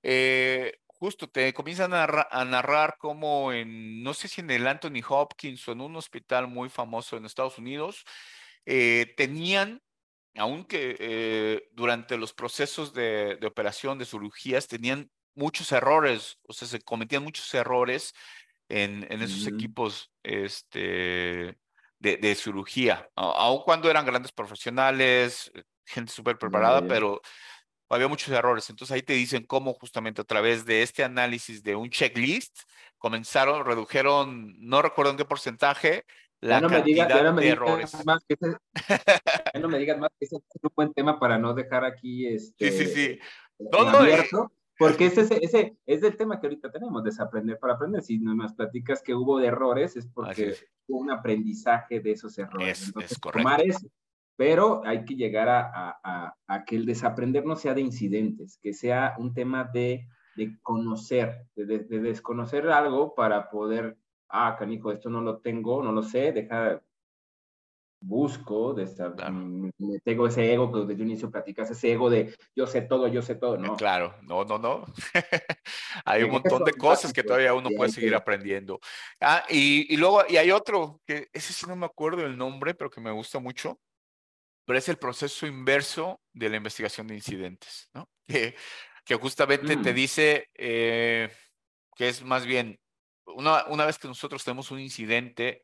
eh, 0.03 0.73
justo 0.87 1.29
te 1.29 1.53
comienzan 1.53 1.93
a, 1.93 2.45
narrar 2.45 2.95
como 2.97 3.51
en, 3.51 4.01
no 4.01 4.13
sé 4.13 4.27
si 4.27 4.41
en 4.41 4.49
el 4.49 4.67
Anthony 4.67 5.01
Hopkins 5.07 5.67
o 5.67 5.71
en 5.71 5.81
un 5.81 5.95
hospital 5.95 6.47
muy 6.47 6.69
famoso 6.69 7.17
en 7.17 7.25
Estados 7.25 7.57
Unidos, 7.57 8.03
eh, 8.65 9.13
tenían, 9.17 9.81
aunque 10.35 10.95
eh, 10.99 11.69
durante 11.73 12.17
los 12.17 12.33
procesos 12.33 12.93
de, 12.93 13.39
operación, 13.45 13.97
de 13.97 14.05
cirugías, 14.05 14.67
tenían 14.67 15.09
muchos 15.33 15.71
errores, 15.71 16.37
o 16.47 16.53
sea, 16.53 16.67
se 16.67 16.81
cometían 16.81 17.23
muchos 17.23 17.53
errores 17.53 18.13
en, 18.69 19.03
esos 19.21 19.45
mm. 19.45 19.55
equipos 19.55 20.11
este, 20.23 21.57
de, 21.99 22.35
cirugía, 22.35 23.09
aun 23.15 23.61
cuando 23.63 23.89
eran 23.89 24.05
grandes 24.05 24.31
profesionales, 24.31 25.51
gente 25.85 26.11
súper 26.11 26.37
preparada, 26.37 26.85
pero 26.87 27.21
había 27.89 28.07
muchos 28.07 28.29
errores. 28.29 28.69
Entonces 28.69 28.93
ahí 28.93 29.01
te 29.01 29.13
dicen 29.13 29.45
cómo 29.45 29.73
justamente 29.73 30.21
a 30.21 30.25
través 30.25 30.65
de 30.65 30.81
este 30.81 31.03
análisis 31.03 31.63
de 31.63 31.75
un 31.75 31.89
checklist 31.89 32.61
comenzaron, 32.97 33.65
redujeron, 33.65 34.55
no 34.59 34.81
recuerdo 34.81 35.11
en 35.11 35.17
qué 35.17 35.25
porcentaje, 35.25 36.05
la 36.41 36.61
no 36.61 36.69
cantidad 36.69 37.07
me 37.09 37.23
no 37.23 37.33
me 37.33 37.41
de 37.41 37.49
errores. 37.49 38.05
Más 38.05 38.23
que 38.27 38.35
ese, 38.39 38.57
no 39.59 39.67
me 39.67 39.79
digas 39.79 39.97
más 39.97 40.09
que 40.19 40.25
ese 40.25 40.37
es 40.37 40.63
un 40.63 40.71
buen 40.75 40.93
tema 40.93 41.19
para 41.19 41.37
no 41.37 41.53
dejar 41.53 41.85
aquí 41.85 42.27
este, 42.27 42.71
sí, 42.71 42.85
sí, 42.85 42.93
sí. 42.93 43.19
Todo 43.71 43.89
abierto. 43.89 44.51
Porque 44.77 45.05
ese, 45.05 45.21
ese, 45.41 45.77
es 45.85 46.03
el 46.03 46.17
tema 46.17 46.37
que 46.37 46.47
ahorita 46.47 46.69
tenemos, 46.69 47.01
desaprender 47.01 47.57
para 47.57 47.75
aprender. 47.75 48.01
Si 48.03 48.19
no 48.19 48.35
nos 48.35 48.53
platicas 48.53 49.01
que 49.01 49.15
hubo 49.15 49.39
de 49.39 49.47
errores, 49.47 49.95
es 49.95 50.05
porque 50.05 50.53
hubo 50.87 50.99
un 50.99 51.11
aprendizaje 51.11 52.01
de 52.01 52.11
esos 52.11 52.37
errores. 52.37 52.81
Es, 52.81 52.87
Entonces, 52.87 53.13
es 53.13 53.19
correcto. 53.19 53.49
tomar 53.49 53.61
eso 53.61 53.87
pero 54.35 54.81
hay 54.85 55.05
que 55.05 55.15
llegar 55.15 55.47
a, 55.49 56.35
que 56.65 56.75
el 56.75 56.85
desaprender 56.85 57.45
no 57.45 57.55
sea 57.55 57.73
de 57.73 57.81
incidentes, 57.81 58.57
que 58.61 58.73
sea 58.73 59.15
un 59.17 59.33
tema 59.33 59.63
de, 59.63 60.07
conocer, 60.61 61.47
de, 61.55 61.79
desconocer 61.79 62.67
algo 62.69 63.15
para 63.15 63.49
poder, 63.49 63.97
ah, 64.35 64.55
canijo, 64.57 64.91
esto 64.91 65.09
no 65.09 65.21
lo 65.21 65.39
tengo, 65.39 65.83
no 65.83 65.91
lo 65.91 66.03
sé, 66.03 66.31
deja, 66.31 66.81
busco, 68.05 68.73
de 68.73 68.85
me 69.77 69.99
tengo 70.03 70.27
ese 70.27 70.53
ego 70.53 70.71
que 70.71 70.79
desde 70.81 71.03
un 71.03 71.09
inicio 71.09 71.31
platicas, 71.31 71.71
ese 71.71 71.93
ego 71.93 72.09
de 72.09 72.35
yo 72.55 72.67
sé 72.67 72.81
todo, 72.81 73.07
yo 73.07 73.21
sé 73.21 73.35
todo, 73.35 73.57
¿no? 73.57 73.75
Claro, 73.75 74.15
no, 74.21 74.43
no, 74.45 74.59
no. 74.59 74.85
hay 76.05 76.23
un 76.23 76.31
montón 76.31 76.63
de 76.63 76.73
cosas 76.73 77.11
que 77.11 77.23
todavía 77.23 77.53
uno 77.53 77.69
puede 77.75 77.91
seguir 77.91 78.13
aprendiendo. 78.13 78.79
Ah, 79.19 79.43
y, 79.49 79.91
y, 79.93 79.97
luego, 79.97 80.23
y 80.29 80.37
hay 80.37 80.51
otro, 80.51 81.01
que 81.05 81.29
ese 81.33 81.53
sí 81.53 81.65
no 81.67 81.75
me 81.75 81.85
acuerdo 81.85 82.25
el 82.25 82.37
nombre, 82.37 82.75
pero 82.75 82.89
que 82.89 83.01
me 83.01 83.11
gusta 83.11 83.39
mucho, 83.39 83.79
pero 84.65 84.77
es 84.77 84.87
el 84.89 84.97
proceso 84.97 85.47
inverso 85.47 86.21
de 86.33 86.49
la 86.49 86.57
investigación 86.57 87.07
de 87.07 87.15
incidentes, 87.15 87.89
¿no? 87.93 88.09
Que, 88.27 88.55
que 89.05 89.15
justamente 89.15 89.77
te 89.77 89.91
mm. 89.91 89.95
dice 89.95 90.49
eh, 90.55 91.29
que 91.95 92.09
es 92.09 92.23
más 92.23 92.43
bien, 92.43 92.79
una, 93.25 93.65
una, 93.67 93.85
vez 93.85 93.97
que 93.97 94.07
nosotros 94.07 94.43
tenemos 94.43 94.71
un 94.71 94.79
incidente 94.79 95.63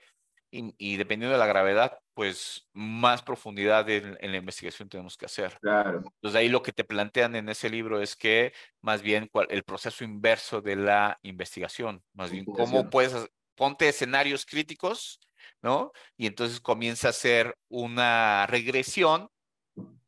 y, 0.53 0.97
dependiendo 0.97 1.31
de 1.31 1.39
la 1.39 1.45
gravedad, 1.45 1.97
pues 2.13 2.67
más 2.73 3.21
profundidad 3.21 3.89
en, 3.89 4.17
la 4.19 4.37
investigación 4.37 4.89
tenemos 4.89 5.15
que 5.15 5.25
hacer. 5.25 5.57
Claro. 5.61 6.03
Entonces 6.03 6.35
ahí 6.35 6.49
lo 6.49 6.61
que 6.61 6.73
te 6.73 6.83
plantean 6.83 7.37
en 7.37 7.47
ese 7.47 7.69
libro 7.69 8.01
es 8.01 8.17
que 8.17 8.51
más 8.81 9.01
bien 9.01 9.29
el 9.47 9.63
proceso 9.63 10.03
inverso 10.03 10.59
de 10.59 10.75
la 10.75 11.17
investigación, 11.21 12.03
más 12.13 12.31
bien 12.31 12.43
cómo 12.43 12.89
puedes, 12.89 13.15
ponte 13.55 13.87
escenarios 13.87 14.45
críticos 14.45 15.21
¿no? 15.61 15.91
Y 16.17 16.27
entonces 16.27 16.59
comienza 16.59 17.07
a 17.07 17.11
hacer 17.11 17.57
una 17.69 18.47
regresión 18.47 19.29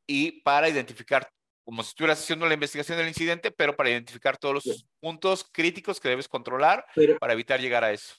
y 0.07 0.41
para 0.41 0.69
identificar, 0.69 1.29
como 1.63 1.83
si 1.83 1.89
estuvieras 1.89 2.19
haciendo 2.19 2.45
la 2.47 2.53
investigación 2.53 2.97
del 2.97 3.07
incidente, 3.07 3.51
pero 3.51 3.75
para 3.75 3.89
identificar 3.89 4.37
todos 4.37 4.55
los 4.55 4.85
puntos 4.99 5.49
críticos 5.51 5.99
que 5.99 6.09
debes 6.09 6.27
controlar 6.27 6.85
para 7.19 7.33
evitar 7.33 7.59
llegar 7.59 7.83
a 7.83 7.91
eso. 7.91 8.15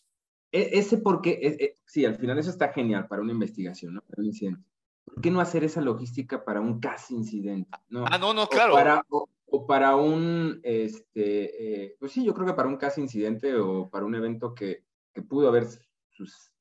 E, 0.50 0.78
ese 0.78 0.98
porque, 0.98 1.30
e, 1.42 1.64
e, 1.64 1.76
sí, 1.84 2.04
al 2.04 2.16
final 2.16 2.38
eso 2.38 2.50
está 2.50 2.72
genial 2.72 3.08
para 3.08 3.22
una 3.22 3.32
investigación, 3.32 3.94
¿no? 3.94 4.02
Para 4.02 4.22
un 4.22 4.26
incidente. 4.26 4.62
¿Por 5.04 5.20
qué 5.20 5.30
no 5.30 5.40
hacer 5.40 5.64
esa 5.64 5.80
logística 5.80 6.44
para 6.44 6.60
un 6.60 6.80
casi 6.80 7.14
incidente? 7.14 7.68
¿no? 7.88 8.04
Ah, 8.06 8.18
no, 8.18 8.32
no, 8.32 8.48
claro. 8.48 8.72
O 8.72 8.76
para, 8.76 9.04
o, 9.08 9.66
para 9.66 9.96
un, 9.96 10.60
este, 10.62 11.84
eh, 11.84 11.96
pues 11.98 12.12
sí, 12.12 12.24
yo 12.24 12.32
creo 12.32 12.46
que 12.46 12.54
para 12.54 12.68
un 12.68 12.76
casi 12.76 13.00
incidente 13.00 13.54
o 13.56 13.90
para 13.90 14.06
un 14.06 14.14
evento 14.14 14.54
que, 14.54 14.84
que 15.12 15.22
pudo 15.22 15.48
haber 15.48 15.66
sus, 16.10 16.54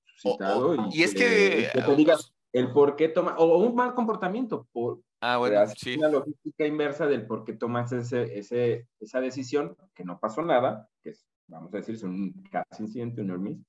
y, 0.91 1.03
es 1.03 1.13
que, 1.13 1.69
te 1.73 1.81
ah, 1.81 1.95
digas 1.95 2.32
el 2.53 2.71
por 2.71 2.95
qué 2.95 3.09
toma, 3.09 3.35
o 3.37 3.57
un 3.57 3.75
mal 3.75 3.93
comportamiento, 3.93 4.67
por, 4.71 5.01
ah, 5.21 5.37
bueno, 5.37 5.59
sí. 5.75 5.97
una 5.97 6.09
logística 6.09 6.65
inversa 6.65 7.07
del 7.07 7.25
por 7.25 7.43
qué 7.43 7.53
tomas 7.53 7.91
ese, 7.91 8.37
ese, 8.37 8.87
esa 8.99 9.19
decisión, 9.19 9.75
que 9.93 10.05
no 10.05 10.19
pasó 10.19 10.41
nada, 10.41 10.87
que 11.01 11.09
es, 11.09 11.27
vamos 11.47 11.73
a 11.73 11.77
decir, 11.77 11.95
es 11.95 12.03
un 12.03 12.31
casi 12.51 12.83
incidente, 12.83 13.21
un 13.21 13.31
enorme 13.31 13.59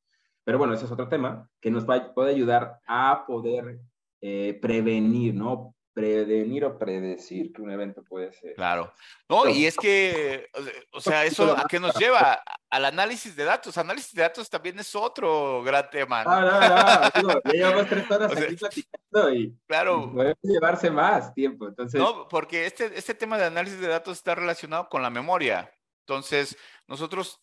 pero 0.45 0.59
bueno, 0.59 0.75
ese 0.75 0.85
es 0.85 0.93
otro 0.93 1.09
tema 1.09 1.49
que 1.61 1.71
nos 1.71 1.89
va, 1.89 2.13
puede 2.13 2.31
ayudar 2.31 2.79
a 2.87 3.25
poder 3.27 3.81
eh, 4.21 4.59
prevenir, 4.61 5.35
¿no? 5.35 5.75
Prevenir 5.95 6.65
o 6.65 6.77
predecir 6.77 7.53
que 7.53 7.63
un 7.63 7.71
evento 7.71 8.03
puede 8.03 8.33
ser. 8.33 8.55
Claro. 8.57 8.93
No, 9.29 9.49
y 9.49 9.65
es 9.65 9.77
que, 9.77 10.51
o 10.93 11.01
sea, 11.01 11.25
eso 11.25 11.57
a 11.57 11.67
qué 11.69 11.79
nos 11.79 11.95
lleva? 11.97 12.43
Al 12.69 12.85
análisis 12.85 13.35
de 13.37 13.45
datos. 13.45 13.79
Análisis 13.79 14.13
de 14.13 14.23
datos 14.23 14.51
también 14.51 14.79
es 14.81 14.95
otro 14.95 15.63
gran 15.63 15.89
tema. 15.89 16.25
¿no? 16.25 16.31
Ah, 16.33 17.13
no, 17.15 17.23
no, 17.23 17.41
llevamos 17.53 17.87
tres 17.87 18.05
horas 18.11 18.33
aquí 18.33 18.57
platicando 18.57 19.33
y, 19.33 19.57
claro. 19.67 20.13
puede 20.13 20.37
llevarse 20.43 20.91
más 20.91 21.33
tiempo. 21.33 21.69
Entonces... 21.69 22.01
No, 22.01 22.27
porque 22.29 22.67
este, 22.67 22.99
este 22.99 23.15
tema 23.15 23.39
de 23.39 23.45
análisis 23.45 23.81
de 23.81 23.89
datos 23.89 24.19
está 24.19 24.35
relacionado 24.35 24.89
con 24.89 25.01
la 25.01 25.11
memoria. 25.11 25.73
Entonces, 26.01 26.59
nosotros 26.89 27.41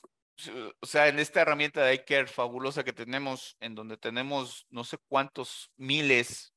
o 0.82 0.86
sea, 0.86 1.08
en 1.08 1.20
esta 1.20 1.42
herramienta 1.42 1.84
de 1.84 1.94
iCare 1.94 2.28
fabulosa 2.28 2.84
que 2.84 2.94
tenemos, 2.94 3.56
en 3.60 3.76
donde 3.76 3.96
tenemos 3.96 4.66
no 4.72 4.84
sé 4.84 4.98
cuántos 5.08 5.72
miles 5.78 6.54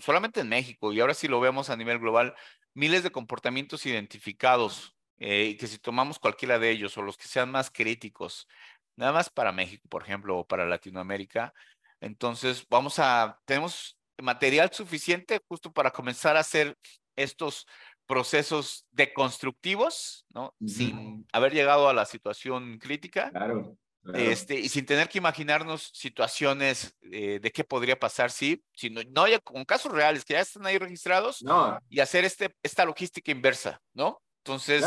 solamente 0.00 0.40
en 0.40 0.48
México, 0.48 0.92
y 0.92 1.00
ahora 1.00 1.14
si 1.14 1.28
lo 1.28 1.40
vemos 1.40 1.70
a 1.70 1.76
nivel 1.76 1.98
global, 1.98 2.34
miles 2.74 3.02
de 3.02 3.10
comportamientos 3.10 3.86
identificados, 3.86 4.96
eh, 5.18 5.50
y 5.50 5.56
que 5.56 5.66
si 5.66 5.78
tomamos 5.78 6.18
cualquiera 6.18 6.58
de 6.58 6.70
ellos 6.70 6.98
o 6.98 7.02
los 7.02 7.16
que 7.16 7.28
sean 7.28 7.50
más 7.50 7.70
críticos, 7.70 8.48
nada 8.96 9.12
más 9.12 9.30
para 9.30 9.52
México, 9.52 9.88
por 9.88 10.02
ejemplo, 10.02 10.38
o 10.38 10.46
para 10.46 10.66
Latinoamérica, 10.66 11.54
entonces 12.00 12.66
vamos 12.68 12.98
a, 12.98 13.40
tenemos 13.44 13.96
material 14.20 14.70
suficiente 14.72 15.40
justo 15.48 15.72
para 15.72 15.90
comenzar 15.90 16.36
a 16.36 16.40
hacer 16.40 16.76
estos 17.16 17.66
procesos 18.06 18.86
deconstructivos, 18.90 20.26
¿no? 20.28 20.54
Sin 20.66 21.26
haber 21.32 21.54
llegado 21.54 21.88
a 21.88 21.94
la 21.94 22.04
situación 22.04 22.78
crítica. 22.78 23.30
Claro. 23.30 23.76
Este, 24.12 24.60
y 24.60 24.68
sin 24.68 24.84
tener 24.84 25.08
que 25.08 25.18
imaginarnos 25.18 25.90
situaciones 25.94 26.94
eh, 27.00 27.40
de 27.40 27.50
qué 27.50 27.64
podría 27.64 27.98
pasar 27.98 28.30
si, 28.30 28.62
si 28.74 28.90
no, 28.90 29.00
no 29.10 29.22
haya 29.22 29.38
con 29.38 29.64
casos 29.64 29.92
reales 29.92 30.24
que 30.24 30.34
ya 30.34 30.40
están 30.40 30.66
ahí 30.66 30.76
registrados 30.76 31.42
y 31.88 32.00
hacer 32.00 32.24
este, 32.24 32.54
esta 32.62 32.84
logística 32.84 33.32
inversa, 33.32 33.80
¿no? 33.94 34.20
Entonces, 34.46 34.84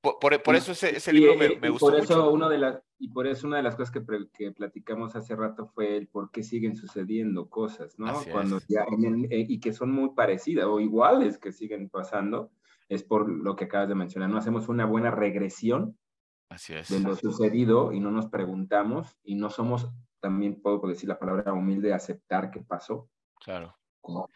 por, 0.00 0.54
eso 0.54 0.70
ese, 0.70 1.12
libro 1.12 1.34
me, 1.34 1.56
me 1.56 1.70
gustó. 1.70 1.86
Por 1.86 1.96
eso 1.96 2.30
Uno 2.30 2.48
de 2.48 2.58
las, 2.58 2.78
y 3.00 3.08
por 3.08 3.26
eso 3.26 3.48
una 3.48 3.56
de 3.56 3.64
las 3.64 3.74
cosas 3.74 3.90
que, 3.90 4.00
que, 4.32 4.52
platicamos 4.52 5.16
hace 5.16 5.34
rato 5.34 5.66
fue 5.74 5.96
el 5.96 6.06
por 6.06 6.30
qué 6.30 6.44
siguen 6.44 6.76
sucediendo 6.76 7.48
cosas, 7.48 7.98
¿no? 7.98 8.14
Cuando 8.30 8.60
ya 8.68 8.82
eh, 9.28 9.44
y 9.48 9.58
que 9.58 9.72
son 9.72 9.90
muy 9.90 10.10
parecidas 10.10 10.66
o 10.66 10.78
iguales 10.78 11.36
que 11.38 11.50
siguen 11.50 11.88
pasando, 11.88 12.52
es 12.88 13.02
por 13.02 13.28
lo 13.28 13.56
que 13.56 13.64
acabas 13.64 13.88
de 13.88 13.96
mencionar, 13.96 14.30
¿no? 14.30 14.38
Hacemos 14.38 14.68
una 14.68 14.86
buena 14.86 15.10
regresión 15.10 15.98
de 16.88 17.00
lo 17.00 17.16
sucedido 17.16 17.92
y 17.92 18.00
no 18.00 18.10
nos 18.10 18.26
preguntamos 18.26 19.16
y 19.22 19.34
no 19.34 19.50
somos, 19.50 19.90
también 20.20 20.60
puedo 20.60 20.80
decir 20.86 21.08
la 21.08 21.18
palabra 21.18 21.52
humilde, 21.52 21.92
aceptar 21.92 22.50
que 22.50 22.60
pasó. 22.60 23.08
Claro. 23.44 23.76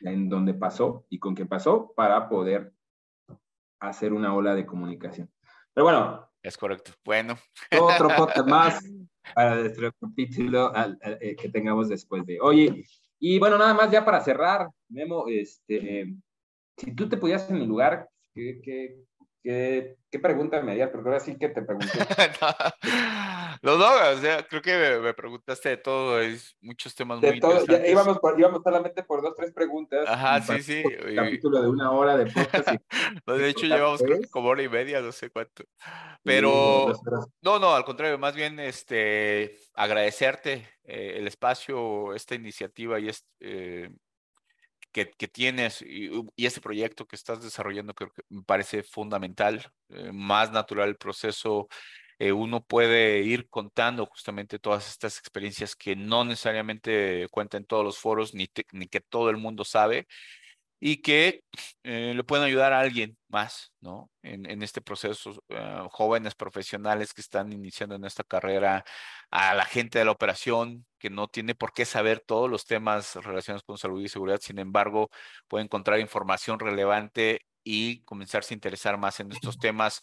En 0.01 0.28
donde 0.28 0.55
pasó 0.55 1.06
y 1.09 1.18
con 1.18 1.34
qué 1.34 1.44
pasó 1.44 1.93
para 1.97 2.28
poder 2.28 2.72
hacer 3.80 4.12
una 4.12 4.34
ola 4.34 4.55
de 4.55 4.66
comunicación. 4.66 5.30
Pero 5.74 5.84
bueno. 5.84 6.30
Es 6.43 6.56
correcto. 6.56 6.93
Bueno. 7.05 7.36
Otro 7.80 8.09
podcast 8.16 8.48
más 8.48 8.84
para 9.34 9.56
nuestro 9.56 9.93
capítulo 10.01 10.72
eh, 11.20 11.36
que 11.36 11.48
tengamos 11.48 11.88
después 11.88 12.24
de. 12.24 12.40
Oye, 12.40 12.84
y 13.18 13.38
bueno, 13.38 13.59
nada 13.59 13.74
más 13.74 13.90
ya 13.90 14.05
para 14.05 14.20
cerrar, 14.20 14.68
Memo, 14.88 15.26
este, 15.28 16.14
si 16.76 16.94
tú 16.94 17.09
te 17.09 17.16
pudieras 17.16 17.51
en 17.51 17.59
mi 17.59 17.66
lugar, 17.66 18.09
¿qué, 18.34 18.60
qué, 18.62 19.05
¿Qué, 19.47 19.97
qué 20.10 20.18
pregunta 20.18 20.60
me 20.60 20.73
harías? 20.73 20.90
Porque 20.90 21.09
ahora 21.09 21.20
sí 21.20 21.39
que 21.39 21.48
te 21.48 21.62
pregunté. 21.62 21.86
Los 23.62 23.78
dos, 23.78 24.16
o 24.16 24.20
sea, 24.20 24.44
creo 24.44 24.60
que 24.60 24.98
me, 25.01 25.14
preguntaste 25.14 25.68
de 25.68 25.77
todo, 25.77 26.18
hay 26.18 26.36
muchos 26.60 26.93
temas 26.97 27.20
muy 27.20 27.39
todo, 27.39 27.60
interesantes. 27.60 27.93
íbamos, 27.93 28.18
íbamos, 28.36 28.62
solamente 28.64 29.05
por 29.05 29.23
dos, 29.23 29.36
tres 29.36 29.52
preguntas. 29.52 30.05
Ajá, 30.09 30.40
sí, 30.40 30.62
sí. 30.64 30.82
capítulo 31.14 31.62
de 31.62 31.68
una 31.68 31.93
hora 31.93 32.16
de 32.16 32.27
podcast. 32.27 32.70
de 33.27 33.48
hecho, 33.48 33.66
llevamos 33.66 34.02
como 34.32 34.48
hora 34.48 34.64
y 34.64 34.68
media, 34.68 35.01
no 35.01 35.12
sé 35.12 35.31
cuánto. 35.31 35.62
Pero, 36.24 36.93
no, 37.40 37.60
no, 37.60 37.73
al 37.73 37.85
contrario, 37.85 38.18
más 38.18 38.35
bien 38.35 38.59
este, 38.59 39.56
agradecerte 39.74 40.68
eh, 40.82 41.18
el 41.18 41.28
espacio, 41.28 42.14
esta 42.14 42.35
iniciativa 42.35 42.98
y 42.98 43.10
este, 43.10 43.28
eh, 43.39 43.90
que, 44.92 45.06
tienes 45.28 45.82
y, 45.82 46.10
este 46.36 46.60
proyecto 46.60 47.06
que 47.06 47.16
estás 47.16 47.42
desarrollando 47.42 47.94
creo 47.94 48.10
que 48.12 48.22
me 48.28 48.42
parece 48.42 48.82
fundamental, 48.82 49.64
eh, 49.90 50.10
más 50.12 50.52
natural 50.52 50.88
el 50.88 50.96
proceso. 50.96 51.68
Eh, 52.18 52.32
uno 52.32 52.64
puede 52.64 53.20
ir 53.20 53.48
contando 53.50 54.06
justamente 54.06 54.58
todas 54.58 54.88
estas 54.88 55.18
experiencias 55.18 55.76
que 55.76 55.96
no 55.96 56.24
necesariamente 56.24 57.26
cuentan 57.30 57.62
en 57.62 57.66
todos 57.66 57.84
los 57.84 57.98
foros 57.98 58.34
ni, 58.34 58.48
ni 58.72 58.88
que 58.88 59.00
todo 59.00 59.28
el 59.30 59.36
mundo 59.36 59.64
sabe 59.64 60.06
y 60.78 60.98
que 61.03 61.43
eh, 61.85 62.12
le 62.15 62.24
pueden 62.24 62.44
ayudar 62.44 62.73
a 62.73 62.81
alguien 62.81 63.16
más, 63.28 63.73
¿no? 63.81 64.11
En, 64.23 64.48
en 64.48 64.62
este 64.62 64.81
proceso, 64.81 65.31
uh, 65.31 65.89
jóvenes 65.90 66.35
profesionales 66.35 67.15
que 67.15 67.23
están 67.23 67.53
iniciando 67.53 67.94
en 67.94 68.05
esta 68.05 68.24
carrera, 68.24 68.85
a 69.31 69.55
la 69.55 69.65
gente 69.65 69.98
de 69.98 70.05
la 70.05 70.11
operación 70.12 70.86
que 70.98 71.11
no 71.11 71.28
tiene 71.28 71.55
por 71.55 71.73
qué 71.73 71.85
saber 71.85 72.20
todos 72.20 72.51
los 72.51 72.65
temas 72.66 73.16
relacionados 73.16 73.65
con 73.65 73.78
salud 73.78 74.03
y 74.03 74.09
seguridad, 74.09 74.40
sin 74.40 74.59
embargo, 74.59 75.11
puede 75.48 75.65
encontrar 75.65 76.01
información 76.01 76.59
relevante 76.59 77.40
y 77.65 78.03
comenzarse 78.05 78.55
a 78.55 78.57
interesar 78.57 78.98
más 78.98 79.19
en 79.20 79.32
estos 79.32 79.59
temas 79.59 80.01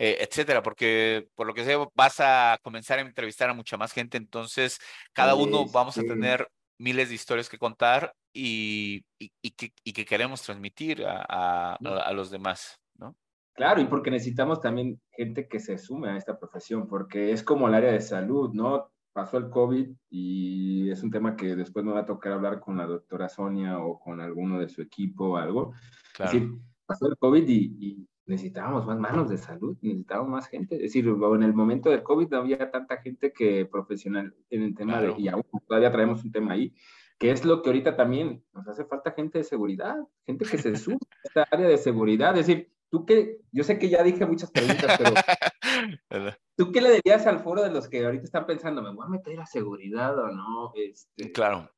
eh, 0.00 0.18
etcétera, 0.20 0.62
porque 0.62 1.28
por 1.34 1.46
lo 1.46 1.54
que 1.54 1.64
sé 1.64 1.76
vas 1.94 2.20
a 2.20 2.56
comenzar 2.62 2.98
a 2.98 3.02
entrevistar 3.02 3.50
a 3.50 3.54
mucha 3.54 3.76
más 3.76 3.92
gente, 3.92 4.16
entonces 4.16 4.78
cada 5.12 5.34
uno 5.34 5.66
vamos 5.66 5.98
a 5.98 6.02
tener 6.02 6.48
miles 6.78 7.08
de 7.08 7.14
historias 7.14 7.48
que 7.48 7.58
contar 7.58 8.14
y, 8.32 9.04
y, 9.18 9.50
que, 9.50 9.72
y 9.84 9.92
que, 9.92 10.04
queremos 10.04 10.42
transmitir 10.42 11.04
a, 11.06 11.74
a, 11.74 12.12
los 12.12 12.30
demás, 12.30 12.78
¿no? 12.96 13.16
Claro, 13.54 13.80
y 13.80 13.86
porque 13.86 14.10
necesitamos 14.10 14.60
también 14.60 15.00
gente 15.10 15.48
que 15.48 15.58
se 15.58 15.78
sume 15.78 16.10
a 16.10 16.16
esta 16.16 16.38
profesión, 16.38 16.86
porque 16.88 17.32
es 17.32 17.42
como 17.42 17.66
el 17.66 17.74
área 17.74 17.92
de 17.92 18.00
salud, 18.00 18.52
¿no? 18.54 18.92
Pasó 19.12 19.38
el 19.38 19.50
COVID 19.50 19.88
y 20.10 20.90
es 20.90 21.02
un 21.02 21.10
tema 21.10 21.34
que 21.34 21.56
después 21.56 21.84
me 21.84 21.92
va 21.92 22.00
a 22.00 22.06
tocar 22.06 22.32
hablar 22.32 22.60
con 22.60 22.76
la 22.76 22.86
doctora 22.86 23.28
Sonia 23.28 23.80
o 23.80 23.98
con 23.98 24.20
alguno 24.20 24.60
de 24.60 24.68
su 24.68 24.80
equipo 24.80 25.30
o 25.30 25.36
algo. 25.36 25.72
Claro. 26.14 26.30
Es 26.30 26.40
decir, 26.40 26.58
pasó 26.86 27.08
el 27.08 27.16
COVID 27.16 27.48
y, 27.48 27.76
y 27.80 28.08
necesitábamos 28.28 28.86
más 28.86 28.98
manos 28.98 29.30
de 29.30 29.38
salud, 29.38 29.76
necesitábamos 29.80 30.30
más 30.30 30.48
gente. 30.48 30.76
Es 30.76 30.82
decir, 30.82 31.06
en 31.06 31.42
el 31.42 31.54
momento 31.54 31.90
del 31.90 32.02
COVID 32.02 32.28
no 32.28 32.38
había 32.38 32.70
tanta 32.70 32.98
gente 32.98 33.32
que 33.32 33.66
profesional 33.66 34.34
en 34.50 34.62
el 34.62 34.74
tema 34.74 35.00
de, 35.00 35.14
y 35.16 35.28
aún 35.28 35.44
todavía 35.66 35.90
traemos 35.90 36.22
un 36.22 36.30
tema 36.30 36.52
ahí, 36.52 36.74
que 37.18 37.30
es 37.30 37.44
lo 37.44 37.62
que 37.62 37.70
ahorita 37.70 37.96
también 37.96 38.44
nos 38.52 38.68
hace 38.68 38.84
falta 38.84 39.12
gente 39.12 39.38
de 39.38 39.44
seguridad, 39.44 39.96
gente 40.26 40.44
que 40.44 40.58
se 40.58 40.76
sube 40.76 40.98
a 41.10 41.16
esta 41.24 41.46
área 41.50 41.66
de 41.66 41.78
seguridad. 41.78 42.36
Es 42.36 42.46
decir, 42.46 42.70
tú 42.90 43.06
que, 43.06 43.38
yo 43.50 43.64
sé 43.64 43.78
que 43.78 43.88
ya 43.88 44.02
dije 44.02 44.26
muchas 44.26 44.50
preguntas, 44.50 44.98
pero 44.98 45.14
¿tú 46.56 46.70
qué 46.70 46.80
le 46.82 46.92
dirías 46.92 47.26
al 47.26 47.40
foro 47.40 47.62
de 47.62 47.70
los 47.70 47.88
que 47.88 48.04
ahorita 48.04 48.24
están 48.24 48.46
pensando, 48.46 48.82
me 48.82 48.92
voy 48.92 49.06
a 49.06 49.08
meter 49.08 49.40
a 49.40 49.46
seguridad 49.46 50.16
o 50.18 50.28
no? 50.28 50.72
Este, 50.74 51.32
claro. 51.32 51.70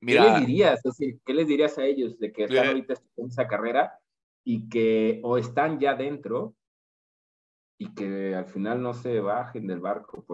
Mira, 0.00 0.22
¿Qué 0.22 0.30
les 0.30 0.40
dirías? 0.46 0.76
Es 0.76 0.82
decir, 0.82 1.18
¿qué 1.24 1.32
les 1.32 1.48
dirías 1.48 1.78
a 1.78 1.84
ellos 1.84 2.18
de 2.18 2.30
que 2.30 2.44
están 2.44 2.66
ahorita 2.66 2.94
en 3.16 3.26
esa 3.26 3.48
carrera 3.48 3.98
y 4.44 4.68
que 4.68 5.20
o 5.22 5.38
están 5.38 5.80
ya 5.80 5.94
dentro 5.94 6.54
y 7.78 7.92
que 7.92 8.34
al 8.34 8.46
final 8.46 8.80
no 8.80 8.94
se 8.94 9.20
bajen 9.20 9.66
del 9.66 9.80
barco. 9.80 10.24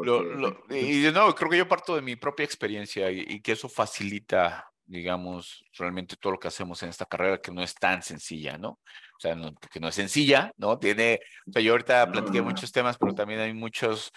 y 0.69 1.01
de 1.01 1.13
nuevo, 1.13 1.35
creo 1.35 1.51
que 1.51 1.59
yo 1.59 1.69
parto 1.69 1.95
de 1.95 2.03
mi 2.03 2.17
propia 2.17 2.45
experiencia 2.45 3.11
y, 3.11 3.41
que 3.41 3.53
eso 3.53 3.69
facilita, 3.69 4.71
digamos, 4.85 5.65
realmente 5.79 6.17
todo 6.17 6.35
lo 6.35 6.39
que 6.39 6.49
hacemos 6.49 6.83
en 6.83 6.91
esta 6.91 7.07
carrera, 7.07 7.41
que 7.41 7.51
no 7.51 7.63
es 7.63 7.75
tan 7.75 8.03
sencilla, 8.03 8.59
¿no? 8.59 8.71
O 8.71 9.21
sea, 9.21 9.35
no, 9.35 9.55
que 9.55 9.81
no 9.81 9.89
es 9.89 9.95
sencilla, 9.95 10.53
¿no? 10.59 10.79
Tiene, 10.79 11.21
o 11.47 11.53
sea, 11.53 11.63
yo 11.63 11.73
ahorita 11.73 12.11
platiqué 12.11 12.43
muchos 12.43 12.73
temas, 12.73 12.99
pero 12.99 13.15
también 13.15 13.41
hay 13.41 13.55
muchos 13.55 14.13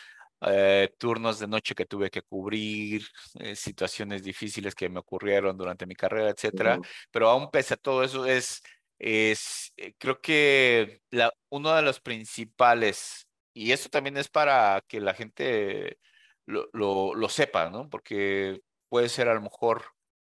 eh, 0.46 0.94
turnos 0.98 1.40
de 1.40 1.48
noche 1.48 1.74
que 1.76 1.86
tuve 1.86 2.10
que 2.10 2.22
cubrir, 2.22 3.06
eh, 3.40 3.56
situaciones 3.56 4.24
difíciles 4.24 4.76
que 4.76 4.90
me 4.90 5.00
ocurrieron 5.00 5.56
durante 5.56 5.86
mi 5.86 5.96
carrera, 5.96 6.30
etcétera. 6.30 6.78
Pero 7.10 7.30
aún 7.30 7.50
pese 7.50 7.76
a 7.76 7.78
todo 7.78 8.04
eso, 8.04 8.26
es 8.26 8.62
es, 9.04 9.74
eh, 9.78 9.94
creo 9.98 10.22
que 10.22 11.02
uno 11.50 11.76
de 11.76 11.82
los 11.82 12.00
principales, 12.00 13.28
y 13.54 13.74
esto 13.74 13.90
también 13.90 14.18
es 14.18 14.30
para 14.30 14.82
que 14.88 15.02
la 15.02 15.14
gente 15.14 16.00
lo, 16.46 16.70
lo, 16.72 17.30
sepa, 17.30 17.70
¿no? 17.70 17.90
Porque 17.90 18.62
puede 18.90 19.10
ser 19.10 19.28
a 19.28 19.34
lo 19.36 19.42
mejor 19.42 19.84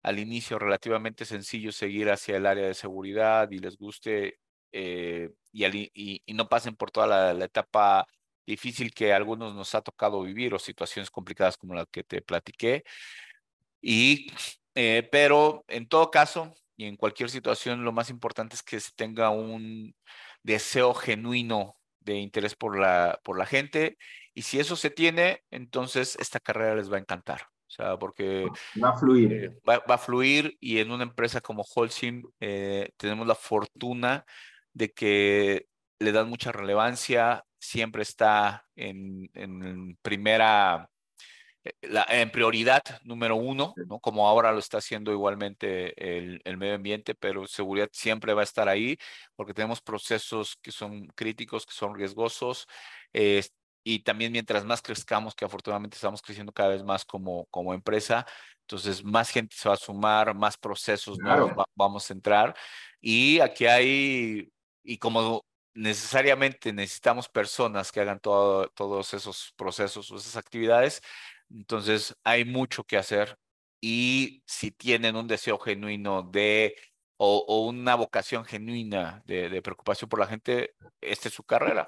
al 0.03 0.19
inicio 0.19 0.59
relativamente 0.59 1.27
sencillo 1.27 1.73
seguir 1.73 2.11
hacia 2.11 2.37
el 2.39 2.47
área 2.47 2.67
de 2.67 2.75
seguridad 2.75 3.51
y 3.51 3.59
les 3.59 3.77
guste 3.77 4.39
eh, 4.73 5.31
y, 5.53 6.23
y, 6.27 6.35
no 6.35 6.49
pasen 6.49 6.77
por 6.77 6.91
toda 6.91 7.35
la, 7.35 7.45
etapa 7.45 8.07
difícil 8.47 8.93
que 8.95 9.13
a 9.13 9.17
algunos 9.17 9.55
nos 9.55 9.75
ha 9.75 9.83
tocado 9.83 10.23
vivir 10.23 10.55
o 10.55 10.59
situaciones 10.59 11.11
complicadas 11.11 11.57
como 11.59 11.75
la 11.75 11.87
que 11.87 12.05
te 12.05 12.23
platiqué. 12.23 12.85
Y, 13.83 14.33
eh, 14.75 15.09
pero 15.13 15.65
en 15.69 15.89
todo 15.89 16.11
caso, 16.11 16.55
y 16.77 16.87
en 16.87 16.97
cualquier 16.97 17.31
situación 17.31 17.85
lo 17.85 17.93
más 17.93 18.11
importante 18.11 18.57
es 18.57 18.63
que 18.63 18.81
se 18.81 18.91
tenga 18.95 19.31
un 19.31 19.95
deseo 20.43 20.95
genuino 20.95 21.77
de 22.01 22.17
interés 22.17 22.55
por 22.55 22.79
la, 22.79 23.21
por 23.25 23.39
la 23.39 23.47
gente 23.47 23.97
y 24.35 24.43
si 24.43 24.59
eso 24.59 24.77
se 24.77 24.91
tiene, 24.91 25.43
entonces 25.51 26.17
esta 26.21 26.41
carrera 26.41 26.75
les 26.75 26.93
va 26.93 26.97
a 26.97 27.01
encantar. 27.01 27.43
O 27.67 27.71
sea, 27.77 27.97
porque 27.97 28.47
va 28.83 28.91
a 28.91 28.97
fluir. 28.97 29.33
Eh, 29.33 29.61
va, 29.69 29.83
a 29.87 29.99
fluir 29.99 30.57
y 30.61 30.79
en 30.79 30.91
una 30.91 31.03
empresa 31.03 31.41
como 31.41 31.65
Holcim 31.75 32.23
eh, 32.39 32.91
tenemos 32.97 33.27
la 33.27 33.35
fortuna 33.35 34.25
de 34.73 34.93
que 34.93 35.67
le 35.99 36.13
dan 36.13 36.29
mucha 36.29 36.53
relevancia, 36.53 37.45
siempre 37.59 38.03
está 38.03 38.65
en, 38.77 39.31
en 39.35 39.97
primera 40.03 40.89
en 41.65 42.31
prioridad 42.31 42.83
número 43.05 43.37
uno, 43.37 43.75
¿no? 43.87 43.99
como 43.99 44.29
ahora 44.29 44.53
lo 44.53 44.59
está 44.59 44.79
haciendo 44.79 45.13
igualmente 45.13 46.19
el, 46.19 46.43
el, 46.45 46.57
medio 46.57 46.75
ambiente, 46.75 47.15
pero 47.15 47.47
seguridad 47.47 47.89
siempre 47.93 48.35
va 48.35 48.43
a 48.43 48.45
estar 48.45 48.69
ahí 48.69 48.99
porque 49.35 49.55
tenemos 49.55 49.81
procesos 49.81 50.57
que 50.61 50.73
son 50.73 51.07
críticos, 51.09 51.65
que 51.65 51.73
son 51.73 51.95
riesgosos. 51.95 52.67
Eh, 53.13 53.43
y 53.83 54.01
también 54.01 54.33
mientras 54.33 54.65
más 54.65 54.81
crezcamos, 54.81 55.35
que 55.35 55.45
afortunadamente 55.45 55.97
estamos 55.97 56.23
creciendo 56.23 56.53
cada 56.53 56.71
vez 56.71 56.83
más 56.83 57.05
como, 57.05 57.47
como 57.47 57.75
empresa, 57.75 58.27
entonces 58.61 59.05
más 59.05 59.31
gente 59.31 59.55
se 59.57 59.69
va 59.69 59.75
a 59.75 59.79
sumar, 59.79 60.35
más 60.35 60.57
procesos 60.57 61.19
nuevos 61.19 61.53
vamos 61.75 62.11
a 62.11 62.15
entrar. 62.15 62.57
Y 63.01 63.41
aquí 63.41 63.67
hay, 63.67 64.51
y 64.83 64.99
como 64.99 65.45
necesariamente 65.75 66.73
necesitamos 66.73 67.29
personas 67.29 67.93
que 67.93 68.01
hagan 68.01 68.21
todo, 68.21 68.69
todos 68.71 69.13
esos 69.13 69.53
procesos 69.57 70.11
o 70.11 70.17
esas 70.17 70.37
actividades, 70.37 71.03
entonces, 71.51 72.17
hay 72.25 72.45
mucho 72.45 72.85
que 72.85 72.97
hacer 72.97 73.39
y 73.81 74.43
si 74.47 74.71
tienen 74.71 75.17
un 75.17 75.27
deseo 75.27 75.59
genuino 75.59 76.23
de 76.23 76.75
o, 77.17 77.67
una 77.69 77.95
vocación 77.95 78.45
genuina 78.45 79.23
de, 79.27 79.63
preocupación 79.63 80.09
por 80.09 80.21
la 80.21 80.27
gente, 80.27 80.75
esta 81.01 81.29
es 81.29 81.35
su 81.35 81.45
carrera. 81.45 81.85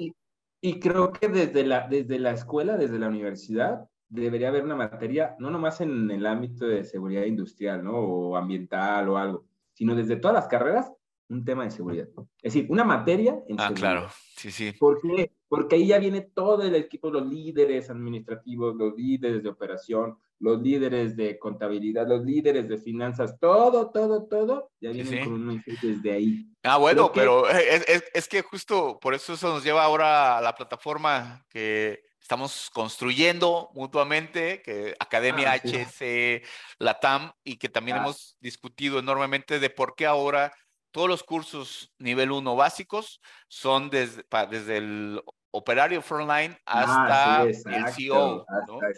Y, 0.61 0.81
creo 0.81 1.13
que 1.13 1.29
desde 1.29 1.65
la, 1.65 1.87
desde 1.89 2.19
la 2.19 2.31
escuela, 2.33 2.77
desde 2.77 2.99
la 2.99 3.09
universidad, 3.09 3.89
debería 4.09 4.49
haber 4.49 4.65
una 4.65 4.77
materia, 4.77 5.37
no 5.39 5.51
nomás 5.51 5.81
en 5.81 6.11
el 6.11 6.27
ámbito 6.27 6.67
de 6.67 6.85
seguridad 6.85 7.25
industrial, 7.25 7.85
¿no? 7.85 7.99
O 7.99 8.37
ambiental 8.37 9.09
o 9.09 9.19
algo, 9.19 9.47
sino 9.73 9.95
desde 9.95 10.17
todas 10.17 10.35
las 10.35 10.49
carreras, 10.49 10.93
un 11.29 11.45
tema 11.45 11.65
de 11.65 11.71
seguridad. 11.71 12.09
Es 12.43 12.55
decir, 12.55 12.67
una 12.71 12.85
materia 12.85 13.39
en 13.49 13.61
Ah, 13.61 13.73
claro, 13.75 14.09
sí, 14.37 14.51
sí. 14.51 14.73
¿Por 14.73 15.01
qué? 15.01 15.33
Porque 15.49 15.77
ahí 15.77 15.89
ya 15.89 15.99
viene 15.99 16.21
todo 16.21 16.63
el 16.63 16.75
equipo, 16.75 17.11
los 17.11 17.27
líderes 17.27 17.91
administrativos, 17.91 18.77
los 18.77 18.95
líderes 18.97 19.43
de 19.43 19.49
operación, 19.49 20.19
los 20.39 20.61
líderes 20.61 21.17
de 21.17 21.39
contabilidad, 21.39 22.07
los 22.07 22.25
líderes 22.25 22.69
de 22.69 22.79
finanzas, 22.79 23.39
todo, 23.41 23.91
todo, 23.91 24.25
todo, 24.25 24.71
ya 24.81 24.91
viene 24.91 25.25
con 25.25 25.49
un 25.49 25.63
desde 25.83 26.13
ahí. 26.13 26.47
Ah, 26.63 26.77
bueno, 26.77 27.11
pero 27.13 27.49
es, 27.49 28.05
es, 28.13 28.29
que 28.29 28.43
justo 28.43 28.99
por 29.01 29.15
eso 29.15 29.33
eso 29.33 29.49
nos 29.49 29.65
lleva 29.65 29.85
ahora 29.85 30.39
a 30.39 30.41
la 30.43 30.55
plataforma 30.55 31.45
que 31.49 32.03
estamos 32.21 32.71
construyendo 32.73 33.71
mutuamente, 33.75 34.61
que 34.63 34.95
Academia 34.99 35.53
ah, 35.53 35.61
HC, 35.63 36.43
Latam, 36.79 37.33
y 37.45 37.57
que 37.57 37.69
también 37.69 37.99
ah. 37.99 38.01
hemos 38.01 38.37
discutido 38.41 38.99
enormemente 38.99 39.59
de 39.59 39.71
por 39.71 39.95
qué 39.95 40.07
ahora 40.07 40.53
todos 40.97 41.11
los 41.11 41.23
cursos 41.23 41.93
nivel 41.99 42.33
1 42.33 42.57
básicos 42.57 43.21
son 43.49 43.91
desde, 43.91 44.25
desde 44.49 44.79
el 44.79 45.23
operario 45.51 46.01
frontline 46.01 46.57
ah, 46.65 47.43
hasta 47.45 47.77
el 47.77 47.93
CEO. 47.93 48.47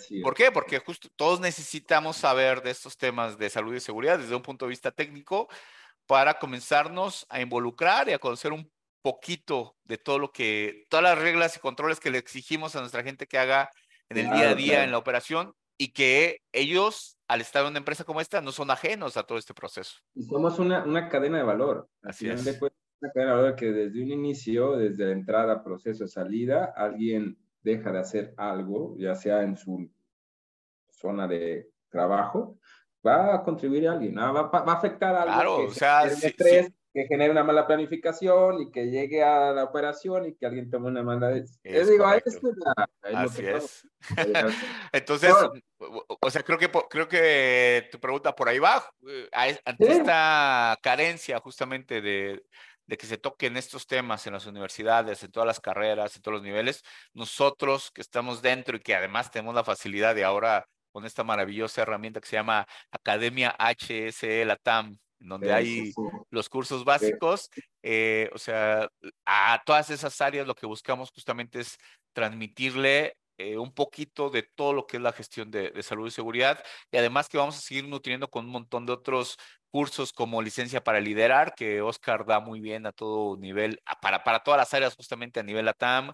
E 0.09 0.23
¿Por 0.23 0.33
qué? 0.33 0.53
Porque 0.53 0.79
justo 0.79 1.09
todos 1.17 1.41
necesitamos 1.41 2.17
saber 2.17 2.63
de 2.63 2.71
estos 2.71 2.97
temas 2.97 3.37
de 3.37 3.51
salud 3.51 3.75
y 3.75 3.81
seguridad 3.81 4.17
desde 4.17 4.37
un 4.37 4.43
punto 4.43 4.65
de 4.65 4.69
vista 4.69 4.93
técnico 4.93 5.49
para 6.07 6.39
comenzarnos 6.39 7.27
a 7.31 7.41
involucrar 7.41 8.09
y 8.09 8.13
a 8.13 8.21
conocer 8.21 8.53
un 8.53 8.71
poquito 9.03 9.77
de 9.83 9.99
todo 9.99 10.21
lo 10.21 10.31
que, 10.31 10.87
todas 10.89 11.03
las 11.03 11.19
reglas 11.19 11.57
y 11.57 11.59
controles 11.59 11.99
que 11.99 12.13
le 12.13 12.19
exigimos 12.19 12.77
a 12.77 12.81
nuestra 12.81 13.03
gente 13.03 13.27
que 13.27 13.39
haga 13.39 13.73
en 14.09 14.19
el 14.19 14.31
día 14.31 14.51
a 14.51 14.55
día 14.55 14.85
en 14.85 14.93
la 14.93 14.99
operación 14.99 15.53
y 15.77 15.93
que 15.93 16.43
ellos 16.53 17.18
al 17.29 17.43
estar 17.43 17.63
en 17.63 17.69
una 17.69 17.79
empresa 17.79 18.05
como 18.05 18.21
esta, 18.21 18.41
no 18.41 18.53
son 18.53 18.71
ajenos 18.71 19.17
a 19.17 19.23
todo 19.23 19.39
este 19.39 19.55
proceso. 19.55 19.99
Y 20.15 20.25
somos 20.25 20.59
una, 20.59 20.83
una 20.85 21.09
cadena 21.09 21.39
de 21.39 21.45
valor. 21.45 21.89
Así 22.03 22.29
es. 22.29 22.41
una 22.41 23.13
cadena 23.13 23.33
de 23.33 23.37
valor 23.37 23.55
que 23.55 23.71
desde 23.71 24.03
un 24.03 24.11
inicio, 24.11 24.77
desde 24.77 25.05
la 25.05 25.13
entrada, 25.13 25.63
proceso, 25.63 26.07
salida, 26.07 26.73
alguien 26.75 27.39
deja 27.63 27.93
de 27.93 27.99
hacer 27.99 28.35
algo, 28.39 28.97
ya 28.99 29.15
sea 29.15 29.43
en 29.43 29.57
su 29.57 29.91
zona 30.91 31.29
de 31.29 31.71
trabajo, 31.91 32.59
va 33.07 33.35
a 33.35 33.43
contribuir 33.43 33.89
a 33.89 33.93
alguien, 33.93 34.17
va, 34.17 34.43
va, 34.43 34.73
a 34.73 34.77
afectar 34.77 35.15
a 35.15 35.23
algo. 35.23 35.35
Claro, 35.35 35.57
o 35.67 35.71
sea, 35.71 36.09
que 36.95 37.07
genere 37.07 37.31
una 37.31 37.45
mala 37.45 37.67
planificación 37.67 38.63
y 38.63 38.71
que 38.71 38.91
llegue 38.91 39.23
a 39.23 39.53
la 39.53 39.65
operación 39.65 40.27
y 40.27 40.35
que 40.35 40.47
alguien 40.47 40.71
tome 40.71 40.89
una 40.89 41.03
mala 41.03 41.29
decisión. 41.29 41.89
digo, 41.89 42.07
Así 42.07 43.47
es. 43.47 43.87
Entonces, 44.93 45.35
o 45.79 46.31
sea, 46.31 46.43
creo 46.43 46.59
que, 46.59 46.71
creo 46.91 47.09
que 47.09 47.89
tu 47.91 48.01
pregunta 48.01 48.35
por 48.35 48.49
ahí 48.49 48.59
va, 48.59 48.85
eh, 49.09 49.59
ante 49.65 49.93
esta 49.93 50.79
carencia 50.83 51.39
justamente 51.41 52.01
de, 52.01 52.43
de 52.87 52.97
que 52.97 53.07
se 53.07 53.19
toquen 53.19 53.57
estos 53.57 53.87
temas 53.87 54.27
en 54.27 54.33
las 54.33 54.47
universidades, 54.47 55.23
en 55.23 55.31
todas 55.31 55.47
las 55.47 55.61
carreras, 55.61 56.17
en 56.17 56.23
todos 56.23 56.37
los 56.37 56.43
niveles, 56.43 56.83
nosotros 57.13 57.91
que 57.93 58.01
estamos 58.01 58.43
dentro 58.43 58.77
y 58.77 58.81
que 58.81 58.95
además 58.95 59.31
tenemos 59.31 59.55
la 59.55 59.63
facilidad 59.63 60.15
de 60.15 60.25
ahora 60.25 60.67
con 60.91 61.05
esta 61.05 61.23
maravillosa 61.23 61.83
herramienta 61.83 62.21
que 62.21 62.29
se 62.29 62.37
llama 62.37 62.67
Academia 62.91 63.55
HSE 63.59 64.45
Latam, 64.47 64.99
donde 65.19 65.53
hay 65.53 65.93
los 66.31 66.49
cursos 66.49 66.85
básicos, 66.85 67.51
eh, 67.83 68.31
o 68.33 68.39
sea, 68.39 68.89
a 69.27 69.63
todas 69.67 69.91
esas 69.91 70.21
áreas 70.21 70.47
lo 70.47 70.55
que 70.55 70.67
buscamos 70.67 71.11
justamente 71.11 71.61
es 71.61 71.77
transmitirle 72.13 73.17
eh, 73.39 73.57
un 73.57 73.73
poquito 73.73 74.31
de 74.31 74.43
todo 74.43 74.73
lo 74.73 74.87
que 74.87 74.97
es 74.97 75.03
la 75.03 75.13
gestión 75.13 75.49
de, 75.53 75.73
salud 75.85 76.09
y 76.09 76.11
seguridad 76.11 76.63
y 76.91 76.97
además 76.97 77.29
que 77.29 77.39
vamos 77.39 77.57
a 77.57 77.61
seguir 77.61 77.87
nutriendo 77.87 78.29
con 78.29 78.47
un 78.47 78.51
montón 78.51 78.85
de 78.85 78.93
otros 78.93 79.39
cursos 79.71 80.13
como 80.13 80.43
licencia 80.43 80.83
para 80.83 81.01
liderar, 81.01 81.55
que 81.55 81.81
Oscar 81.81 82.27
da 82.27 82.41
muy 82.41 82.61
bien 82.61 82.85
a 82.85 82.93
todo 82.93 83.37
nivel, 83.37 83.81
para, 84.03 84.25
para 84.25 84.43
todas 84.43 84.59
las 84.59 84.75
áreas 84.75 84.97
justamente 84.97 85.39
a 85.39 85.45
nivel 85.45 85.69
ATAM. 85.69 86.13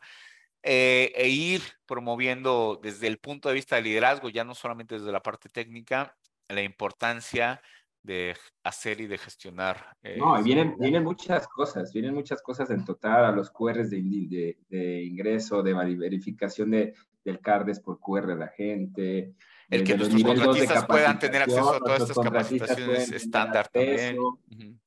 Eh, 0.66 1.12
e 1.14 1.28
ir 1.28 1.60
promoviendo 1.86 2.80
desde 2.82 3.06
el 3.06 3.18
punto 3.18 3.48
de 3.48 3.55
vista 3.55 3.76
de 3.76 3.82
liderazgo, 3.82 4.30
ya 4.30 4.44
no 4.44 4.55
solamente 4.55 4.94
desde 4.94 5.12
la 5.12 5.22
parte 5.22 5.51
técnica, 5.51 6.16
la 6.48 6.62
importancia 6.62 7.60
de 8.02 8.36
hacer 8.62 9.01
y 9.01 9.06
de 9.06 9.18
gestionar. 9.18 9.94
Eh, 10.02 10.16
no, 10.18 10.42
vienen, 10.42 10.76
vienen 10.78 11.05
muchas 11.05 11.48
cosas, 11.48 11.92
vienen 11.92 12.14
muchas 12.14 12.42
cosas 12.42 12.70
en 12.70 12.84
total 12.84 13.24
a 13.24 13.32
los 13.32 13.51
QRs 13.51 13.90
de, 13.90 14.02
de, 14.02 14.59
de 14.68 15.05
ingreso, 15.05 15.62
de 15.62 15.74
verificación 15.74 16.70
de, 16.70 16.94
del 17.24 17.40
CARDES 17.40 17.80
por 17.80 17.98
QR 17.98 18.26
de 18.26 18.36
la 18.36 18.48
gente. 18.48 19.34
El 19.70 19.82
que 19.82 19.96
nuestros 19.96 20.22
contratistas 20.22 20.86
puedan 20.86 21.18
tener 21.18 21.42
acceso 21.42 21.74
a 21.74 21.78
todas 21.78 22.02
estas 22.02 22.18
capacitaciones 22.18 23.12
estándar 23.12 23.68
también. 23.68 24.18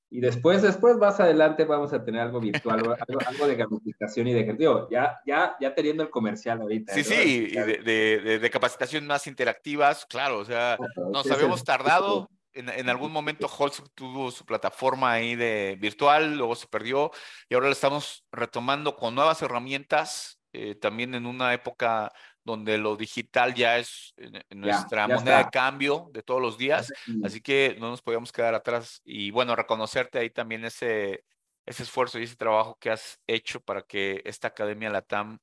Y 0.09 0.21
después, 0.21 0.61
después 0.61 0.95
más 0.95 1.19
adelante 1.19 1.65
vamos 1.65 1.91
a 1.91 2.01
tener 2.01 2.21
algo 2.21 2.39
virtual, 2.39 2.79
algo, 3.27 3.47
de 3.47 3.55
gamificación 3.55 4.27
y 4.27 4.33
de 4.33 4.41
ejercicio. 4.41 4.87
Ya, 4.89 5.19
ya, 5.25 5.57
ya 5.59 5.75
teniendo 5.75 6.01
el 6.03 6.09
comercial 6.09 6.61
ahorita. 6.61 6.93
Sí, 6.93 7.03
sí, 7.03 7.47
de, 7.47 7.81
de, 7.83 8.39
de, 8.39 8.49
capacitación 8.49 9.05
más 9.05 9.27
interactivas, 9.27 10.05
claro, 10.05 10.39
o 10.39 10.45
sea, 10.45 10.77
nos 11.11 11.29
habíamos 11.29 11.61
tardado 11.65 12.29
en, 12.57 12.89
algún 12.89 13.11
momento 13.11 13.47
Holz 13.47 13.83
tuvo 13.93 14.31
su 14.31 14.45
plataforma 14.45 15.11
ahí 15.11 15.35
de 15.35 15.77
virtual, 15.79 16.37
luego 16.37 16.55
se 16.55 16.67
perdió 16.67 17.11
y 17.49 17.53
ahora 17.53 17.67
la 17.67 17.73
estamos 17.73 18.25
retomando 18.31 18.95
con 18.95 19.13
nuevas 19.13 19.41
herramientas, 19.41 20.36
eh, 20.53 20.75
también 20.75 21.13
en 21.15 21.25
una 21.25 21.53
época 21.53 22.11
donde 22.43 22.77
lo 22.77 22.95
digital 22.95 23.53
ya 23.53 23.77
es 23.77 24.13
nuestra 24.49 25.07
moneda 25.07 25.39
de 25.39 25.49
cambio 25.51 26.09
de 26.13 26.23
todos 26.23 26.41
los 26.41 26.57
días, 26.57 26.93
así 27.23 27.41
que 27.41 27.75
no 27.79 27.89
nos 27.89 28.01
podíamos 28.01 28.31
quedar 28.31 28.55
atrás. 28.55 29.01
Y 29.03 29.31
bueno, 29.31 29.55
reconocerte 29.55 30.19
ahí 30.19 30.29
también 30.29 30.63
ese, 30.63 31.25
ese 31.65 31.83
esfuerzo 31.83 32.19
y 32.19 32.23
ese 32.23 32.37
trabajo 32.37 32.77
que 32.79 32.89
has 32.89 33.19
hecho 33.27 33.59
para 33.59 33.81
que 33.81 34.21
esta 34.23 34.47
Academia 34.47 34.89
Latam 34.89 35.37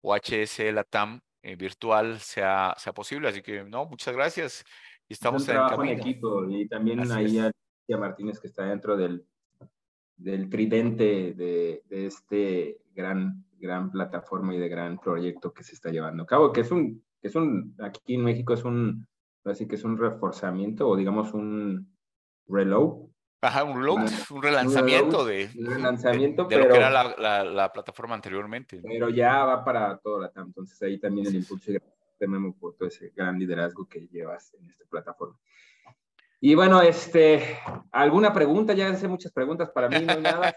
o 0.00 0.16
HSE 0.16 0.72
Latam 0.72 1.20
eh, 1.42 1.56
virtual 1.56 2.18
sea, 2.20 2.74
sea 2.78 2.92
posible, 2.92 3.28
así 3.28 3.42
que 3.42 3.62
no, 3.64 3.84
muchas 3.86 4.14
gracias 4.14 4.64
y 5.08 5.12
estamos 5.12 5.42
un 5.42 5.46
trabajo 5.46 5.84
en, 5.84 5.90
equipo 5.90 6.48
y 6.48 6.66
también 6.66 7.10
ahí 7.12 7.38
a 7.38 7.52
Martínez 7.96 8.40
que 8.40 8.48
está 8.48 8.64
dentro 8.64 8.96
del, 8.96 9.24
del 10.16 10.48
tridente 10.50 11.34
de, 11.34 11.82
de, 11.88 12.06
este 12.06 12.80
gran, 12.94 13.44
gran 13.58 13.90
plataforma 13.90 14.54
y 14.54 14.58
de 14.58 14.68
gran 14.68 14.98
proyecto 14.98 15.52
que 15.52 15.64
se 15.64 15.74
está 15.74 15.90
llevando 15.90 16.22
a 16.22 16.26
cabo, 16.26 16.52
que 16.52 16.60
es 16.60 16.70
un, 16.70 17.02
que 17.20 17.28
es 17.28 17.34
un, 17.34 17.74
aquí 17.80 18.14
en 18.14 18.24
México 18.24 18.54
es 18.54 18.64
un, 18.64 19.06
así 19.44 19.66
que 19.66 19.76
es 19.76 19.84
un 19.84 19.98
reforzamiento 19.98 20.88
o 20.88 20.96
digamos 20.96 21.32
un 21.34 21.94
reload. 22.48 23.08
Ajá, 23.42 23.64
un 23.64 23.76
reload, 23.76 24.10
un 24.30 24.42
relanzamiento 24.42 25.24
de, 25.24 25.50
relanzamiento, 25.54 26.44
de, 26.44 26.56
lo 26.58 26.68
que 26.68 26.76
era 26.76 26.90
la, 26.90 27.14
la, 27.18 27.44
la, 27.44 27.72
plataforma 27.72 28.14
anteriormente. 28.14 28.80
Pero 28.82 29.08
ya 29.10 29.44
va 29.44 29.64
para 29.64 29.98
todo 29.98 30.20
la 30.20 30.32
entonces 30.34 30.80
ahí 30.82 30.98
también 30.98 31.26
el 31.26 31.36
impulso 31.36 31.70
y 31.70 31.78
de 32.18 32.26
Memo 32.26 32.56
todo 32.58 32.88
ese 32.88 33.12
gran 33.14 33.38
liderazgo 33.38 33.86
que 33.86 34.08
llevas 34.08 34.54
en 34.54 34.68
esta 34.70 34.84
plataforma. 34.86 35.38
Y 36.40 36.54
bueno, 36.54 36.82
este, 36.82 37.58
¿alguna 37.90 38.32
pregunta? 38.32 38.74
Ya 38.74 38.90
hice 38.90 39.08
muchas 39.08 39.32
preguntas 39.32 39.70
para 39.70 39.88
mí, 39.88 40.04
no 40.04 40.12
hay 40.12 40.20
nada. 40.20 40.54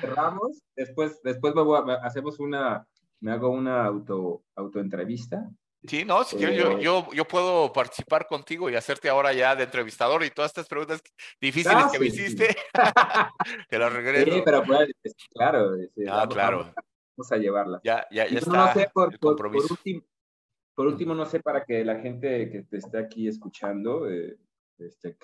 cerramos, 0.00 0.62
Después, 0.74 1.20
después 1.22 1.54
me 1.54 1.94
hacemos 2.02 2.40
una, 2.40 2.86
me 3.20 3.32
hago 3.32 3.50
una 3.50 3.84
auto, 3.84 4.42
autoentrevista 4.56 5.48
Sí, 5.86 6.04
no, 6.04 6.24
si 6.24 6.36
quieres, 6.36 6.58
yo, 6.58 6.78
yo, 6.80 7.08
yo, 7.12 7.24
puedo 7.24 7.72
participar 7.72 8.26
contigo 8.26 8.68
y 8.68 8.74
hacerte 8.74 9.08
ahora 9.08 9.32
ya 9.32 9.54
de 9.54 9.62
entrevistador 9.62 10.24
y 10.24 10.30
todas 10.30 10.50
estas 10.50 10.66
preguntas 10.66 11.00
difíciles 11.40 11.84
que 11.92 12.00
me 12.00 12.06
hiciste, 12.06 12.48
te 13.70 13.78
las 13.78 13.92
regreso. 13.92 14.34
Sí, 14.34 14.42
pero 14.44 14.64
pues, 14.64 14.88
claro. 15.32 15.76
ah, 16.10 16.26
claro. 16.28 16.74
Vamos 17.16 17.32
a 17.32 17.36
llevarlas. 17.36 17.80
Ya, 17.84 18.06
ya, 18.10 18.26
ya 18.26 18.38
está 18.38 18.50
no 18.50 18.72
sé, 18.72 18.90
por, 18.92 19.18
por, 19.20 19.46
último, 19.46 20.02
por, 20.74 20.86
último, 20.88 21.14
no 21.14 21.24
sé, 21.26 21.38
para 21.40 21.64
que 21.64 21.84
la 21.84 22.00
gente 22.00 22.50
que 22.50 22.62
te 22.62 22.78
esté 22.78 22.98
aquí 22.98 23.28
escuchando, 23.28 24.10
eh, 24.10 24.36
este, 24.78 25.16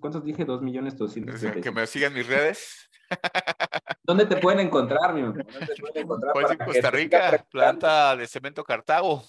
¿cuántos 0.00 0.24
dije? 0.24 0.44
Dos 0.44 0.62
millones 0.62 0.96
doscientos. 0.96 1.40
Que 1.62 1.70
me 1.70 1.86
sigan 1.86 2.12
mis 2.14 2.26
redes. 2.26 2.90
¿Dónde 4.02 4.26
te 4.26 4.36
pueden 4.36 4.60
encontrar, 4.60 5.14
mi 5.14 5.22
¿Dónde 5.22 5.44
te 5.44 5.80
pueden 5.80 5.96
encontrar? 6.04 6.32
Pues 6.32 6.50
en 6.50 6.58
Costa 6.58 6.90
Rica, 6.90 7.46
planta 7.50 8.16
de 8.16 8.26
cemento 8.26 8.64
Cartago. 8.64 9.24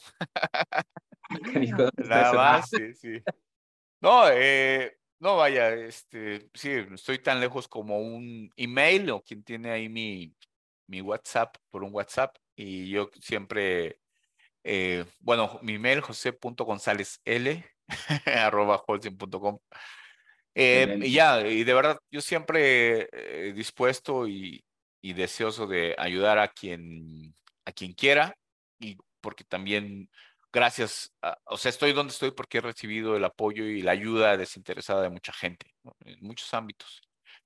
Nada 1.97 2.33
más, 2.33 2.69
sí, 2.69 2.93
sí. 2.93 3.21
No, 4.01 4.23
eh, 4.29 4.97
no 5.19 5.38
vaya, 5.38 5.73
este, 5.73 6.49
sí, 6.53 6.71
estoy 6.93 7.19
tan 7.19 7.39
lejos 7.39 7.67
como 7.67 7.99
un 7.99 8.49
email 8.55 9.11
o 9.11 9.21
quien 9.21 9.43
tiene 9.43 9.69
ahí 9.69 9.88
mi, 9.88 10.35
mi 10.88 11.01
WhatsApp 11.01 11.55
por 11.69 11.83
un 11.83 11.93
WhatsApp 11.93 12.35
y 12.55 12.89
yo 12.89 13.09
siempre, 13.21 13.99
eh, 14.63 15.05
bueno, 15.19 15.59
mi 15.61 15.75
email 15.75 16.01
josé.gonzálezl 16.01 17.63
arroba 18.26 18.81
holding.com 18.88 19.59
eh, 20.53 20.99
y 21.01 21.13
ya, 21.13 21.47
y 21.47 21.63
de 21.63 21.73
verdad, 21.73 21.97
yo 22.09 22.22
siempre 22.22 23.07
eh, 23.11 23.53
dispuesto 23.53 24.27
y, 24.27 24.63
y, 25.01 25.13
deseoso 25.13 25.65
de 25.65 25.95
ayudar 25.97 26.39
a 26.39 26.49
quien, 26.49 27.34
a 27.63 27.72
quien 27.72 27.93
quiera, 27.93 28.35
y 28.77 28.97
porque 29.22 29.45
también, 29.45 30.09
gracias, 30.51 31.13
o 31.45 31.57
sea, 31.57 31.69
estoy 31.69 31.93
donde 31.93 32.11
estoy 32.11 32.31
porque 32.31 32.57
he 32.57 32.61
recibido 32.61 33.15
el 33.15 33.23
apoyo 33.23 33.63
y 33.63 33.81
la 33.81 33.91
ayuda 33.91 34.35
desinteresada 34.35 35.03
de 35.03 35.09
mucha 35.09 35.31
gente, 35.31 35.73
en 36.03 36.18
muchos 36.22 36.53
ámbitos 36.53 37.01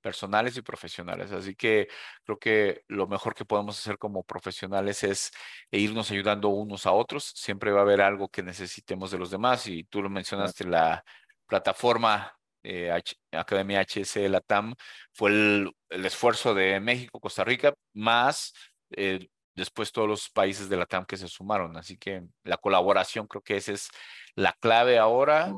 personales 0.06 0.56
y 0.56 0.62
profesionales. 0.62 1.32
Así 1.32 1.56
que 1.56 1.88
creo 2.24 2.38
que 2.38 2.84
lo 2.88 3.08
mejor 3.08 3.34
que 3.34 3.44
podemos 3.44 3.80
hacer 3.80 3.98
como 3.98 4.24
profesionales 4.24 5.04
es 5.04 5.32
irnos 5.72 6.12
ayudando 6.12 6.50
unos 6.50 6.86
a 6.86 6.92
otros. 6.92 7.32
Siempre 7.36 7.72
va 7.72 7.80
a 7.80 7.84
haber 7.84 8.02
algo 8.02 8.30
que 8.30 8.44
necesitemos 8.44 9.10
de 9.10 9.18
los 9.18 9.32
demás 9.32 9.66
y 9.66 9.84
tú 9.86 10.04
lo 10.04 10.10
mencionaste, 10.12 10.66
la 10.66 11.04
plataforma 11.48 12.38
eh, 12.64 12.92
Academia 13.32 13.82
HC 13.82 14.30
Latam 14.30 14.76
fue 15.12 15.32
el, 15.32 15.76
esfuerzo 15.90 16.54
de 16.54 16.80
México, 16.80 17.20
Costa 17.20 17.44
Rica, 17.44 17.74
más 17.94 18.54
eh, 18.92 19.28
después 19.56 19.92
todos 19.92 20.08
los 20.08 20.30
países 20.30 20.70
de 20.70 20.78
Latam 20.78 21.06
que 21.06 21.18
se 21.18 21.28
sumaron. 21.28 21.78
Así 21.78 21.98
que 21.98 22.24
la 22.44 22.58
colaboración 22.58 23.28
creo 23.28 23.42
que 23.42 23.58
esa 23.58 23.72
es 23.72 23.90
la 24.36 24.54
clave 24.54 24.98
ahora 24.98 25.54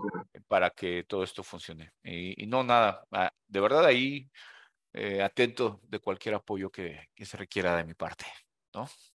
para 0.47 0.69
que 0.69 1.03
todo 1.03 1.23
esto 1.23 1.43
funcione. 1.43 1.91
Y, 2.03 2.45
no, 2.47 2.63
nada, 2.63 3.05
ah, 3.11 3.31
de 3.47 3.59
verdad 3.59 3.85
ahí 3.85 4.29
eh, 4.93 5.21
atento 5.21 5.81
de 5.83 5.99
cualquier 5.99 6.35
apoyo 6.35 6.69
que, 6.71 7.09
que 7.15 7.25
se 7.25 7.37
requiera 7.37 7.75
de 7.75 7.83
mi 7.83 7.93
parte. 7.93 8.25
¿no? 8.73 8.87